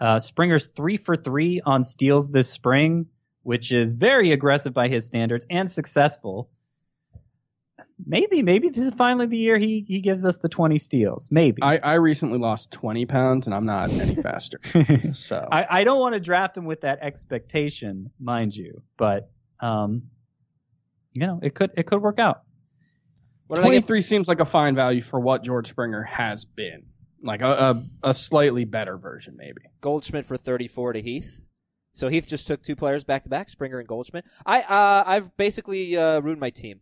Uh, 0.00 0.20
Springer's 0.20 0.68
three 0.68 0.96
for 0.96 1.16
three 1.16 1.60
on 1.66 1.84
steals 1.84 2.30
this 2.30 2.48
spring, 2.48 3.08
which 3.48 3.72
is 3.72 3.94
very 3.94 4.32
aggressive 4.32 4.74
by 4.74 4.88
his 4.88 5.06
standards 5.06 5.46
and 5.48 5.72
successful. 5.72 6.50
Maybe, 8.04 8.42
maybe 8.42 8.68
this 8.68 8.84
is 8.84 8.92
finally 8.92 9.24
the 9.24 9.38
year 9.38 9.56
he, 9.56 9.86
he 9.88 10.02
gives 10.02 10.26
us 10.26 10.36
the 10.36 10.50
20 10.50 10.76
steals. 10.76 11.30
Maybe. 11.30 11.62
I, 11.62 11.78
I 11.78 11.94
recently 11.94 12.38
lost 12.38 12.70
20 12.72 13.06
pounds 13.06 13.46
and 13.46 13.54
I'm 13.54 13.64
not 13.64 13.88
any 13.88 14.14
faster. 14.22 14.60
So 15.14 15.48
I, 15.50 15.80
I 15.80 15.84
don't 15.84 15.98
want 15.98 16.12
to 16.12 16.20
draft 16.20 16.58
him 16.58 16.66
with 16.66 16.82
that 16.82 16.98
expectation, 17.00 18.10
mind 18.20 18.54
you, 18.54 18.82
but 18.98 19.30
um, 19.60 20.02
you 21.14 21.26
know, 21.26 21.40
it 21.42 21.54
could 21.54 21.70
it 21.74 21.86
could 21.86 22.02
work 22.02 22.18
out. 22.18 22.42
What 23.46 23.56
did 23.56 23.62
I 23.62 23.68
get? 23.68 23.86
23 23.86 24.02
seems 24.02 24.28
like 24.28 24.40
a 24.40 24.44
fine 24.44 24.74
value 24.74 25.00
for 25.00 25.18
what 25.18 25.42
George 25.42 25.70
Springer 25.70 26.02
has 26.02 26.44
been. 26.44 26.82
Like 27.22 27.40
a, 27.40 27.50
a, 28.02 28.10
a 28.10 28.14
slightly 28.14 28.66
better 28.66 28.98
version, 28.98 29.36
maybe. 29.38 29.62
Goldschmidt 29.80 30.26
for 30.26 30.36
thirty 30.36 30.68
four 30.68 30.92
to 30.92 31.00
Heath. 31.00 31.40
So 31.98 32.08
Heath 32.08 32.28
just 32.28 32.46
took 32.46 32.62
two 32.62 32.76
players 32.76 33.02
back 33.02 33.24
to 33.24 33.28
back, 33.28 33.50
Springer 33.50 33.80
and 33.80 33.88
Goldschmidt. 33.88 34.24
I 34.46 34.60
uh, 34.62 35.02
I've 35.04 35.36
basically 35.36 35.96
uh, 35.96 36.20
ruined 36.20 36.38
my 36.40 36.50
team 36.50 36.78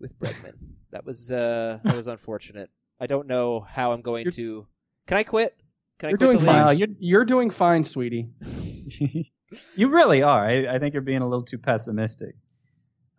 with 0.00 0.18
Bregman. 0.18 0.54
that 0.90 1.04
was 1.04 1.30
uh, 1.30 1.80
that 1.84 1.94
was 1.94 2.06
unfortunate. 2.06 2.70
I 2.98 3.06
don't 3.06 3.26
know 3.26 3.60
how 3.60 3.92
I'm 3.92 4.00
going 4.00 4.22
You're- 4.24 4.32
to. 4.36 4.66
Can 5.06 5.18
I 5.18 5.22
quit? 5.24 5.54
Can 5.98 6.08
You're 6.08 6.16
quit 6.16 6.28
doing 6.30 6.38
the 6.38 6.46
fine. 6.46 6.78
you're- 6.78 6.94
you're, 6.98 7.24
doing 7.26 7.50
fine, 7.50 7.84
sweetie. 7.84 8.30
you 9.76 9.88
really 9.90 10.22
are. 10.22 10.46
I, 10.46 10.76
I 10.76 10.78
think 10.78 10.94
you're 10.94 11.02
being 11.02 11.20
a 11.20 11.28
little 11.28 11.44
too 11.44 11.58
pessimistic. 11.58 12.34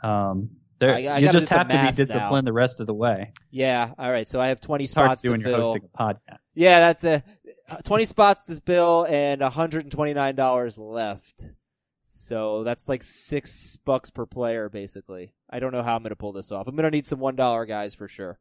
Um, 0.02 0.50
there, 0.80 0.96
I- 0.96 1.06
I 1.06 1.18
you 1.20 1.30
just 1.32 1.50
have 1.50 1.68
to 1.68 1.74
math 1.76 1.96
be 1.96 2.02
now. 2.04 2.08
disciplined 2.08 2.48
the 2.48 2.54
rest 2.54 2.80
of 2.80 2.88
the 2.88 2.94
way. 2.96 3.34
Yeah. 3.52 3.92
All 4.00 4.12
right. 4.12 4.28
So 4.28 4.42
I 4.42 4.48
have 4.48 4.60
twenty 4.62 4.86
It's 4.86 4.96
hard 4.96 5.10
spots 5.10 5.22
to 5.22 5.28
do 5.28 5.32
when 5.34 5.42
to 5.42 5.50
you're 5.50 5.58
fill. 5.60 5.66
hosting 5.68 5.84
a 5.94 5.98
podcast. 6.04 6.40
Yeah, 6.56 6.80
that's 6.80 7.04
a 7.04 7.24
uh, 7.70 7.78
twenty 7.78 8.06
spots 8.06 8.46
to 8.46 8.62
bill 8.62 9.06
and 9.10 9.42
hundred 9.42 9.86
and 9.86 9.92
twenty 9.92 10.14
nine 10.14 10.36
dollars 10.36 10.78
left. 10.78 11.52
So 12.06 12.64
that's 12.64 12.88
like 12.88 13.02
six 13.04 13.78
bucks 13.78 14.12
per 14.12 14.26
player, 14.26 14.70
basically. 14.70 15.34
I 15.50 15.60
don't 15.60 15.72
know 15.72 15.82
how 15.82 15.96
I'm 15.96 16.04
gonna 16.04 16.16
pull 16.16 16.34
this 16.34 16.52
off. 16.52 16.68
I'm 16.68 16.76
gonna 16.76 16.92
need 16.92 17.08
some 17.08 17.20
one 17.20 17.36
dollar 17.36 17.66
guys 17.66 17.96
for 17.96 18.08
sure. 18.08 18.40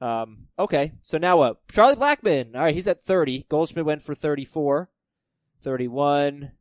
Um. 0.00 0.46
Okay. 0.58 0.92
So 1.02 1.18
now 1.18 1.38
what? 1.38 1.66
Charlie 1.68 1.96
Blackmon. 1.96 2.54
All 2.54 2.62
right, 2.62 2.74
he's 2.74 2.86
at 2.86 3.02
thirty. 3.02 3.46
Goldschmidt 3.48 3.84
went 3.84 4.02
for 4.02 4.14
34. 4.14 4.88
31. 5.62 6.52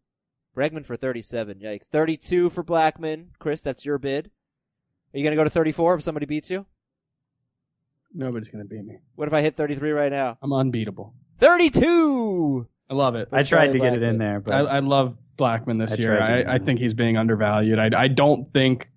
Bregman 0.55 0.85
for 0.85 0.95
thirty-seven. 0.95 1.59
Yikes. 1.59 1.85
Thirty-two 1.85 2.49
for 2.49 2.63
Blackmon. 2.63 3.27
Chris, 3.37 3.61
that's 3.61 3.85
your 3.85 3.99
bid. 3.99 4.31
Are 5.13 5.17
you 5.19 5.23
gonna 5.23 5.35
go 5.35 5.43
to 5.43 5.49
thirty-four 5.51 5.93
if 5.93 6.01
somebody 6.01 6.25
beats 6.25 6.49
you? 6.49 6.65
Nobody's 8.17 8.49
going 8.49 8.63
to 8.63 8.67
beat 8.67 8.83
me. 8.83 8.97
What 9.15 9.27
if 9.27 9.33
I 9.33 9.41
hit 9.41 9.55
thirty-three 9.55 9.91
right 9.91 10.11
now? 10.11 10.37
I'm 10.41 10.51
unbeatable. 10.51 11.13
Thirty-two. 11.39 12.67
I 12.89 12.93
love 12.93 13.15
it. 13.15 13.29
I 13.31 13.43
tried 13.43 13.73
to 13.73 13.79
get 13.79 13.93
it 13.93 14.01
in 14.01 14.17
there, 14.17 14.39
but 14.39 14.53
I, 14.53 14.59
I 14.59 14.79
love 14.79 15.17
Blackmon 15.37 15.79
this 15.79 15.93
I 15.93 16.01
year. 16.01 16.17
tried 16.17 16.27
to 16.27 16.43
get 16.43 16.49
I, 16.49 16.53
I 16.53 16.55
him. 16.55 16.65
think 16.65 16.79
he's 16.79 16.93
being 16.93 17.17
undervalued. 17.17 17.77
I, 17.79 17.89
I 17.95 18.07
don't 18.07 18.49
think 18.49 18.89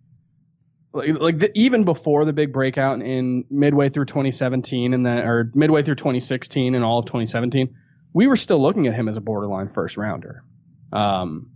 like, 0.93 1.21
like 1.21 1.39
the, 1.39 1.51
even 1.55 1.85
before 1.85 2.25
the 2.25 2.33
big 2.33 2.53
breakout 2.53 3.01
in 3.03 3.45
midway 3.51 3.91
through 3.91 4.07
2017 4.07 4.95
and 4.95 5.05
then 5.05 5.19
or 5.19 5.51
midway 5.55 5.83
through 5.83 5.97
2016 5.97 6.75
and 6.75 6.85
all 6.85 7.01
of 7.01 7.07
2017, 7.07 7.75
we 8.13 8.27
were 8.27 8.37
still 8.37 8.61
looking 8.61 8.87
at 8.87 8.95
him 8.95 9.09
as 9.09 9.17
a 9.17 9.21
borderline 9.21 9.69
first 9.69 9.97
rounder. 9.97 10.45
Um, 10.93 11.51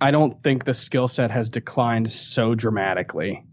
I 0.00 0.10
don't 0.10 0.42
think 0.42 0.64
the 0.64 0.74
skill 0.74 1.08
set 1.08 1.30
has 1.30 1.48
declined 1.50 2.10
so 2.12 2.54
dramatically 2.54 3.44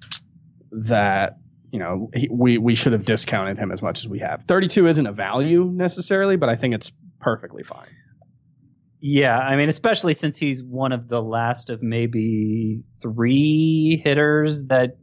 that 0.71 1.37
you 1.76 1.80
know 1.80 2.09
he, 2.13 2.30
we 2.32 2.57
we 2.57 2.73
should 2.73 2.93
have 2.93 3.03
discounted 3.03 3.57
him 3.57 3.69
as 3.69 3.82
much 3.82 3.99
as 3.99 4.07
we 4.07 4.19
have. 4.19 4.45
32 4.45 4.88
isn't 4.88 5.05
a 5.05 5.11
value 5.11 5.65
necessarily, 5.73 6.38
but 6.38 6.47
I 6.47 6.55
think 6.55 6.73
it's 6.73 6.89
perfectly 7.19 7.63
fine. 7.63 7.89
Yeah, 9.01 9.38
I 9.38 9.57
mean, 9.57 9.67
especially 9.67 10.13
since 10.13 10.38
he's 10.38 10.63
one 10.63 10.93
of 10.93 11.09
the 11.09 11.21
last 11.21 11.69
of 11.69 11.84
maybe 11.84 12.86
three 13.01 14.01
hitters 14.05 14.63
that 14.67 14.95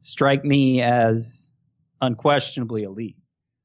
strike 0.00 0.44
me 0.44 0.82
as 0.82 1.50
unquestionably 2.02 2.82
elite. 2.82 3.16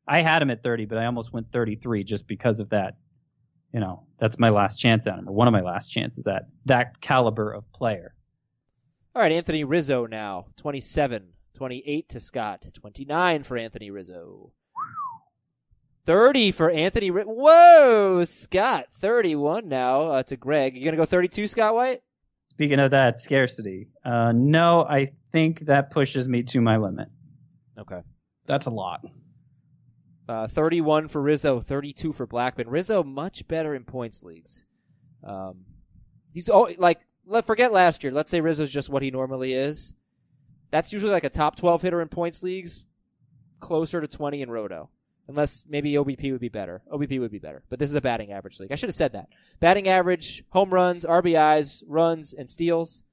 I 0.08 0.22
had 0.22 0.42
him 0.42 0.50
at 0.50 0.64
30, 0.64 0.86
but 0.86 0.98
I 0.98 1.06
almost 1.06 1.34
went 1.34 1.52
33 1.52 2.06
just 2.06 2.26
because 2.26 2.62
of 2.62 2.70
that. 2.70 2.96
You 3.74 3.82
know, 3.82 4.08
that's 4.18 4.40
my 4.40 4.50
last 4.50 4.78
chance 4.78 5.08
at 5.08 5.20
him, 5.20 5.28
or 5.28 5.34
one 5.34 5.50
of 5.50 5.52
my 5.52 5.62
last 5.62 5.90
chances 5.90 6.26
at 6.26 6.44
that 6.68 7.02
caliber 7.02 7.52
of 7.52 7.70
player. 7.74 8.16
All 9.14 9.22
right, 9.22 9.34
Anthony 9.34 9.66
Rizzo 9.66 10.06
now. 10.06 10.46
27. 10.56 11.33
28 11.56 12.10
to 12.10 12.20
Scott. 12.20 12.66
29 12.74 13.44
for 13.44 13.58
Anthony 13.58 13.92
Rizzo. 13.92 14.52
30 16.06 16.52
for 16.52 16.70
Anthony 16.70 17.12
Ri- 17.12 17.24
Whoa, 17.24 18.24
Scott. 18.26 18.88
31 18.92 19.70
now 19.70 20.04
uh, 20.08 20.24
to 20.24 20.36
Greg. 20.36 20.76
You 20.76 20.84
going 20.84 20.94
to 20.94 20.98
go 20.98 21.06
32, 21.06 21.48
Scott 21.48 21.76
White? 21.76 22.02
Speaking 22.50 22.80
of 22.80 22.92
that 22.92 23.20
scarcity, 23.20 23.88
uh, 24.06 24.32
no, 24.36 24.82
I 24.84 25.12
think 25.32 25.62
that 25.62 25.92
pushes 25.92 26.28
me 26.28 26.44
to 26.44 26.62
my 26.62 26.78
limit. 26.78 27.08
Okay. 27.80 28.02
That's 28.46 28.66
a 28.66 28.70
lot. 28.70 29.02
Uh, 30.28 30.48
31 30.48 31.08
for 31.08 31.22
Rizzo, 31.22 31.60
32 31.60 32.12
for 32.14 32.28
Blackmon. 32.28 32.66
Rizzo 32.68 33.04
much 33.04 33.48
better 33.48 33.74
in 33.74 33.84
points 33.84 34.24
leagues. 34.24 34.66
Um, 35.26 35.66
He's 36.34 36.50
oh, 36.50 36.70
like 36.78 37.00
let 37.26 37.46
forget 37.46 37.72
last 37.72 38.04
year. 38.04 38.12
Let's 38.12 38.32
say 38.32 38.42
Rizzo's 38.42 38.72
just 38.72 38.90
what 38.90 39.04
he 39.04 39.12
normally 39.12 39.54
is. 39.54 39.94
That's 40.74 40.92
usually 40.92 41.12
like 41.12 41.24
a 41.24 41.30
top 41.30 41.56
12 41.56 41.84
hitter 41.84 42.02
in 42.02 42.08
points 42.08 42.42
leagues, 42.42 42.84
closer 43.60 44.02
to 44.02 44.08
20 44.08 44.42
in 44.42 44.50
roto. 44.50 44.90
Unless 45.28 45.66
maybe 45.70 45.94
OBP 45.94 46.32
would 46.32 46.42
be 46.42 46.50
better. 46.50 46.82
OBP 46.92 47.20
would 47.20 47.30
be 47.30 47.38
better. 47.38 47.62
But 47.70 47.78
this 47.78 47.92
is 47.92 47.96
a 47.96 48.02
batting 48.02 48.32
average 48.32 48.60
league. 48.60 48.72
I 48.72 48.76
should 48.76 48.90
have 48.90 48.96
said 48.96 49.14
that. 49.14 49.28
Batting 49.60 49.88
average, 49.88 50.44
home 50.50 50.74
runs, 50.74 51.06
RBIs, 51.06 51.84
runs, 51.88 52.34
and 52.34 52.50
steals, 52.50 53.04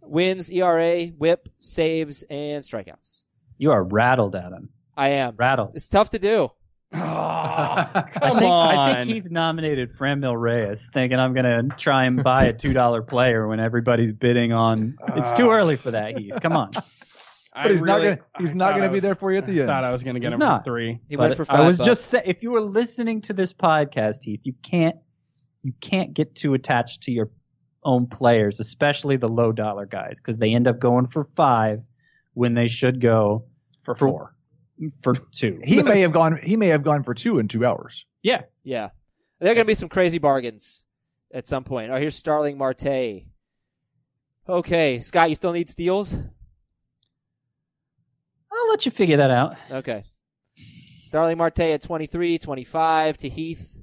wins, 0.00 0.52
ERA, 0.52 1.06
whip, 1.06 1.48
saves, 1.58 2.22
and 2.30 2.62
strikeouts. 2.62 3.24
You 3.58 3.72
are 3.72 3.82
rattled, 3.82 4.36
Adam. 4.36 4.68
I 4.96 5.08
am. 5.08 5.34
Rattled. 5.36 5.72
It's 5.74 5.88
tough 5.88 6.10
to 6.10 6.20
do. 6.20 6.52
I 6.92 8.04
come 8.20 8.38
think, 8.38 8.50
on. 8.50 8.78
I 8.78 8.98
think 9.00 9.10
Heath 9.10 9.30
nominated 9.32 9.96
Franmil 9.96 10.40
Reyes, 10.40 10.88
thinking 10.92 11.18
I'm 11.18 11.34
gonna 11.34 11.64
try 11.76 12.04
and 12.04 12.22
buy 12.22 12.44
a 12.44 12.52
two 12.52 12.72
dollar 12.72 13.02
player 13.02 13.48
when 13.48 13.58
everybody's 13.58 14.12
bidding 14.12 14.52
on. 14.52 14.96
It's 15.16 15.32
too 15.32 15.50
ah. 15.50 15.54
early 15.54 15.76
for 15.76 15.90
that, 15.90 16.16
Heath. 16.16 16.34
Come 16.40 16.52
on. 16.52 16.72
I 17.52 17.64
But 17.64 17.70
he's 17.72 17.82
not 17.82 17.98
gonna 18.02 18.18
he's 18.38 18.50
I 18.50 18.54
not 18.54 18.74
gonna 18.74 18.86
I 18.86 18.88
be 18.88 19.00
there 19.00 19.14
for 19.14 19.32
you 19.32 19.38
at 19.38 19.46
the 19.46 19.56
I 19.56 19.60
end. 19.60 19.68
thought 19.68 19.84
I 19.84 19.92
was 19.92 20.02
gonna 20.04 20.20
get 20.20 20.28
He's 20.28 20.34
him 20.34 20.38
not. 20.40 20.60
for 20.64 20.70
three. 20.70 21.00
He 21.08 21.16
But 21.16 21.22
went 21.22 21.36
for 21.36 21.44
five 21.44 21.60
I 21.60 21.66
was 21.66 21.78
bucks. 21.78 21.86
just 21.86 22.06
say, 22.06 22.22
if 22.24 22.42
you 22.42 22.50
were 22.52 22.60
listening 22.60 23.20
to 23.22 23.32
this 23.32 23.52
podcast, 23.52 24.22
Heath, 24.22 24.40
you 24.44 24.54
can't 24.62 24.96
you 25.62 25.72
can't 25.80 26.14
get 26.14 26.34
too 26.34 26.54
attached 26.54 27.02
to 27.02 27.12
your 27.12 27.30
own 27.82 28.06
players, 28.06 28.60
especially 28.60 29.16
the 29.16 29.28
low 29.28 29.52
dollar 29.52 29.86
guys, 29.86 30.20
because 30.20 30.38
they 30.38 30.54
end 30.54 30.68
up 30.68 30.78
going 30.78 31.06
for 31.08 31.24
five 31.34 31.80
when 32.34 32.54
they 32.54 32.68
should 32.68 33.00
go 33.00 33.44
for 33.82 33.94
for- 33.94 34.06
four. 34.08 34.34
for 35.02 35.14
two. 35.32 35.60
He 35.64 35.82
may 35.82 36.00
have 36.02 36.12
gone 36.12 36.38
he 36.42 36.56
may 36.56 36.68
have 36.68 36.82
gone 36.84 37.02
for 37.02 37.14
two 37.14 37.38
in 37.40 37.48
two 37.48 37.64
hours. 37.66 38.06
yeah. 38.22 38.42
Yeah. 38.62 38.90
There 39.40 39.50
are 39.50 39.54
going 39.54 39.64
to 39.64 39.70
be 39.70 39.74
some 39.74 39.88
crazy 39.88 40.18
bargains 40.18 40.84
at 41.32 41.48
some 41.48 41.64
point. 41.64 41.90
Oh, 41.90 41.96
here's 41.96 42.14
Starling 42.14 42.58
Marte. 42.58 43.22
Okay, 44.48 45.00
Scott, 45.00 45.28
you 45.30 45.34
still 45.34 45.52
need 45.52 45.70
steals? 45.70 46.14
I'll 48.60 48.70
let 48.70 48.84
you 48.86 48.92
figure 48.92 49.16
that 49.16 49.30
out. 49.30 49.56
Okay. 49.70 50.04
Starling 51.02 51.38
Marte 51.38 51.60
at 51.60 51.82
23, 51.82 52.38
25 52.38 53.18
to 53.18 53.28
Heath, 53.28 53.76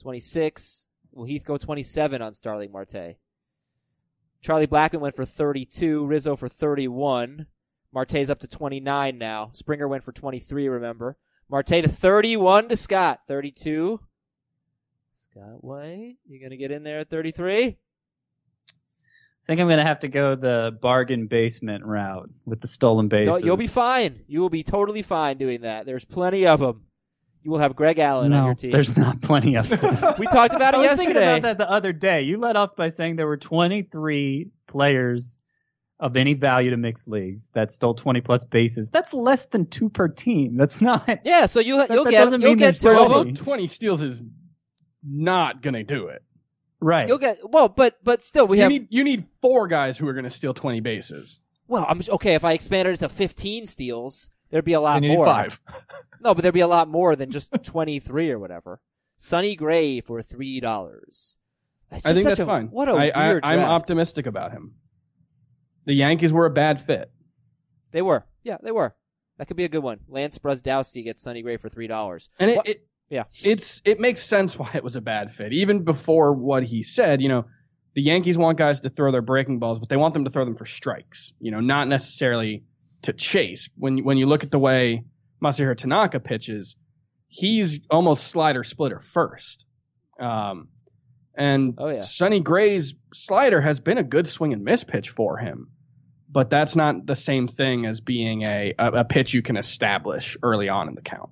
26. 0.00 0.86
Will 1.12 1.26
Heath 1.26 1.44
go 1.44 1.58
27 1.58 2.22
on 2.22 2.32
Starling 2.32 2.72
Marte? 2.72 3.16
Charlie 4.40 4.66
Blackmon 4.66 5.00
went 5.00 5.14
for 5.14 5.24
32, 5.24 6.04
Rizzo 6.06 6.34
for 6.34 6.48
31. 6.48 7.46
Marte's 7.92 8.30
up 8.30 8.40
to 8.40 8.48
29 8.48 9.18
now. 9.18 9.50
Springer 9.52 9.86
went 9.86 10.02
for 10.02 10.12
23, 10.12 10.68
remember. 10.68 11.16
Marte 11.48 11.68
to 11.68 11.88
31 11.88 12.68
to 12.70 12.76
Scott, 12.76 13.20
32. 13.28 14.00
Scott 15.14 15.62
White, 15.62 16.16
you 16.26 16.48
to 16.48 16.56
get 16.56 16.72
in 16.72 16.82
there 16.82 17.00
at 17.00 17.10
33? 17.10 17.76
I 19.44 19.46
think 19.46 19.60
I'm 19.60 19.68
gonna 19.68 19.82
have 19.84 20.00
to 20.00 20.08
go 20.08 20.34
the 20.36 20.76
bargain 20.80 21.26
basement 21.26 21.84
route 21.84 22.30
with 22.46 22.60
the 22.60 22.68
stolen 22.68 23.08
bases. 23.08 23.28
No, 23.28 23.36
you'll 23.38 23.56
be 23.56 23.66
fine. 23.66 24.20
You 24.28 24.40
will 24.40 24.50
be 24.50 24.62
totally 24.62 25.02
fine 25.02 25.36
doing 25.36 25.62
that. 25.62 25.84
There's 25.84 26.04
plenty 26.04 26.46
of 26.46 26.60
them. 26.60 26.82
You 27.42 27.50
will 27.50 27.58
have 27.58 27.74
Greg 27.74 27.98
Allen 27.98 28.30
no, 28.30 28.38
on 28.38 28.44
your 28.46 28.54
team. 28.54 28.70
there's 28.70 28.96
not 28.96 29.20
plenty 29.20 29.56
of 29.56 29.68
them. 29.80 30.14
We 30.18 30.26
talked 30.28 30.54
about 30.54 30.74
it 30.74 30.76
I 30.76 30.78
was 30.78 30.84
yesterday. 30.86 31.04
thinking 31.06 31.16
about 31.22 31.42
that 31.42 31.58
the 31.58 31.68
other 31.68 31.92
day. 31.92 32.22
You 32.22 32.38
let 32.38 32.54
off 32.54 32.76
by 32.76 32.90
saying 32.90 33.16
there 33.16 33.26
were 33.26 33.36
23 33.36 34.48
players 34.68 35.38
of 35.98 36.16
any 36.16 36.34
value 36.34 36.70
to 36.70 36.76
mixed 36.76 37.08
leagues 37.08 37.50
that 37.54 37.72
stole 37.72 37.94
20 37.94 38.20
plus 38.20 38.44
bases. 38.44 38.88
That's 38.90 39.12
less 39.12 39.46
than 39.46 39.66
two 39.66 39.88
per 39.88 40.06
team. 40.06 40.56
That's 40.56 40.80
not. 40.80 41.08
Yeah, 41.24 41.46
so 41.46 41.58
you 41.58 41.78
That- 41.78 41.90
you'll 41.90 42.04
that 42.04 42.10
get 42.10 42.24
doesn't 42.24 42.40
you'll 42.42 42.50
mean 42.50 42.58
get 42.58 42.78
there's 42.78 42.82
two 42.82 42.88
of 42.90 43.08
twelve. 43.08 43.10
them. 43.26 43.28
Although 43.36 43.42
20 43.44 43.66
steals 43.66 44.02
is 44.02 44.22
not 45.04 45.62
gonna 45.62 45.82
do 45.84 46.06
it. 46.06 46.22
Right. 46.82 47.06
You'll 47.08 47.18
get 47.18 47.38
well, 47.44 47.68
but 47.68 47.96
but 48.02 48.22
still 48.22 48.46
we 48.46 48.56
you 48.58 48.62
have 48.64 48.72
need 48.72 48.88
you 48.90 49.04
need 49.04 49.26
four 49.40 49.68
guys 49.68 49.96
who 49.96 50.06
are 50.08 50.12
gonna 50.12 50.28
steal 50.30 50.52
20 50.52 50.80
bases. 50.80 51.40
well. 51.68 51.86
I'm 51.88 52.00
okay 52.10 52.34
if 52.34 52.44
I 52.44 52.52
expanded 52.52 52.94
it 52.94 52.98
to 52.98 53.08
15 53.08 53.66
steals, 53.66 54.28
there'd 54.50 54.64
be 54.64 54.72
a 54.72 54.80
lot 54.80 54.96
And 54.96 55.04
you 55.04 55.10
need 55.12 55.16
more. 55.16 55.26
five. 55.26 55.60
No, 56.20 56.34
but 56.34 56.42
there'd 56.42 56.54
be 56.54 56.60
a 56.60 56.68
lot 56.68 56.86
more 56.88 57.16
than 57.16 57.30
just 57.32 57.52
23 57.64 58.30
or 58.30 58.38
whatever. 58.38 58.80
Sonny 59.16 59.56
Gray 59.56 60.00
for 60.00 60.22
three 60.22 60.60
dollars. 60.60 61.36
I 61.90 61.98
think 62.00 62.24
that's 62.24 62.40
fine. 62.40 62.68
What 62.68 62.88
a 62.88 62.92
I, 62.92 63.08
I, 63.08 63.26
weird 63.28 63.44
I'm 63.44 63.58
optimistic 63.60 64.26
about 64.26 64.52
him. 64.52 64.74
The 65.84 65.94
Yankees 65.94 66.32
were 66.32 66.46
a 66.46 66.50
bad 66.50 66.80
fit. 66.80 67.10
They 67.90 68.02
were, 68.02 68.24
yeah, 68.44 68.56
they 68.62 68.70
were. 68.70 68.94
That 69.38 69.46
could 69.46 69.56
be 69.56 69.64
a 69.64 69.68
good 69.68 69.82
one. 69.82 69.98
Lance 70.08 70.38
Brozdowski 70.38 71.04
gets 71.04 71.20
Sonny 71.20 71.42
Gray 71.42 71.56
for 71.56 71.68
three 71.68 71.86
dollars. 71.88 72.28
And 72.38 72.50
it, 72.50 72.60
it 72.64 72.86
Yeah. 73.12 73.24
it's 73.42 73.82
it 73.84 74.00
makes 74.00 74.22
sense 74.22 74.58
why 74.58 74.70
it 74.72 74.82
was 74.82 74.96
a 74.96 75.02
bad 75.02 75.32
fit. 75.32 75.52
Even 75.52 75.84
before 75.84 76.32
what 76.32 76.62
he 76.62 76.82
said, 76.82 77.20
you 77.20 77.28
know, 77.28 77.44
the 77.94 78.00
Yankees 78.00 78.38
want 78.38 78.56
guys 78.56 78.80
to 78.80 78.88
throw 78.88 79.12
their 79.12 79.20
breaking 79.20 79.58
balls, 79.58 79.78
but 79.78 79.90
they 79.90 79.98
want 79.98 80.14
them 80.14 80.24
to 80.24 80.30
throw 80.30 80.46
them 80.46 80.56
for 80.56 80.64
strikes. 80.64 81.34
You 81.38 81.50
know, 81.50 81.60
not 81.60 81.88
necessarily 81.88 82.64
to 83.02 83.12
chase. 83.12 83.68
When 83.76 83.98
when 84.02 84.16
you 84.16 84.24
look 84.24 84.44
at 84.44 84.50
the 84.50 84.58
way 84.58 85.04
Masahiro 85.44 85.76
Tanaka 85.76 86.20
pitches, 86.20 86.74
he's 87.28 87.80
almost 87.90 88.28
slider 88.28 88.64
splitter 88.64 89.00
first. 89.00 89.66
Um, 90.18 90.68
and 91.34 91.74
Oh, 91.76 91.88
yeah. 91.88 92.00
Sonny 92.00 92.40
Gray's 92.40 92.94
slider 93.12 93.60
has 93.60 93.78
been 93.78 93.98
a 93.98 94.02
good 94.02 94.26
swing 94.26 94.54
and 94.54 94.64
miss 94.64 94.84
pitch 94.84 95.10
for 95.10 95.36
him, 95.36 95.68
but 96.30 96.48
that's 96.48 96.76
not 96.76 97.04
the 97.04 97.14
same 97.14 97.46
thing 97.46 97.84
as 97.84 98.00
being 98.00 98.42
a, 98.42 98.72
a, 98.78 98.92
a 99.00 99.04
pitch 99.04 99.34
you 99.34 99.42
can 99.42 99.58
establish 99.58 100.36
early 100.42 100.70
on 100.70 100.88
in 100.88 100.94
the 100.94 101.02
count. 101.02 101.30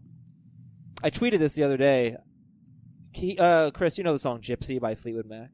I 1.02 1.10
tweeted 1.10 1.38
this 1.38 1.54
the 1.54 1.62
other 1.64 1.76
day. 1.76 2.16
He, 3.12 3.36
uh, 3.38 3.70
Chris, 3.72 3.98
you 3.98 4.04
know 4.04 4.12
the 4.12 4.18
song 4.18 4.40
"Gypsy" 4.40 4.80
by 4.80 4.94
Fleetwood 4.94 5.26
Mac. 5.26 5.50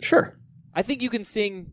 Sure. 0.00 0.36
I 0.74 0.82
think 0.82 1.02
you 1.02 1.10
can 1.10 1.24
sing. 1.24 1.72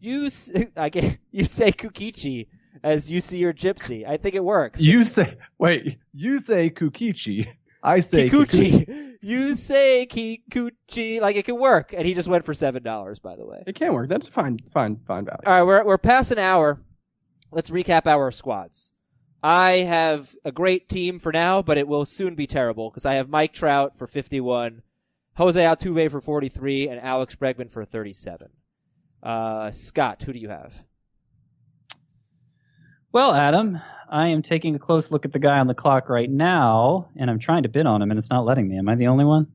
You, 0.00 0.26
s- 0.26 0.50
I 0.76 0.88
can, 0.90 1.18
you 1.30 1.44
say 1.44 1.72
Kukichi 1.72 2.46
as 2.82 3.10
you 3.10 3.20
see 3.20 3.38
your 3.38 3.52
gypsy. 3.52 4.06
I 4.08 4.16
think 4.16 4.34
it 4.34 4.42
works. 4.44 4.80
You 4.80 5.04
say 5.04 5.36
wait, 5.58 5.98
you 6.14 6.38
say 6.38 6.70
Kukichi. 6.70 7.48
I 7.82 8.00
say 8.00 8.28
Kikuchi. 8.30 8.86
Kikuchi. 8.86 9.16
you 9.22 9.54
say 9.54 10.06
Kikuchi. 10.10 11.20
Like 11.20 11.36
it 11.36 11.44
can 11.44 11.58
work. 11.58 11.92
And 11.96 12.06
he 12.06 12.14
just 12.14 12.28
went 12.28 12.44
for 12.46 12.54
seven 12.54 12.82
dollars. 12.82 13.18
By 13.18 13.36
the 13.36 13.44
way. 13.44 13.62
It 13.66 13.74
can 13.74 13.92
work. 13.92 14.08
That's 14.08 14.28
fine, 14.28 14.58
fine, 14.72 15.00
fine 15.06 15.24
value. 15.26 15.38
All 15.46 15.52
right, 15.52 15.62
we're 15.62 15.84
we're 15.84 15.98
past 15.98 16.30
an 16.30 16.38
hour. 16.38 16.80
Let's 17.52 17.70
recap 17.70 18.06
our 18.06 18.30
squads. 18.30 18.92
I 19.42 19.70
have 19.70 20.34
a 20.44 20.52
great 20.52 20.88
team 20.88 21.18
for 21.18 21.32
now, 21.32 21.62
but 21.62 21.78
it 21.78 21.88
will 21.88 22.04
soon 22.04 22.34
be 22.34 22.46
terrible 22.46 22.90
because 22.90 23.06
I 23.06 23.14
have 23.14 23.28
Mike 23.28 23.54
Trout 23.54 23.96
for 23.96 24.06
51, 24.06 24.82
Jose 25.36 25.60
Altuve 25.62 26.10
for 26.10 26.20
43, 26.20 26.88
and 26.88 27.00
Alex 27.00 27.36
Bregman 27.36 27.70
for 27.70 27.84
37. 27.84 28.48
Uh, 29.22 29.70
Scott, 29.70 30.22
who 30.22 30.32
do 30.32 30.38
you 30.38 30.50
have? 30.50 30.82
Well, 33.12 33.34
Adam, 33.34 33.80
I 34.08 34.28
am 34.28 34.42
taking 34.42 34.74
a 34.74 34.78
close 34.78 35.10
look 35.10 35.24
at 35.24 35.32
the 35.32 35.38
guy 35.38 35.58
on 35.58 35.66
the 35.66 35.74
clock 35.74 36.08
right 36.08 36.30
now, 36.30 37.08
and 37.16 37.30
I'm 37.30 37.38
trying 37.38 37.62
to 37.62 37.68
bid 37.68 37.86
on 37.86 38.02
him, 38.02 38.10
and 38.10 38.18
it's 38.18 38.30
not 38.30 38.44
letting 38.44 38.68
me. 38.68 38.78
Am 38.78 38.88
I 38.88 38.94
the 38.94 39.06
only 39.06 39.24
one? 39.24 39.46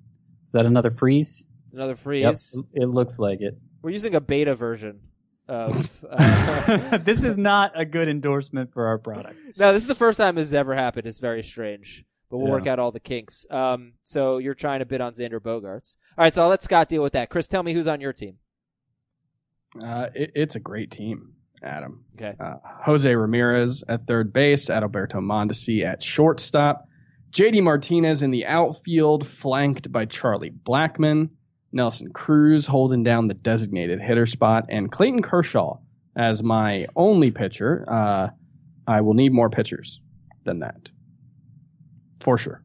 Is 0.47 0.51
that 0.53 0.65
another 0.65 0.91
freeze? 0.91 1.47
It's 1.67 1.75
another 1.75 1.95
freeze. 1.95 2.55
Yep, 2.55 2.65
it 2.73 2.85
looks 2.87 3.19
like 3.19 3.41
it. 3.41 3.57
We're 3.81 3.91
using 3.91 4.15
a 4.15 4.21
beta 4.21 4.55
version 4.55 4.99
of. 5.47 5.91
Uh, 6.15 6.97
this 7.03 7.23
is 7.23 7.35
not 7.37 7.71
a 7.75 7.83
good 7.85 8.07
endorsement 8.07 8.71
for 8.73 8.85
our 8.87 8.97
product. 8.97 9.35
no, 9.57 9.73
this 9.73 9.83
is 9.83 9.87
the 9.87 9.95
first 9.95 10.17
time 10.17 10.35
this 10.35 10.47
has 10.47 10.53
ever 10.53 10.73
happened. 10.75 11.05
It's 11.07 11.19
very 11.19 11.43
strange, 11.43 12.05
but 12.29 12.37
we'll 12.37 12.47
Yeah. 12.47 12.53
work 12.53 12.67
out 12.67 12.79
all 12.79 12.91
the 12.91 12.99
kinks. 12.99 13.45
Um, 13.51 13.93
so 14.03 14.37
you're 14.37 14.53
trying 14.53 14.79
to 14.79 14.85
bid 14.85 15.01
on 15.01 15.13
Xander 15.13 15.39
Bogaerts. 15.39 15.95
All 16.17 16.23
right, 16.23 16.33
so 16.33 16.43
I'll 16.43 16.49
let 16.49 16.61
Scott 16.61 16.87
deal 16.87 17.03
with 17.03 17.13
that. 17.13 17.29
Chris, 17.29 17.47
tell 17.47 17.63
me 17.63 17.73
who's 17.73 17.87
on 17.87 17.99
your 18.01 18.13
team. 18.13 18.37
Uh, 19.83 20.07
it, 20.15 20.31
it's 20.35 20.55
a 20.55 20.59
great 20.59 20.91
team, 20.91 21.33
Adam. 21.61 22.05
Okay. 22.15 22.33
Uh, 22.39 22.55
Jose 22.85 23.13
Ramirez 23.13 23.83
at 23.89 24.07
third 24.07 24.31
base, 24.31 24.67
Adalberto 24.67 25.15
Mondesi 25.15 25.83
at 25.85 26.01
shortstop, 26.01 26.87
JD 27.31 27.61
Martinez 27.63 28.23
in 28.23 28.31
the 28.31 28.45
outfield, 28.45 29.27
flanked 29.27 29.91
by 29.91 30.05
Charlie 30.05 30.51
Blackmon, 30.51 31.29
Nelson 31.75 32.11
Cruz 32.13 32.65
holding 32.65 33.03
down 33.03 33.27
the 33.27 33.33
designated 33.33 34.01
hitter 34.01 34.25
spot, 34.25 34.65
and 34.69 34.91
Clayton 34.91 35.21
Kershaw 35.21 35.77
as 36.15 36.41
my 36.41 36.87
only 36.95 37.29
pitcher. 37.29 37.85
Uh, 37.87 38.29
I 38.87 39.01
will 39.01 39.13
need 39.13 39.33
more 39.33 39.49
pitchers 39.49 39.99
than 40.45 40.59
that, 40.59 40.89
for 42.21 42.37
sure. 42.37 42.63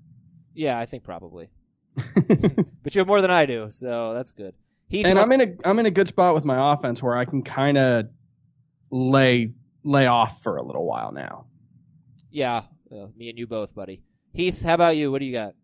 Yeah, 0.55 0.79
I 0.79 0.87
think 0.87 1.03
probably. 1.03 1.51
but 1.95 2.95
you 2.95 3.01
have 3.01 3.09
more 3.09 3.21
than 3.21 3.31
I 3.31 3.47
do, 3.47 3.67
so 3.71 4.15
that's 4.15 4.33
good. 4.33 4.55
Heath, 4.89 5.07
and 5.07 5.19
I'm 5.19 5.33
in 5.33 5.41
a 5.41 5.69
I'm 5.69 5.79
in 5.79 5.87
a 5.87 5.91
good 5.91 6.09
spot 6.09 6.35
with 6.35 6.45
my 6.45 6.73
offense 6.73 7.03
where 7.03 7.17
I 7.17 7.25
can 7.25 7.43
kind 7.43 7.79
of 7.79 8.07
lay 8.91 9.53
lay 9.85 10.07
off 10.07 10.43
for 10.43 10.57
a 10.57 10.63
little 10.63 10.87
while 10.87 11.13
now. 11.13 11.47
yeah, 12.31 12.63
uh, 12.93 13.07
me 13.17 13.29
and 13.29 13.39
you 13.39 13.47
both, 13.47 13.75
buddy. 13.75 14.03
Heath, 14.33 14.63
how 14.63 14.75
about 14.75 14.97
you? 14.97 15.11
What 15.11 15.19
do 15.19 15.25
you 15.25 15.33
got? 15.33 15.55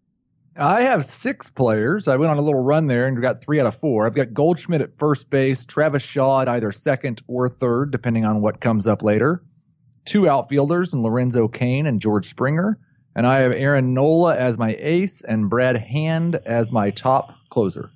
I 0.59 0.83
have 0.83 1.05
six 1.05 1.51
players. 1.51 2.09
I 2.09 2.17
went 2.17 2.31
on 2.31 2.39
a 2.39 2.43
little 2.43 2.63
run 2.63 2.87
there 2.87 3.07
and 3.07 3.21
got 3.21 3.43
three 3.43 3.61
out 3.61 3.67
of 3.67 3.77
four. 3.77 4.07
I've 4.07 4.15
got 4.15 4.33
Goldschmidt 4.33 4.81
at 4.81 4.97
first 4.99 5.29
base, 5.29 5.65
Travis 5.67 6.03
Shaw 6.03 6.41
at 6.41 6.49
either 6.49 6.73
second 6.73 7.21
or 7.27 7.49
third, 7.49 7.91
depending 7.91 8.25
on 8.25 8.41
what 8.41 8.61
comes 8.61 8.87
up 8.87 9.03
later. 9.03 9.43
Two 10.07 10.29
outfielders, 10.29 10.95
and 10.95 11.03
Lorenzo 11.03 11.49
Cain 11.49 11.87
and 11.87 12.01
George 12.01 12.29
Springer. 12.29 12.79
And 13.15 13.27
I 13.27 13.39
have 13.41 13.53
Aaron 13.53 13.93
Nola 13.93 14.37
as 14.37 14.57
my 14.57 14.77
ace 14.79 15.21
and 15.23 15.51
Brad 15.51 15.77
Hand 15.77 16.37
as 16.47 16.71
my 16.71 16.91
top 16.91 17.35
closer. 17.51 17.91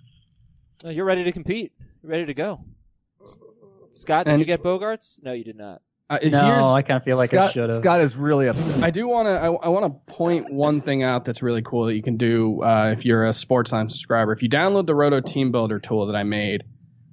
Oh, 0.85 0.91
you're 0.91 1.05
ready 1.05 1.25
to 1.25 1.33
compete. 1.33 1.73
You're 2.03 2.11
ready 2.11 2.27
to 2.27 2.35
go. 2.35 2.65
Scott, 3.93 4.25
did 4.27 4.33
And- 4.33 4.41
you 4.41 4.47
get 4.47 4.63
Bogaerts? 4.63 5.23
No, 5.23 5.33
you 5.33 5.45
did 5.45 5.57
not. 5.57 5.83
Uh, 6.11 6.19
No, 6.25 6.73
I 6.75 6.83
kind 6.83 6.97
of 6.97 7.05
feel 7.05 7.17
like 7.17 7.33
I 7.33 7.37
Scott, 7.37 7.53
should 7.53 7.69
have. 7.69 7.79
Scott 7.79 8.01
is 8.01 8.17
really 8.17 8.49
upset. 8.49 8.83
I 8.83 8.91
do 8.91 9.07
want 9.07 9.29
to. 9.29 9.33
I, 9.33 9.47
I 9.47 9.69
want 9.69 9.87
to 9.87 10.13
point 10.13 10.53
one 10.53 10.81
thing 10.81 11.05
out 11.05 11.25
that's 11.25 11.41
really 11.41 11.63
cool 11.63 11.87
that 11.87 11.95
you 11.95 12.03
can 12.03 12.17
do 12.17 12.61
uh, 12.63 12.95
if 12.99 13.05
you're 13.05 13.27
a 13.27 13.31
Sportsline 13.31 13.89
subscriber. 13.89 14.33
If 14.33 14.43
you 14.43 14.49
download 14.49 14.87
the 14.87 14.95
Roto 14.95 15.21
Team 15.21 15.53
Builder 15.53 15.79
tool 15.79 16.07
that 16.07 16.17
I 16.17 16.25
made 16.25 16.65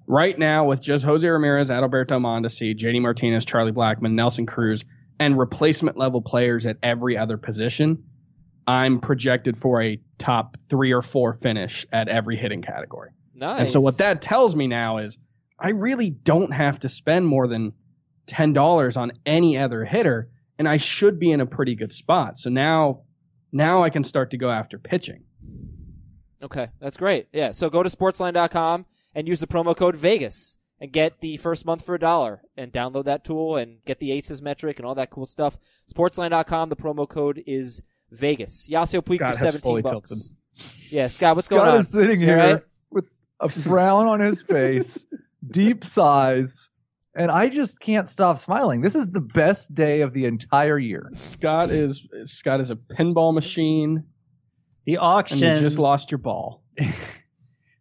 right 0.08 0.38
now 0.38 0.66
with 0.66 0.82
just 0.82 1.06
Jose 1.06 1.28
Ramirez, 1.28 1.70
Adalberto 1.70 2.20
Mondesi, 2.20 2.76
JD 2.76 3.02
Martinez, 3.02 3.46
Charlie 3.46 3.72
Blackmon, 3.72 4.14
Nelson 4.14 4.48
Cruz, 4.48 4.84
and 5.20 5.38
replacement 5.38 5.96
level 5.98 6.22
players 6.22 6.66
at 6.66 6.78
every 6.82 7.18
other 7.18 7.38
position, 7.38 8.04
I'm 8.66 9.00
projected 9.00 9.60
for 9.60 9.82
a 9.82 10.00
top 10.18 10.58
three 10.70 10.92
or 10.92 11.04
four 11.04 11.36
finish 11.36 11.86
at 11.92 12.08
every 12.08 12.36
hitting 12.36 12.64
category. 12.64 13.12
Nice. 13.36 13.60
And 13.60 13.70
so 13.70 13.80
what 13.80 14.00
that 14.00 14.24
tells 14.24 14.56
me 14.56 14.66
now 14.66 14.98
is 14.98 15.20
I 15.60 15.70
really 15.70 16.10
don't 16.10 16.52
have 16.52 16.80
to 16.80 16.90
spend 16.90 17.28
more 17.28 17.48
than 17.48 17.74
ten 18.28 18.54
dollars 18.54 18.98
on 18.98 19.14
any 19.26 19.58
other 19.58 19.84
hitter, 19.86 20.30
and 20.60 20.68
I 20.68 20.78
should 20.78 21.20
be 21.20 21.32
in 21.32 21.42
a 21.42 21.46
pretty 21.46 21.76
good 21.76 21.92
spot. 21.92 22.38
So 22.38 22.50
now, 22.50 23.02
now 23.52 23.84
I 23.84 23.90
can 23.90 24.04
start 24.04 24.32
to 24.32 24.38
go 24.38 24.50
after 24.52 24.78
pitching. 24.78 25.24
Okay, 26.42 26.68
that's 26.80 26.98
great. 26.98 27.28
Yeah, 27.34 27.52
so 27.52 27.70
go 27.70 27.82
to 27.82 27.90
sportsline.com 27.90 28.86
and 29.16 29.28
use 29.28 29.40
the 29.40 29.48
promo 29.48 29.76
code 29.76 29.96
Vegas 29.96 30.58
and 30.80 30.92
get 30.92 31.20
the 31.22 31.38
first 31.38 31.66
month 31.66 31.84
for 31.84 31.96
a 31.96 32.00
dollar 32.00 32.42
and 32.56 32.72
download 32.72 33.06
that 33.06 33.24
tool 33.24 33.58
and 33.58 33.84
get 33.86 34.00
the 34.00 34.12
ACES 34.12 34.42
metric 34.42 34.78
and 34.78 34.86
all 34.86 34.96
that 34.96 35.10
cool 35.10 35.26
stuff. 35.26 35.58
Sportsline.com, 35.92 36.70
the 36.70 36.76
promo 36.76 37.10
code 37.10 37.44
is 37.48 37.82
Vegas. 38.12 38.68
Yasiel 38.70 39.02
Puig 39.02 39.18
Scott 39.18 39.34
for 39.34 39.40
17 39.40 39.62
fully 39.62 39.82
bucks. 39.82 40.10
tilted. 40.10 40.38
Yeah, 40.90 41.08
Scott, 41.08 41.36
what's 41.36 41.48
Scott 41.48 41.58
going 41.58 41.70
on? 41.70 41.84
Scott 41.84 42.02
is 42.02 42.08
sitting 42.08 42.20
here 42.20 42.40
all 42.40 42.54
right? 42.54 42.64
with 42.92 43.06
a 43.40 43.50
frown 43.50 44.08
on 44.08 44.20
his 44.20 44.42
face, 44.42 45.06
deep 45.50 45.84
sighs, 45.84 46.70
and 47.18 47.32
I 47.32 47.50
just 47.50 47.80
can't 47.80 48.08
stop 48.08 48.38
smiling. 48.38 48.82
This 48.82 48.96
is 48.96 49.08
the 49.08 49.22
best 49.22 49.74
day 49.74 50.02
of 50.02 50.14
the 50.14 50.26
entire 50.26 50.78
year. 50.78 51.10
Scott 51.14 51.72
is 51.72 52.08
Scott 52.26 52.62
is 52.62 52.72
a 52.72 52.76
pinball 52.76 53.34
machine, 53.34 54.04
the 54.86 54.94
and 54.94 55.04
auction. 55.04 55.40
you 55.40 55.60
just 55.60 55.80
lost 55.80 56.12
your 56.12 56.20
ball. 56.20 56.64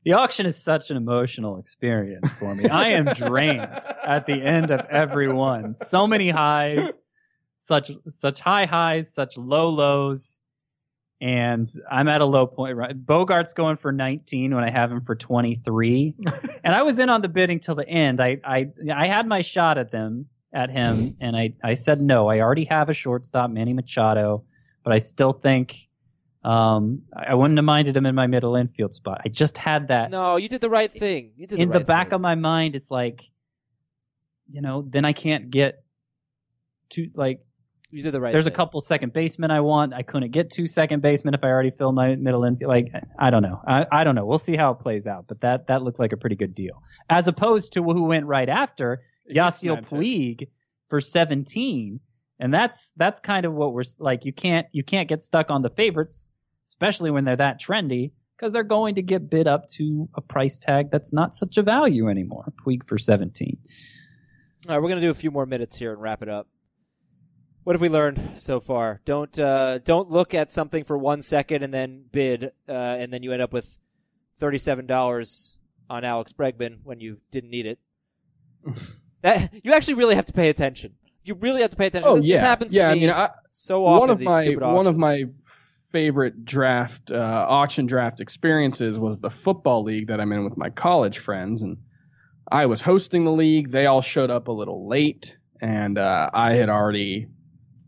The 0.07 0.12
auction 0.12 0.47
is 0.47 0.57
such 0.57 0.93
an 0.93 0.97
emotional 0.97 1.59
experience 1.59 2.30
for 2.39 2.55
me. 2.55 2.68
I 2.68 2.91
am 2.91 3.07
drained 3.07 3.80
at 4.05 4.24
the 4.24 4.41
end 4.41 4.70
of 4.70 4.87
every 4.89 5.26
one. 5.26 5.74
So 5.74 6.07
many 6.07 6.30
highs, 6.30 6.93
such 7.59 7.91
such 8.11 8.39
high 8.39 8.66
highs, 8.66 9.12
such 9.12 9.37
low 9.37 9.68
lows, 9.68 10.36
and 11.21 11.67
I'm 11.91 12.09
at 12.09 12.21
a 12.21 12.25
low 12.25 12.47
point. 12.47 12.77
Right, 12.77 13.07
Bogaerts 13.07 13.55
going 13.55 13.77
for 13.77 13.93
19 13.93 14.55
when 14.55 14.64
I 14.64 14.71
have 14.71 14.93
him 14.93 15.01
for 15.03 15.14
23, 15.14 16.14
and 16.64 16.75
I 16.75 16.83
was 16.83 16.99
in 16.99 17.09
on 17.09 17.23
the 17.23 17.29
bidding 17.29 17.61
till 17.61 17.75
the 17.75 17.89
end. 17.89 18.21
I 18.21 18.39
I 18.45 18.69
I 18.95 19.07
had 19.07 19.27
my 19.27 19.43
shot 19.43 19.79
at 19.79 19.91
them 19.91 20.27
at 20.53 20.71
him, 20.71 21.17
and 21.21 21.37
I 21.37 21.55
I 21.62 21.75
said 21.75 22.01
no. 22.01 22.29
I 22.29 22.41
already 22.41 22.64
have 22.64 22.89
a 22.89 22.95
shortstop, 22.95 23.51
Manny 23.51 23.73
Machado, 23.73 24.45
but 24.85 24.93
I 24.93 24.99
still 24.99 25.33
think. 25.33 25.89
Um, 26.45 27.03
I 27.12 27.35
wouldn't 27.35 27.59
have 27.59 27.64
minded 27.64 27.97
him 27.97 28.07
in 28.07 28.14
my 28.14 28.29
middle 28.29 28.55
infield 28.55 28.95
spot. 28.95 29.23
I 29.25 29.29
just 29.29 29.59
had 29.59 29.89
that 29.89 30.12
No, 30.12 30.37
you 30.37 30.49
did 30.49 30.61
the 30.61 30.71
right 30.71 30.93
thing. 30.93 31.33
You 31.35 31.49
did 31.49 31.59
in 31.59 31.71
the, 31.71 31.81
the 31.81 31.85
back 31.85 32.11
thing. 32.11 32.14
of 32.14 32.21
my 32.21 32.37
mind. 32.37 32.77
It's 32.77 32.89
like, 32.89 33.29
you 34.49 34.61
know, 34.61 34.87
then 34.89 35.05
I 35.05 35.12
can't 35.12 35.51
get 35.51 35.83
to 36.91 37.11
like. 37.14 37.41
You 37.91 38.03
did 38.03 38.12
the 38.12 38.20
right 38.20 38.32
There's 38.32 38.47
a 38.47 38.51
couple 38.51 38.80
second 38.80 39.12
basemen 39.12 39.51
I 39.51 39.61
want. 39.61 39.95
I 39.95 40.03
couldn't 40.03 40.32
get 40.32 40.51
two 40.51 40.66
second 40.66 41.03
basemen 41.03 41.34
if 41.34 41.45
I 41.45 41.49
already 41.49 41.70
filled 41.70 41.95
my 41.95 42.16
middle 42.16 42.45
infield. 42.45 42.68
Like 42.68 42.93
I 43.18 43.30
don't 43.30 43.43
know. 43.43 43.61
I, 43.66 43.87
I 43.93 44.05
don't 44.05 44.16
know. 44.16 44.26
We'll 44.26 44.39
see 44.39 44.57
how 44.57 44.72
it 44.72 44.80
plays 44.80 45.07
out. 45.07 45.26
But 45.28 45.41
that 45.43 45.68
that 45.68 45.82
looks 45.82 45.99
like 45.99 46.12
a 46.12 46.16
pretty 46.16 46.37
good 46.37 46.55
deal. 46.55 46.82
As 47.09 47.28
opposed 47.28 47.74
to 47.74 47.82
who 47.82 48.03
went 48.05 48.26
right 48.26 48.49
after 48.49 49.03
Yasiel 49.32 49.76
Mad 49.76 49.87
Puig 49.87 50.49
for 50.89 51.01
17, 51.01 52.01
and 52.41 52.53
that's 52.53 52.91
that's 52.97 53.20
kind 53.20 53.47
of 53.47 53.55
what 53.55 53.72
we're 53.72 53.84
like. 53.99 54.24
You 54.24 54.32
can't 54.32 54.66
you 54.72 54.82
can't 54.82 55.09
get 55.09 55.22
stuck 55.22 55.51
on 55.51 55.62
the 55.62 55.70
favorites, 55.70 56.32
especially 56.66 57.12
when 57.12 57.24
they're 57.24 57.37
that 57.37 57.61
trendy, 57.61 58.11
because 58.37 58.53
they're 58.53 58.64
going 58.64 58.97
to 58.97 59.03
get 59.03 59.30
bid 59.30 59.47
up 59.47 59.68
to 59.70 60.09
a 60.14 60.20
price 60.20 60.59
tag 60.59 60.91
that's 60.91 61.12
not 61.12 61.37
such 61.37 61.57
a 61.57 61.62
value 61.62 62.09
anymore. 62.09 62.53
Puig 62.66 62.87
for 62.87 62.99
17. 62.99 63.59
All 64.68 64.74
right, 64.74 64.82
we're 64.82 64.89
gonna 64.89 65.01
do 65.01 65.11
a 65.11 65.14
few 65.14 65.30
more 65.30 65.47
minutes 65.47 65.76
here 65.76 65.93
and 65.93 66.03
wrap 66.03 66.22
it 66.22 66.28
up. 66.28 66.49
What 67.67 67.75
have 67.75 67.81
we 67.81 67.89
learned 67.89 68.35
so 68.37 68.61
far? 68.61 69.01
Don't 69.05 69.37
uh, 69.41 69.79
don't 69.79 70.09
look 70.09 70.35
at 70.35 70.53
something 70.53 70.85
for 70.85 70.97
one 70.97 71.21
second 71.21 71.64
and 71.64 71.75
then 71.75 72.05
bid, 72.12 72.53
uh, 72.69 72.73
and 72.73 73.12
then 73.12 73.25
you 73.25 73.33
end 73.33 73.43
up 73.43 73.53
with 73.53 73.77
thirty-seven 74.39 74.87
dollars 74.87 75.57
on 75.91 76.05
Alex 76.05 76.33
Bregman 76.33 76.79
when 76.85 77.01
you 77.01 77.19
didn't 77.33 77.51
need 77.51 77.67
it. 77.67 77.81
that 79.23 79.53
you 79.64 79.73
actually 79.73 79.95
really 79.95 80.14
have 80.14 80.27
to 80.27 80.33
pay 80.33 80.49
attention. 80.49 80.95
You 81.25 81.35
really 81.35 81.61
have 81.62 81.73
to 81.73 81.77
pay 81.77 81.89
attention. 81.89 82.09
Oh 82.09 82.19
This- 82.19 82.27
yeah, 82.27 82.35
This 82.37 82.43
happens 82.43 82.73
yeah. 82.73 82.87
to 82.87 82.93
I 82.93 82.95
mean, 82.95 83.11
I, 83.11 83.31
so 83.51 83.85
often. 83.85 83.99
one 83.99 84.11
of 84.11 84.19
these 84.21 84.27
my 84.61 84.73
one 84.73 84.87
of 84.87 84.97
my 84.97 85.25
favorite 85.91 86.45
draft 86.45 87.11
uh, 87.11 87.47
auction 87.49 87.87
draft 87.87 88.21
experiences 88.21 88.97
was 88.97 89.19
the 89.19 89.31
football 89.31 89.83
league 89.83 90.07
that 90.07 90.21
I'm 90.21 90.31
in 90.31 90.45
with 90.45 90.57
my 90.57 90.71
college 90.71 91.19
friends, 91.19 91.62
and 91.62 91.79
I 92.49 92.67
was 92.67 92.81
hosting 92.81 93.25
the 93.25 93.33
league. 93.33 93.73
They 93.73 93.87
all 93.87 94.03
showed 94.03 94.31
up 94.31 94.47
a 94.47 94.53
little 94.53 94.87
late, 94.87 95.37
and 95.61 95.99
uh, 95.99 96.31
I 96.33 96.55
had 96.55 96.69
already 96.69 97.27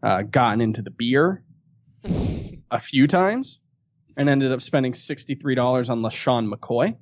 uh, 0.02 0.22
gotten 0.22 0.60
into 0.60 0.82
the 0.82 0.90
beer 0.90 1.42
a 2.70 2.80
few 2.80 3.06
times, 3.06 3.58
and 4.16 4.28
ended 4.28 4.52
up 4.52 4.62
spending 4.62 4.94
sixty 4.94 5.34
three 5.34 5.54
dollars 5.54 5.90
on 5.90 6.02
LeSean 6.02 6.52
McCoy. 6.52 6.96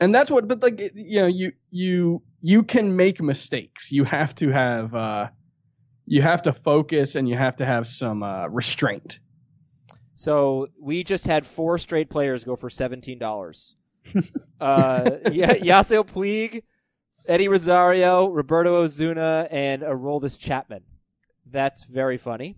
And 0.00 0.14
that's 0.14 0.30
what, 0.30 0.48
but 0.48 0.62
like 0.62 0.80
you 0.94 1.20
know, 1.20 1.26
you 1.26 1.52
you 1.70 2.22
you 2.40 2.62
can 2.62 2.96
make 2.96 3.20
mistakes. 3.20 3.92
You 3.92 4.04
have 4.04 4.34
to 4.36 4.50
have 4.50 4.94
uh, 4.94 5.28
you 6.06 6.22
have 6.22 6.42
to 6.42 6.52
focus, 6.52 7.14
and 7.14 7.28
you 7.28 7.36
have 7.36 7.56
to 7.56 7.66
have 7.66 7.86
some 7.86 8.22
uh, 8.22 8.48
restraint. 8.48 9.18
So 10.14 10.68
we 10.80 11.04
just 11.04 11.26
had 11.26 11.46
four 11.46 11.78
straight 11.78 12.10
players 12.10 12.44
go 12.44 12.56
for 12.56 12.70
seventeen 12.70 13.18
dollars. 13.18 13.76
uh, 14.60 15.10
yeah, 15.30 15.54
Yasiel 15.54 16.06
Puig, 16.06 16.62
Eddie 17.26 17.48
Rosario, 17.48 18.28
Roberto 18.28 18.82
Osuna, 18.82 19.46
and 19.50 19.82
Aroldis 19.82 20.38
Chapman. 20.38 20.82
That's 21.50 21.84
very 21.84 22.16
funny. 22.16 22.56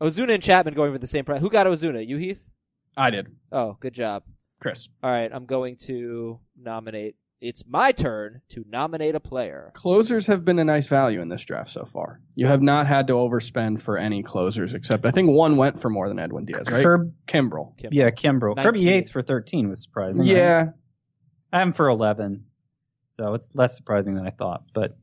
Osuna 0.00 0.34
and 0.34 0.42
Chapman 0.42 0.74
going 0.74 0.92
for 0.92 0.98
the 0.98 1.06
same 1.06 1.24
price. 1.24 1.40
Who 1.40 1.50
got 1.50 1.66
Osuna? 1.66 2.00
You, 2.00 2.16
Heath? 2.18 2.48
I 2.96 3.10
did, 3.10 3.28
Oh, 3.52 3.76
good 3.80 3.94
job. 3.94 4.24
Chris. 4.60 4.88
All 5.02 5.10
right, 5.10 5.30
I'm 5.32 5.46
going 5.46 5.76
to 5.86 6.40
nominate. 6.60 7.14
It's 7.40 7.62
my 7.68 7.92
turn 7.92 8.40
to 8.48 8.64
nominate 8.68 9.14
a 9.14 9.20
player. 9.20 9.70
Closers 9.74 10.26
have 10.26 10.44
been 10.44 10.58
a 10.58 10.64
nice 10.64 10.88
value 10.88 11.20
in 11.20 11.28
this 11.28 11.44
draft 11.44 11.70
so 11.70 11.84
far. 11.84 12.20
You 12.34 12.46
have 12.48 12.60
not 12.62 12.88
had 12.88 13.06
to 13.06 13.12
overspend 13.12 13.80
for 13.82 13.96
any 13.96 14.24
closers, 14.24 14.74
except 14.74 15.06
I 15.06 15.12
think 15.12 15.30
one 15.30 15.56
went 15.56 15.80
for 15.80 15.88
more 15.90 16.08
than 16.08 16.18
Edwin 16.18 16.44
Diaz, 16.46 16.66
right? 16.68 16.84
Herb, 16.84 17.12
Kimbrel. 17.28 17.76
Kim. 17.78 17.90
yeah, 17.92 18.10
Kimbrel. 18.10 18.56
Kirby 18.56 18.80
19. 18.80 18.86
Yates 18.88 19.10
for 19.10 19.22
13 19.22 19.68
was 19.68 19.80
surprising. 19.80 20.22
right? 20.26 20.36
Yeah, 20.36 20.64
I'm 21.52 21.72
for 21.72 21.88
11, 21.88 22.44
so 23.06 23.34
it's 23.34 23.54
less 23.54 23.76
surprising 23.76 24.16
than 24.16 24.26
I 24.26 24.30
thought. 24.30 24.64
But 24.74 24.96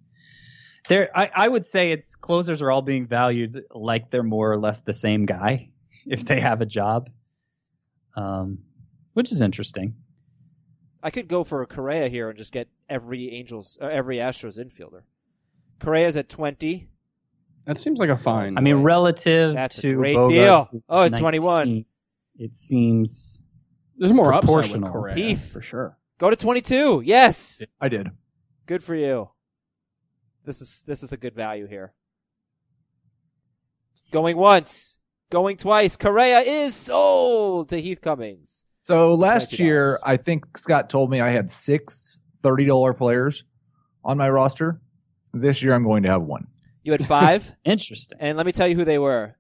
there, 0.88 1.10
I, 1.18 1.30
I 1.36 1.48
would 1.48 1.66
say 1.66 1.92
it's 1.92 2.16
closers 2.16 2.62
are 2.62 2.72
all 2.72 2.82
being 2.82 3.08
valued 3.08 3.64
like 3.74 4.10
they're 4.12 4.24
more 4.24 4.52
or 4.52 4.58
less 4.60 4.80
the 4.82 4.94
same 4.94 5.26
guy 5.26 5.70
if 6.06 6.26
they 6.26 6.40
have 6.40 6.62
a 6.62 6.66
job, 6.66 7.10
um, 8.16 8.60
which 9.14 9.32
is 9.32 9.42
interesting. 9.42 9.96
I 11.04 11.12
could 11.12 11.28
go 11.28 11.44
for 11.44 11.62
a 11.62 11.68
Correa 11.68 12.08
here 12.10 12.30
and 12.30 12.38
just 12.38 12.52
get 12.52 12.68
every 12.90 13.32
Angels, 13.32 13.78
uh, 13.82 13.86
every 13.86 14.18
Astros 14.18 14.58
infielder. 14.60 15.02
Correa's 15.80 16.16
at 16.18 16.30
twenty. 16.30 16.88
that 17.66 17.78
seems 17.78 18.00
like 18.00 18.10
a 18.10 18.18
fine. 18.18 18.58
I 18.58 18.62
mean, 18.62 18.78
relative 18.78 19.54
That's 19.54 19.78
a 19.80 19.82
to 19.82 19.96
great 19.96 20.16
Bogaerts 20.18 20.30
deal. 20.72 20.84
Oh, 20.90 21.02
it's 21.04 21.12
19, 21.12 21.42
21. 21.42 21.86
It 22.38 22.56
seems 22.56 23.40
there's 23.98 24.14
more 24.14 24.34
upside 24.34 24.56
with 24.56 24.64
proportional. 24.72 24.92
Correa 24.92 25.16
Heath. 25.16 25.52
for 25.52 25.62
sure. 25.62 25.98
Go 26.18 26.30
to 26.30 26.36
twenty-two. 26.36 27.04
Yes. 27.06 27.62
I 27.80 27.90
did. 27.90 28.10
Good 28.66 28.84
for 28.84 28.96
you. 28.96 29.30
This 30.46 30.62
is 30.62 30.84
this 30.88 31.04
is 31.04 31.12
a 31.12 31.18
good 31.18 31.36
value 31.36 31.68
here. 31.68 31.94
Going 34.12 34.38
once, 34.38 34.98
going 35.30 35.58
twice. 35.58 35.96
Correa 35.98 36.40
is 36.40 36.76
sold 36.76 37.70
to 37.70 37.82
Heath 37.82 38.02
Cummings. 38.02 38.66
So 38.78 39.16
last 39.16 39.52
$20. 39.52 39.60
year, 39.60 40.00
I 40.04 40.18
think 40.18 40.58
Scott 40.58 40.90
told 40.90 41.10
me 41.10 41.20
I 41.20 41.30
had 41.30 41.50
six 41.50 42.20
$30 42.44 42.96
players 42.96 43.44
on 44.04 44.18
my 44.18 44.30
roster. 44.30 44.80
This 45.34 45.64
year, 45.64 45.74
I'm 45.74 45.84
going 45.84 46.04
to 46.04 46.10
have 46.10 46.22
one. 46.22 46.48
You 46.84 46.92
had 46.92 47.06
five, 47.06 47.52
interesting. 47.66 48.20
and 48.22 48.38
let 48.38 48.46
me 48.46 48.52
tell 48.52 48.68
you 48.68 48.76
who 48.76 48.86
they 48.86 49.00
were. 49.00 49.36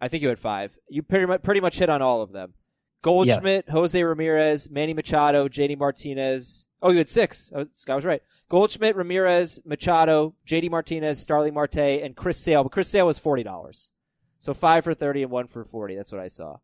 I 0.00 0.08
think 0.08 0.22
you 0.22 0.28
had 0.28 0.38
five. 0.38 0.76
You 0.88 1.02
pretty 1.02 1.24
much 1.24 1.42
pretty 1.42 1.60
much 1.60 1.78
hit 1.78 1.88
on 1.88 2.02
all 2.02 2.20
of 2.20 2.30
them. 2.32 2.52
Goldschmidt, 3.00 3.68
Jose 3.70 4.02
Ramirez, 4.02 4.70
Manny 4.70 4.92
Machado, 4.92 5.48
JD 5.48 5.78
Martinez. 5.78 6.66
Oh, 6.82 6.90
you 6.90 6.98
had 6.98 7.08
six. 7.08 7.50
Oh, 7.54 7.66
Scott 7.72 7.96
was 7.96 8.04
right. 8.04 8.22
Goldschmidt, 8.54 8.94
Ramirez, 8.94 9.60
Machado, 9.64 10.32
JD 10.46 10.70
Martinez, 10.70 11.18
Starling 11.18 11.54
Marte, 11.54 11.76
and 11.76 12.14
Chris 12.14 12.38
Sale. 12.38 12.62
But 12.62 12.70
Chris 12.70 12.88
Sale 12.88 13.04
was 13.04 13.18
forty 13.18 13.42
dollars. 13.42 13.90
So 14.38 14.54
five 14.54 14.84
for 14.84 14.94
thirty 14.94 15.24
and 15.24 15.32
one 15.32 15.48
for 15.48 15.64
forty. 15.64 15.96
That's 15.96 16.12
what 16.12 16.20
I 16.20 16.28
saw. 16.28 16.58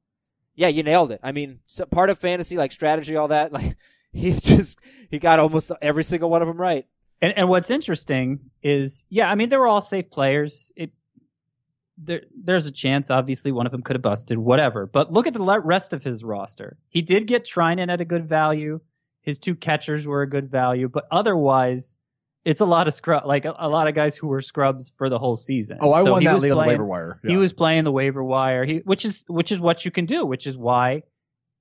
Yeah, 0.55 0.69
you 0.69 0.85
nailed 0.85 1.11
it. 1.11 1.19
I 1.21 1.33
mean, 1.33 1.59
so 1.67 1.87
part 1.87 2.09
of 2.09 2.17
fantasy, 2.17 2.57
like 2.57 2.71
strategy, 2.71 3.17
all 3.17 3.27
that, 3.27 3.53
like 3.59 3.77
he 4.13 4.35
just 4.35 4.79
he 5.11 5.19
got 5.19 5.41
almost 5.41 5.73
every 5.83 6.05
single 6.05 6.31
one 6.31 6.43
of 6.43 6.47
them 6.47 6.59
right. 6.59 6.87
And 7.21 7.37
and 7.37 7.49
what's 7.49 7.71
interesting 7.71 8.39
is, 8.63 9.05
yeah, 9.09 9.29
I 9.29 9.35
mean 9.35 9.49
they 9.49 9.57
were 9.57 9.67
all 9.67 9.81
safe 9.81 10.13
players. 10.13 10.73
It 10.77 10.93
there 11.99 12.23
there's 12.41 12.67
a 12.67 12.71
chance, 12.71 13.11
obviously, 13.11 13.51
one 13.51 13.67
of 13.67 13.73
them 13.73 13.83
could 13.83 13.97
have 13.97 14.03
busted, 14.03 14.39
whatever. 14.39 14.87
But 14.87 15.13
look 15.13 15.27
at 15.27 15.33
the 15.33 15.61
rest 15.65 15.93
of 15.93 16.05
his 16.05 16.23
roster. 16.23 16.79
He 16.89 17.03
did 17.03 17.27
get 17.27 17.45
Treinen 17.45 17.91
at 17.91 18.01
a 18.01 18.05
good 18.05 18.29
value. 18.29 18.81
His 19.31 19.39
two 19.39 19.55
catchers 19.55 20.09
were 20.09 20.23
a 20.23 20.29
good 20.29 20.51
value, 20.51 20.89
but 20.89 21.07
otherwise, 21.13 21.97
it's 22.45 22.61
a 22.61 22.65
lot 22.65 22.89
of 22.89 22.95
scrub, 22.95 23.25
like 23.27 23.45
a, 23.45 23.55
a 23.57 23.69
lot 23.69 23.87
of 23.87 23.95
guys 23.95 24.17
who 24.17 24.27
were 24.27 24.41
scrubs 24.41 24.93
for 24.99 25.09
the 25.09 25.21
whole 25.21 25.37
season. 25.37 25.79
Oh, 25.81 25.93
I 25.93 26.03
So 26.03 26.11
won 26.11 26.25
that 26.25 26.35
was 26.35 26.43
league 26.43 26.51
on 26.51 26.59
the 26.59 26.65
waiver 26.67 26.85
wire. 26.85 27.21
He 27.25 27.37
was 27.37 27.53
playing 27.53 27.85
the 27.85 27.93
waiver 27.93 28.25
wire, 28.25 28.65
he, 28.65 28.79
which 28.79 29.05
is 29.05 29.25
which 29.29 29.53
is 29.53 29.61
what 29.61 29.85
you 29.85 29.93
can 29.93 30.07
do, 30.07 30.27
which 30.27 30.49
is 30.49 30.57
why 30.59 31.05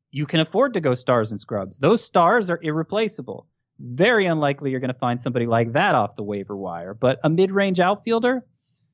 you 0.10 0.26
can 0.26 0.40
afford 0.40 0.74
to 0.74 0.82
go 0.82 0.96
stars 0.96 1.30
and 1.30 1.40
scrubs. 1.40 1.78
Those 1.78 2.04
stars 2.04 2.50
are 2.50 2.60
irreplaceable. 2.64 3.46
Very 3.80 4.26
unlikely 4.26 4.72
you're 4.72 4.80
going 4.80 4.92
to 4.92 5.00
find 5.00 5.22
somebody 5.22 5.46
like 5.46 5.74
that 5.74 5.94
off 5.94 6.16
the 6.16 6.24
waiver 6.24 6.58
wire, 6.58 6.96
but 6.96 7.20
a 7.24 7.30
mid-range 7.30 7.80
outfielder, 7.80 8.44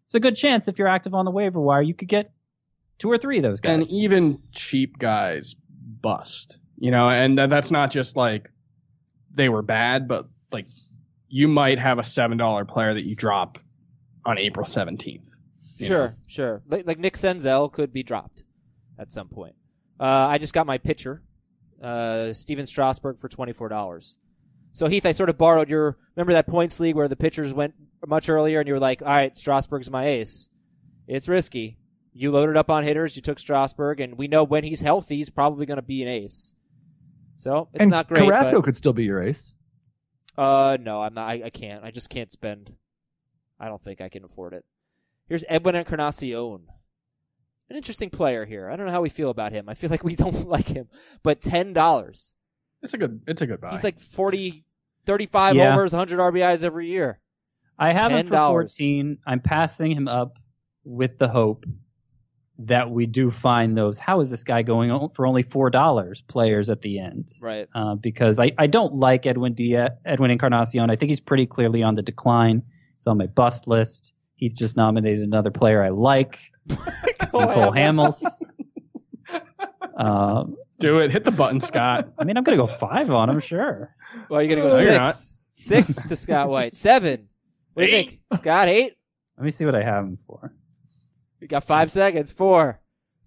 it's 0.03 0.15
a 0.15 0.19
good 0.19 0.35
chance 0.35 0.67
if 0.67 0.77
you're 0.77 0.89
active 0.89 1.13
on 1.13 1.23
the 1.23 1.31
waiver 1.31 1.61
wire, 1.61 1.81
you 1.81 1.93
could 1.93 2.09
get 2.09 2.33
two 2.97 3.09
or 3.09 3.17
three 3.17 3.37
of 3.37 3.43
those 3.43 3.61
guys. 3.61 3.73
and 3.73 3.87
even 3.87 4.41
cheap 4.51 4.99
guys 4.99 5.55
bust. 6.01 6.59
You 6.77 6.91
know, 6.91 7.09
and 7.09 7.39
uh, 7.39 7.47
that's 7.47 7.71
not 7.71 7.89
just 7.89 8.17
like 8.17 8.49
they 9.35 9.49
were 9.49 9.61
bad, 9.61 10.07
but 10.07 10.27
like 10.51 10.67
you 11.27 11.47
might 11.47 11.79
have 11.79 11.99
a 11.99 12.03
seven 12.03 12.37
dollar 12.37 12.65
player 12.65 12.93
that 12.93 13.05
you 13.05 13.15
drop 13.15 13.59
on 14.25 14.37
April 14.37 14.65
seventeenth. 14.65 15.29
Sure, 15.79 16.15
sure. 16.25 16.61
Like, 16.67 16.87
like 16.87 16.99
Nick 16.99 17.15
Senzel 17.15 17.71
could 17.71 17.91
be 17.91 18.01
dropped 18.01 18.43
at 18.97 19.11
some 19.11 19.27
point. 19.27 19.55
Uh, 19.99 20.27
I 20.27 20.37
just 20.37 20.53
got 20.53 20.65
my 20.65 20.77
pitcher, 20.77 21.21
uh, 21.83 22.33
Stephen 22.33 22.65
Strasburg 22.65 23.19
for 23.19 23.27
twenty 23.27 23.53
four 23.53 23.69
dollars. 23.69 24.17
So 24.73 24.87
Heath, 24.87 25.05
I 25.05 25.11
sort 25.11 25.29
of 25.29 25.37
borrowed 25.37 25.69
your. 25.69 25.97
Remember 26.15 26.33
that 26.33 26.47
points 26.47 26.79
league 26.79 26.95
where 26.95 27.07
the 27.07 27.15
pitchers 27.15 27.53
went 27.53 27.73
much 28.05 28.29
earlier, 28.29 28.59
and 28.59 28.67
you 28.67 28.73
were 28.73 28.79
like, 28.79 29.01
"All 29.01 29.07
right, 29.07 29.35
Strasburg's 29.37 29.89
my 29.89 30.05
ace." 30.05 30.49
It's 31.07 31.27
risky. 31.27 31.77
You 32.13 32.31
loaded 32.31 32.57
up 32.57 32.69
on 32.69 32.83
hitters. 32.83 33.15
You 33.15 33.21
took 33.21 33.39
Strasburg, 33.39 33.99
and 33.99 34.17
we 34.17 34.27
know 34.27 34.43
when 34.43 34.63
he's 34.63 34.81
healthy, 34.81 35.17
he's 35.17 35.29
probably 35.29 35.65
going 35.65 35.77
to 35.77 35.81
be 35.81 36.01
an 36.01 36.07
ace. 36.07 36.53
So 37.35 37.69
it's 37.73 37.81
and 37.81 37.91
not 37.91 38.07
great. 38.07 38.23
Carrasco 38.25 38.57
but- 38.57 38.65
could 38.65 38.77
still 38.77 38.93
be 38.93 39.03
your 39.03 39.21
ace. 39.21 39.53
uh, 40.37 40.77
no, 40.79 41.01
I'm 41.01 41.13
not. 41.13 41.29
I, 41.29 41.43
I 41.45 41.49
can't. 41.49 41.83
I 41.83 41.91
just 41.91 42.09
can't 42.09 42.31
spend. 42.31 42.73
I 43.59 43.67
don't 43.67 43.81
think 43.81 44.01
I 44.01 44.09
can 44.09 44.23
afford 44.23 44.53
it. 44.53 44.65
Here's 45.27 45.43
Edwin 45.49 45.75
Encarnacion. 45.75 46.67
An 47.69 47.75
interesting 47.75 48.09
player 48.11 48.45
here. 48.45 48.69
I 48.69 48.75
don't 48.75 48.85
know 48.85 48.91
how 48.91 49.01
we 49.01 49.09
feel 49.09 49.29
about 49.31 49.51
him. 49.51 49.67
I 49.69 49.73
feel 49.73 49.89
like 49.89 50.03
we 50.03 50.15
don't 50.23 50.47
like 50.47 50.67
him. 50.67 50.87
But 51.23 51.41
ten 51.41 51.73
dollars. 51.73 52.35
It's 52.81 52.93
a 52.93 52.97
good. 52.97 53.21
It's 53.27 53.41
a 53.41 53.47
good 53.47 53.59
buy. 53.61 53.71
He's 53.71 53.83
like 53.83 53.99
40, 53.99 54.63
35 55.05 55.55
Yeah. 55.55 55.71
homers, 55.71 55.93
100 55.93 56.19
RBIs 56.19 56.63
every 56.63 56.87
year. 56.89 57.19
I 57.79 57.91
have 57.93 58.11
him 58.11 58.27
for 58.27 58.33
$10. 58.35 58.47
14. 58.49 59.17
I'm 59.25 59.39
passing 59.39 59.91
him 59.91 60.07
up 60.07 60.37
with 60.83 61.17
the 61.17 61.27
hope 61.27 61.65
that 62.59 62.89
we 62.89 63.05
do 63.05 63.31
find 63.31 63.77
those. 63.77 63.99
How 63.99 64.21
is 64.21 64.29
this 64.29 64.43
guy 64.43 64.61
going 64.61 64.89
o- 64.91 65.11
for 65.13 65.25
only 65.27 65.43
four 65.43 65.69
dollars? 65.69 66.21
Players 66.27 66.69
at 66.69 66.81
the 66.81 66.99
end, 66.99 67.31
Right. 67.41 67.67
uh, 67.75 67.95
because 67.95 68.39
I, 68.39 68.51
I 68.57 68.67
don't 68.67 68.95
like 68.95 69.25
Edwin 69.25 69.53
Diaz, 69.53 69.91
Edwin 70.05 70.31
Encarnacion. 70.31 70.89
I 70.89 70.95
think 70.95 71.09
he's 71.09 71.19
pretty 71.19 71.45
clearly 71.45 71.83
on 71.83 71.95
the 71.95 72.01
decline. 72.01 72.63
He's 72.97 73.07
on 73.07 73.17
my 73.17 73.25
bust 73.27 73.67
list. 73.67 74.13
He's 74.37 74.53
just 74.53 74.77
nominated 74.77 75.21
another 75.23 75.51
player 75.51 75.83
I 75.83 75.89
like, 75.89 76.39
Nicole 76.69 77.71
Hamels. 77.73 78.23
Um, 79.97 80.57
Do 80.79 80.99
it. 80.99 81.11
Hit 81.11 81.23
the 81.23 81.31
button, 81.31 81.61
Scott. 81.61 82.09
I 82.19 82.25
mean, 82.25 82.35
I'm 82.37 82.43
gonna 82.43 82.57
go 82.57 82.67
five 82.67 83.09
on 83.11 83.29
him, 83.29 83.39
sure. 83.39 83.95
Well, 84.29 84.41
you're 84.41 84.55
gonna 84.57 84.69
go 84.69 84.75
No, 84.75 84.81
you're 84.91 85.05
six. 85.05 85.39
Six 85.55 86.07
to 86.09 86.15
Scott 86.17 86.49
White. 86.49 86.75
Seven. 86.75 87.29
What 87.73 87.83
do 87.85 87.89
you 87.89 87.95
think, 87.95 88.19
Scott? 88.35 88.67
Eight. 88.67 88.93
Let 89.37 89.45
me 89.45 89.51
see 89.51 89.63
what 89.65 89.73
I 89.75 89.83
have 89.83 90.03
him 90.03 90.17
for. 90.27 90.53
You 91.45 91.49
got 91.49 91.63
five 91.63 91.91
seconds. 91.91 92.31
Four, 92.31 92.79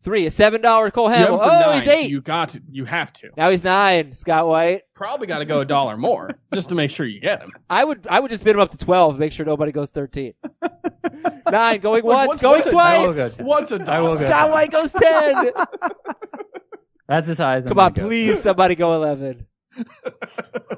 three, 0.03 0.27
a 0.27 0.31
seven 0.31 0.61
dollar 0.61 0.91
Cole 0.91 1.09
You 1.09 1.15
have 1.15 1.25
Hamel. 1.29 1.41
Oh, 1.41 1.47
nine, 1.49 1.79
he's 1.79 1.87
eight. 1.87 2.11
You 2.11 2.21
got 2.21 2.49
to. 2.49 2.63
You 2.69 2.85
have 2.85 3.13
to. 3.13 3.31
Now 3.37 3.49
he's 3.49 3.63
nine. 3.63 4.13
Scott 4.13 4.49
White. 4.49 4.83
Probably 4.97 5.29
got 5.29 5.39
to 5.39 5.45
go 5.45 5.61
a 5.61 5.65
dollar 5.65 5.97
more 5.97 6.31
just 6.53 6.69
to 6.71 6.75
make 6.75 6.91
sure 6.91 7.07
you 7.07 7.21
get 7.21 7.41
him. 7.41 7.53
I 7.71 7.85
would 7.85 8.09
I 8.11 8.19
would 8.19 8.33
just 8.33 8.43
bid 8.43 8.57
him 8.57 8.61
up 8.61 8.73
to 8.73 8.77
twelve. 8.77 9.21
Make 9.21 9.31
sure 9.31 9.47
nobody 9.47 9.71
goes 9.71 9.91
thirteen. 9.91 10.35
Nine 11.49 11.79
going 11.79 12.03
Look, 12.03 12.13
once, 12.13 12.27
what's- 12.29 12.41
going 12.41 12.61
what's 12.63 12.73
a 12.73 12.77
I 12.77 12.99
will 12.99 13.15
twice. 13.15 13.37
go 13.39 13.45
What's 13.45 13.71
a 13.71 13.75
I 13.93 14.01
will 14.01 14.09
dollar? 14.15 14.21
go. 14.23 14.29
Scott 14.29 14.51
White 14.51 14.71
goes 14.73 14.93
ten. 14.95 15.53
That's 17.09 17.29
as 17.29 17.39
high 17.39 17.57
as 17.59 17.67
I'm 17.67 17.71
Come 17.71 17.79
on, 17.79 17.93
gonna 17.93 18.03
go. 18.03 18.09
please, 18.09 18.43
somebody 18.43 18.75
go 18.75 18.95
eleven. 18.95 19.47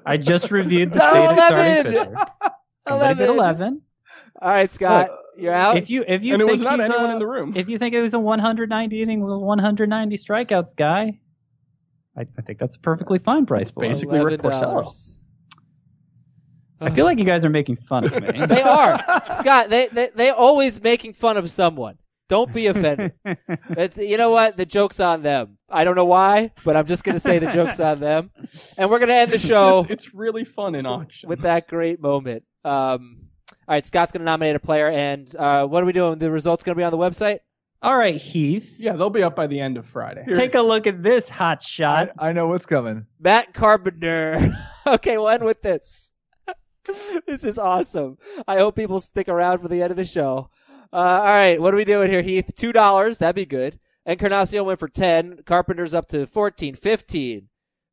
I 0.05 0.19
just 0.19 0.51
reviewed 0.51 0.93
the 0.93 0.99
No, 0.99 1.11
state 1.11 1.25
of 1.25 1.33
11. 1.33 1.83
starting 1.87 1.93
pitcher. 1.93 2.17
Somebody 2.81 3.25
11. 3.25 3.29
eleven. 3.35 3.83
All 4.43 4.51
right, 4.51 4.71
Scott, 4.71 5.11
you're 5.41 5.55
out. 5.55 5.77
If 5.77 5.91
you 5.91 6.05
if 6.07 6.23
you 6.25 6.35
And 6.35 6.43
it 6.43 6.47
think 6.47 6.53
was 6.53 6.61
not 6.63 6.81
anyone 6.81 7.11
a- 7.11 7.13
in 7.15 7.19
the 7.19 7.27
room. 7.27 7.53
If 7.57 7.69
you 7.69 7.79
think 7.79 7.95
it 7.95 8.01
was 8.01 8.15
a 8.15 8.19
190 8.21 9.03
inning 9.03 9.21
with 9.23 9.35
190 9.39 10.17
strikeouts 10.17 10.77
guy, 10.77 11.19
I, 12.17 12.21
I 12.21 12.43
think 12.43 12.59
that's 12.59 12.77
a 12.77 12.81
perfectly 12.81 13.19
fine 13.19 13.47
price 13.47 13.71
for. 13.71 13.81
Basically 13.81 14.21
Rick 14.25 14.41
Porcello. 14.43 14.93
I 16.83 16.91
feel 16.91 17.05
like 17.05 17.19
you 17.19 17.25
guys 17.25 17.45
are 17.45 17.51
making 17.51 17.77
fun 17.77 18.05
of 18.05 18.13
me. 18.23 18.47
They 18.47 18.63
are 18.63 18.99
Scott. 19.35 19.69
They 19.69 19.89
they 19.89 20.09
they 20.15 20.31
always 20.31 20.83
making 20.83 21.13
fun 21.13 21.37
of 21.37 21.51
someone. 21.51 21.99
Don't 22.29 22.55
be 22.55 22.69
offended. 22.69 23.13
It's, 23.71 23.99
you 23.99 24.17
know 24.17 24.31
what? 24.31 24.57
The 24.57 24.65
joke's 24.65 25.01
on 25.01 25.23
them. 25.23 25.59
I 25.69 25.83
don't 25.83 25.97
know 25.97 26.05
why, 26.05 26.53
but 26.65 26.77
I'm 26.77 26.87
just 26.87 27.03
going 27.03 27.17
to 27.17 27.21
say 27.21 27.41
the 27.41 27.51
joke's 27.51 27.81
on 27.81 27.99
them. 27.99 28.31
And 28.79 28.89
we're 28.89 29.01
going 29.01 29.09
to 29.09 29.15
end 29.17 29.33
the 29.33 29.35
It's 29.35 29.45
show 29.45 29.81
just- 29.83 29.91
it's 29.91 30.15
really 30.15 30.45
fun 30.45 30.77
in 30.77 30.87
auction. 30.87 31.29
with 31.29 31.41
that 31.41 31.67
great 31.67 32.01
moment. 32.01 32.45
Um, 32.65 33.20
all 33.71 33.77
right, 33.77 33.87
Scott's 33.87 34.11
going 34.11 34.23
to 34.23 34.25
nominate 34.25 34.57
a 34.57 34.59
player, 34.59 34.89
and 34.89 35.33
uh, 35.37 35.65
what 35.65 35.81
are 35.81 35.87
we 35.87 35.93
doing? 35.93 36.19
The 36.19 36.29
results 36.29 36.65
going 36.65 36.75
to 36.75 36.81
be 36.81 36.83
on 36.83 36.91
the 36.91 36.99
website. 36.99 37.39
All 37.81 37.97
right, 37.97 38.17
Heath. 38.17 38.81
Yeah, 38.81 38.97
they'll 38.97 39.11
be 39.11 39.23
up 39.23 39.37
by 39.37 39.47
the 39.47 39.61
end 39.61 39.79
of 39.79 39.87
Friday. 39.87 40.25
Take 40.35 40.57
a 40.57 40.61
look 40.61 40.89
at 40.89 41.05
this 41.05 41.29
hot 41.29 41.63
shot. 41.63 42.11
I 42.19 42.33
know 42.33 42.49
what's 42.49 42.67
coming. 42.67 43.07
Matt 43.21 43.55
Carpenter. 43.55 44.59
okay, 44.89 45.17
we'll 45.17 45.29
end 45.29 45.45
with 45.45 45.63
this. 45.63 46.11
this 47.29 47.45
is 47.45 47.61
awesome. 47.61 48.19
I 48.49 48.57
hope 48.57 48.75
people 48.75 48.99
stick 48.99 49.29
around 49.29 49.61
for 49.61 49.69
the 49.69 49.83
end 49.83 49.93
of 49.93 49.97
the 49.97 50.05
show. 50.05 50.51
Uh, 50.93 50.97
all 50.97 51.27
right, 51.27 51.61
what 51.61 51.73
are 51.73 51.77
we 51.77 51.85
doing 51.85 52.11
here, 52.11 52.23
Heath? 52.23 52.51
Two 52.57 52.73
dollars, 52.73 53.19
that'd 53.19 53.37
be 53.37 53.47
good. 53.47 53.79
And 54.05 54.15
Encarnacion 54.15 54.65
went 54.65 54.81
for 54.81 54.89
ten. 54.89 55.45
Carpenter's 55.47 55.95
up 55.95 56.09
to 56.09 56.27
14, 56.27 56.75
15, 56.75 57.49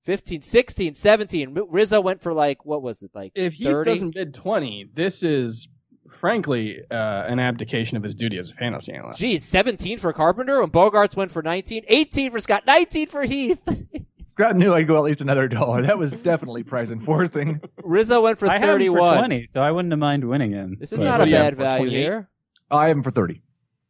15, 0.08 0.42
16, 0.42 0.94
17. 0.94 1.58
Rizzo 1.70 2.00
went 2.00 2.22
for 2.22 2.32
like 2.34 2.66
what 2.66 2.82
was 2.82 3.04
it 3.04 3.12
like? 3.14 3.34
if 3.36 3.54
he 3.54 3.66
30? 3.66 3.92
doesn't 3.92 4.14
bid 4.16 4.34
20, 4.34 4.90
this 4.96 5.22
is 5.22 5.68
frankly 6.10 6.80
uh, 6.90 6.96
an 7.28 7.40
abdication 7.40 7.98
of 7.98 8.04
his 8.04 8.16
duty 8.16 8.38
as 8.38 8.50
a 8.50 8.54
fantasy 8.54 8.94
analyst. 8.94 9.20
Geez, 9.20 9.44
17 9.44 9.98
for 9.98 10.14
Carpenter, 10.14 10.62
and 10.62 10.72
Bogaerts 10.72 11.18
went 11.18 11.30
for 11.30 11.42
19, 11.44 11.84
18 11.90 12.32
for 12.32 12.40
Scott, 12.40 12.64
19 12.66 13.08
for 13.10 13.24
Heath. 13.24 13.60
Scott 14.26 14.56
knew 14.56 14.74
I'd 14.74 14.88
go 14.88 14.96
at 14.96 15.04
least 15.04 15.20
another 15.20 15.50
dollar. 15.50 15.82
That 15.82 15.98
was 15.98 16.14
definitely 16.14 16.64
price 16.64 16.90
enforcing. 16.90 17.60
Rizzo 17.84 18.22
went 18.22 18.40
for 18.40 18.48
I 18.48 18.54
have 18.60 18.62
him 18.80 18.94
for 18.94 19.00
31. 19.00 19.18
20, 19.18 19.46
so 19.46 19.62
I 19.62 19.72
wouldn't 19.72 19.92
have 19.92 20.00
mind 20.00 20.24
winning 20.24 20.52
him. 20.52 20.78
This 20.80 20.94
is 20.94 21.00
But- 21.00 21.06
not 21.06 21.20
a 21.22 21.26
do 21.26 21.32
you 21.32 21.36
have 21.36 21.58
bad 21.58 21.58
value 21.58 21.86
28? 21.88 22.00
here. 22.00 22.30
I 22.72 22.88
have 22.88 22.96
him 22.96 23.04
for 23.04 23.12
thirty. 23.12 23.44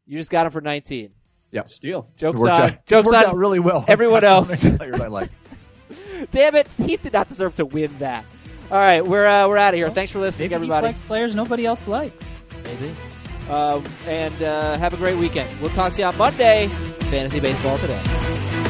You 0.08 0.18
just 0.18 0.32
got 0.32 0.48
him 0.48 0.52
for 0.52 0.62
19. 0.62 1.12
Yeah. 1.52 1.64
Steal. 1.66 2.10
It 2.16 2.20
Jokes 2.20 2.42
on. 2.42 2.50
out, 2.50 2.70
it 2.72 2.80
Jokes 2.88 3.06
worked 3.06 3.18
on. 3.18 3.26
out 3.26 3.36
really 3.36 3.60
well. 3.60 3.86
everyone 3.88 4.24
else. 4.24 4.60
so 4.60 4.68
many 4.70 4.78
players 4.80 5.00
I 5.00 5.08
like. 5.08 5.30
Damn 6.32 6.56
it, 6.56 6.68
Heath 6.74 7.04
did 7.04 7.14
not 7.14 7.28
deserve 7.28 7.56
to 7.56 7.66
win 7.66 7.96
that. 8.00 8.26
All 8.70 8.78
right, 8.78 9.06
we're 9.06 9.26
uh, 9.26 9.48
we're 9.48 9.58
out 9.58 9.74
of 9.74 9.78
here. 9.78 9.90
Thanks 9.90 10.12
for 10.12 10.20
listening, 10.20 10.48
Maybe 10.50 10.56
everybody. 10.56 10.88
likes 10.88 11.00
players 11.02 11.36
nobody 11.36 11.66
else 11.66 11.86
likes. 11.88 12.14
Maybe. 12.64 12.94
Um, 13.50 13.84
and 14.06 14.44
uh, 14.44 14.78
have 14.78 14.94
a 14.94 14.98
great 14.98 15.18
weekend. 15.18 15.50
We'll 15.62 15.70
talk 15.72 15.94
to 15.94 16.00
you 16.00 16.06
on 16.06 16.18
Monday. 16.18 16.68
Fantasy 17.10 17.40
baseball 17.40 17.78
today. 17.78 18.67